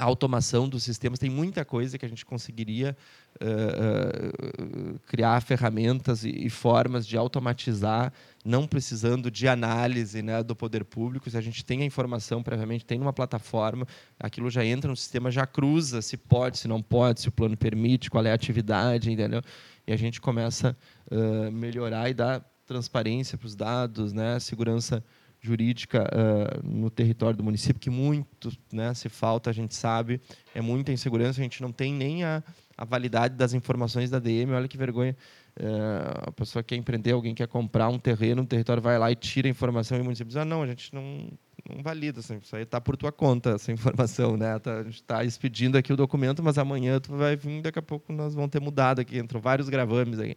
a 0.00 0.04
automação 0.04 0.66
dos 0.66 0.82
sistemas. 0.82 1.18
Tem 1.18 1.28
muita 1.28 1.62
coisa 1.62 1.98
que 1.98 2.06
a 2.06 2.08
gente 2.08 2.24
conseguiria 2.24 2.96
uh, 3.38 4.94
uh, 4.94 4.98
criar 5.00 5.38
ferramentas 5.42 6.24
e, 6.24 6.30
e, 6.30 6.48
formas 6.48 7.06
de 7.06 7.18
automatizar, 7.18 8.10
não 8.42 8.66
precisando 8.66 9.30
de 9.30 9.46
análise 9.46 10.22
né, 10.22 10.42
do 10.42 10.56
poder 10.56 10.86
público. 10.86 11.28
Se 11.28 11.36
a 11.36 11.40
gente 11.42 11.62
tem 11.62 11.82
a 11.82 11.84
informação 11.84 12.42
previamente, 12.42 12.86
tem 12.86 12.98
uma 12.98 13.12
plataforma, 13.12 13.86
aquilo 14.18 14.48
já 14.48 14.64
entra 14.64 14.88
no 14.88 14.96
sistema, 14.96 15.30
já 15.30 15.46
cruza 15.46 16.00
se 16.00 16.16
pode, 16.16 16.56
se 16.56 16.66
não 16.66 16.80
pode, 16.80 17.20
se 17.20 17.28
o 17.28 17.32
plano 17.32 17.54
permite, 17.54 18.10
qual 18.10 18.24
é 18.24 18.30
a 18.30 18.34
atividade, 18.34 19.12
entendeu? 19.12 19.42
E 19.86 19.92
a 19.92 19.96
gente 19.96 20.18
começa 20.18 20.74
a 21.10 21.14
uh, 21.14 21.52
melhorar 21.52 22.08
e 22.08 22.14
dar 22.14 22.42
transparência 22.64 23.36
para 23.36 23.46
os 23.46 23.54
dados, 23.54 24.14
né, 24.14 24.40
segurança 24.40 25.04
jurídica 25.40 26.04
uh, 26.04 26.66
no 26.66 26.90
território 26.90 27.36
do 27.36 27.42
município, 27.42 27.80
que 27.80 27.90
muito 27.90 28.52
né, 28.72 28.92
se 28.92 29.08
falta, 29.08 29.48
a 29.50 29.52
gente 29.52 29.74
sabe, 29.74 30.20
é 30.54 30.60
muita 30.60 30.92
insegurança, 30.92 31.40
a 31.40 31.42
gente 31.42 31.62
não 31.62 31.72
tem 31.72 31.92
nem 31.94 32.24
a, 32.24 32.42
a 32.76 32.84
validade 32.84 33.36
das 33.36 33.54
informações 33.54 34.10
da 34.10 34.18
DM, 34.18 34.52
olha 34.52 34.68
que 34.68 34.76
vergonha. 34.76 35.16
Uh, 35.58 36.28
a 36.28 36.32
pessoa 36.32 36.62
quer 36.62 36.76
empreender, 36.76 37.12
alguém 37.12 37.34
quer 37.34 37.48
comprar 37.48 37.88
um 37.88 37.98
terreno, 37.98 38.42
um 38.42 38.46
território 38.46 38.82
vai 38.82 38.98
lá 38.98 39.10
e 39.10 39.16
tira 39.16 39.48
a 39.48 39.50
informação 39.50 39.96
e 39.98 40.00
o 40.00 40.04
município 40.04 40.28
diz, 40.28 40.36
ah, 40.36 40.44
não, 40.44 40.62
a 40.62 40.66
gente 40.66 40.94
não, 40.94 41.28
não 41.68 41.82
valida, 41.82 42.20
assim, 42.20 42.36
isso 42.36 42.54
aí 42.54 42.62
está 42.62 42.80
por 42.80 42.96
tua 42.96 43.10
conta, 43.10 43.50
essa 43.50 43.72
informação, 43.72 44.36
né? 44.36 44.58
Tá, 44.58 44.78
a 44.78 44.84
gente 44.84 44.94
está 44.94 45.24
expedindo 45.24 45.78
aqui 45.78 45.92
o 45.92 45.96
documento, 45.96 46.42
mas 46.42 46.58
amanhã 46.58 47.00
tu 47.00 47.16
vai 47.16 47.34
vir, 47.34 47.62
daqui 47.62 47.78
a 47.78 47.82
pouco 47.82 48.12
nós 48.12 48.34
vamos 48.34 48.50
ter 48.50 48.60
mudado 48.60 49.00
aqui, 49.00 49.18
entram 49.18 49.40
vários 49.40 49.68
gravames 49.68 50.18
aí. 50.18 50.36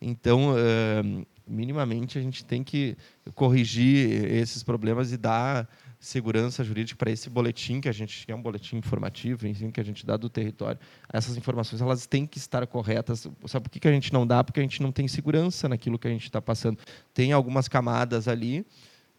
Então, 0.00 0.52
uh, 0.52 1.26
minimamente, 1.48 2.18
a 2.18 2.22
gente 2.22 2.44
tem 2.44 2.62
que 2.62 2.96
corrigir 3.34 4.24
esses 4.32 4.62
problemas 4.62 5.12
e 5.12 5.16
dar 5.16 5.68
segurança 6.00 6.62
jurídica 6.62 6.96
para 6.96 7.10
esse 7.10 7.28
boletim 7.28 7.80
que 7.80 7.88
a 7.88 7.92
gente 7.92 8.24
que 8.24 8.30
é 8.30 8.34
um 8.34 8.40
boletim 8.40 8.76
informativo, 8.76 9.46
enfim, 9.46 9.70
que 9.70 9.80
a 9.80 9.84
gente 9.84 10.06
dá 10.06 10.16
do 10.16 10.28
território. 10.28 10.78
Essas 11.12 11.36
informações 11.36 11.82
elas 11.82 12.06
têm 12.06 12.26
que 12.26 12.38
estar 12.38 12.66
corretas. 12.66 13.28
Sabe 13.46 13.64
por 13.64 13.70
que, 13.70 13.80
que 13.80 13.88
a 13.88 13.92
gente 13.92 14.12
não 14.12 14.26
dá? 14.26 14.44
Porque 14.44 14.60
a 14.60 14.62
gente 14.62 14.80
não 14.80 14.92
tem 14.92 15.08
segurança 15.08 15.68
naquilo 15.68 15.98
que 15.98 16.06
a 16.06 16.10
gente 16.10 16.24
está 16.24 16.40
passando. 16.40 16.78
Tem 17.12 17.32
algumas 17.32 17.66
camadas 17.66 18.28
ali 18.28 18.64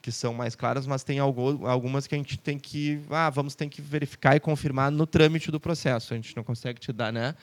que 0.01 0.11
são 0.11 0.33
mais 0.33 0.55
claras, 0.55 0.87
mas 0.87 1.03
tem 1.03 1.19
algumas 1.19 2.07
que 2.07 2.15
a 2.15 2.17
gente 2.17 2.39
tem 2.39 2.57
que, 2.57 3.01
ah, 3.09 3.29
vamos 3.29 3.53
ter 3.53 3.67
que 3.67 3.81
verificar 3.81 4.35
e 4.35 4.39
confirmar 4.39 4.89
no 4.89 5.05
trâmite 5.05 5.51
do 5.51 5.59
processo. 5.59 6.13
A 6.13 6.15
gente 6.15 6.35
não 6.37 6.43
consegue 6.43 6.79
te 6.79 6.93
dar, 6.93 7.11
né? 7.11 7.35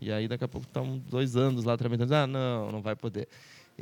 E 0.00 0.12
aí 0.12 0.28
daqui 0.28 0.44
a 0.44 0.48
pouco 0.48 0.66
estão 0.66 0.98
dois 0.98 1.36
anos 1.36 1.64
lá 1.64 1.76
tramitando, 1.76 2.14
ah, 2.14 2.26
não, 2.26 2.70
não 2.70 2.82
vai 2.82 2.94
poder. 2.94 3.28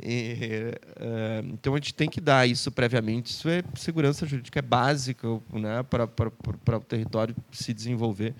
E, 0.01 0.73
uh, 0.97 1.53
então 1.53 1.73
a 1.73 1.77
gente 1.77 1.93
tem 1.93 2.09
que 2.09 2.19
dar 2.19 2.47
isso 2.47 2.71
previamente. 2.71 3.27
Isso 3.31 3.47
é 3.47 3.63
segurança 3.75 4.25
jurídica 4.25 4.59
é 4.59 4.61
básica 4.61 5.27
né, 5.53 5.83
para, 5.83 6.77
o 6.77 6.81
território 6.81 7.35
se 7.51 7.73
desenvolver. 7.73 8.33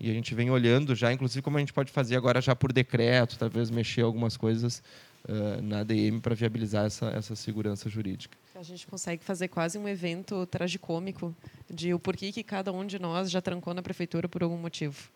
E 0.00 0.10
a 0.10 0.14
gente 0.14 0.34
vem 0.34 0.50
olhando 0.50 0.94
já, 0.94 1.12
inclusive 1.12 1.42
como 1.42 1.58
a 1.58 1.60
gente 1.60 1.72
pode 1.72 1.92
fazer 1.92 2.16
agora 2.16 2.40
já 2.40 2.56
por 2.56 2.72
decreto, 2.72 3.38
talvez 3.38 3.70
mexer 3.70 4.00
algumas 4.00 4.36
coisas 4.36 4.82
uh, 5.28 5.62
na 5.62 5.80
ADM 5.80 6.18
para 6.20 6.34
viabilizar 6.34 6.86
essa, 6.86 7.06
essa 7.10 7.36
segurança 7.36 7.88
jurídica. 7.88 8.36
A 8.56 8.62
gente 8.62 8.86
consegue 8.86 9.22
fazer 9.22 9.48
quase 9.48 9.78
um 9.78 9.88
evento 9.88 10.46
tragicômico 10.46 11.34
de 11.70 11.92
o 11.94 11.98
porquê 11.98 12.32
que 12.32 12.42
cada 12.42 12.72
um 12.72 12.86
de 12.86 12.98
nós 12.98 13.30
já 13.30 13.40
trancou 13.40 13.74
na 13.74 13.82
prefeitura 13.82 14.28
por 14.28 14.42
algum 14.42 14.56
motivo. 14.56 15.10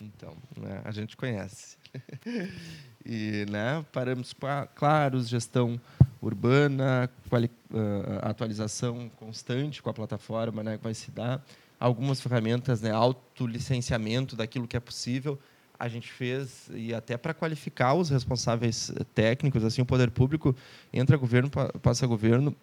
Então, 0.00 0.36
né, 0.56 0.80
a 0.84 0.90
gente 0.90 1.16
conhece. 1.16 1.77
e 3.04 3.46
né, 3.50 3.84
parâmetros 3.92 4.34
claros, 4.74 5.28
gestão 5.28 5.80
urbana, 6.20 7.08
quali, 7.28 7.50
uh, 7.70 8.18
atualização 8.22 9.10
constante 9.16 9.82
com 9.82 9.90
a 9.90 9.94
plataforma 9.94 10.62
né, 10.62 10.76
que 10.76 10.84
vai 10.84 10.94
se 10.94 11.10
dar, 11.10 11.44
algumas 11.78 12.20
ferramentas, 12.20 12.80
né, 12.80 12.90
autolicenciamento 12.90 14.34
daquilo 14.34 14.66
que 14.66 14.76
é 14.76 14.80
possível. 14.80 15.38
A 15.78 15.86
gente 15.86 16.10
fez, 16.10 16.68
e 16.74 16.92
até 16.92 17.16
para 17.16 17.32
qualificar 17.32 17.94
os 17.94 18.10
responsáveis 18.10 18.92
técnicos, 19.14 19.62
assim, 19.62 19.80
o 19.80 19.86
poder 19.86 20.10
público 20.10 20.54
entra 20.92 21.16
governo, 21.16 21.48
passa 21.80 22.04
governo. 22.04 22.54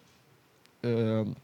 Uh, 0.84 1.34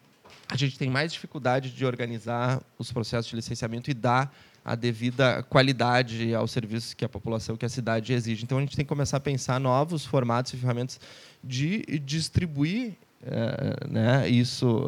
a 0.49 0.57
gente 0.57 0.79
tem 0.79 0.91
mais 0.91 1.15
dificuldade 1.15 1.71
de 1.71 1.87
organizar 1.87 2.63
os 2.79 2.93
processos 2.93 3.31
de 3.31 3.37
licenciamento 3.37 3.91
e 3.91 3.95
dar 3.95 4.31
a 4.65 4.75
devida 4.75 5.43
qualidade 5.43 6.35
aos 6.35 6.51
serviços 6.51 6.95
que 6.95 7.05
a 7.05 7.09
população, 7.09 7.57
que 7.57 7.67
a 7.67 7.69
cidade 7.69 8.13
exige. 8.13 8.45
Então, 8.45 8.59
a 8.59 8.61
gente 8.61 8.77
tem 8.77 8.85
que 8.85 8.89
começar 8.89 9.17
a 9.17 9.21
pensar 9.21 9.59
novos 9.59 10.05
formatos 10.05 10.55
e 10.55 10.57
ferramentas 10.57 11.01
de 11.43 11.83
distribuir 12.05 12.95
é, 13.25 13.89
né, 13.89 14.29
isso, 14.29 14.81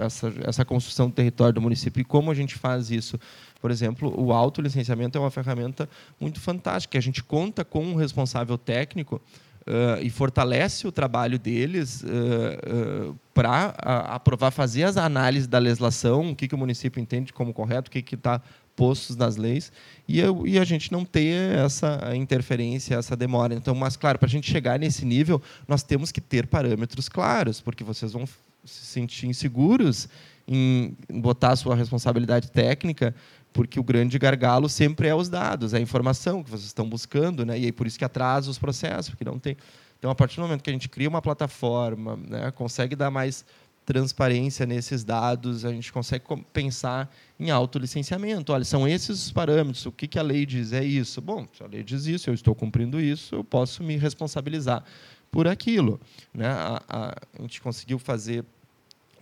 essa, 0.00 0.32
essa 0.44 0.64
construção 0.64 1.08
do 1.08 1.14
território 1.14 1.52
do 1.52 1.60
município. 1.60 2.00
E 2.00 2.04
como 2.04 2.30
a 2.30 2.34
gente 2.34 2.54
faz 2.54 2.90
isso? 2.90 3.18
Por 3.60 3.70
exemplo, 3.70 4.12
o 4.18 4.32
autolicenciamento 4.32 5.18
é 5.18 5.20
uma 5.20 5.30
ferramenta 5.30 5.88
muito 6.18 6.40
fantástica. 6.40 6.98
A 6.98 7.02
gente 7.02 7.22
conta 7.22 7.64
com 7.64 7.84
um 7.84 7.94
responsável 7.94 8.56
técnico 8.56 9.20
Uh, 9.62 10.02
e 10.02 10.10
fortalece 10.10 10.88
o 10.88 10.90
trabalho 10.90 11.38
deles 11.38 12.02
uh, 12.02 13.10
uh, 13.10 13.18
para 13.32 13.66
aprovar, 14.08 14.50
fazer 14.50 14.82
as 14.82 14.96
análises 14.96 15.46
da 15.46 15.56
legislação, 15.60 16.32
o 16.32 16.34
que, 16.34 16.48
que 16.48 16.54
o 16.56 16.58
município 16.58 17.00
entende 17.00 17.32
como 17.32 17.54
correto, 17.54 17.88
o 17.88 17.92
que 17.92 18.16
está 18.16 18.42
postos 18.74 19.16
nas 19.16 19.36
leis 19.36 19.70
e, 20.08 20.18
eu, 20.18 20.46
e 20.46 20.58
a 20.58 20.64
gente 20.64 20.90
não 20.90 21.04
ter 21.04 21.56
essa 21.58 22.12
interferência, 22.14 22.94
essa 22.96 23.16
demora. 23.16 23.54
Então, 23.54 23.74
mas 23.74 23.96
claro, 23.96 24.18
para 24.18 24.26
a 24.26 24.30
gente 24.30 24.50
chegar 24.50 24.78
nesse 24.78 25.04
nível, 25.04 25.40
nós 25.68 25.82
temos 25.82 26.10
que 26.10 26.20
ter 26.20 26.46
parâmetros 26.46 27.08
claros, 27.08 27.60
porque 27.60 27.84
vocês 27.84 28.12
vão 28.12 28.26
se 28.26 28.86
sentir 28.86 29.26
inseguros 29.26 30.08
em 30.46 30.96
botar 31.10 31.52
a 31.52 31.56
sua 31.56 31.74
responsabilidade 31.74 32.50
técnica, 32.50 33.14
porque 33.52 33.78
o 33.78 33.82
grande 33.82 34.18
gargalo 34.18 34.68
sempre 34.68 35.08
é 35.08 35.14
os 35.14 35.28
dados, 35.28 35.74
é 35.74 35.78
a 35.78 35.80
informação 35.80 36.42
que 36.42 36.50
vocês 36.50 36.66
estão 36.66 36.88
buscando, 36.88 37.44
né? 37.44 37.58
E 37.58 37.66
aí 37.66 37.72
por 37.72 37.86
isso 37.86 37.98
que 37.98 38.04
atrasa 38.04 38.50
os 38.50 38.58
processos, 38.58 39.10
porque 39.10 39.24
não 39.24 39.38
tem. 39.38 39.56
Então, 39.98 40.10
a 40.10 40.14
partir 40.14 40.36
do 40.36 40.42
momento 40.42 40.62
que 40.62 40.70
a 40.70 40.72
gente 40.72 40.88
cria 40.88 41.08
uma 41.08 41.22
plataforma, 41.22 42.16
né, 42.16 42.50
consegue 42.50 42.96
dar 42.96 43.10
mais 43.10 43.44
transparência 43.84 44.64
nesses 44.66 45.04
dados, 45.04 45.64
a 45.64 45.70
gente 45.72 45.92
consegue 45.92 46.24
pensar 46.52 47.12
em 47.42 47.50
autolicenciamento. 47.50 48.52
Olha, 48.52 48.64
são 48.64 48.86
esses 48.86 49.26
os 49.26 49.32
parâmetros, 49.32 49.84
o 49.86 49.92
que, 49.92 50.06
que 50.06 50.18
a 50.18 50.22
lei 50.22 50.46
diz? 50.46 50.72
É 50.72 50.84
isso. 50.84 51.20
Bom, 51.20 51.46
se 51.52 51.62
a 51.62 51.66
lei 51.66 51.82
diz 51.82 52.06
isso, 52.06 52.30
eu 52.30 52.34
estou 52.34 52.54
cumprindo 52.54 53.00
isso, 53.00 53.34
eu 53.34 53.44
posso 53.44 53.82
me 53.82 53.96
responsabilizar 53.96 54.84
por 55.30 55.48
aquilo. 55.48 56.00
Né? 56.32 56.46
A, 56.46 56.82
a, 56.88 57.42
gente 57.42 57.60
conseguiu 57.60 57.98
fazer 57.98 58.44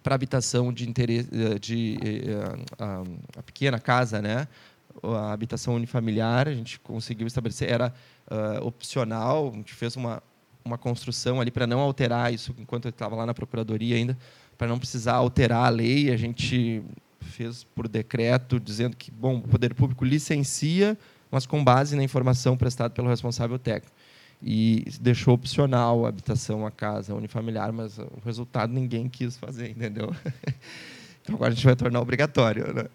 para 0.03 0.15
habitação 0.15 0.73
de 0.73 0.89
interesse 0.89 1.29
eh, 1.33 1.59
de, 1.59 1.99
eh, 2.03 2.65
a, 2.79 3.03
a, 3.39 3.43
pequena 3.43 3.79
casa, 3.79 4.23
né? 4.23 4.49
A 5.03 5.33
habitação 5.33 5.75
unifamiliar, 5.75 6.49
a 6.49 6.55
gente 6.55 6.81
conseguiu 6.81 7.27
estabelecer 7.27 7.71
era 7.71 7.93
uh, 8.31 8.67
opcional, 8.67 9.51
a 9.53 9.57
gente 9.57 9.75
fez 9.75 9.97
uma 9.97 10.23
uma 10.65 10.79
construção 10.79 11.41
ali 11.41 11.51
para 11.51 11.67
não 11.67 11.81
alterar 11.81 12.33
isso 12.33 12.55
enquanto 12.59 12.85
eu 12.85 12.91
estava 12.91 13.17
lá 13.17 13.27
na 13.27 13.35
procuradoria 13.35 13.97
ainda, 13.97 14.17
para 14.57 14.69
não 14.69 14.79
precisar 14.79 15.15
alterar 15.15 15.65
a 15.65 15.69
lei, 15.69 16.11
a 16.11 16.17
gente 16.17 16.83
fez 17.21 17.65
por 17.65 17.89
decreto 17.89 18.59
dizendo 18.59 18.97
que 18.97 19.11
bom, 19.11 19.37
o 19.37 19.43
poder 19.43 19.75
público 19.75 20.05
licencia, 20.05 20.97
mas 21.31 21.47
com 21.47 21.63
base 21.63 21.97
na 21.97 22.03
informação 22.03 22.57
prestada 22.57 22.91
pelo 22.91 23.09
responsável 23.09 23.59
técnico 23.59 23.95
e 24.43 24.85
deixou 25.01 25.35
opcional 25.35 26.07
a 26.07 26.09
habitação, 26.09 26.67
a 26.67 26.71
casa 26.71 27.15
unifamiliar, 27.15 27.73
mas 27.73 27.99
o 27.99 28.21
resultado 28.25 28.73
ninguém 28.73 29.09
quis 29.09 29.37
fazer, 29.37 29.71
entendeu? 29.71 30.15
Então 31.23 31.35
agora 31.35 31.53
a 31.53 31.55
gente 31.55 31.67
vai 31.67 31.77
tornar 31.77 32.01
obrigatório. 32.01 32.73
Né? 32.73 32.87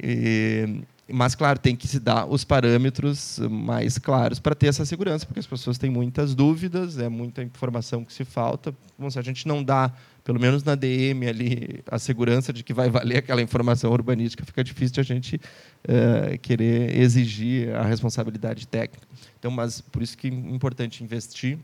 E, 0.00 0.84
mas, 1.08 1.34
claro, 1.34 1.58
tem 1.58 1.76
que 1.76 1.86
se 1.86 1.98
dar 1.98 2.24
os 2.24 2.44
parâmetros 2.44 3.38
mais 3.50 3.98
claros 3.98 4.38
para 4.38 4.54
ter 4.54 4.68
essa 4.68 4.86
segurança, 4.86 5.26
porque 5.26 5.40
as 5.40 5.46
pessoas 5.46 5.76
têm 5.76 5.90
muitas 5.90 6.34
dúvidas, 6.34 6.98
é 6.98 7.08
muita 7.08 7.42
informação 7.42 8.04
que 8.04 8.12
se 8.12 8.24
falta. 8.24 8.74
Bom, 8.98 9.10
se 9.10 9.18
a 9.18 9.22
gente 9.22 9.46
não 9.46 9.62
dá, 9.62 9.92
pelo 10.24 10.40
menos 10.40 10.64
na 10.64 10.74
DM 10.74 11.28
ali, 11.28 11.84
a 11.86 11.98
segurança 11.98 12.50
de 12.50 12.64
que 12.64 12.72
vai 12.72 12.88
valer 12.88 13.18
aquela 13.18 13.42
informação 13.42 13.92
urbanística, 13.92 14.44
fica 14.44 14.64
difícil 14.64 15.00
a 15.00 15.04
gente 15.04 15.36
uh, 15.36 16.38
querer 16.40 16.98
exigir 16.98 17.74
a 17.74 17.82
responsabilidade 17.82 18.66
técnica. 18.66 19.06
Então, 19.38 19.50
mas 19.50 19.82
por 19.82 20.02
isso 20.02 20.16
que 20.16 20.28
é 20.28 20.30
importante 20.30 21.04
investir 21.04 21.58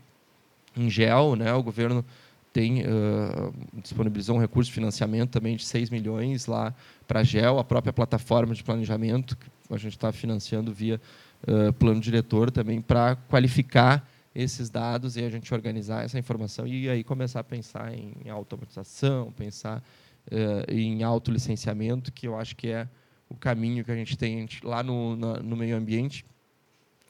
em 0.77 0.89
gel, 0.89 1.35
né? 1.35 1.51
O 1.53 1.63
governo 1.63 2.05
tem 2.53 2.81
uh, 2.81 3.53
disponibilizou 3.81 4.35
um 4.35 4.39
recurso 4.39 4.69
de 4.69 4.75
financiamento 4.75 5.31
também 5.31 5.55
de 5.55 5.65
6 5.65 5.89
milhões 5.89 6.45
lá 6.45 6.73
para 7.07 7.23
GEL, 7.23 7.57
a 7.59 7.63
própria 7.63 7.93
plataforma 7.93 8.53
de 8.53 8.63
planejamento 8.63 9.37
que 9.37 9.47
a 9.73 9.77
gente 9.77 9.95
está 9.95 10.11
financiando 10.11 10.73
via 10.73 10.99
uh, 11.47 11.73
plano 11.73 11.99
diretor 11.99 12.51
também 12.51 12.81
para 12.81 13.15
qualificar 13.15 14.07
esses 14.33 14.69
dados 14.69 15.17
e 15.17 15.23
a 15.23 15.29
gente 15.29 15.53
organizar 15.53 16.05
essa 16.05 16.17
informação 16.17 16.65
e 16.65 16.89
aí 16.89 17.03
começar 17.03 17.41
a 17.41 17.43
pensar 17.43 17.93
em 17.93 18.29
automatização, 18.29 19.31
pensar 19.31 19.83
uh, 20.27 20.71
em 20.71 21.03
autolicenciamento, 21.03 22.11
que 22.11 22.27
eu 22.27 22.37
acho 22.37 22.55
que 22.55 22.69
é 22.69 22.87
o 23.27 23.35
caminho 23.35 23.83
que 23.83 23.91
a 23.91 23.95
gente 23.95 24.17
tem 24.17 24.47
lá 24.63 24.83
no, 24.83 25.15
no 25.15 25.55
meio 25.55 25.75
ambiente. 25.75 26.25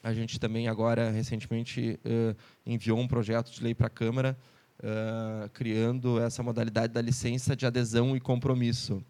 A 0.03 0.13
gente 0.13 0.39
também 0.39 0.67
agora 0.67 1.11
recentemente 1.11 1.99
uh, 2.05 2.35
enviou 2.65 2.99
um 2.99 3.07
projeto 3.07 3.51
de 3.51 3.63
lei 3.63 3.75
para 3.75 3.87
a 3.87 3.89
Câmara 3.89 4.37
uh, 4.79 5.49
criando 5.49 6.19
essa 6.19 6.41
modalidade 6.41 6.93
da 6.93 7.01
licença 7.01 7.55
de 7.55 7.65
adesão 7.65 8.15
e 8.15 8.19
compromisso 8.19 9.03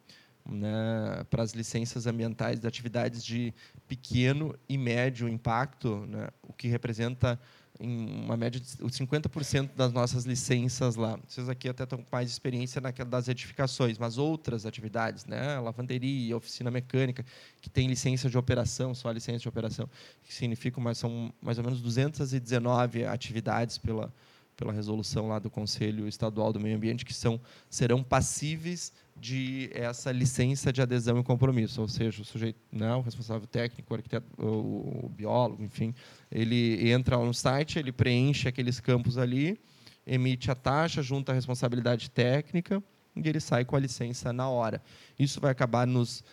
né, 0.50 1.26
para 1.30 1.44
as 1.44 1.54
licenças 1.54 2.08
ambientais 2.08 2.60
de 2.60 2.68
atividades 2.68 3.24
de 3.24 3.54
pequeno 3.88 4.56
e 4.68 4.78
médio 4.78 5.30
impacto, 5.30 6.06
né, 6.08 6.30
o 6.44 6.54
que 6.54 6.68
representa 6.68 7.40
em 7.80 8.24
uma 8.24 8.38
média 8.38 8.60
de 8.60 8.68
50% 8.68 9.72
das 9.76 9.92
nossas 9.92 10.26
licenças 10.26 10.96
lá. 10.96 11.20
Vocês 11.28 11.50
aqui 11.50 11.70
até 11.70 11.84
estão 11.84 12.00
com 12.00 12.08
mais 12.12 12.30
experiência 12.30 12.80
naquela 12.80 13.10
das 13.10 13.28
edificações, 13.28 13.98
mas 13.98 14.18
outras 14.18 14.66
atividades, 14.66 15.26
né, 15.26 15.60
lavanderia, 15.60 16.36
oficina 16.38 16.70
mecânica, 16.70 17.26
que 17.62 17.70
tem 17.70 17.88
licença 17.88 18.30
de 18.30 18.38
operação, 18.38 18.94
só 18.94 19.12
licença 19.12 19.40
de 19.40 19.50
operação, 19.50 19.90
que 20.24 20.34
significa 20.34 20.80
mais 20.80 20.98
são 20.98 21.34
mais 21.42 21.58
ou 21.58 21.64
menos 21.64 21.82
219 21.82 23.06
atividades 23.06 23.78
pela 23.78 24.14
pela 24.56 24.74
resolução 24.74 25.28
lá 25.28 25.40
do 25.40 25.50
Conselho 25.50 26.08
Estadual 26.08 26.54
do 26.54 26.60
Meio 26.60 26.76
Ambiente 26.76 27.04
que 27.04 27.14
são 27.14 27.42
serão 27.68 28.04
passíveis 28.04 28.94
de 29.22 29.70
essa 29.74 30.12
licença 30.12 30.74
de 30.74 30.82
adesão 30.82 31.20
e 31.20 31.24
compromisso, 31.24 31.80
ou 31.80 31.88
seja, 31.88 32.24
o 32.24 32.26
sujeito, 32.26 32.60
né, 32.72 32.92
o 32.96 33.02
responsável 33.02 33.48
técnico, 33.48 33.94
o 33.94 33.96
arquiteto, 33.96 34.26
o, 34.44 35.06
o 35.06 35.10
biólogo, 35.10 35.64
enfim, 35.64 35.94
ele 36.32 36.90
entra 36.90 37.18
no 37.18 37.34
site, 37.34 37.78
ele 37.78 37.92
preenche 37.92 38.48
aqueles 38.48 38.80
campos 38.80 39.20
ali, 39.20 39.62
emite 40.08 40.50
a 40.50 40.56
taxa, 40.56 41.04
junta 41.04 41.32
a 41.32 41.36
responsabilidade 41.36 42.10
técnica 42.10 42.84
e 43.16 43.30
ele 43.30 43.40
sai 43.40 43.64
com 43.64 43.76
a 43.76 43.80
licença 43.80 44.34
na 44.34 44.50
hora. 44.50 44.82
Isso 45.20 45.40
vai 45.40 45.52
acabar 45.52 45.86
nos 45.86 46.24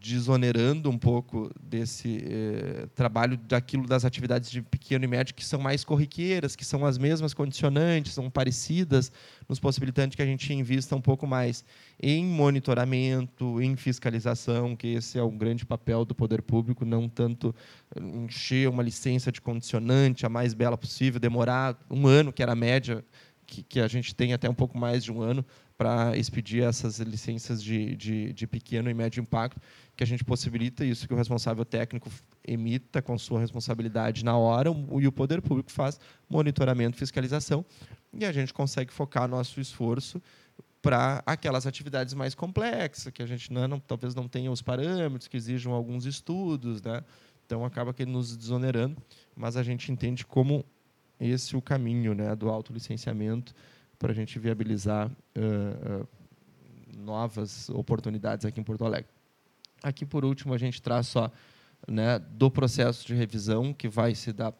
desonerando 0.00 0.88
um 0.88 0.96
pouco 0.96 1.50
desse 1.60 2.24
eh, 2.26 2.88
trabalho 2.94 3.36
daquilo 3.36 3.86
das 3.86 4.02
atividades 4.02 4.50
de 4.50 4.62
pequeno 4.62 5.04
e 5.04 5.08
médio 5.08 5.34
que 5.34 5.44
são 5.44 5.60
mais 5.60 5.84
corriqueiras, 5.84 6.56
que 6.56 6.64
são 6.64 6.86
as 6.86 6.96
mesmas 6.96 7.34
condicionantes, 7.34 8.14
são 8.14 8.30
parecidas, 8.30 9.12
nos 9.46 9.60
possibilitando 9.60 10.16
que 10.16 10.22
a 10.22 10.26
gente 10.26 10.54
invista 10.54 10.96
um 10.96 11.02
pouco 11.02 11.26
mais 11.26 11.66
em 12.02 12.24
monitoramento, 12.24 13.60
em 13.60 13.76
fiscalização, 13.76 14.74
que 14.74 14.86
esse 14.86 15.18
é 15.18 15.22
o 15.22 15.30
grande 15.30 15.66
papel 15.66 16.02
do 16.02 16.14
poder 16.14 16.40
público, 16.40 16.86
não 16.86 17.06
tanto 17.06 17.54
encher 17.94 18.70
uma 18.70 18.82
licença 18.82 19.30
de 19.30 19.40
condicionante 19.42 20.24
a 20.24 20.30
mais 20.30 20.54
bela 20.54 20.78
possível, 20.78 21.20
demorar 21.20 21.78
um 21.90 22.06
ano, 22.06 22.32
que 22.32 22.42
era 22.42 22.52
a 22.52 22.56
média 22.56 23.04
que 23.46 23.80
a 23.80 23.88
gente 23.88 24.14
tem 24.14 24.34
até 24.34 24.48
um 24.48 24.54
pouco 24.54 24.76
mais 24.76 25.02
de 25.02 25.10
um 25.10 25.22
ano 25.22 25.44
para 25.78 26.16
expedir 26.16 26.64
essas 26.64 26.98
licenças 26.98 27.62
de, 27.62 27.94
de, 27.94 28.32
de, 28.32 28.46
pequeno 28.48 28.90
e 28.90 28.94
médio 28.94 29.20
impacto, 29.20 29.62
que 29.96 30.02
a 30.02 30.06
gente 30.06 30.24
possibilita 30.24 30.84
isso, 30.84 31.06
que 31.06 31.14
o 31.14 31.16
responsável 31.16 31.64
técnico 31.64 32.10
emita 32.44 33.00
com 33.00 33.16
sua 33.16 33.38
responsabilidade 33.38 34.24
na 34.24 34.36
hora 34.36 34.70
e 35.00 35.06
o 35.06 35.12
poder 35.12 35.40
público 35.40 35.70
faz 35.70 36.00
monitoramento 36.28 36.96
e 36.96 36.98
fiscalização 36.98 37.64
e 38.12 38.24
a 38.24 38.32
gente 38.32 38.52
consegue 38.52 38.92
focar 38.92 39.28
nosso 39.28 39.60
esforço 39.60 40.20
para 40.82 41.22
aquelas 41.24 41.64
atividades 41.64 42.12
mais 42.12 42.34
complexas, 42.34 43.12
que 43.12 43.22
a 43.22 43.26
gente 43.26 43.52
não, 43.52 43.68
não, 43.68 43.78
talvez 43.78 44.16
não 44.16 44.26
tenha 44.26 44.50
os 44.50 44.60
parâmetros, 44.60 45.28
que 45.28 45.36
exijam 45.36 45.72
alguns 45.72 46.06
estudos, 46.06 46.82
né? 46.82 47.04
então 47.46 47.64
acaba 47.64 47.94
que 47.94 48.04
nos 48.04 48.36
desonerando, 48.36 49.00
mas 49.36 49.56
a 49.56 49.62
gente 49.62 49.92
entende 49.92 50.26
como 50.26 50.64
esse 51.20 51.56
o 51.56 51.62
caminho 51.62 52.14
né, 52.14 52.34
do 52.34 52.48
autolicenciamento 52.48 53.54
para 53.98 54.12
a 54.12 54.14
gente 54.14 54.38
viabilizar 54.38 55.08
uh, 55.08 56.02
uh, 56.02 56.08
novas 56.96 57.68
oportunidades 57.70 58.46
aqui 58.46 58.60
em 58.60 58.64
Porto 58.64 58.84
Alegre. 58.84 59.10
Aqui, 59.82 60.06
por 60.06 60.24
último, 60.24 60.54
a 60.54 60.58
gente 60.58 60.80
traz 60.80 61.08
só 61.08 61.30
né, 61.86 62.18
do 62.18 62.50
processo 62.50 63.06
de 63.06 63.14
revisão 63.14 63.72
que 63.72 63.88
vai 63.88 64.14
se 64.14 64.32
dar 64.32 64.54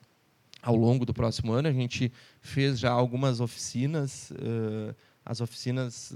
ao 0.62 0.74
longo 0.74 1.06
do 1.06 1.14
próximo 1.14 1.52
ano. 1.52 1.68
A 1.68 1.72
gente 1.72 2.12
fez 2.40 2.78
já 2.78 2.90
algumas 2.90 3.40
oficinas, 3.40 4.30
uh, 4.32 4.94
as 5.24 5.40
oficinas 5.40 6.12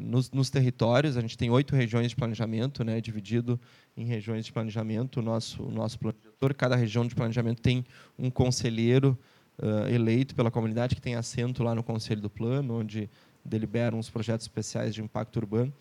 nos, 0.00 0.30
nos, 0.30 0.50
territórios. 0.50 1.16
A 1.16 1.20
gente 1.22 1.38
tem 1.38 1.48
oito 1.48 1.74
regiões 1.74 2.10
de 2.10 2.16
planejamento, 2.16 2.84
né, 2.84 3.00
dividido 3.00 3.58
em 3.96 4.04
regiões 4.04 4.44
de 4.44 4.52
planejamento. 4.52 5.20
O 5.20 5.22
nosso, 5.22 5.62
o 5.62 5.70
nosso 5.70 5.98
planejador, 5.98 6.54
cada 6.54 6.76
região 6.76 7.06
de 7.06 7.14
planejamento 7.14 7.62
tem 7.62 7.84
um 8.18 8.30
conselheiro 8.30 9.18
uh, 9.62 9.88
eleito 9.88 10.34
pela 10.34 10.50
comunidade, 10.50 10.94
que 10.94 11.00
tem 11.00 11.14
assento 11.14 11.62
lá 11.62 11.74
no 11.74 11.82
Conselho 11.82 12.20
do 12.20 12.30
Plano, 12.30 12.80
onde 12.80 13.08
deliberam 13.44 13.98
os 13.98 14.10
projetos 14.10 14.44
especiais 14.44 14.94
de 14.94 15.02
impacto 15.02 15.36
urbano. 15.36 15.72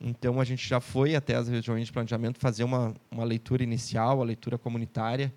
Então, 0.00 0.40
a 0.40 0.44
gente 0.44 0.68
já 0.68 0.80
foi 0.80 1.14
até 1.14 1.36
as 1.36 1.48
regiões 1.48 1.86
de 1.86 1.92
planejamento 1.92 2.38
fazer 2.38 2.64
uma, 2.64 2.94
uma 3.10 3.24
leitura 3.24 3.62
inicial, 3.62 4.20
a 4.20 4.24
leitura 4.24 4.58
comunitária, 4.58 5.32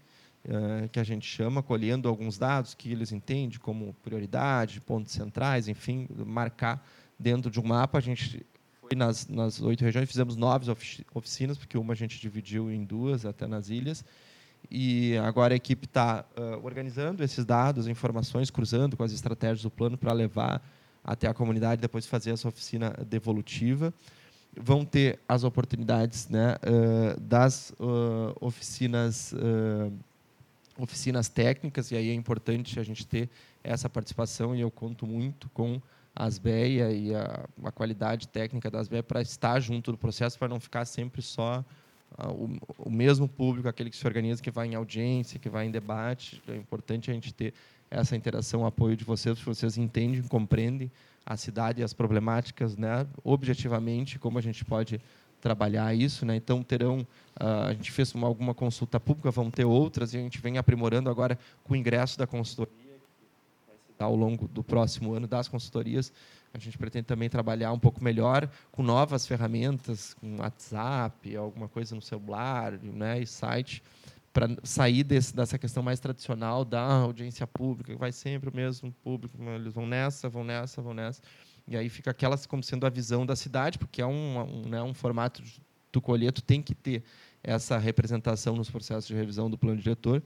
uh, 0.45 0.89
que 0.89 0.99
a 0.99 1.03
gente 1.03 1.27
chama, 1.27 1.61
colhendo 1.61 2.09
alguns 2.09 2.37
dados 2.37 2.73
que 2.73 2.91
eles 2.91 3.11
entendem 3.11 3.59
como 3.59 3.93
prioridade, 4.03 4.81
pontos 4.81 5.11
centrais, 5.11 5.67
enfim, 5.67 6.07
marcar 6.25 6.83
dentro 7.19 7.51
de 7.51 7.59
um 7.59 7.63
mapa. 7.63 7.97
A 7.99 8.01
gente 8.01 8.45
foi 8.81 8.95
nas, 8.95 9.27
nas 9.27 9.61
oito 9.61 9.83
regiões, 9.83 10.07
fizemos 10.07 10.35
nove 10.35 10.71
oficinas, 11.13 11.57
porque 11.57 11.77
uma 11.77 11.93
a 11.93 11.95
gente 11.95 12.19
dividiu 12.19 12.71
em 12.71 12.83
duas, 12.83 13.25
até 13.25 13.45
nas 13.47 13.69
ilhas, 13.69 14.03
e 14.69 15.17
agora 15.17 15.53
a 15.53 15.57
equipe 15.57 15.85
está 15.85 16.25
uh, 16.37 16.65
organizando 16.65 17.23
esses 17.23 17.45
dados, 17.45 17.87
informações, 17.87 18.49
cruzando 18.49 18.95
com 18.97 19.03
as 19.03 19.11
estratégias 19.11 19.61
do 19.61 19.69
plano 19.69 19.97
para 19.97 20.13
levar 20.13 20.61
até 21.03 21.27
a 21.27 21.33
comunidade 21.33 21.81
depois 21.81 22.05
fazer 22.05 22.31
essa 22.31 22.47
oficina 22.47 22.91
devolutiva. 23.07 23.93
vão 24.57 24.85
ter 24.85 25.19
as 25.27 25.43
oportunidades 25.43 26.29
né, 26.29 26.55
uh, 26.55 27.19
das 27.19 27.71
uh, 27.79 28.35
oficinas 28.39 29.33
oficinas 30.77 31.29
técnicas 31.29 31.89
e 31.91 31.95
aí 31.95 32.09
é 32.09 32.13
importante 32.13 32.77
a 32.79 32.83
gente 32.83 33.07
ter 33.07 33.29
essa 33.63 33.89
participação 33.89 34.53
e 34.53 34.59
eu 34.59 34.69
conto 34.69 35.07
muito 35.07 35.49
com 35.51 35.81
a 36.13 36.25
Asbeia 36.25 36.91
e 36.91 37.15
a, 37.15 37.45
a 37.63 37.71
qualidade 37.71 38.27
técnica 38.27 38.69
da 38.69 38.79
Asbeia 38.79 39.01
para 39.01 39.21
estar 39.21 39.57
junto 39.61 39.93
do 39.93 39.97
processo 39.97 40.37
para 40.37 40.49
não 40.49 40.59
ficar 40.59 40.83
sempre 40.83 41.21
só 41.21 41.63
o, 42.29 42.57
o, 42.87 42.89
mesmo 42.89 43.27
público 43.27 43.67
aquele 43.67 43.89
que 43.89 43.97
se 43.97 44.05
organiza 44.05 44.41
que 44.41 44.51
vai 44.51 44.67
em 44.67 44.75
audiência 44.75 45.37
que 45.37 45.49
vai 45.49 45.65
em 45.65 45.71
debate 45.71 46.41
é 46.47 46.55
importante 46.55 47.11
a 47.11 47.13
gente 47.13 47.33
ter 47.33 47.53
essa 47.91 48.15
interação 48.15 48.61
o 48.61 48.65
apoio 48.65 48.95
de 48.95 49.03
vocês 49.03 49.37
porque 49.37 49.53
vocês 49.53 49.77
entendem 49.77 50.21
compreendem 50.23 50.89
a 51.25 51.35
cidade 51.35 51.81
e 51.81 51.83
as 51.83 51.91
problemáticas, 51.91 52.77
né, 52.77 53.07
objetivamente, 53.23 54.19
como 54.19 54.37
a 54.37 54.41
gente 54.41 54.63
pode 54.63 55.01
trabalhar 55.41 55.93
isso, 55.93 56.25
né? 56.25 56.35
Então 56.35 56.63
terão, 56.63 57.05
a 57.35 57.73
gente 57.73 57.91
fez 57.91 58.13
uma, 58.13 58.27
alguma 58.27 58.53
consulta 58.53 58.99
pública, 58.99 59.31
vão 59.31 59.49
ter 59.49 59.65
outras 59.65 60.13
e 60.13 60.17
a 60.17 60.19
gente 60.19 60.39
vem 60.39 60.57
aprimorando 60.57 61.09
agora 61.09 61.37
com 61.63 61.73
o 61.73 61.75
ingresso 61.75 62.17
da 62.17 62.27
consultoria 62.27 62.85
ao 63.97 64.15
longo 64.15 64.47
do 64.47 64.63
próximo 64.63 65.13
ano 65.13 65.27
das 65.27 65.47
consultorias. 65.47 66.11
A 66.55 66.57
gente 66.57 66.77
pretende 66.77 67.05
também 67.05 67.29
trabalhar 67.29 67.73
um 67.73 67.79
pouco 67.79 68.01
melhor 68.01 68.49
com 68.71 68.81
novas 68.81 69.27
ferramentas, 69.27 70.13
com 70.13 70.37
WhatsApp, 70.37 71.35
alguma 71.35 71.67
coisa 71.67 71.93
no 71.93 72.01
celular, 72.01 72.71
né, 72.81 73.21
e 73.21 73.27
site 73.27 73.83
para 74.31 74.49
sair 74.63 75.03
desse, 75.03 75.35
dessa 75.35 75.57
questão 75.57 75.83
mais 75.83 75.99
tradicional 75.99 76.63
da 76.63 76.81
audiência 76.81 77.45
pública, 77.45 77.93
que 77.93 77.99
vai 77.99 78.11
sempre 78.11 78.49
o 78.49 78.55
mesmo 78.55 78.91
público, 79.03 79.37
eles 79.41 79.73
vão 79.73 79.85
nessa, 79.85 80.29
vão 80.29 80.43
nessa, 80.45 80.81
vão 80.81 80.93
nessa. 80.93 81.21
E 81.67 81.75
aí 81.75 81.89
fica 81.89 82.11
aquela 82.11 82.37
como 82.47 82.63
sendo 82.63 82.85
a 82.85 82.89
visão 82.89 83.25
da 83.25 83.35
cidade, 83.35 83.77
porque 83.77 84.01
é 84.01 84.05
um, 84.05 84.39
um, 84.39 84.69
né, 84.69 84.81
um 84.81 84.93
formato 84.93 85.43
do 85.91 86.01
colheto, 86.01 86.41
tem 86.41 86.61
que 86.61 86.73
ter 86.73 87.03
essa 87.43 87.77
representação 87.77 88.55
nos 88.55 88.69
processos 88.69 89.07
de 89.07 89.13
revisão 89.13 89.49
do 89.49 89.57
plano 89.57 89.79
diretor. 89.81 90.23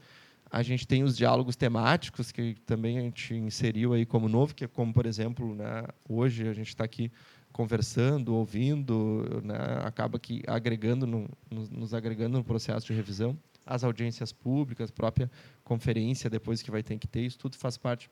A 0.50 0.62
gente 0.62 0.86
tem 0.86 1.04
os 1.04 1.16
diálogos 1.16 1.54
temáticos, 1.54 2.32
que 2.32 2.56
também 2.66 2.98
a 2.98 3.02
gente 3.02 3.34
inseriu 3.34 3.92
aí 3.92 4.04
como 4.04 4.28
novo, 4.28 4.54
que 4.54 4.64
é 4.64 4.68
como, 4.68 4.92
por 4.92 5.06
exemplo, 5.06 5.54
né, 5.54 5.84
hoje 6.08 6.48
a 6.48 6.52
gente 6.52 6.68
está 6.68 6.84
aqui 6.84 7.10
conversando, 7.52 8.34
ouvindo, 8.34 9.40
né, 9.44 9.56
acaba 9.84 10.18
que 10.18 10.42
agregando 10.46 11.06
no, 11.06 11.28
nos 11.50 11.94
agregando 11.94 12.38
no 12.38 12.44
processo 12.44 12.86
de 12.86 12.92
revisão 12.92 13.38
as 13.64 13.84
audiências 13.84 14.32
públicas, 14.32 14.90
própria 14.90 15.30
conferência 15.62 16.28
depois 16.28 16.62
que 16.62 16.70
vai 16.70 16.82
ter 16.82 16.98
que 16.98 17.06
ter, 17.06 17.20
isso 17.20 17.38
tudo 17.38 17.56
faz 17.56 17.76
parte 17.76 18.10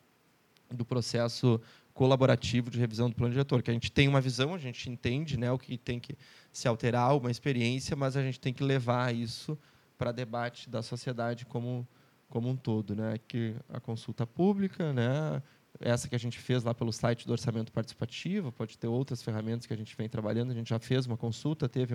do 0.70 0.84
processo 0.84 1.60
colaborativo 1.92 2.70
de 2.70 2.78
revisão 2.78 3.08
do 3.08 3.16
plano 3.16 3.32
diretor, 3.32 3.60
que 3.60 3.70
a 3.70 3.74
gente 3.74 3.90
tem 3.90 4.06
uma 4.06 4.20
visão, 4.20 4.54
a 4.54 4.58
gente 4.58 4.88
entende 4.88 5.36
né, 5.36 5.50
o 5.50 5.58
que 5.58 5.76
tem 5.76 5.98
que 5.98 6.16
se 6.52 6.68
alterar, 6.68 7.16
uma 7.16 7.30
experiência, 7.30 7.96
mas 7.96 8.16
a 8.16 8.22
gente 8.22 8.38
tem 8.38 8.52
que 8.52 8.62
levar 8.62 9.12
isso 9.12 9.58
para 9.96 10.12
debate 10.12 10.70
da 10.70 10.80
sociedade 10.80 11.44
como, 11.44 11.88
como 12.28 12.48
um 12.48 12.56
todo. 12.56 12.94
Né? 12.94 13.18
Que 13.26 13.56
a 13.68 13.80
consulta 13.80 14.26
pública, 14.26 14.92
né, 14.92 15.42
essa 15.80 16.08
que 16.08 16.14
a 16.14 16.18
gente 16.18 16.38
fez 16.38 16.64
lá 16.64 16.74
pelo 16.74 16.92
site 16.92 17.26
do 17.26 17.32
orçamento 17.32 17.72
participativo, 17.72 18.50
pode 18.52 18.76
ter 18.76 18.86
outras 18.86 19.22
ferramentas 19.22 19.66
que 19.66 19.72
a 19.72 19.76
gente 19.76 19.96
vem 19.96 20.08
trabalhando, 20.08 20.50
a 20.50 20.54
gente 20.54 20.68
já 20.68 20.78
fez 20.78 21.06
uma 21.06 21.16
consulta, 21.16 21.68
teve 21.68 21.94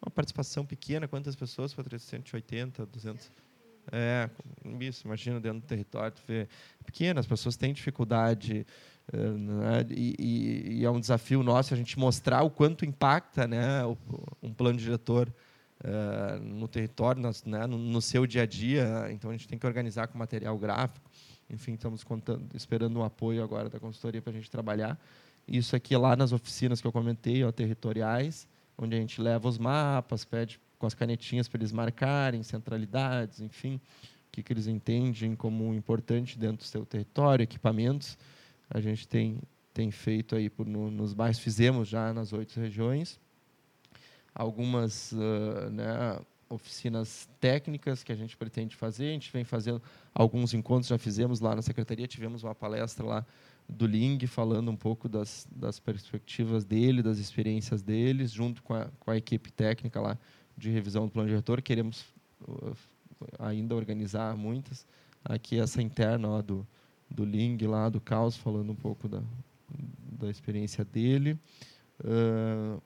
uma 0.00 0.10
participação 0.12 0.64
pequena, 0.64 1.08
quantas 1.08 1.34
pessoas? 1.34 1.72
Foi 1.72 1.82
380, 1.82 2.86
200? 2.86 3.30
É, 3.92 4.30
isso, 4.80 5.06
imagina 5.06 5.38
dentro 5.38 5.60
do 5.60 5.66
território, 5.66 6.12
tu 6.12 6.22
vê, 6.26 6.48
pequenas, 6.86 7.24
as 7.24 7.26
pessoas 7.26 7.54
têm 7.54 7.72
dificuldade, 7.72 8.66
eh, 9.12 9.16
né? 9.16 9.86
e, 9.90 10.14
e, 10.18 10.78
e, 10.78 10.84
é 10.84 10.90
um 10.90 10.98
desafio 10.98 11.42
nosso 11.42 11.74
a 11.74 11.76
gente 11.76 11.98
mostrar 11.98 12.42
o 12.42 12.50
quanto 12.50 12.86
impacta 12.86 13.46
né, 13.46 13.84
um 14.42 14.54
plano 14.54 14.78
diretor 14.78 15.30
uh, 15.84 16.42
no 16.42 16.66
território, 16.66 17.22
né, 17.44 17.66
no, 17.66 17.78
no, 17.78 18.00
seu 18.00 18.26
dia 18.26 18.42
a 18.42 18.46
dia, 18.46 19.08
então 19.10 19.30
a 19.30 19.32
gente 19.34 19.46
tem 19.46 19.58
que 19.58 19.66
organizar 19.66 20.08
com 20.08 20.18
material 20.18 20.56
gráfico, 20.58 21.10
enfim, 21.48 21.74
estamos 21.74 22.02
contando, 22.02 22.48
esperando 22.54 22.98
um 22.98 23.04
apoio 23.04 23.42
agora 23.44 23.68
da 23.68 23.78
consultoria 23.78 24.22
para 24.22 24.32
a 24.32 24.34
gente 24.34 24.50
trabalhar. 24.50 24.98
Isso 25.46 25.76
aqui 25.76 25.94
lá 25.96 26.16
nas 26.16 26.32
oficinas 26.32 26.80
que 26.80 26.86
eu 26.86 26.92
comentei, 26.92 27.44
ó, 27.44 27.52
territoriais, 27.52 28.48
onde 28.78 28.96
a 28.96 28.98
gente 28.98 29.20
leva 29.20 29.46
os 29.46 29.58
mapas, 29.58 30.24
pede 30.24 30.58
com 30.78 30.86
as 30.86 30.94
canetinhas 30.94 31.46
para 31.46 31.58
eles 31.58 31.70
marcarem 31.70 32.42
centralidades, 32.42 33.40
enfim, 33.40 33.76
o 33.76 33.80
que, 34.32 34.42
que 34.42 34.52
eles 34.52 34.66
entendem 34.66 35.36
como 35.36 35.74
importante 35.74 36.38
dentro 36.38 36.58
do 36.58 36.64
seu 36.64 36.84
território, 36.84 37.42
equipamentos. 37.42 38.18
A 38.70 38.80
gente 38.80 39.06
tem, 39.06 39.38
tem 39.72 39.90
feito 39.90 40.34
aí 40.34 40.48
por, 40.48 40.66
no, 40.66 40.90
nos 40.90 41.12
bairros, 41.12 41.38
fizemos 41.38 41.88
já 41.88 42.12
nas 42.12 42.32
oito 42.32 42.58
regiões, 42.58 43.20
algumas 44.34 45.12
uh, 45.12 45.70
né, 45.70 46.18
oficinas 46.48 47.28
técnicas 47.40 48.02
que 48.02 48.12
a 48.12 48.16
gente 48.16 48.36
pretende 48.36 48.76
fazer, 48.76 49.08
a 49.08 49.12
gente 49.12 49.32
vem 49.32 49.44
fazendo 49.44 49.80
alguns 50.14 50.54
encontros, 50.54 50.88
já 50.88 50.98
fizemos 50.98 51.40
lá 51.40 51.54
na 51.54 51.62
secretaria, 51.62 52.06
tivemos 52.06 52.42
uma 52.42 52.54
palestra 52.54 53.06
lá 53.06 53.26
do 53.68 53.86
Ling, 53.86 54.18
falando 54.26 54.70
um 54.70 54.76
pouco 54.76 55.08
das, 55.08 55.46
das 55.50 55.78
perspectivas 55.78 56.64
dele, 56.64 57.02
das 57.02 57.18
experiências 57.18 57.82
deles, 57.82 58.30
junto 58.30 58.62
com 58.62 58.74
a, 58.74 58.90
com 59.00 59.10
a 59.10 59.16
equipe 59.16 59.50
técnica 59.50 60.00
lá 60.00 60.18
de 60.56 60.70
revisão 60.70 61.06
do 61.06 61.12
plano 61.12 61.28
diretor. 61.28 61.62
Queremos 61.62 62.04
uh, 62.42 62.76
ainda 63.38 63.74
organizar 63.74 64.36
muitas. 64.36 64.86
Aqui 65.24 65.58
essa 65.58 65.80
interna 65.80 66.28
ó, 66.28 66.42
do, 66.42 66.66
do 67.10 67.24
Ling, 67.24 67.56
lá 67.66 67.88
do 67.88 68.00
Caos, 68.00 68.36
falando 68.36 68.70
um 68.70 68.76
pouco 68.76 69.08
da, 69.08 69.22
da 70.18 70.28
experiência 70.28 70.84
dele. 70.84 71.38
Uh, 72.00 72.82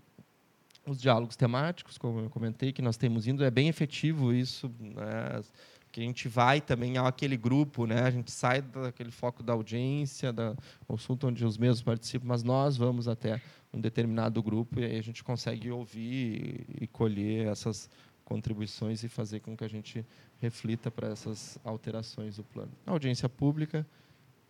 os 0.91 1.01
diálogos 1.01 1.37
temáticos, 1.37 1.99
como 1.99 2.21
eu 2.21 2.31
comentei, 2.31 2.73
que 2.73 2.83
nós 2.83 2.97
temos 2.97 3.27
indo, 3.27 3.45
é 3.45 3.51
bem 3.51 3.69
efetivo 3.69 4.33
isso. 4.33 4.71
Né? 4.81 5.43
que 5.91 6.01
a 6.01 6.05
gente 6.05 6.29
vai 6.29 6.61
também 6.61 6.99
aquele 6.99 7.37
grupo, 7.37 7.87
né? 7.87 8.03
A 8.03 8.11
gente 8.11 8.31
sai 8.31 8.61
daquele 8.63 9.11
foco 9.11 9.43
da 9.43 9.53
audiência, 9.53 10.33
da 10.33 10.55
consulta 10.87 11.27
onde 11.27 11.45
os 11.45 11.57
mesmos 11.57 11.83
participam, 11.83 12.27
mas 12.27 12.43
nós 12.43 12.77
vamos 12.77 13.09
até 13.09 13.41
um 13.73 13.81
determinado 13.81 14.43
grupo 14.43 14.81
e 14.81 14.85
aí 14.85 14.99
a 14.99 15.03
gente 15.03 15.23
consegue 15.25 15.71
ouvir 15.71 16.67
e, 16.81 16.87
colher 16.87 17.47
essas 17.49 17.89
contribuições 18.25 19.03
e 19.03 19.09
fazer 19.09 19.41
com 19.41 19.57
que 19.57 19.65
a 19.65 19.69
gente 19.69 20.05
reflita 20.41 20.91
para 20.91 21.09
essas 21.09 21.59
alterações 21.65 22.37
do 22.37 22.45
plano. 22.45 22.71
A 22.87 22.91
audiência 22.91 23.29
pública, 23.29 23.87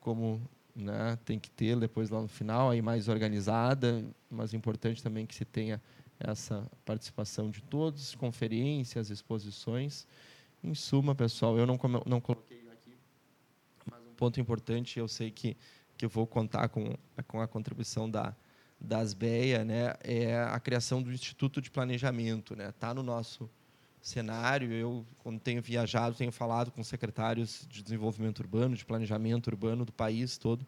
como 0.00 0.40
né, 0.74 1.16
tem 1.24 1.38
que 1.38 1.50
ter 1.50 1.78
depois 1.78 2.10
lá 2.10 2.20
no 2.20 2.28
final, 2.28 2.70
aí 2.70 2.82
mais 2.82 3.08
organizada, 3.08 4.04
mas 4.30 4.52
importante 4.52 5.02
também 5.02 5.26
que 5.26 5.34
se 5.34 5.44
tenha 5.44 5.80
essa 6.18 6.68
participação 6.84 7.50
de 7.50 7.62
todos, 7.62 8.14
conferências, 8.14 9.10
exposições. 9.10 10.06
Em 10.62 10.74
suma, 10.74 11.14
pessoal, 11.14 11.56
eu 11.56 11.66
não, 11.66 11.78
não 12.06 12.20
coloquei 12.20 12.68
aqui, 12.72 12.96
mas 13.90 14.04
um 14.06 14.14
ponto 14.14 14.40
importante, 14.40 14.98
eu 14.98 15.06
sei 15.06 15.30
que, 15.30 15.56
que 15.96 16.04
eu 16.04 16.08
vou 16.08 16.26
contar 16.26 16.68
com, 16.68 16.96
com 17.26 17.40
a 17.40 17.46
contribuição 17.46 18.10
da, 18.10 18.34
das 18.80 19.14
BEA, 19.14 19.64
né, 19.64 19.94
é 20.02 20.42
a 20.42 20.58
criação 20.58 21.02
do 21.02 21.12
Instituto 21.12 21.60
de 21.60 21.70
Planejamento. 21.70 22.54
Está 22.54 22.64
né, 22.64 22.72
tá 22.72 22.94
no 22.94 23.02
nosso 23.02 23.48
cenário. 24.00 24.72
Eu, 24.72 25.06
quando 25.18 25.38
tenho 25.40 25.62
viajado, 25.62 26.16
tenho 26.16 26.32
falado 26.32 26.70
com 26.70 26.82
secretários 26.82 27.66
de 27.68 27.82
desenvolvimento 27.82 28.40
urbano, 28.40 28.76
de 28.76 28.84
planejamento 28.84 29.48
urbano 29.48 29.84
do 29.84 29.92
país 29.92 30.38
todo, 30.38 30.66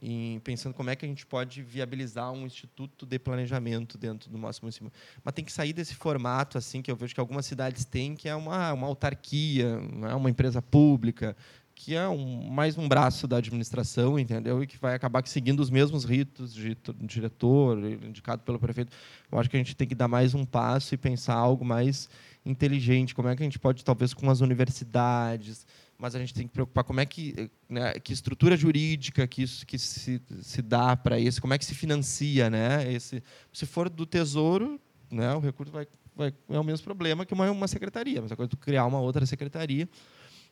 em 0.00 0.38
pensando 0.40 0.74
como 0.74 0.90
é 0.90 0.96
que 0.96 1.04
a 1.04 1.08
gente 1.08 1.26
pode 1.26 1.62
viabilizar 1.62 2.32
um 2.32 2.46
instituto 2.46 3.04
de 3.04 3.18
planejamento 3.18 3.98
dentro 3.98 4.30
do 4.30 4.38
nosso 4.38 4.62
município. 4.62 4.92
Mas 5.24 5.34
tem 5.34 5.44
que 5.44 5.52
sair 5.52 5.72
desse 5.72 5.94
formato 5.94 6.56
assim 6.56 6.80
que 6.80 6.90
eu 6.90 6.96
vejo 6.96 7.14
que 7.14 7.20
algumas 7.20 7.46
cidades 7.46 7.84
têm, 7.84 8.14
que 8.14 8.28
é 8.28 8.34
uma, 8.34 8.72
uma 8.72 8.86
autarquia, 8.86 9.80
é 10.08 10.14
uma 10.14 10.30
empresa 10.30 10.62
pública, 10.62 11.36
que 11.74 11.94
é 11.94 12.08
um, 12.08 12.50
mais 12.50 12.76
um 12.76 12.88
braço 12.88 13.28
da 13.28 13.36
administração, 13.36 14.18
entendeu? 14.18 14.60
E 14.62 14.66
que 14.66 14.76
vai 14.76 14.96
acabar 14.96 15.24
seguindo 15.26 15.60
os 15.60 15.70
mesmos 15.70 16.04
ritos 16.04 16.52
de 16.52 16.76
diretor, 17.00 17.78
indicado 18.02 18.42
pelo 18.42 18.58
prefeito. 18.58 18.92
Eu 19.30 19.38
acho 19.38 19.48
que 19.48 19.56
a 19.56 19.60
gente 19.60 19.76
tem 19.76 19.86
que 19.86 19.94
dar 19.94 20.08
mais 20.08 20.34
um 20.34 20.44
passo 20.44 20.94
e 20.94 20.98
pensar 20.98 21.34
algo 21.34 21.64
mais 21.64 22.08
inteligente. 22.44 23.14
Como 23.14 23.28
é 23.28 23.36
que 23.36 23.42
a 23.42 23.46
gente 23.46 23.60
pode, 23.60 23.84
talvez, 23.84 24.12
com 24.12 24.28
as 24.28 24.40
universidades, 24.40 25.64
mas 25.98 26.14
a 26.14 26.18
gente 26.18 26.32
tem 26.32 26.46
que 26.46 26.52
preocupar 26.52 26.84
como 26.84 27.00
é 27.00 27.06
que, 27.06 27.50
né, 27.68 27.94
que 27.94 28.12
estrutura 28.12 28.56
jurídica 28.56 29.26
que 29.26 29.42
isso 29.42 29.66
que 29.66 29.76
se, 29.76 30.22
se 30.40 30.62
dá 30.62 30.96
para 30.96 31.18
isso, 31.18 31.40
como 31.40 31.52
é 31.52 31.58
que 31.58 31.64
se 31.64 31.74
financia, 31.74 32.48
né? 32.48 32.90
Esse, 32.92 33.22
se 33.52 33.66
for 33.66 33.90
do 33.90 34.06
tesouro, 34.06 34.80
né, 35.10 35.34
o 35.34 35.40
recurso 35.40 35.72
vai, 35.72 35.88
vai 36.14 36.32
é 36.48 36.58
o 36.58 36.62
mesmo 36.62 36.84
problema 36.84 37.26
que 37.26 37.34
uma, 37.34 37.50
uma 37.50 37.66
secretaria, 37.66 38.22
mas 38.22 38.30
a 38.30 38.36
coisa 38.36 38.52
é 38.52 38.56
criar 38.56 38.86
uma 38.86 39.00
outra 39.00 39.26
secretaria. 39.26 39.88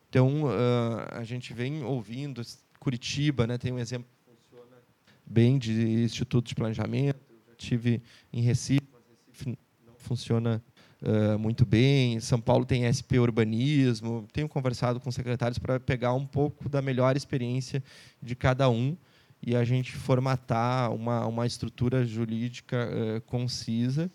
Então 0.09 0.43
uh, 0.43 1.07
a 1.11 1.23
gente 1.23 1.53
vem 1.53 1.81
ouvindo 1.81 2.41
Curitiba, 2.77 3.47
né, 3.47 3.57
tem 3.57 3.71
um 3.71 3.79
exemplo 3.79 4.09
que 4.09 4.31
funciona 4.35 4.75
bem 5.25 5.57
de 5.57 6.03
instituto 6.03 6.49
de 6.49 6.55
planejamento. 6.55 7.21
Eu 7.29 7.39
já 7.47 7.55
tive 7.55 8.01
em 8.33 8.41
Recife, 8.41 8.85
mas 8.91 9.01
Recife 9.07 9.57
não 9.85 9.95
funciona 9.95 10.61
muito 11.39 11.65
bem. 11.65 12.19
São 12.19 12.39
Paulo 12.39 12.65
tem 12.65 12.91
SP 12.91 13.19
Urbanismo. 13.19 14.25
Tenho 14.33 14.49
conversado 14.49 14.99
com 14.99 15.11
secretários 15.11 15.59
para 15.59 15.79
pegar 15.79 16.13
um 16.13 16.25
pouco 16.25 16.67
da 16.67 16.81
melhor 16.81 17.15
experiência 17.15 17.83
de 18.21 18.35
cada 18.35 18.69
um 18.69 18.97
e 19.41 19.55
a 19.55 19.63
gente 19.63 19.93
formatar 19.93 20.91
uma, 20.91 21.25
uma 21.25 21.45
estrutura 21.45 22.05
jurídica 22.05 22.89
uh, 22.89 23.21
concisa 23.21 24.11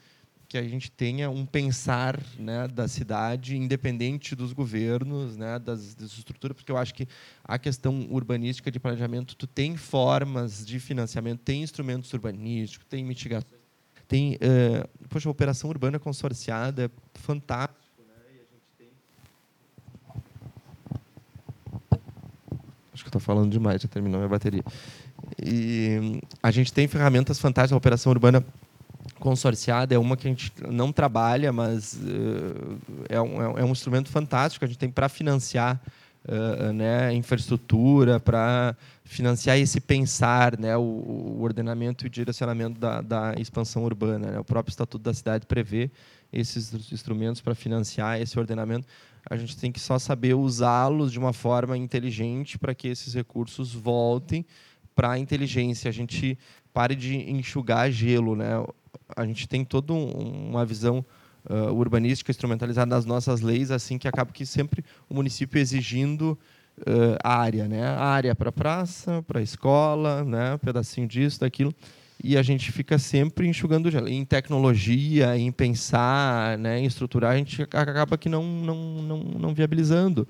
que 0.49 0.59
a 0.59 0.63
gente 0.63 0.91
tenha 0.91 1.31
um 1.31 1.47
pensar 1.47 2.21
né, 2.39 2.69
da 2.69 2.87
cidade 2.87 3.57
independente 3.57 4.37
dos 4.37 4.53
governos, 4.53 5.35
né, 5.35 5.59
das, 5.59 5.95
das 5.95 6.13
estruturas, 6.13 6.55
porque 6.55 6.71
eu 6.71 6.77
acho 6.77 6.93
que 6.93 7.09
a 7.43 7.59
questão 7.59 8.07
urbanística 8.11 8.71
de 8.71 8.79
planejamento, 8.79 9.35
tu 9.35 9.47
tem 9.47 9.79
formas 9.79 10.67
de 10.67 10.79
financiamento, 10.79 11.41
tem 11.41 11.63
instrumentos 11.63 12.13
urbanísticos, 12.13 12.87
tem 12.87 13.03
mitigação, 13.03 13.49
tem, 14.13 14.35
uh, 14.35 14.87
poxa, 15.09 15.27
a 15.27 15.33
operação 15.33 15.71
urbana 15.71 15.99
consorciada 15.99 16.91
fantástico, 17.15 17.81
Acho 22.93 23.03
que 23.03 23.09
estou 23.09 23.21
falando 23.23 23.51
demais, 23.51 23.81
já 23.81 23.89
terminou 23.89 24.21
minha 24.21 24.29
bateria. 24.29 24.63
E 25.43 26.21
a 26.43 26.51
gente 26.51 26.71
tem 26.75 26.87
ferramentas 26.87 27.39
fantásticas. 27.39 27.73
A 27.73 27.77
operação 27.79 28.13
urbana 28.13 28.45
consorciada 29.19 29.95
é 29.95 29.99
uma 29.99 30.15
que 30.15 30.29
a 30.29 30.31
gente 30.31 30.53
não 30.69 30.93
trabalha, 30.93 31.51
mas 31.51 31.95
uh, 31.95 32.79
é, 33.09 33.19
um, 33.19 33.59
é 33.59 33.65
um 33.65 33.73
instrumento 33.73 34.11
fantástico 34.11 34.59
que 34.59 34.67
a 34.67 34.69
gente 34.69 34.79
tem 34.79 34.91
para 34.91 35.09
financiar 35.09 35.81
né, 36.75 37.13
infraestrutura, 37.15 38.21
para 38.21 38.77
financiar 39.05 39.59
esse 39.59 39.81
pensar, 39.81 40.59
né, 40.59 40.77
o, 40.77 40.81
o, 40.81 41.43
ordenamento 41.43 42.07
e 42.07 42.11
direcionamento 42.11 42.79
da, 42.79 43.01
da 43.01 43.35
expansão 43.39 43.85
urbana. 43.85 44.31
Né? 44.31 44.39
O 44.39 44.45
próprio 44.45 44.71
Estatuto 44.71 45.03
da 45.03 45.13
Cidade 45.13 45.47
prevê 45.47 45.91
esses 46.33 46.73
instrumentos 46.93 47.41
para 47.41 47.55
financiar 47.55 48.21
esse 48.21 48.39
ordenamento. 48.39 48.87
A 49.29 49.37
gente 49.37 49.57
tem 49.57 49.71
que 49.71 49.81
só 49.81 49.99
saber 49.99 50.35
usá-los 50.35 51.13
de 51.13 51.19
uma 51.19 51.33
forma 51.33 51.77
inteligente 51.77 52.59
para 52.59 52.75
que 52.75 52.89
esses 52.89 53.15
recursos 53.15 53.75
voltem 53.75 54.45
para 54.95 55.13
a 55.13 55.19
inteligência. 55.19 55.89
A 55.89 55.93
gente 55.93 56.39
pare 56.73 56.95
de 56.95 57.17
enxugar 57.31 57.91
gelo, 57.91 58.35
né? 58.35 58.65
A 59.15 59.27
gente 59.27 59.47
tem 59.47 59.65
toda 59.65 59.93
um, 59.93 60.51
uma 60.51 60.65
visão 60.65 61.05
uh, 61.49 61.73
urbanística 61.73 62.31
instrumentalizada 62.31 62.95
nas 62.95 63.05
nossas 63.05 63.41
leis, 63.41 63.71
assim 63.71 63.99
que 63.99 64.09
acaba 64.09 64.33
que 64.33 64.47
sempre 64.47 64.85
o 65.09 65.15
município 65.15 65.59
exigindo 65.59 66.39
uh, 66.81 67.17
área, 67.23 67.69
né? 67.69 67.87
Área 67.87 68.35
para 68.35 68.53
praça, 68.53 69.23
para 69.27 69.43
escola, 69.43 70.25
né? 70.25 70.55
Um 70.55 70.59
pedacinho 70.59 71.07
disso, 71.07 71.41
daquilo 71.41 71.75
e 72.23 72.37
a 72.37 72.43
gente 72.43 72.71
fica 72.71 72.99
sempre 72.99 73.49
enxugando 73.49 73.91
gelo. 73.91 74.09
Em 74.09 74.25
tecnologia, 74.25 75.37
em 75.37 75.51
pensar, 75.51 76.57
né, 76.57 76.79
em 76.79 76.85
estruturar, 76.85 77.33
a 77.33 77.37
gente 77.37 77.63
acaba 77.63 78.17
que 78.17 78.29
não, 78.29 78.45
não, 78.45 78.77
não, 79.03 79.19
não 79.19 79.55
viabilizando. 79.55 80.29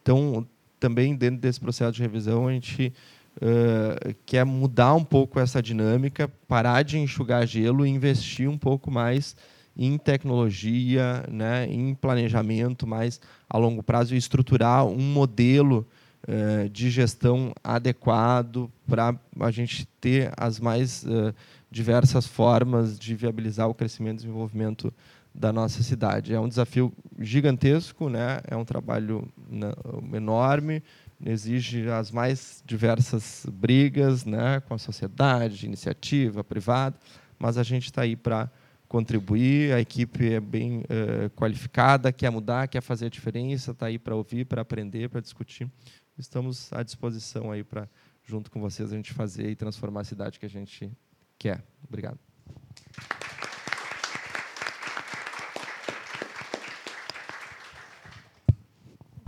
Então, 0.00 0.46
também 0.78 1.16
dentro 1.16 1.40
desse 1.40 1.58
processo 1.58 1.92
de 1.92 2.02
revisão, 2.02 2.46
a 2.46 2.52
gente 2.52 2.92
uh, 3.38 4.14
quer 4.24 4.44
mudar 4.44 4.94
um 4.94 5.02
pouco 5.02 5.40
essa 5.40 5.60
dinâmica, 5.60 6.30
parar 6.46 6.82
de 6.82 6.98
enxugar 6.98 7.44
gelo 7.46 7.84
e 7.84 7.90
investir 7.90 8.48
um 8.48 8.58
pouco 8.58 8.90
mais 8.90 9.34
em 9.76 9.98
tecnologia, 9.98 11.24
né, 11.30 11.66
em 11.66 11.94
planejamento 11.94 12.86
mais 12.86 13.20
a 13.48 13.58
longo 13.58 13.82
prazo 13.82 14.14
e 14.14 14.18
estruturar 14.18 14.86
um 14.86 15.00
modelo 15.00 15.86
uh, 16.28 16.68
de 16.68 16.90
gestão 16.90 17.52
adequado 17.62 18.70
para 18.86 19.14
a 19.40 19.50
gente 19.50 19.86
ter 20.00 20.32
as 20.36 20.60
mais 20.60 21.04
uh, 21.04 21.34
diversas 21.70 22.26
formas 22.26 22.98
de 22.98 23.14
viabilizar 23.14 23.68
o 23.68 23.74
crescimento 23.74 24.20
e 24.20 24.26
desenvolvimento 24.26 24.92
da 25.34 25.52
nossa 25.52 25.82
cidade. 25.82 26.32
É 26.32 26.38
um 26.38 26.48
desafio 26.48 26.92
gigantesco, 27.18 28.08
né? 28.08 28.40
é 28.48 28.56
um 28.56 28.64
trabalho 28.64 29.28
né, 29.50 29.72
enorme, 30.12 30.80
exige 31.24 31.88
as 31.88 32.12
mais 32.12 32.62
diversas 32.64 33.44
brigas 33.52 34.24
né, 34.24 34.60
com 34.60 34.74
a 34.74 34.78
sociedade, 34.78 35.66
iniciativa 35.66 36.44
privada, 36.44 36.96
mas 37.36 37.58
a 37.58 37.64
gente 37.64 37.86
está 37.86 38.02
aí 38.02 38.14
para 38.14 38.48
contribuir, 38.94 39.72
a 39.72 39.80
equipe 39.80 40.34
é 40.34 40.38
bem 40.38 40.82
uh, 40.82 41.28
qualificada, 41.34 42.12
quer 42.12 42.30
mudar, 42.30 42.68
quer 42.68 42.80
fazer 42.80 43.06
a 43.06 43.08
diferença, 43.08 43.72
está 43.72 43.86
aí 43.86 43.98
para 43.98 44.14
ouvir, 44.14 44.46
para 44.46 44.62
aprender, 44.62 45.08
para 45.08 45.20
discutir. 45.20 45.68
Estamos 46.16 46.72
à 46.72 46.80
disposição 46.80 47.50
aí 47.50 47.64
para, 47.64 47.90
junto 48.22 48.52
com 48.52 48.60
vocês, 48.60 48.92
a 48.92 48.94
gente 48.94 49.12
fazer 49.12 49.50
e 49.50 49.56
transformar 49.56 50.02
a 50.02 50.04
cidade 50.04 50.38
que 50.38 50.46
a 50.46 50.48
gente 50.48 50.96
quer. 51.36 51.64
Obrigado. 51.88 52.20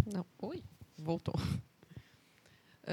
Não. 0.06 0.24
Oi, 0.42 0.62
voltou. 0.96 1.34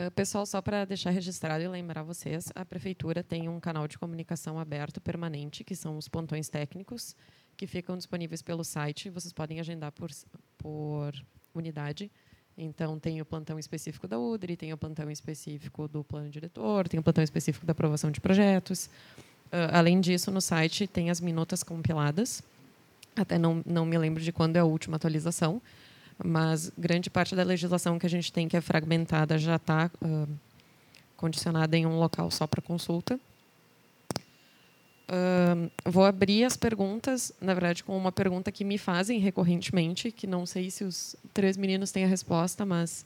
Uh, 0.08 0.12
pessoal, 0.12 0.46
só 0.46 0.62
para 0.62 0.86
deixar 0.86 1.12
registrado 1.12 1.64
e 1.64 1.68
lembrar 1.68 2.04
vocês, 2.04 2.52
a 2.56 2.66
prefeitura 2.66 3.24
tem 3.24 3.48
um 3.48 3.60
canal 3.60 3.88
de 3.88 3.98
comunicação 3.98 4.60
aberto 4.60 5.00
permanente, 5.00 5.64
que 5.64 5.76
são 5.76 5.98
os 5.98 6.08
pontões 6.08 6.50
técnicos, 6.50 7.16
que 7.56 7.68
ficam 7.68 7.96
disponíveis 7.96 8.42
pelo 8.42 8.64
site. 8.64 9.10
Vocês 9.10 9.32
podem 9.32 9.60
agendar 9.60 9.92
por, 9.92 10.10
por 10.58 11.14
unidade. 11.54 12.12
Então, 12.58 13.00
tem 13.00 13.22
o 13.22 13.26
plantão 13.26 13.58
específico 13.58 14.08
da 14.08 14.20
UDRI, 14.20 14.58
tem 14.58 14.74
o 14.74 14.78
plantão 14.78 15.10
específico 15.10 15.88
do 15.88 16.04
plano 16.04 16.30
diretor, 16.30 16.88
tem 16.88 17.00
o 17.00 17.04
plantão 17.04 17.24
específico 17.24 17.66
da 17.66 17.72
aprovação 17.72 18.12
de 18.12 18.20
projetos. 18.20 18.88
Uh, 19.48 19.70
além 19.72 20.02
disso, 20.02 20.32
no 20.32 20.42
site 20.42 20.88
tem 20.88 21.10
as 21.10 21.22
minutas 21.22 21.64
compiladas. 21.64 22.44
Até 23.16 23.38
não, 23.38 23.62
não 23.66 23.86
me 23.86 23.98
lembro 23.98 24.22
de 24.22 24.32
quando 24.32 24.56
é 24.56 24.60
a 24.60 24.66
última 24.66 24.96
atualização, 24.98 25.62
mas 26.24 26.72
grande 26.78 27.10
parte 27.10 27.36
da 27.36 27.44
legislação 27.44 27.98
que 27.98 28.06
a 28.06 28.10
gente 28.10 28.32
tem 28.32 28.48
que 28.48 28.58
é 28.58 28.62
fragmentada 28.62 29.38
já 29.38 29.56
está 29.56 29.90
uh, 30.02 30.30
condicionada 31.16 31.78
em 31.78 31.86
um 31.86 31.98
local 32.00 32.30
só 32.30 32.46
para 32.46 32.62
consulta. 32.62 33.20
Uh, 35.04 35.70
vou 35.86 36.06
abrir 36.06 36.44
as 36.44 36.58
perguntas, 36.58 37.32
na 37.40 37.54
verdade, 37.54 37.84
com 37.84 37.96
uma 37.96 38.12
pergunta 38.12 38.52
que 38.52 38.64
me 38.64 38.78
fazem 38.78 39.20
recorrentemente, 39.20 40.12
que 40.12 40.26
não 40.26 40.46
sei 40.46 40.72
se 40.72 40.84
os 40.84 41.16
três 41.34 41.58
meninos 41.58 41.92
têm 41.92 42.06
a 42.06 42.08
resposta, 42.08 42.66
mas 42.66 43.06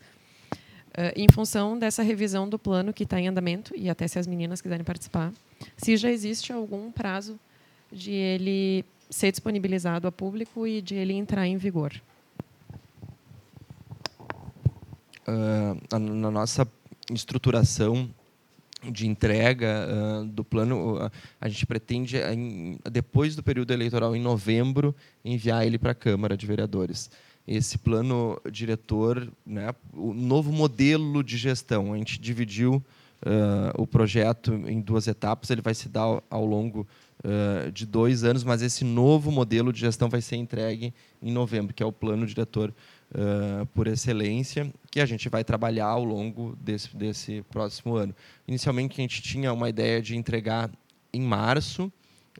uh, 0.53 1.11
em 1.15 1.27
função 1.27 1.77
dessa 1.77 2.03
revisão 2.03 2.47
do 2.47 2.57
plano 2.57 2.93
que 2.93 3.03
está 3.03 3.19
em 3.19 3.27
andamento, 3.27 3.73
e 3.75 3.89
até 3.89 4.07
se 4.07 4.19
as 4.19 4.27
meninas 4.27 4.61
quiserem 4.61 4.85
participar, 4.85 5.33
se 5.75 5.97
já 5.97 6.11
existe 6.11 6.53
algum 6.53 6.91
prazo 6.91 7.39
de 7.91 8.11
ele 8.11 8.85
ser 9.09 9.31
disponibilizado 9.31 10.07
a 10.07 10.11
público 10.11 10.67
e 10.67 10.81
de 10.81 10.95
ele 10.95 11.13
entrar 11.13 11.47
em 11.47 11.57
vigor. 11.57 11.93
Uh, 15.27 15.99
na 15.99 16.31
nossa 16.31 16.67
estruturação 17.11 18.09
de 18.91 19.07
entrega 19.07 19.87
uh, 19.87 20.25
do 20.25 20.43
plano, 20.43 20.97
uh, 20.97 21.11
a 21.41 21.49
gente 21.49 21.65
pretende, 21.65 22.17
em, 22.17 22.77
depois 22.91 23.35
do 23.35 23.41
período 23.41 23.71
eleitoral, 23.73 24.15
em 24.15 24.21
novembro, 24.21 24.95
enviar 25.25 25.65
ele 25.65 25.77
para 25.77 25.91
a 25.91 25.95
Câmara 25.95 26.37
de 26.37 26.45
Vereadores. 26.45 27.09
Esse 27.47 27.77
plano 27.77 28.39
diretor, 28.51 29.31
né, 29.45 29.73
o 29.93 30.13
novo 30.13 30.51
modelo 30.51 31.23
de 31.23 31.37
gestão, 31.37 31.93
a 31.93 31.97
gente 31.97 32.19
dividiu 32.19 32.75
uh, 33.25 33.81
o 33.81 33.87
projeto 33.87 34.53
em 34.67 34.79
duas 34.79 35.07
etapas, 35.07 35.49
ele 35.49 35.61
vai 35.61 35.73
se 35.73 35.89
dar 35.89 36.21
ao, 36.29 36.45
longo 36.45 36.87
de 37.73 37.83
dois 37.87 38.23
anos, 38.23 38.43
mas 38.43 38.61
esse 38.61 38.85
novo 38.85 39.31
modelo 39.31 39.73
de 39.73 39.79
gestão 39.79 40.07
vai 40.07 40.21
ser 40.21 40.35
entregue 40.35 40.93
em 41.19 41.31
novembro, 41.31 41.73
que 41.73 41.81
é 41.81 41.85
o 41.85 41.91
plano 41.91 42.27
diretor 42.27 42.71
por 43.73 43.87
excelência, 43.87 44.71
que 44.97 45.01
a 45.01 45.05
gente 45.05 45.29
vai 45.29 45.43
trabalhar 45.43 45.85
ao 45.85 46.03
longo 46.03 46.55
desse, 46.59 46.95
desse 46.97 47.43
próximo 47.51 47.95
ano. 47.95 48.15
Inicialmente, 48.47 48.99
a 48.99 49.01
gente 49.03 49.21
tinha 49.21 49.53
uma 49.53 49.69
ideia 49.69 50.01
de 50.01 50.15
entregar 50.15 50.71
em 51.13 51.21
março, 51.21 51.91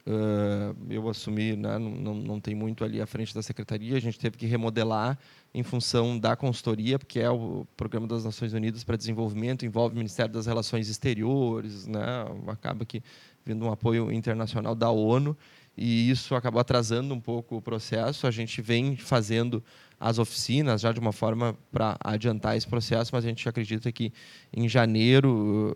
Uh, 0.06 0.76
eu 0.88 1.08
assumi, 1.08 1.56
né, 1.56 1.76
não, 1.76 2.14
não 2.14 2.40
tem 2.40 2.54
muito 2.54 2.84
ali 2.84 3.00
à 3.00 3.06
frente 3.06 3.34
da 3.34 3.42
secretaria, 3.42 3.96
a 3.96 4.00
gente 4.00 4.16
teve 4.16 4.38
que 4.38 4.46
remodelar 4.46 5.18
em 5.52 5.62
função 5.64 6.16
da 6.16 6.36
consultoria, 6.36 7.00
porque 7.00 7.18
é 7.18 7.28
o 7.28 7.66
Programa 7.76 8.06
das 8.06 8.24
Nações 8.24 8.52
Unidas 8.52 8.84
para 8.84 8.96
Desenvolvimento, 8.96 9.66
envolve 9.66 9.96
o 9.96 9.98
Ministério 9.98 10.32
das 10.32 10.46
Relações 10.46 10.88
Exteriores, 10.88 11.88
né, 11.88 12.00
acaba 12.46 12.86
que 12.86 13.02
vindo 13.44 13.66
um 13.66 13.72
apoio 13.72 14.10
internacional 14.12 14.74
da 14.74 14.88
ONU, 14.88 15.36
e 15.76 16.10
isso 16.10 16.34
acabou 16.34 16.60
atrasando 16.60 17.12
um 17.12 17.20
pouco 17.20 17.56
o 17.56 17.62
processo. 17.62 18.26
A 18.26 18.30
gente 18.32 18.60
vem 18.60 18.96
fazendo 18.96 19.62
as 20.00 20.18
oficinas 20.18 20.80
já 20.80 20.92
de 20.92 21.00
uma 21.00 21.12
forma 21.12 21.56
para 21.72 21.96
adiantar 22.00 22.56
esse 22.56 22.66
processo, 22.66 23.10
mas 23.12 23.24
a 23.24 23.28
gente 23.28 23.48
acredita 23.48 23.90
que 23.90 24.12
em 24.52 24.68
janeiro, 24.68 25.74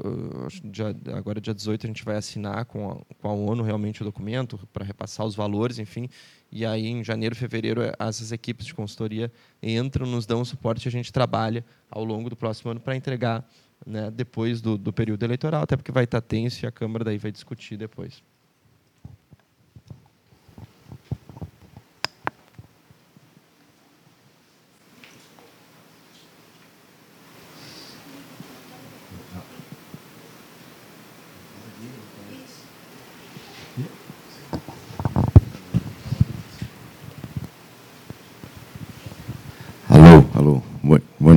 dia, 0.65 0.95
agora 1.15 1.41
dia 1.41 1.53
18, 1.53 1.87
a 1.87 1.89
gente 1.89 2.05
vai 2.05 2.17
assinar 2.17 2.65
com 2.67 2.91
a, 2.91 3.15
com 3.21 3.29
a 3.29 3.33
ONU 3.33 3.63
realmente 3.63 4.03
o 4.03 4.05
documento 4.05 4.59
para 4.73 4.85
repassar 4.85 5.27
os 5.27 5.35
valores, 5.35 5.79
enfim, 5.79 6.09
e 6.51 6.65
aí 6.65 6.87
em 6.87 7.03
janeiro, 7.03 7.35
fevereiro, 7.35 7.81
essas 7.99 8.31
equipes 8.31 8.67
de 8.67 8.75
consultoria 8.75 9.33
entram, 9.63 10.07
nos 10.07 10.25
dão 10.25 10.45
suporte 10.45 10.87
e 10.87 10.89
a 10.89 10.93
gente 10.93 11.13
trabalha 11.13 11.65
ao 11.91 12.05
longo 12.05 12.31
do 12.31 12.37
próximo 12.37 12.71
ano 12.71 12.81
para 12.81 12.95
entregar 12.95 13.45
né, 13.85 14.11
depois 14.11 14.61
do, 14.61 14.79
do 14.79 14.93
período 14.93 15.25
eleitoral, 15.25 15.63
até 15.63 15.77
porque 15.77 15.91
vai 15.91 16.05
estar 16.05 16.21
tenso 16.21 16.65
e 16.65 16.69
a 16.69 16.71
Câmara 16.71 17.05
daí 17.05 17.19
vai 17.19 17.33
discutir 17.33 17.77
depois. 17.77 18.23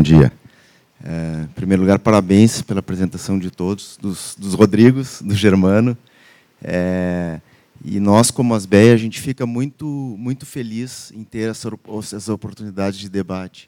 dia. 0.06 0.32
É, 1.04 1.42
em 1.42 1.62
primeiro 1.76 1.92
lugar, 1.92 2.00
parabéns 2.00 2.62
pela 2.62 2.80
apresentação 2.80 3.38
de 3.38 3.52
todos, 3.52 3.98
dos, 4.02 4.34
dos 4.40 4.54
Rodrigos, 4.54 5.22
do 5.22 5.36
Germano. 5.36 5.98
É, 6.64 7.42
e 7.84 8.00
nós, 8.00 8.32
como 8.32 8.56
Asbeia, 8.56 8.94
a 8.94 8.98
gente 8.98 9.20
fica 9.20 9.46
muito, 9.46 9.86
muito 9.86 10.46
feliz 10.46 11.12
em 11.12 11.22
ter 11.22 11.50
essa, 11.50 11.70
essa 12.16 12.34
oportunidade 12.34 12.98
de 12.98 13.10
debate. 13.10 13.68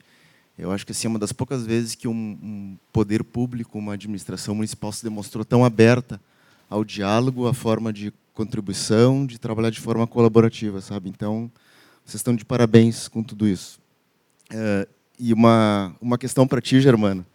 Eu 0.58 0.72
acho 0.72 0.86
que 0.86 0.92
assim, 0.92 1.06
é 1.06 1.10
uma 1.10 1.18
das 1.18 1.32
poucas 1.32 1.66
vezes 1.66 1.94
que 1.94 2.08
um, 2.08 2.38
um 2.42 2.76
poder 2.90 3.22
público, 3.22 3.78
uma 3.78 3.92
administração 3.92 4.54
municipal 4.54 4.90
se 4.90 5.04
demonstrou 5.04 5.44
tão 5.44 5.62
aberta 5.62 6.18
ao 6.70 6.86
diálogo, 6.86 7.46
à 7.46 7.52
forma 7.52 7.92
de 7.92 8.10
contribuição, 8.32 9.26
de 9.26 9.38
trabalhar 9.38 9.68
de 9.68 9.80
forma 9.80 10.06
colaborativa, 10.06 10.80
sabe? 10.80 11.10
Então, 11.10 11.50
vocês 12.06 12.20
estão 12.20 12.34
de 12.34 12.44
parabéns 12.44 13.06
com 13.06 13.22
tudo 13.22 13.46
isso. 13.46 13.78
É, 14.50 14.88
e 15.18 15.30
uma, 15.30 15.94
uma 16.00 16.16
questão 16.16 16.46
para 16.46 16.62
ti, 16.62 16.80
Germano. 16.80 17.26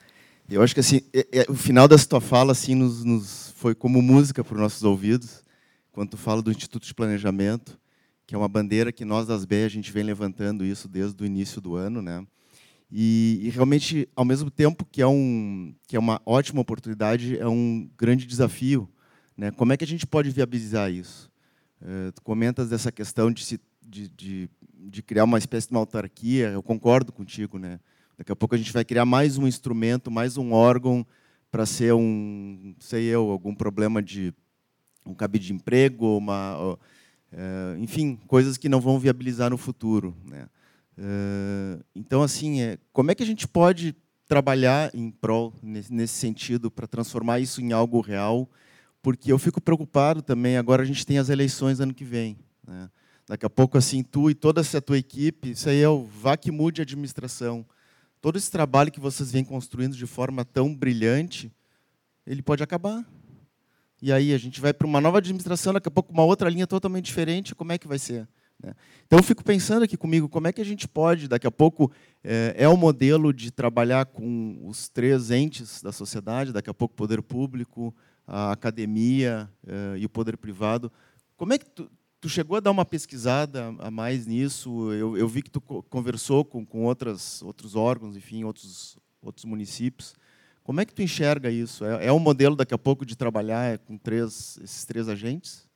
Eu 0.49 0.61
acho 0.61 0.73
que 0.73 0.81
assim, 0.81 1.01
é, 1.13 1.27
é, 1.31 1.45
o 1.49 1.55
final 1.55 1.87
dessa 1.87 2.07
tua 2.07 2.21
fala 2.21 2.51
assim, 2.51 2.75
nos, 2.75 3.03
nos 3.03 3.53
foi 3.55 3.73
como 3.73 4.01
música 4.01 4.43
para 4.43 4.55
os 4.55 4.61
nossos 4.61 4.83
ouvidos, 4.83 5.43
quando 5.91 6.09
tu 6.09 6.17
fala 6.17 6.41
do 6.41 6.51
Instituto 6.51 6.85
de 6.85 6.93
Planejamento, 6.93 7.79
que 8.27 8.35
é 8.35 8.37
uma 8.37 8.49
bandeira 8.49 8.91
que 8.91 9.05
nós 9.05 9.25
das 9.25 9.45
BE 9.45 9.63
a 9.63 9.69
gente 9.69 9.91
vem 9.91 10.03
levantando 10.03 10.65
isso 10.65 10.87
desde 10.87 11.21
o 11.23 11.25
início 11.25 11.61
do 11.61 11.75
ano, 11.75 12.01
né? 12.01 12.25
E, 12.95 13.39
e, 13.41 13.49
realmente, 13.49 14.07
ao 14.15 14.23
mesmo 14.23 14.51
tempo 14.51 14.85
que 14.85 15.01
é, 15.01 15.07
um, 15.07 15.73
que 15.87 15.95
é 15.95 15.99
uma 15.99 16.21
ótima 16.27 16.61
oportunidade, 16.61 17.39
é 17.39 17.47
um 17.47 17.89
grande 17.97 18.27
desafio. 18.27 18.87
Né? 19.35 19.49
Como 19.49 19.73
é 19.73 19.77
que 19.77 19.83
a 19.83 19.87
gente 19.87 20.05
pode 20.05 20.29
viabilizar 20.29 20.91
isso? 20.91 21.31
Uh, 21.81 22.11
tu 22.11 22.21
comentas 22.21 22.69
dessa 22.69 22.91
questão 22.91 23.31
de, 23.31 23.43
se, 23.43 23.59
de, 23.81 24.07
de, 24.09 24.49
de, 24.77 25.01
criar 25.01 25.23
uma 25.23 25.39
espécie 25.39 25.67
de 25.67 25.73
uma 25.73 25.79
autarquia, 25.79 26.49
eu 26.49 26.61
concordo 26.61 27.11
contigo. 27.11 27.57
Né? 27.57 27.79
Daqui 28.18 28.31
a 28.31 28.35
pouco 28.35 28.53
a 28.53 28.57
gente 28.57 28.72
vai 28.72 28.85
criar 28.85 29.06
mais 29.06 29.38
um 29.38 29.48
instrumento, 29.48 30.11
mais 30.11 30.38
um 30.38 30.52
órgão 30.52 31.06
para 31.52 31.65
ser 31.65 31.94
um, 31.94 32.76
sei 32.80 33.06
eu, 33.06 33.30
algum 33.30 33.56
problema 33.56 34.02
de 34.02 34.34
um 35.06 35.14
cabide 35.14 35.48
de 35.48 35.53
emprego, 35.53 36.18
uma, 36.18 36.57
uh, 36.57 36.80
enfim, 37.80 38.19
coisas 38.27 38.57
que 38.57 38.69
não 38.69 38.80
vão 38.80 38.99
viabilizar 38.99 39.49
no 39.49 39.57
futuro. 39.57 40.15
Né? 40.26 40.48
então, 41.95 42.22
assim, 42.22 42.61
é, 42.61 42.77
como 42.91 43.10
é 43.10 43.15
que 43.15 43.23
a 43.23 43.26
gente 43.26 43.48
pode 43.48 43.95
trabalhar 44.27 44.91
em 44.94 45.10
prol 45.10 45.52
nesse, 45.61 46.14
sentido 46.14 46.69
para 46.69 46.85
transformar 46.85 47.40
isso 47.40 47.61
em 47.61 47.72
algo 47.72 47.99
real? 47.99 48.48
Porque 49.02 49.31
eu 49.31 49.40
fico 49.40 49.60
preocupado 49.60 50.22
também. 50.22 50.56
Agora 50.56 50.84
a 50.84 50.85
gente 50.85 51.06
tem 51.06 51.18
as 51.18 51.30
eleições 51.30 51.80
ano 51.80 51.95
que 51.95 52.06
vem. 52.06 52.38
Né? 52.65 52.90
Daqui 53.27 53.45
a 53.45 53.49
pouco, 53.49 53.77
assim, 53.77 54.03
tu 54.03 54.30
e 54.30 54.35
toda 54.35 54.61
essa 54.61 54.80
tua 54.80 54.98
equipe, 54.98 55.52
isso 55.52 55.68
aí 55.68 55.81
é 55.81 55.90
o 55.90 56.06
vá 56.06 56.38
que 56.38 56.52
mude 56.52 56.80
a 56.80 56.84
administração. 56.84 57.65
Todo 58.23 58.37
esse 58.37 58.49
trabalho 58.49 58.89
que 58.89 59.01
vocês 59.01 59.33
vêm 59.33 59.43
construindo 59.43 59.97
de 59.97 60.05
forma 60.05 60.45
tão 60.45 60.73
brilhante, 60.73 61.51
ele 62.25 62.41
pode 62.41 62.63
acabar. 62.63 63.05
E 64.01 64.13
aí 64.13 64.33
a 64.33 64.37
gente 64.37 64.61
vai 64.61 64.73
para 64.73 64.87
uma 64.87 65.01
nova 65.01 65.17
administração, 65.17 65.73
daqui 65.73 65.89
a 65.89 65.91
pouco 65.91 66.13
uma 66.13 66.23
outra 66.23 66.49
linha 66.49 66.65
totalmente 66.65 67.03
diferente, 67.03 67.53
como 67.53 67.73
é 67.73 67.77
que 67.77 67.85
vai 67.85 67.99
ser? 67.99 68.25
Né? 68.63 68.73
Então, 69.05 69.19
eu 69.19 69.23
fico 69.23 69.43
pensando 69.43 69.83
aqui 69.83 69.97
comigo, 69.97 70.29
como 70.29 70.47
é 70.47 70.53
que 70.53 70.61
a 70.61 70.63
gente 70.63 70.87
pode, 70.87 71.27
daqui 71.27 71.45
a 71.45 71.51
pouco, 71.51 71.91
é, 72.23 72.55
é 72.59 72.69
o 72.69 72.77
modelo 72.77 73.33
de 73.33 73.51
trabalhar 73.51 74.05
com 74.05 74.57
os 74.63 74.87
três 74.87 75.29
entes 75.29 75.81
da 75.81 75.91
sociedade, 75.91 76.53
daqui 76.53 76.69
a 76.69 76.73
pouco 76.73 76.93
o 76.93 76.95
poder 76.95 77.21
público, 77.21 77.93
a 78.25 78.53
academia 78.53 79.51
é, 79.67 79.97
e 79.97 80.05
o 80.05 80.09
poder 80.09 80.37
privado. 80.37 80.89
Como 81.35 81.51
é 81.51 81.57
que 81.57 81.65
tu, 81.65 81.91
tu, 82.23 82.29
chegou 82.29 82.55
a 82.55 82.61
dar 82.61 82.71
uma 82.71 82.85
pesquisada 82.85 83.75
a 83.79 83.91
mais 83.91 84.25
nisso? 84.25 84.93
Eu, 84.93 85.17
eu 85.17 85.27
vi 85.27 85.41
que 85.41 85.51
tu 85.51 85.59
conversou 85.59 86.45
com, 86.45 86.65
com 86.65 86.85
outras, 86.85 87.41
outros 87.41 87.75
órgãos, 87.75 88.15
enfim, 88.15 88.45
outros, 88.45 88.97
outros 89.21 89.43
municípios. 89.43 90.15
Como 90.63 90.79
é 90.79 90.85
que 90.85 90.93
tu 90.93 91.01
enxerga 91.01 91.51
isso? 91.51 91.83
É, 91.83 92.05
é 92.05 92.13
um 92.13 92.19
modelo, 92.19 92.55
daqui 92.55 92.73
a 92.73 92.77
pouco, 92.77 93.05
de 93.05 93.17
trabalhar 93.17 93.77
com 93.79 93.97
três, 93.97 94.57
esses 94.63 94.85
três 94.85 95.09
agentes? 95.09 95.67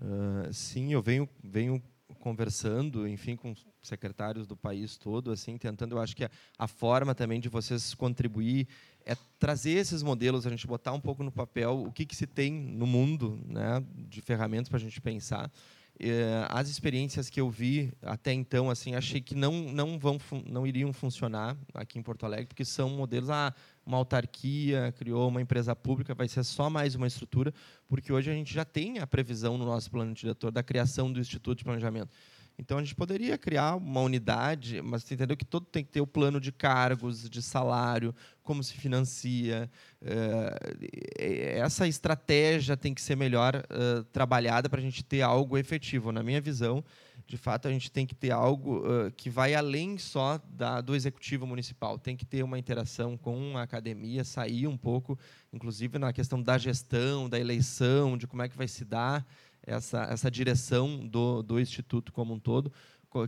Uh, 0.00 0.50
sim, 0.50 0.94
eu 0.94 1.02
venho, 1.02 1.28
venho 1.42 1.82
conversando, 2.24 3.06
enfim, 3.06 3.36
com 3.36 3.54
secretários 3.82 4.46
do 4.46 4.56
país 4.56 4.96
todo, 4.96 5.30
assim, 5.30 5.58
tentando, 5.58 5.94
eu 5.94 6.00
acho 6.00 6.16
que 6.16 6.24
a, 6.24 6.30
a, 6.58 6.66
forma 6.66 7.14
também 7.14 7.38
de 7.38 7.50
vocês 7.50 7.92
contribuir 7.92 8.66
é 9.04 9.14
trazer 9.38 9.72
esses 9.72 10.02
modelos, 10.02 10.46
a 10.46 10.50
gente 10.50 10.66
botar 10.66 10.94
um 10.94 11.00
pouco 11.00 11.22
no 11.22 11.30
papel 11.30 11.84
o 11.86 11.92
que, 11.92 12.06
que 12.06 12.16
se 12.16 12.26
tem 12.26 12.50
no 12.50 12.86
mundo, 12.86 13.38
né, 13.46 13.84
de 14.08 14.22
ferramentas 14.22 14.70
para 14.70 14.78
a 14.78 14.80
gente 14.80 15.02
pensar. 15.02 15.52
Eh, 16.00 16.46
as 16.48 16.70
experiências 16.70 17.28
que 17.28 17.38
eu 17.38 17.50
vi 17.50 17.92
até 18.00 18.32
então, 18.32 18.70
assim, 18.70 18.94
achei 18.94 19.20
que 19.20 19.34
não 19.34 19.52
não 19.52 19.96
vão 19.96 20.18
não 20.44 20.66
iriam 20.66 20.92
funcionar 20.92 21.56
aqui 21.72 21.98
em 21.98 22.02
Porto 22.02 22.24
Alegre, 22.24 22.46
porque 22.46 22.64
são 22.64 22.88
modelos 22.88 23.30
ah, 23.30 23.54
uma 23.86 23.96
autarquia 23.98 24.94
criou 24.96 25.28
uma 25.28 25.42
empresa 25.42 25.74
pública, 25.76 26.14
vai 26.14 26.28
ser 26.28 26.44
só 26.44 26.70
mais 26.70 26.94
uma 26.94 27.06
estrutura, 27.06 27.52
porque 27.88 28.12
hoje 28.12 28.30
a 28.30 28.34
gente 28.34 28.52
já 28.52 28.64
tem 28.64 28.98
a 28.98 29.06
previsão 29.06 29.58
no 29.58 29.64
nosso 29.64 29.90
plano 29.90 30.14
diretor 30.14 30.50
da 30.50 30.62
criação 30.62 31.12
do 31.12 31.20
Instituto 31.20 31.58
de 31.58 31.64
Planejamento. 31.64 32.10
Então 32.58 32.78
a 32.78 32.82
gente 32.82 32.94
poderia 32.94 33.36
criar 33.36 33.74
uma 33.74 34.00
unidade, 34.00 34.80
mas 34.80 35.02
você 35.02 35.14
entendeu 35.14 35.36
que 35.36 35.44
todo 35.44 35.66
tem 35.66 35.84
que 35.84 35.90
ter 35.90 36.00
o 36.00 36.06
plano 36.06 36.40
de 36.40 36.52
cargos, 36.52 37.28
de 37.28 37.42
salário, 37.42 38.14
como 38.42 38.62
se 38.62 38.74
financia. 38.74 39.68
Eh, 40.00 41.58
essa 41.58 41.88
estratégia 41.88 42.76
tem 42.76 42.94
que 42.94 43.02
ser 43.02 43.16
melhor 43.16 43.56
eh, 43.56 44.04
trabalhada 44.12 44.68
para 44.68 44.78
a 44.78 44.82
gente 44.82 45.02
ter 45.02 45.22
algo 45.22 45.58
efetivo. 45.58 46.12
Na 46.12 46.22
minha 46.22 46.40
visão, 46.40 46.84
de 47.26 47.36
fato, 47.36 47.66
a 47.66 47.70
gente 47.70 47.90
tem 47.90 48.06
que 48.06 48.14
ter 48.14 48.30
algo 48.30 48.82
que 49.16 49.30
vai 49.30 49.54
além 49.54 49.96
só 49.96 50.38
da, 50.50 50.80
do 50.80 50.94
executivo 50.94 51.46
municipal. 51.46 51.98
Tem 51.98 52.16
que 52.16 52.24
ter 52.24 52.42
uma 52.42 52.58
interação 52.58 53.16
com 53.16 53.56
a 53.56 53.62
academia, 53.62 54.24
sair 54.24 54.66
um 54.66 54.76
pouco, 54.76 55.18
inclusive 55.52 55.98
na 55.98 56.12
questão 56.12 56.42
da 56.42 56.58
gestão, 56.58 57.28
da 57.28 57.40
eleição, 57.40 58.18
de 58.18 58.26
como 58.26 58.42
é 58.42 58.48
que 58.48 58.56
vai 58.56 58.68
se 58.68 58.84
dar 58.84 59.26
essa, 59.66 60.02
essa 60.04 60.30
direção 60.30 61.06
do, 61.06 61.42
do 61.42 61.58
Instituto 61.58 62.12
como 62.12 62.34
um 62.34 62.38
todo, 62.38 62.70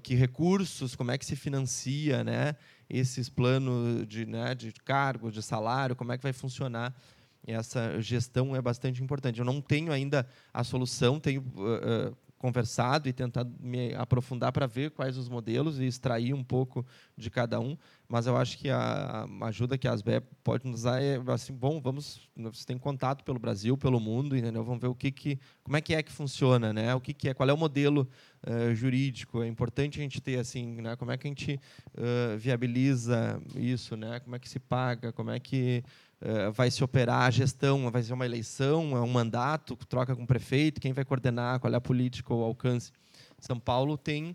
que 0.02 0.14
recursos, 0.14 0.96
como 0.96 1.12
é 1.12 1.18
que 1.18 1.24
se 1.24 1.36
financia 1.36 2.24
né, 2.24 2.56
esses 2.90 3.28
planos 3.28 4.06
de, 4.06 4.26
né, 4.26 4.54
de 4.54 4.72
cargo, 4.72 5.30
de 5.30 5.42
salário, 5.42 5.96
como 5.96 6.12
é 6.12 6.16
que 6.16 6.22
vai 6.22 6.32
funcionar 6.32 6.94
essa 7.46 8.00
gestão 8.00 8.56
é 8.56 8.60
bastante 8.60 9.02
importante. 9.02 9.38
Eu 9.38 9.44
não 9.44 9.60
tenho 9.60 9.92
ainda 9.92 10.26
a 10.52 10.64
solução, 10.64 11.20
tenho 11.20 11.42
uh, 11.54 12.10
uh, 12.10 12.16
conversado 12.38 13.08
e 13.08 13.12
tentado 13.12 13.52
me 13.60 13.94
aprofundar 13.94 14.52
para 14.52 14.66
ver 14.66 14.90
quais 14.90 15.16
os 15.16 15.28
modelos 15.28 15.78
e 15.80 15.84
extrair 15.84 16.34
um 16.34 16.44
pouco 16.44 16.84
de 17.16 17.30
cada 17.30 17.58
um, 17.58 17.76
mas 18.08 18.26
eu 18.26 18.36
acho 18.36 18.56
que 18.58 18.70
a, 18.70 19.26
ajuda 19.42 19.76
que 19.76 19.88
a 19.88 19.92
ASBE 19.92 20.20
pode 20.44 20.66
nos 20.66 20.82
dar 20.82 21.02
é 21.02 21.20
assim, 21.28 21.52
bom, 21.52 21.80
vamos, 21.80 22.20
você 22.36 22.64
tem 22.64 22.78
contato 22.78 23.24
pelo 23.24 23.38
Brasil, 23.38 23.76
pelo 23.76 23.98
mundo, 23.98 24.36
entendeu? 24.36 24.62
Vamos 24.62 24.80
ver 24.80 24.86
o 24.86 24.94
que 24.94 25.10
que, 25.10 25.38
como 25.64 25.76
é 25.76 25.80
que 25.80 25.94
é 25.94 26.02
que 26.02 26.12
funciona, 26.12 26.72
né? 26.72 26.94
O 26.94 27.00
que 27.00 27.12
que 27.12 27.28
é, 27.28 27.34
qual 27.34 27.48
é 27.48 27.52
o 27.52 27.56
modelo 27.56 28.08
uh, 28.46 28.74
jurídico? 28.74 29.42
É 29.42 29.48
importante 29.48 29.98
a 29.98 30.02
gente 30.02 30.20
ter 30.20 30.38
assim, 30.38 30.80
né? 30.80 30.94
Como 30.94 31.10
é 31.10 31.16
que 31.16 31.26
a 31.26 31.30
gente 31.30 31.60
uh, 31.94 32.38
viabiliza 32.38 33.40
isso, 33.56 33.96
né? 33.96 34.20
Como 34.20 34.36
é 34.36 34.38
que 34.38 34.48
se 34.48 34.60
paga? 34.60 35.12
Como 35.12 35.30
é 35.30 35.40
que 35.40 35.82
Uh, 36.18 36.50
vai 36.50 36.70
se 36.70 36.82
operar 36.82 37.24
a 37.24 37.30
gestão, 37.30 37.90
vai 37.90 38.02
ser 38.02 38.14
uma 38.14 38.24
eleição, 38.24 38.96
é 38.96 39.00
um 39.02 39.06
mandato, 39.06 39.76
troca 39.86 40.16
com 40.16 40.22
o 40.22 40.26
prefeito, 40.26 40.80
quem 40.80 40.94
vai 40.94 41.04
coordenar, 41.04 41.60
qual 41.60 41.70
é 41.70 41.76
a 41.76 41.80
política 41.80 42.32
ou 42.32 42.42
alcance. 42.42 42.90
São 43.38 43.60
Paulo 43.60 43.98
tem 43.98 44.34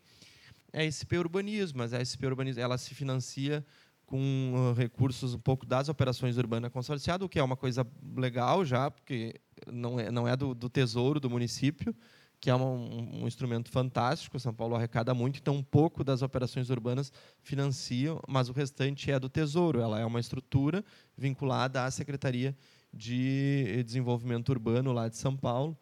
a 0.74 0.84
SP 0.84 1.18
Urbanismo, 1.18 1.80
mas 1.80 1.94
a 1.94 2.04
SP 2.04 2.26
Urbanismo 2.26 2.62
ela 2.62 2.78
se 2.78 2.94
financia 2.94 3.66
com 4.06 4.54
uh, 4.54 4.74
recursos 4.74 5.34
um 5.34 5.40
pouco 5.40 5.66
das 5.66 5.88
operações 5.88 6.38
urbanas 6.38 6.72
consorciadas, 6.72 7.26
o 7.26 7.30
que 7.30 7.40
é 7.40 7.44
uma 7.44 7.56
coisa 7.56 7.88
legal 8.16 8.66
já, 8.66 8.92
porque 8.92 9.40
não 9.72 10.00
é, 10.00 10.12
não 10.12 10.28
é 10.28 10.36
do, 10.36 10.54
do 10.54 10.70
tesouro 10.70 11.20
do 11.20 11.30
município, 11.30 11.96
que 12.42 12.50
é 12.50 12.56
um, 12.56 13.22
um, 13.22 13.28
instrumento 13.28 13.70
fantástico. 13.70 14.40
São 14.40 14.54
Paulo 14.54 14.76
arrecada 14.76 15.14
muito, 15.14 15.40
então 15.40 15.56
um 15.56 15.64
pouco 15.64 16.04
das 16.04 16.24
operações 16.24 16.72
urbanas 16.72 17.12
financiam, 17.42 18.20
mas 18.28 18.50
o 18.50 18.52
restante 18.52 19.12
é 19.12 19.20
do 19.20 19.30
Tesouro. 19.30 19.80
Ela 19.80 20.00
é 20.00 20.06
uma 20.06 20.20
estrutura 20.20 20.84
vinculada 21.16 21.86
à 21.86 21.92
Secretaria 21.92 22.58
de 22.92 23.84
Desenvolvimento 23.86 24.50
Urbano 24.50 24.92
lá 24.92 25.08
de 25.08 25.18
São 25.18 25.38
Paulo. 25.38 25.78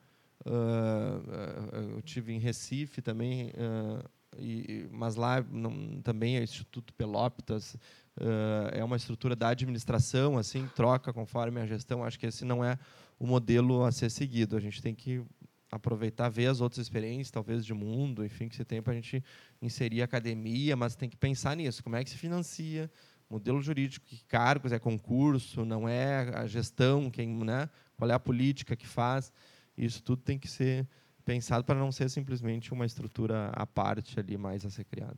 Uh, 0.45 1.95
eu 1.95 2.01
tive 2.01 2.33
em 2.33 2.39
Recife 2.39 3.01
também, 3.01 3.51
uh, 3.51 4.03
e, 4.39 4.89
mas 4.91 5.15
lá 5.15 5.41
não, 5.41 6.01
também 6.01 6.37
é 6.37 6.39
o 6.39 6.43
Instituto 6.43 6.93
Pelopitas. 6.93 7.75
Uh, 8.19 8.69
é 8.73 8.83
uma 8.83 8.97
estrutura 8.97 9.35
da 9.35 9.49
administração, 9.49 10.37
assim 10.37 10.67
troca 10.75 11.13
conforme 11.13 11.61
a 11.61 11.65
gestão. 11.65 12.03
Acho 12.03 12.19
que 12.19 12.25
esse 12.25 12.43
não 12.43 12.63
é 12.63 12.77
o 13.17 13.25
modelo 13.25 13.83
a 13.83 13.91
ser 13.91 14.09
seguido. 14.09 14.57
A 14.57 14.59
gente 14.59 14.81
tem 14.81 14.93
que 14.93 15.23
aproveitar, 15.71 16.29
ver 16.29 16.47
as 16.47 16.61
outras 16.61 16.85
experiências, 16.85 17.31
talvez 17.31 17.65
de 17.65 17.73
mundo, 17.73 18.25
enfim, 18.25 18.47
que 18.47 18.55
você 18.55 18.65
tem 18.65 18.81
para 18.81 18.93
a 18.93 18.95
gente 18.95 19.23
inserir 19.61 20.01
academia, 20.01 20.75
mas 20.75 20.95
tem 20.95 21.09
que 21.09 21.17
pensar 21.17 21.55
nisso, 21.55 21.83
como 21.83 21.95
é 21.95 22.03
que 22.03 22.09
se 22.09 22.17
financia, 22.17 22.89
modelo 23.29 23.61
jurídico, 23.61 24.05
que 24.05 24.23
cargos, 24.25 24.71
é 24.71 24.79
concurso, 24.79 25.63
não 25.63 25.87
é 25.87 26.29
a 26.35 26.47
gestão, 26.47 27.11
quem, 27.11 27.27
né, 27.43 27.69
qual 27.95 28.09
é 28.09 28.13
a 28.13 28.19
política 28.19 28.75
que 28.75 28.87
faz, 28.87 29.31
isso 29.77 30.01
tudo 30.01 30.23
tem 30.23 30.39
que 30.39 30.47
ser 30.47 30.87
pensado 31.29 31.63
para 31.63 31.75
não 31.75 31.91
ser 31.91 32.09
simplesmente 32.09 32.73
uma 32.73 32.87
estrutura 32.87 33.51
à 33.53 33.63
parte 33.63 34.19
ali 34.19 34.35
mais 34.35 34.65
a 34.65 34.69
ser 34.71 34.83
criada. 34.83 35.17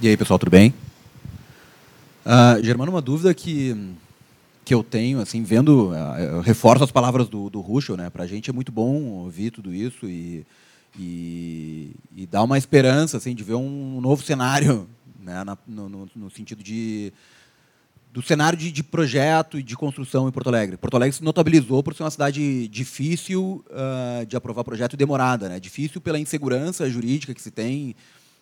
E 0.00 0.08
aí, 0.08 0.16
pessoal, 0.16 0.36
tudo 0.36 0.50
bem? 0.50 0.74
Uh, 2.26 2.60
Germano, 2.64 2.90
uma 2.90 3.00
dúvida 3.00 3.32
que, 3.32 3.94
que 4.64 4.74
eu 4.74 4.82
tenho, 4.82 5.20
assim, 5.20 5.44
vendo, 5.44 5.92
ah, 5.94 6.20
eu 6.20 6.40
reforço 6.40 6.82
as 6.82 6.90
palavras 6.90 7.28
do, 7.28 7.48
do 7.48 7.60
Ruxo, 7.60 7.96
né? 7.96 8.10
Para 8.10 8.24
a 8.24 8.26
gente 8.26 8.50
é 8.50 8.52
muito 8.52 8.72
bom 8.72 9.00
ouvir 9.10 9.52
tudo 9.52 9.72
isso 9.72 10.08
e 10.08 10.44
e, 10.98 11.94
e 12.14 12.26
dar 12.26 12.42
uma 12.42 12.58
esperança, 12.58 13.16
assim, 13.16 13.34
de 13.34 13.44
ver 13.44 13.54
um 13.54 14.00
novo 14.00 14.22
cenário, 14.22 14.88
né? 15.20 15.44
Na, 15.44 15.56
no, 15.66 15.88
no, 15.88 16.10
no 16.14 16.30
sentido 16.30 16.62
de 16.62 17.12
do 18.12 18.20
cenário 18.20 18.58
de, 18.58 18.72
de, 18.72 18.82
projeto 18.82 19.56
e 19.56 19.62
de 19.62 19.76
construção 19.76 20.28
em 20.28 20.32
Porto 20.32 20.48
Alegre. 20.48 20.76
Porto 20.76 20.96
Alegre 20.96 21.16
se 21.16 21.22
notabilizou 21.22 21.80
por 21.80 21.94
ser 21.94 22.02
uma 22.02 22.10
cidade 22.10 22.66
difícil 22.66 23.64
uh, 23.70 24.26
de 24.26 24.36
aprovar 24.36 24.64
projeto 24.64 24.94
e 24.94 24.96
demorada, 24.96 25.48
né? 25.48 25.60
Difícil 25.60 26.00
pela 26.00 26.18
insegurança 26.18 26.90
jurídica 26.90 27.32
que 27.32 27.40
se 27.40 27.52
tem 27.52 27.94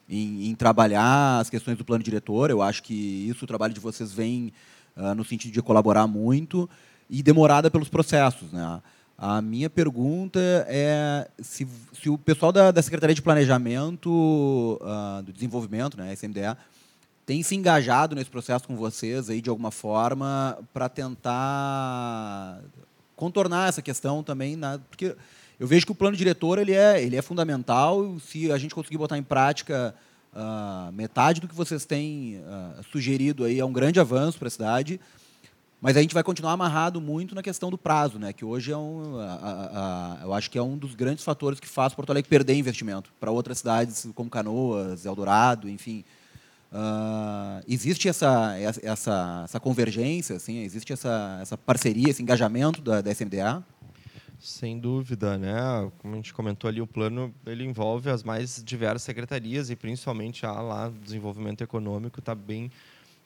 em, 0.08 0.48
em, 0.48 0.54
trabalhar 0.54 1.38
as 1.38 1.50
questões 1.50 1.76
do 1.76 1.84
plano 1.84 2.02
diretor. 2.02 2.48
Eu 2.48 2.62
acho 2.62 2.82
que 2.82 2.94
isso, 3.28 3.44
o 3.44 3.46
trabalho 3.46 3.74
de 3.74 3.80
vocês 3.80 4.10
vem 4.10 4.54
uh, 4.96 5.14
no 5.14 5.22
sentido 5.22 5.52
de 5.52 5.60
colaborar 5.60 6.06
muito 6.06 6.68
e 7.10 7.22
demorada 7.22 7.70
pelos 7.70 7.90
processos, 7.90 8.50
né? 8.50 8.80
A 9.20 9.42
minha 9.42 9.68
pergunta 9.68 10.38
é 10.68 11.28
se, 11.42 11.66
se 11.92 12.08
o 12.08 12.16
pessoal 12.16 12.52
da, 12.52 12.70
da 12.70 12.80
Secretaria 12.80 13.16
de 13.16 13.20
Planejamento 13.20 14.78
uh, 14.80 15.20
do 15.24 15.32
Desenvolvimento, 15.32 15.96
né, 15.98 16.12
SMDA, 16.12 16.56
tem 17.26 17.42
se 17.42 17.56
engajado 17.56 18.14
nesse 18.14 18.30
processo 18.30 18.68
com 18.68 18.76
vocês 18.76 19.28
aí 19.28 19.42
de 19.42 19.50
alguma 19.50 19.72
forma 19.72 20.56
para 20.72 20.88
tentar 20.88 22.60
contornar 23.16 23.68
essa 23.68 23.82
questão 23.82 24.22
também, 24.22 24.54
na, 24.54 24.78
porque 24.78 25.16
eu 25.58 25.66
vejo 25.66 25.84
que 25.84 25.90
o 25.90 25.96
plano 25.96 26.16
diretor 26.16 26.56
ele 26.60 26.72
é, 26.72 27.02
ele 27.02 27.16
é 27.16 27.22
fundamental. 27.22 28.16
Se 28.20 28.52
a 28.52 28.56
gente 28.56 28.72
conseguir 28.72 28.98
botar 28.98 29.18
em 29.18 29.22
prática 29.24 29.92
uh, 30.32 30.92
metade 30.92 31.40
do 31.40 31.48
que 31.48 31.54
vocês 31.56 31.84
têm 31.84 32.36
uh, 32.36 32.84
sugerido 32.92 33.42
aí, 33.42 33.58
é 33.58 33.64
um 33.64 33.72
grande 33.72 33.98
avanço 33.98 34.38
para 34.38 34.46
a 34.46 34.50
cidade. 34.52 35.00
Mas 35.80 35.96
a 35.96 36.02
gente 36.02 36.12
vai 36.12 36.24
continuar 36.24 36.52
amarrado 36.52 37.00
muito 37.00 37.36
na 37.36 37.42
questão 37.42 37.70
do 37.70 37.78
prazo, 37.78 38.18
né? 38.18 38.32
que 38.32 38.44
hoje 38.44 38.72
é 38.72 38.76
um, 38.76 39.16
a, 39.20 40.18
a, 40.20 40.24
eu 40.24 40.34
acho 40.34 40.50
que 40.50 40.58
é 40.58 40.62
um 40.62 40.76
dos 40.76 40.96
grandes 40.96 41.22
fatores 41.22 41.60
que 41.60 41.68
faz 41.68 41.94
Porto 41.94 42.10
Alegre 42.10 42.28
perder 42.28 42.54
investimento 42.54 43.12
para 43.20 43.30
outras 43.30 43.58
cidades 43.58 44.08
como 44.14 44.28
Canoas, 44.28 45.06
Eldorado, 45.06 45.68
enfim. 45.68 46.04
Uh, 46.72 47.64
existe 47.66 48.08
essa, 48.08 48.56
essa, 48.82 49.42
essa 49.44 49.60
convergência, 49.60 50.36
assim, 50.36 50.58
existe 50.58 50.92
essa, 50.92 51.38
essa 51.40 51.56
parceria, 51.56 52.10
esse 52.10 52.22
engajamento 52.22 52.82
da, 52.82 53.00
da 53.00 53.12
SMDA? 53.12 53.64
Sem 54.40 54.78
dúvida, 54.78 55.38
né? 55.38 55.90
Como 55.98 56.14
a 56.14 56.16
gente 56.16 56.34
comentou 56.34 56.68
ali, 56.68 56.80
o 56.80 56.86
plano 56.86 57.32
ele 57.46 57.64
envolve 57.64 58.10
as 58.10 58.22
mais 58.22 58.62
diversas 58.62 59.02
secretarias 59.02 59.70
e 59.70 59.76
principalmente 59.76 60.44
a 60.44 60.52
lá 60.60 60.92
desenvolvimento 61.02 61.62
econômico 61.62 62.20
está 62.20 62.34
bem 62.34 62.70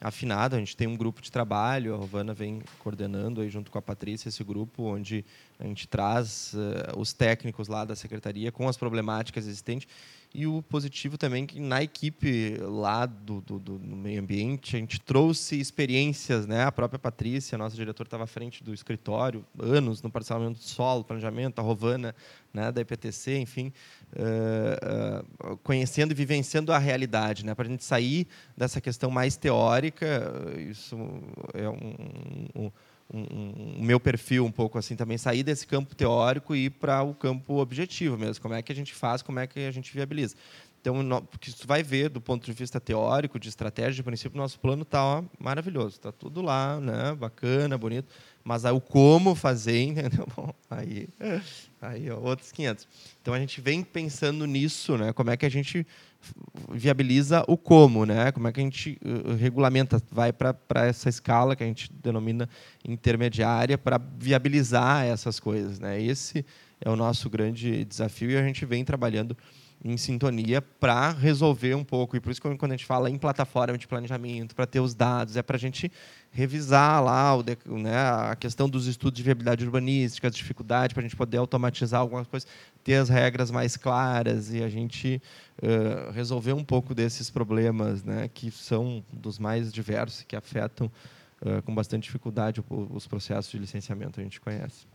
afinado. 0.02 0.56
A 0.56 0.58
gente 0.58 0.76
tem 0.76 0.86
um 0.86 0.96
grupo 0.96 1.22
de 1.22 1.30
trabalho, 1.30 1.94
a 1.94 1.96
Rovana 1.96 2.34
vem 2.34 2.60
coordenando 2.80 3.40
aí 3.40 3.48
junto 3.48 3.70
com 3.70 3.78
a 3.78 3.82
Patrícia 3.82 4.28
esse 4.28 4.42
grupo, 4.42 4.82
onde 4.82 5.24
a 5.58 5.64
gente 5.64 5.86
traz 5.86 6.52
uh, 6.54 6.98
os 6.98 7.12
técnicos 7.12 7.68
lá 7.68 7.84
da 7.84 7.94
secretaria 7.94 8.50
com 8.50 8.68
as 8.68 8.76
problemáticas 8.76 9.46
existentes 9.46 9.88
e 10.34 10.46
o 10.46 10.62
positivo 10.62 11.18
também 11.18 11.44
é 11.44 11.46
que 11.46 11.60
na 11.60 11.82
equipe 11.82 12.56
lá 12.58 13.04
do, 13.04 13.42
do, 13.42 13.58
do, 13.58 13.78
meio 13.78 14.20
ambiente, 14.20 14.76
a 14.76 14.78
gente 14.78 14.98
trouxe 14.98 15.60
experiências, 15.60 16.46
né? 16.46 16.64
A 16.64 16.72
própria 16.72 16.98
Patrícia, 16.98 17.58
nossa 17.58 17.76
diretora, 17.76 18.06
estava 18.06 18.24
à 18.24 18.26
frente 18.26 18.64
do 18.64 18.72
escritório, 18.72 19.44
anos 19.58 20.00
no 20.00 20.10
parcelamento 20.10 20.58
de 20.58 20.64
solo, 20.64 21.04
planejamento, 21.04 21.58
a 21.58 21.62
Rovana, 21.62 22.14
né, 22.52 22.72
da 22.72 22.80
IPTC, 22.80 23.38
enfim, 23.38 23.72
uh, 24.16 25.52
uh, 25.52 25.56
conhecendo 25.58 26.12
e 26.12 26.14
vivenciando 26.14 26.72
a 26.72 26.78
realidade, 26.78 27.44
né? 27.44 27.54
Para 27.54 27.66
a 27.66 27.70
gente 27.70 27.84
sair 27.84 28.26
dessa 28.56 28.80
questão 28.80 29.10
mais 29.10 29.36
teórica, 29.36 30.32
isso 30.70 30.96
é 31.52 31.68
um, 31.68 32.48
um 32.54 32.72
um, 33.12 33.76
um, 33.78 33.82
meu 33.84 34.00
perfil 34.00 34.44
um 34.44 34.50
pouco 34.50 34.78
assim 34.78 34.96
também 34.96 35.18
sair 35.18 35.42
desse 35.42 35.66
campo 35.66 35.94
teórico 35.94 36.54
e 36.54 36.66
ir 36.66 36.70
para 36.70 37.02
o 37.02 37.14
campo 37.14 37.58
objetivo 37.60 38.16
mesmo. 38.16 38.42
Como 38.42 38.54
é 38.54 38.62
que 38.62 38.72
a 38.72 38.74
gente 38.74 38.94
faz 38.94 39.22
como 39.22 39.38
é 39.38 39.46
que 39.46 39.60
a 39.60 39.70
gente 39.70 39.92
viabiliza. 39.92 40.34
Então 40.80 40.96
porque 41.30 41.52
tu 41.52 41.66
vai 41.66 41.82
ver 41.82 42.08
do 42.08 42.20
ponto 42.20 42.44
de 42.44 42.52
vista 42.52 42.80
teórico 42.80 43.38
de 43.38 43.48
estratégia 43.48 43.92
de 43.92 44.02
princípio 44.02 44.36
nosso 44.36 44.58
plano 44.58 44.82
está 44.82 45.22
maravilhoso. 45.38 45.96
Está 45.96 46.10
tudo 46.10 46.42
lá 46.42 46.80
né 46.80 47.14
bacana 47.14 47.78
bonito. 47.78 48.12
Mas 48.42 48.64
aí 48.64 48.72
o 48.72 48.80
como 48.80 49.34
fazer 49.34 49.78
entendeu? 49.82 50.26
Bom, 50.34 50.52
aí 50.70 51.08
aí 51.80 52.10
ó, 52.10 52.18
outros 52.18 52.50
500 52.50 52.88
então 53.20 53.32
a 53.34 53.38
gente 53.38 53.60
vem 53.60 53.84
pensando 53.84 54.46
nisso 54.46 54.96
né? 54.96 55.12
Como 55.12 55.30
é 55.30 55.36
que 55.36 55.46
a 55.46 55.50
gente 55.50 55.86
viabiliza 56.70 57.44
o 57.46 57.56
como, 57.56 58.04
né? 58.04 58.32
Como 58.32 58.48
é 58.48 58.52
que 58.52 58.60
a 58.60 58.62
gente 58.62 58.98
uh, 59.04 59.34
regulamenta, 59.34 60.00
vai 60.10 60.32
para 60.32 60.56
essa 60.86 61.08
escala 61.08 61.54
que 61.56 61.62
a 61.62 61.66
gente 61.66 61.92
denomina 61.92 62.48
intermediária 62.86 63.76
para 63.76 64.00
viabilizar 64.18 65.04
essas 65.04 65.38
coisas, 65.38 65.78
né? 65.78 66.00
Esse 66.00 66.44
é 66.80 66.90
o 66.90 66.96
nosso 66.96 67.30
grande 67.30 67.84
desafio 67.84 68.30
e 68.30 68.36
a 68.36 68.42
gente 68.42 68.64
vem 68.64 68.84
trabalhando 68.84 69.36
em 69.84 69.96
sintonia 69.96 70.62
para 70.62 71.10
resolver 71.10 71.74
um 71.74 71.82
pouco. 71.82 72.16
E 72.16 72.20
por 72.20 72.30
isso 72.30 72.40
que 72.40 72.56
quando 72.56 72.72
a 72.72 72.76
gente 72.76 72.86
fala 72.86 73.10
em 73.10 73.18
plataforma 73.18 73.76
de 73.76 73.88
planejamento, 73.88 74.54
para 74.54 74.66
ter 74.66 74.80
os 74.80 74.94
dados, 74.94 75.36
é 75.36 75.42
para 75.42 75.56
a 75.56 75.58
gente 75.58 75.90
revisar 76.30 77.02
lá 77.02 77.36
o, 77.36 77.42
né, 77.78 77.96
a 77.96 78.36
questão 78.36 78.68
dos 78.68 78.86
estudos 78.86 79.16
de 79.16 79.22
viabilidade 79.22 79.64
urbanística, 79.64 80.28
as 80.28 80.34
dificuldades, 80.34 80.94
para 80.94 81.00
a 81.00 81.04
gente 81.04 81.16
poder 81.16 81.38
automatizar 81.38 82.00
algumas 82.00 82.26
coisas, 82.26 82.48
ter 82.84 82.94
as 82.94 83.08
regras 83.08 83.50
mais 83.50 83.76
claras 83.76 84.52
e 84.52 84.62
a 84.62 84.68
gente 84.68 85.20
uh, 85.62 86.12
resolver 86.12 86.52
um 86.52 86.64
pouco 86.64 86.94
desses 86.94 87.28
problemas, 87.28 88.04
né, 88.04 88.30
que 88.32 88.50
são 88.50 89.04
dos 89.12 89.38
mais 89.38 89.72
diversos, 89.72 90.22
que 90.22 90.36
afetam 90.36 90.90
uh, 91.42 91.60
com 91.62 91.74
bastante 91.74 92.04
dificuldade 92.04 92.62
os 92.70 93.06
processos 93.06 93.50
de 93.50 93.58
licenciamento, 93.58 94.20
a 94.20 94.22
gente 94.22 94.40
conhece. 94.40 94.86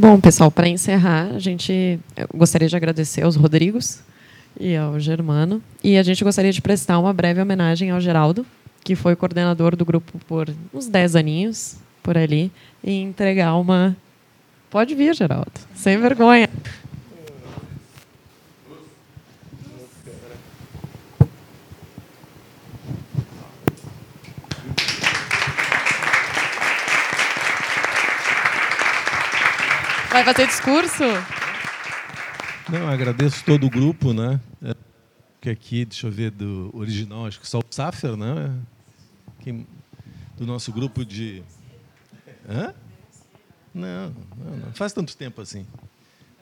Bom, 0.00 0.18
pessoal, 0.18 0.50
para 0.50 0.66
encerrar, 0.66 1.26
a 1.26 1.38
gente 1.38 2.00
gostaria 2.34 2.66
de 2.66 2.74
agradecer 2.74 3.22
aos 3.22 3.36
Rodrigos 3.36 4.00
e 4.58 4.74
ao 4.74 4.98
Germano. 4.98 5.62
E 5.84 5.98
a 5.98 6.02
gente 6.02 6.24
gostaria 6.24 6.50
de 6.50 6.62
prestar 6.62 6.98
uma 6.98 7.12
breve 7.12 7.38
homenagem 7.38 7.90
ao 7.90 8.00
Geraldo, 8.00 8.46
que 8.82 8.96
foi 8.96 9.14
coordenador 9.14 9.76
do 9.76 9.84
grupo 9.84 10.18
por 10.26 10.48
uns 10.72 10.86
10 10.86 11.16
aninhos, 11.16 11.76
por 12.02 12.16
ali, 12.16 12.50
e 12.82 12.92
entregar 12.92 13.54
uma. 13.56 13.94
Pode 14.70 14.94
vir, 14.94 15.14
Geraldo, 15.14 15.52
sem 15.74 15.98
vergonha. 15.98 16.48
Vai 30.22 30.34
fazer 30.34 30.48
discurso? 30.48 31.02
Não, 32.68 32.86
agradeço 32.88 33.42
todo 33.42 33.66
o 33.66 33.70
grupo, 33.70 34.12
né? 34.12 34.38
É, 34.62 34.76
que 35.40 35.48
aqui, 35.48 35.86
deixa 35.86 36.06
eu 36.08 36.10
ver, 36.10 36.30
do 36.30 36.70
original, 36.74 37.24
acho 37.24 37.40
que 37.40 37.48
só 37.48 37.58
o 37.58 37.64
Safer, 37.70 38.18
né? 38.18 38.54
Quem, 39.38 39.66
do 40.36 40.44
nosso 40.44 40.70
grupo 40.72 41.06
de. 41.06 41.42
Hã? 42.46 42.74
Não, 43.72 44.14
não, 44.36 44.56
não 44.58 44.72
faz 44.74 44.92
tanto 44.92 45.16
tempo 45.16 45.40
assim. 45.40 45.66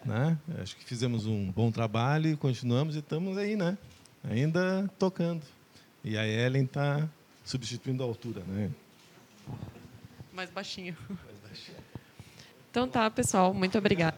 Né? 0.05 0.37
Acho 0.61 0.77
que 0.77 0.85
fizemos 0.85 1.27
um 1.27 1.49
bom 1.53 1.71
trabalho 1.71 2.33
e 2.33 2.37
continuamos 2.37 2.97
e 2.97 2.99
estamos 2.99 3.39
aí, 3.39 3.55
né? 3.55 3.79
Ainda 4.29 4.91
tocando. 4.99 5.45
E 6.03 6.19
a 6.19 6.27
Ellen 6.27 6.65
está 6.65 7.09
substituindo 7.45 8.03
a 8.03 8.07
altura, 8.07 8.43
né? 8.45 8.73
Mais 10.33 10.51
baixinho. 10.51 10.97
Mais 11.09 11.39
baixinho. 11.45 11.88
Então 12.79 12.87
tá, 12.87 13.11
pessoal. 13.11 13.53
Muito 13.53 13.77
obrigada. 13.77 14.15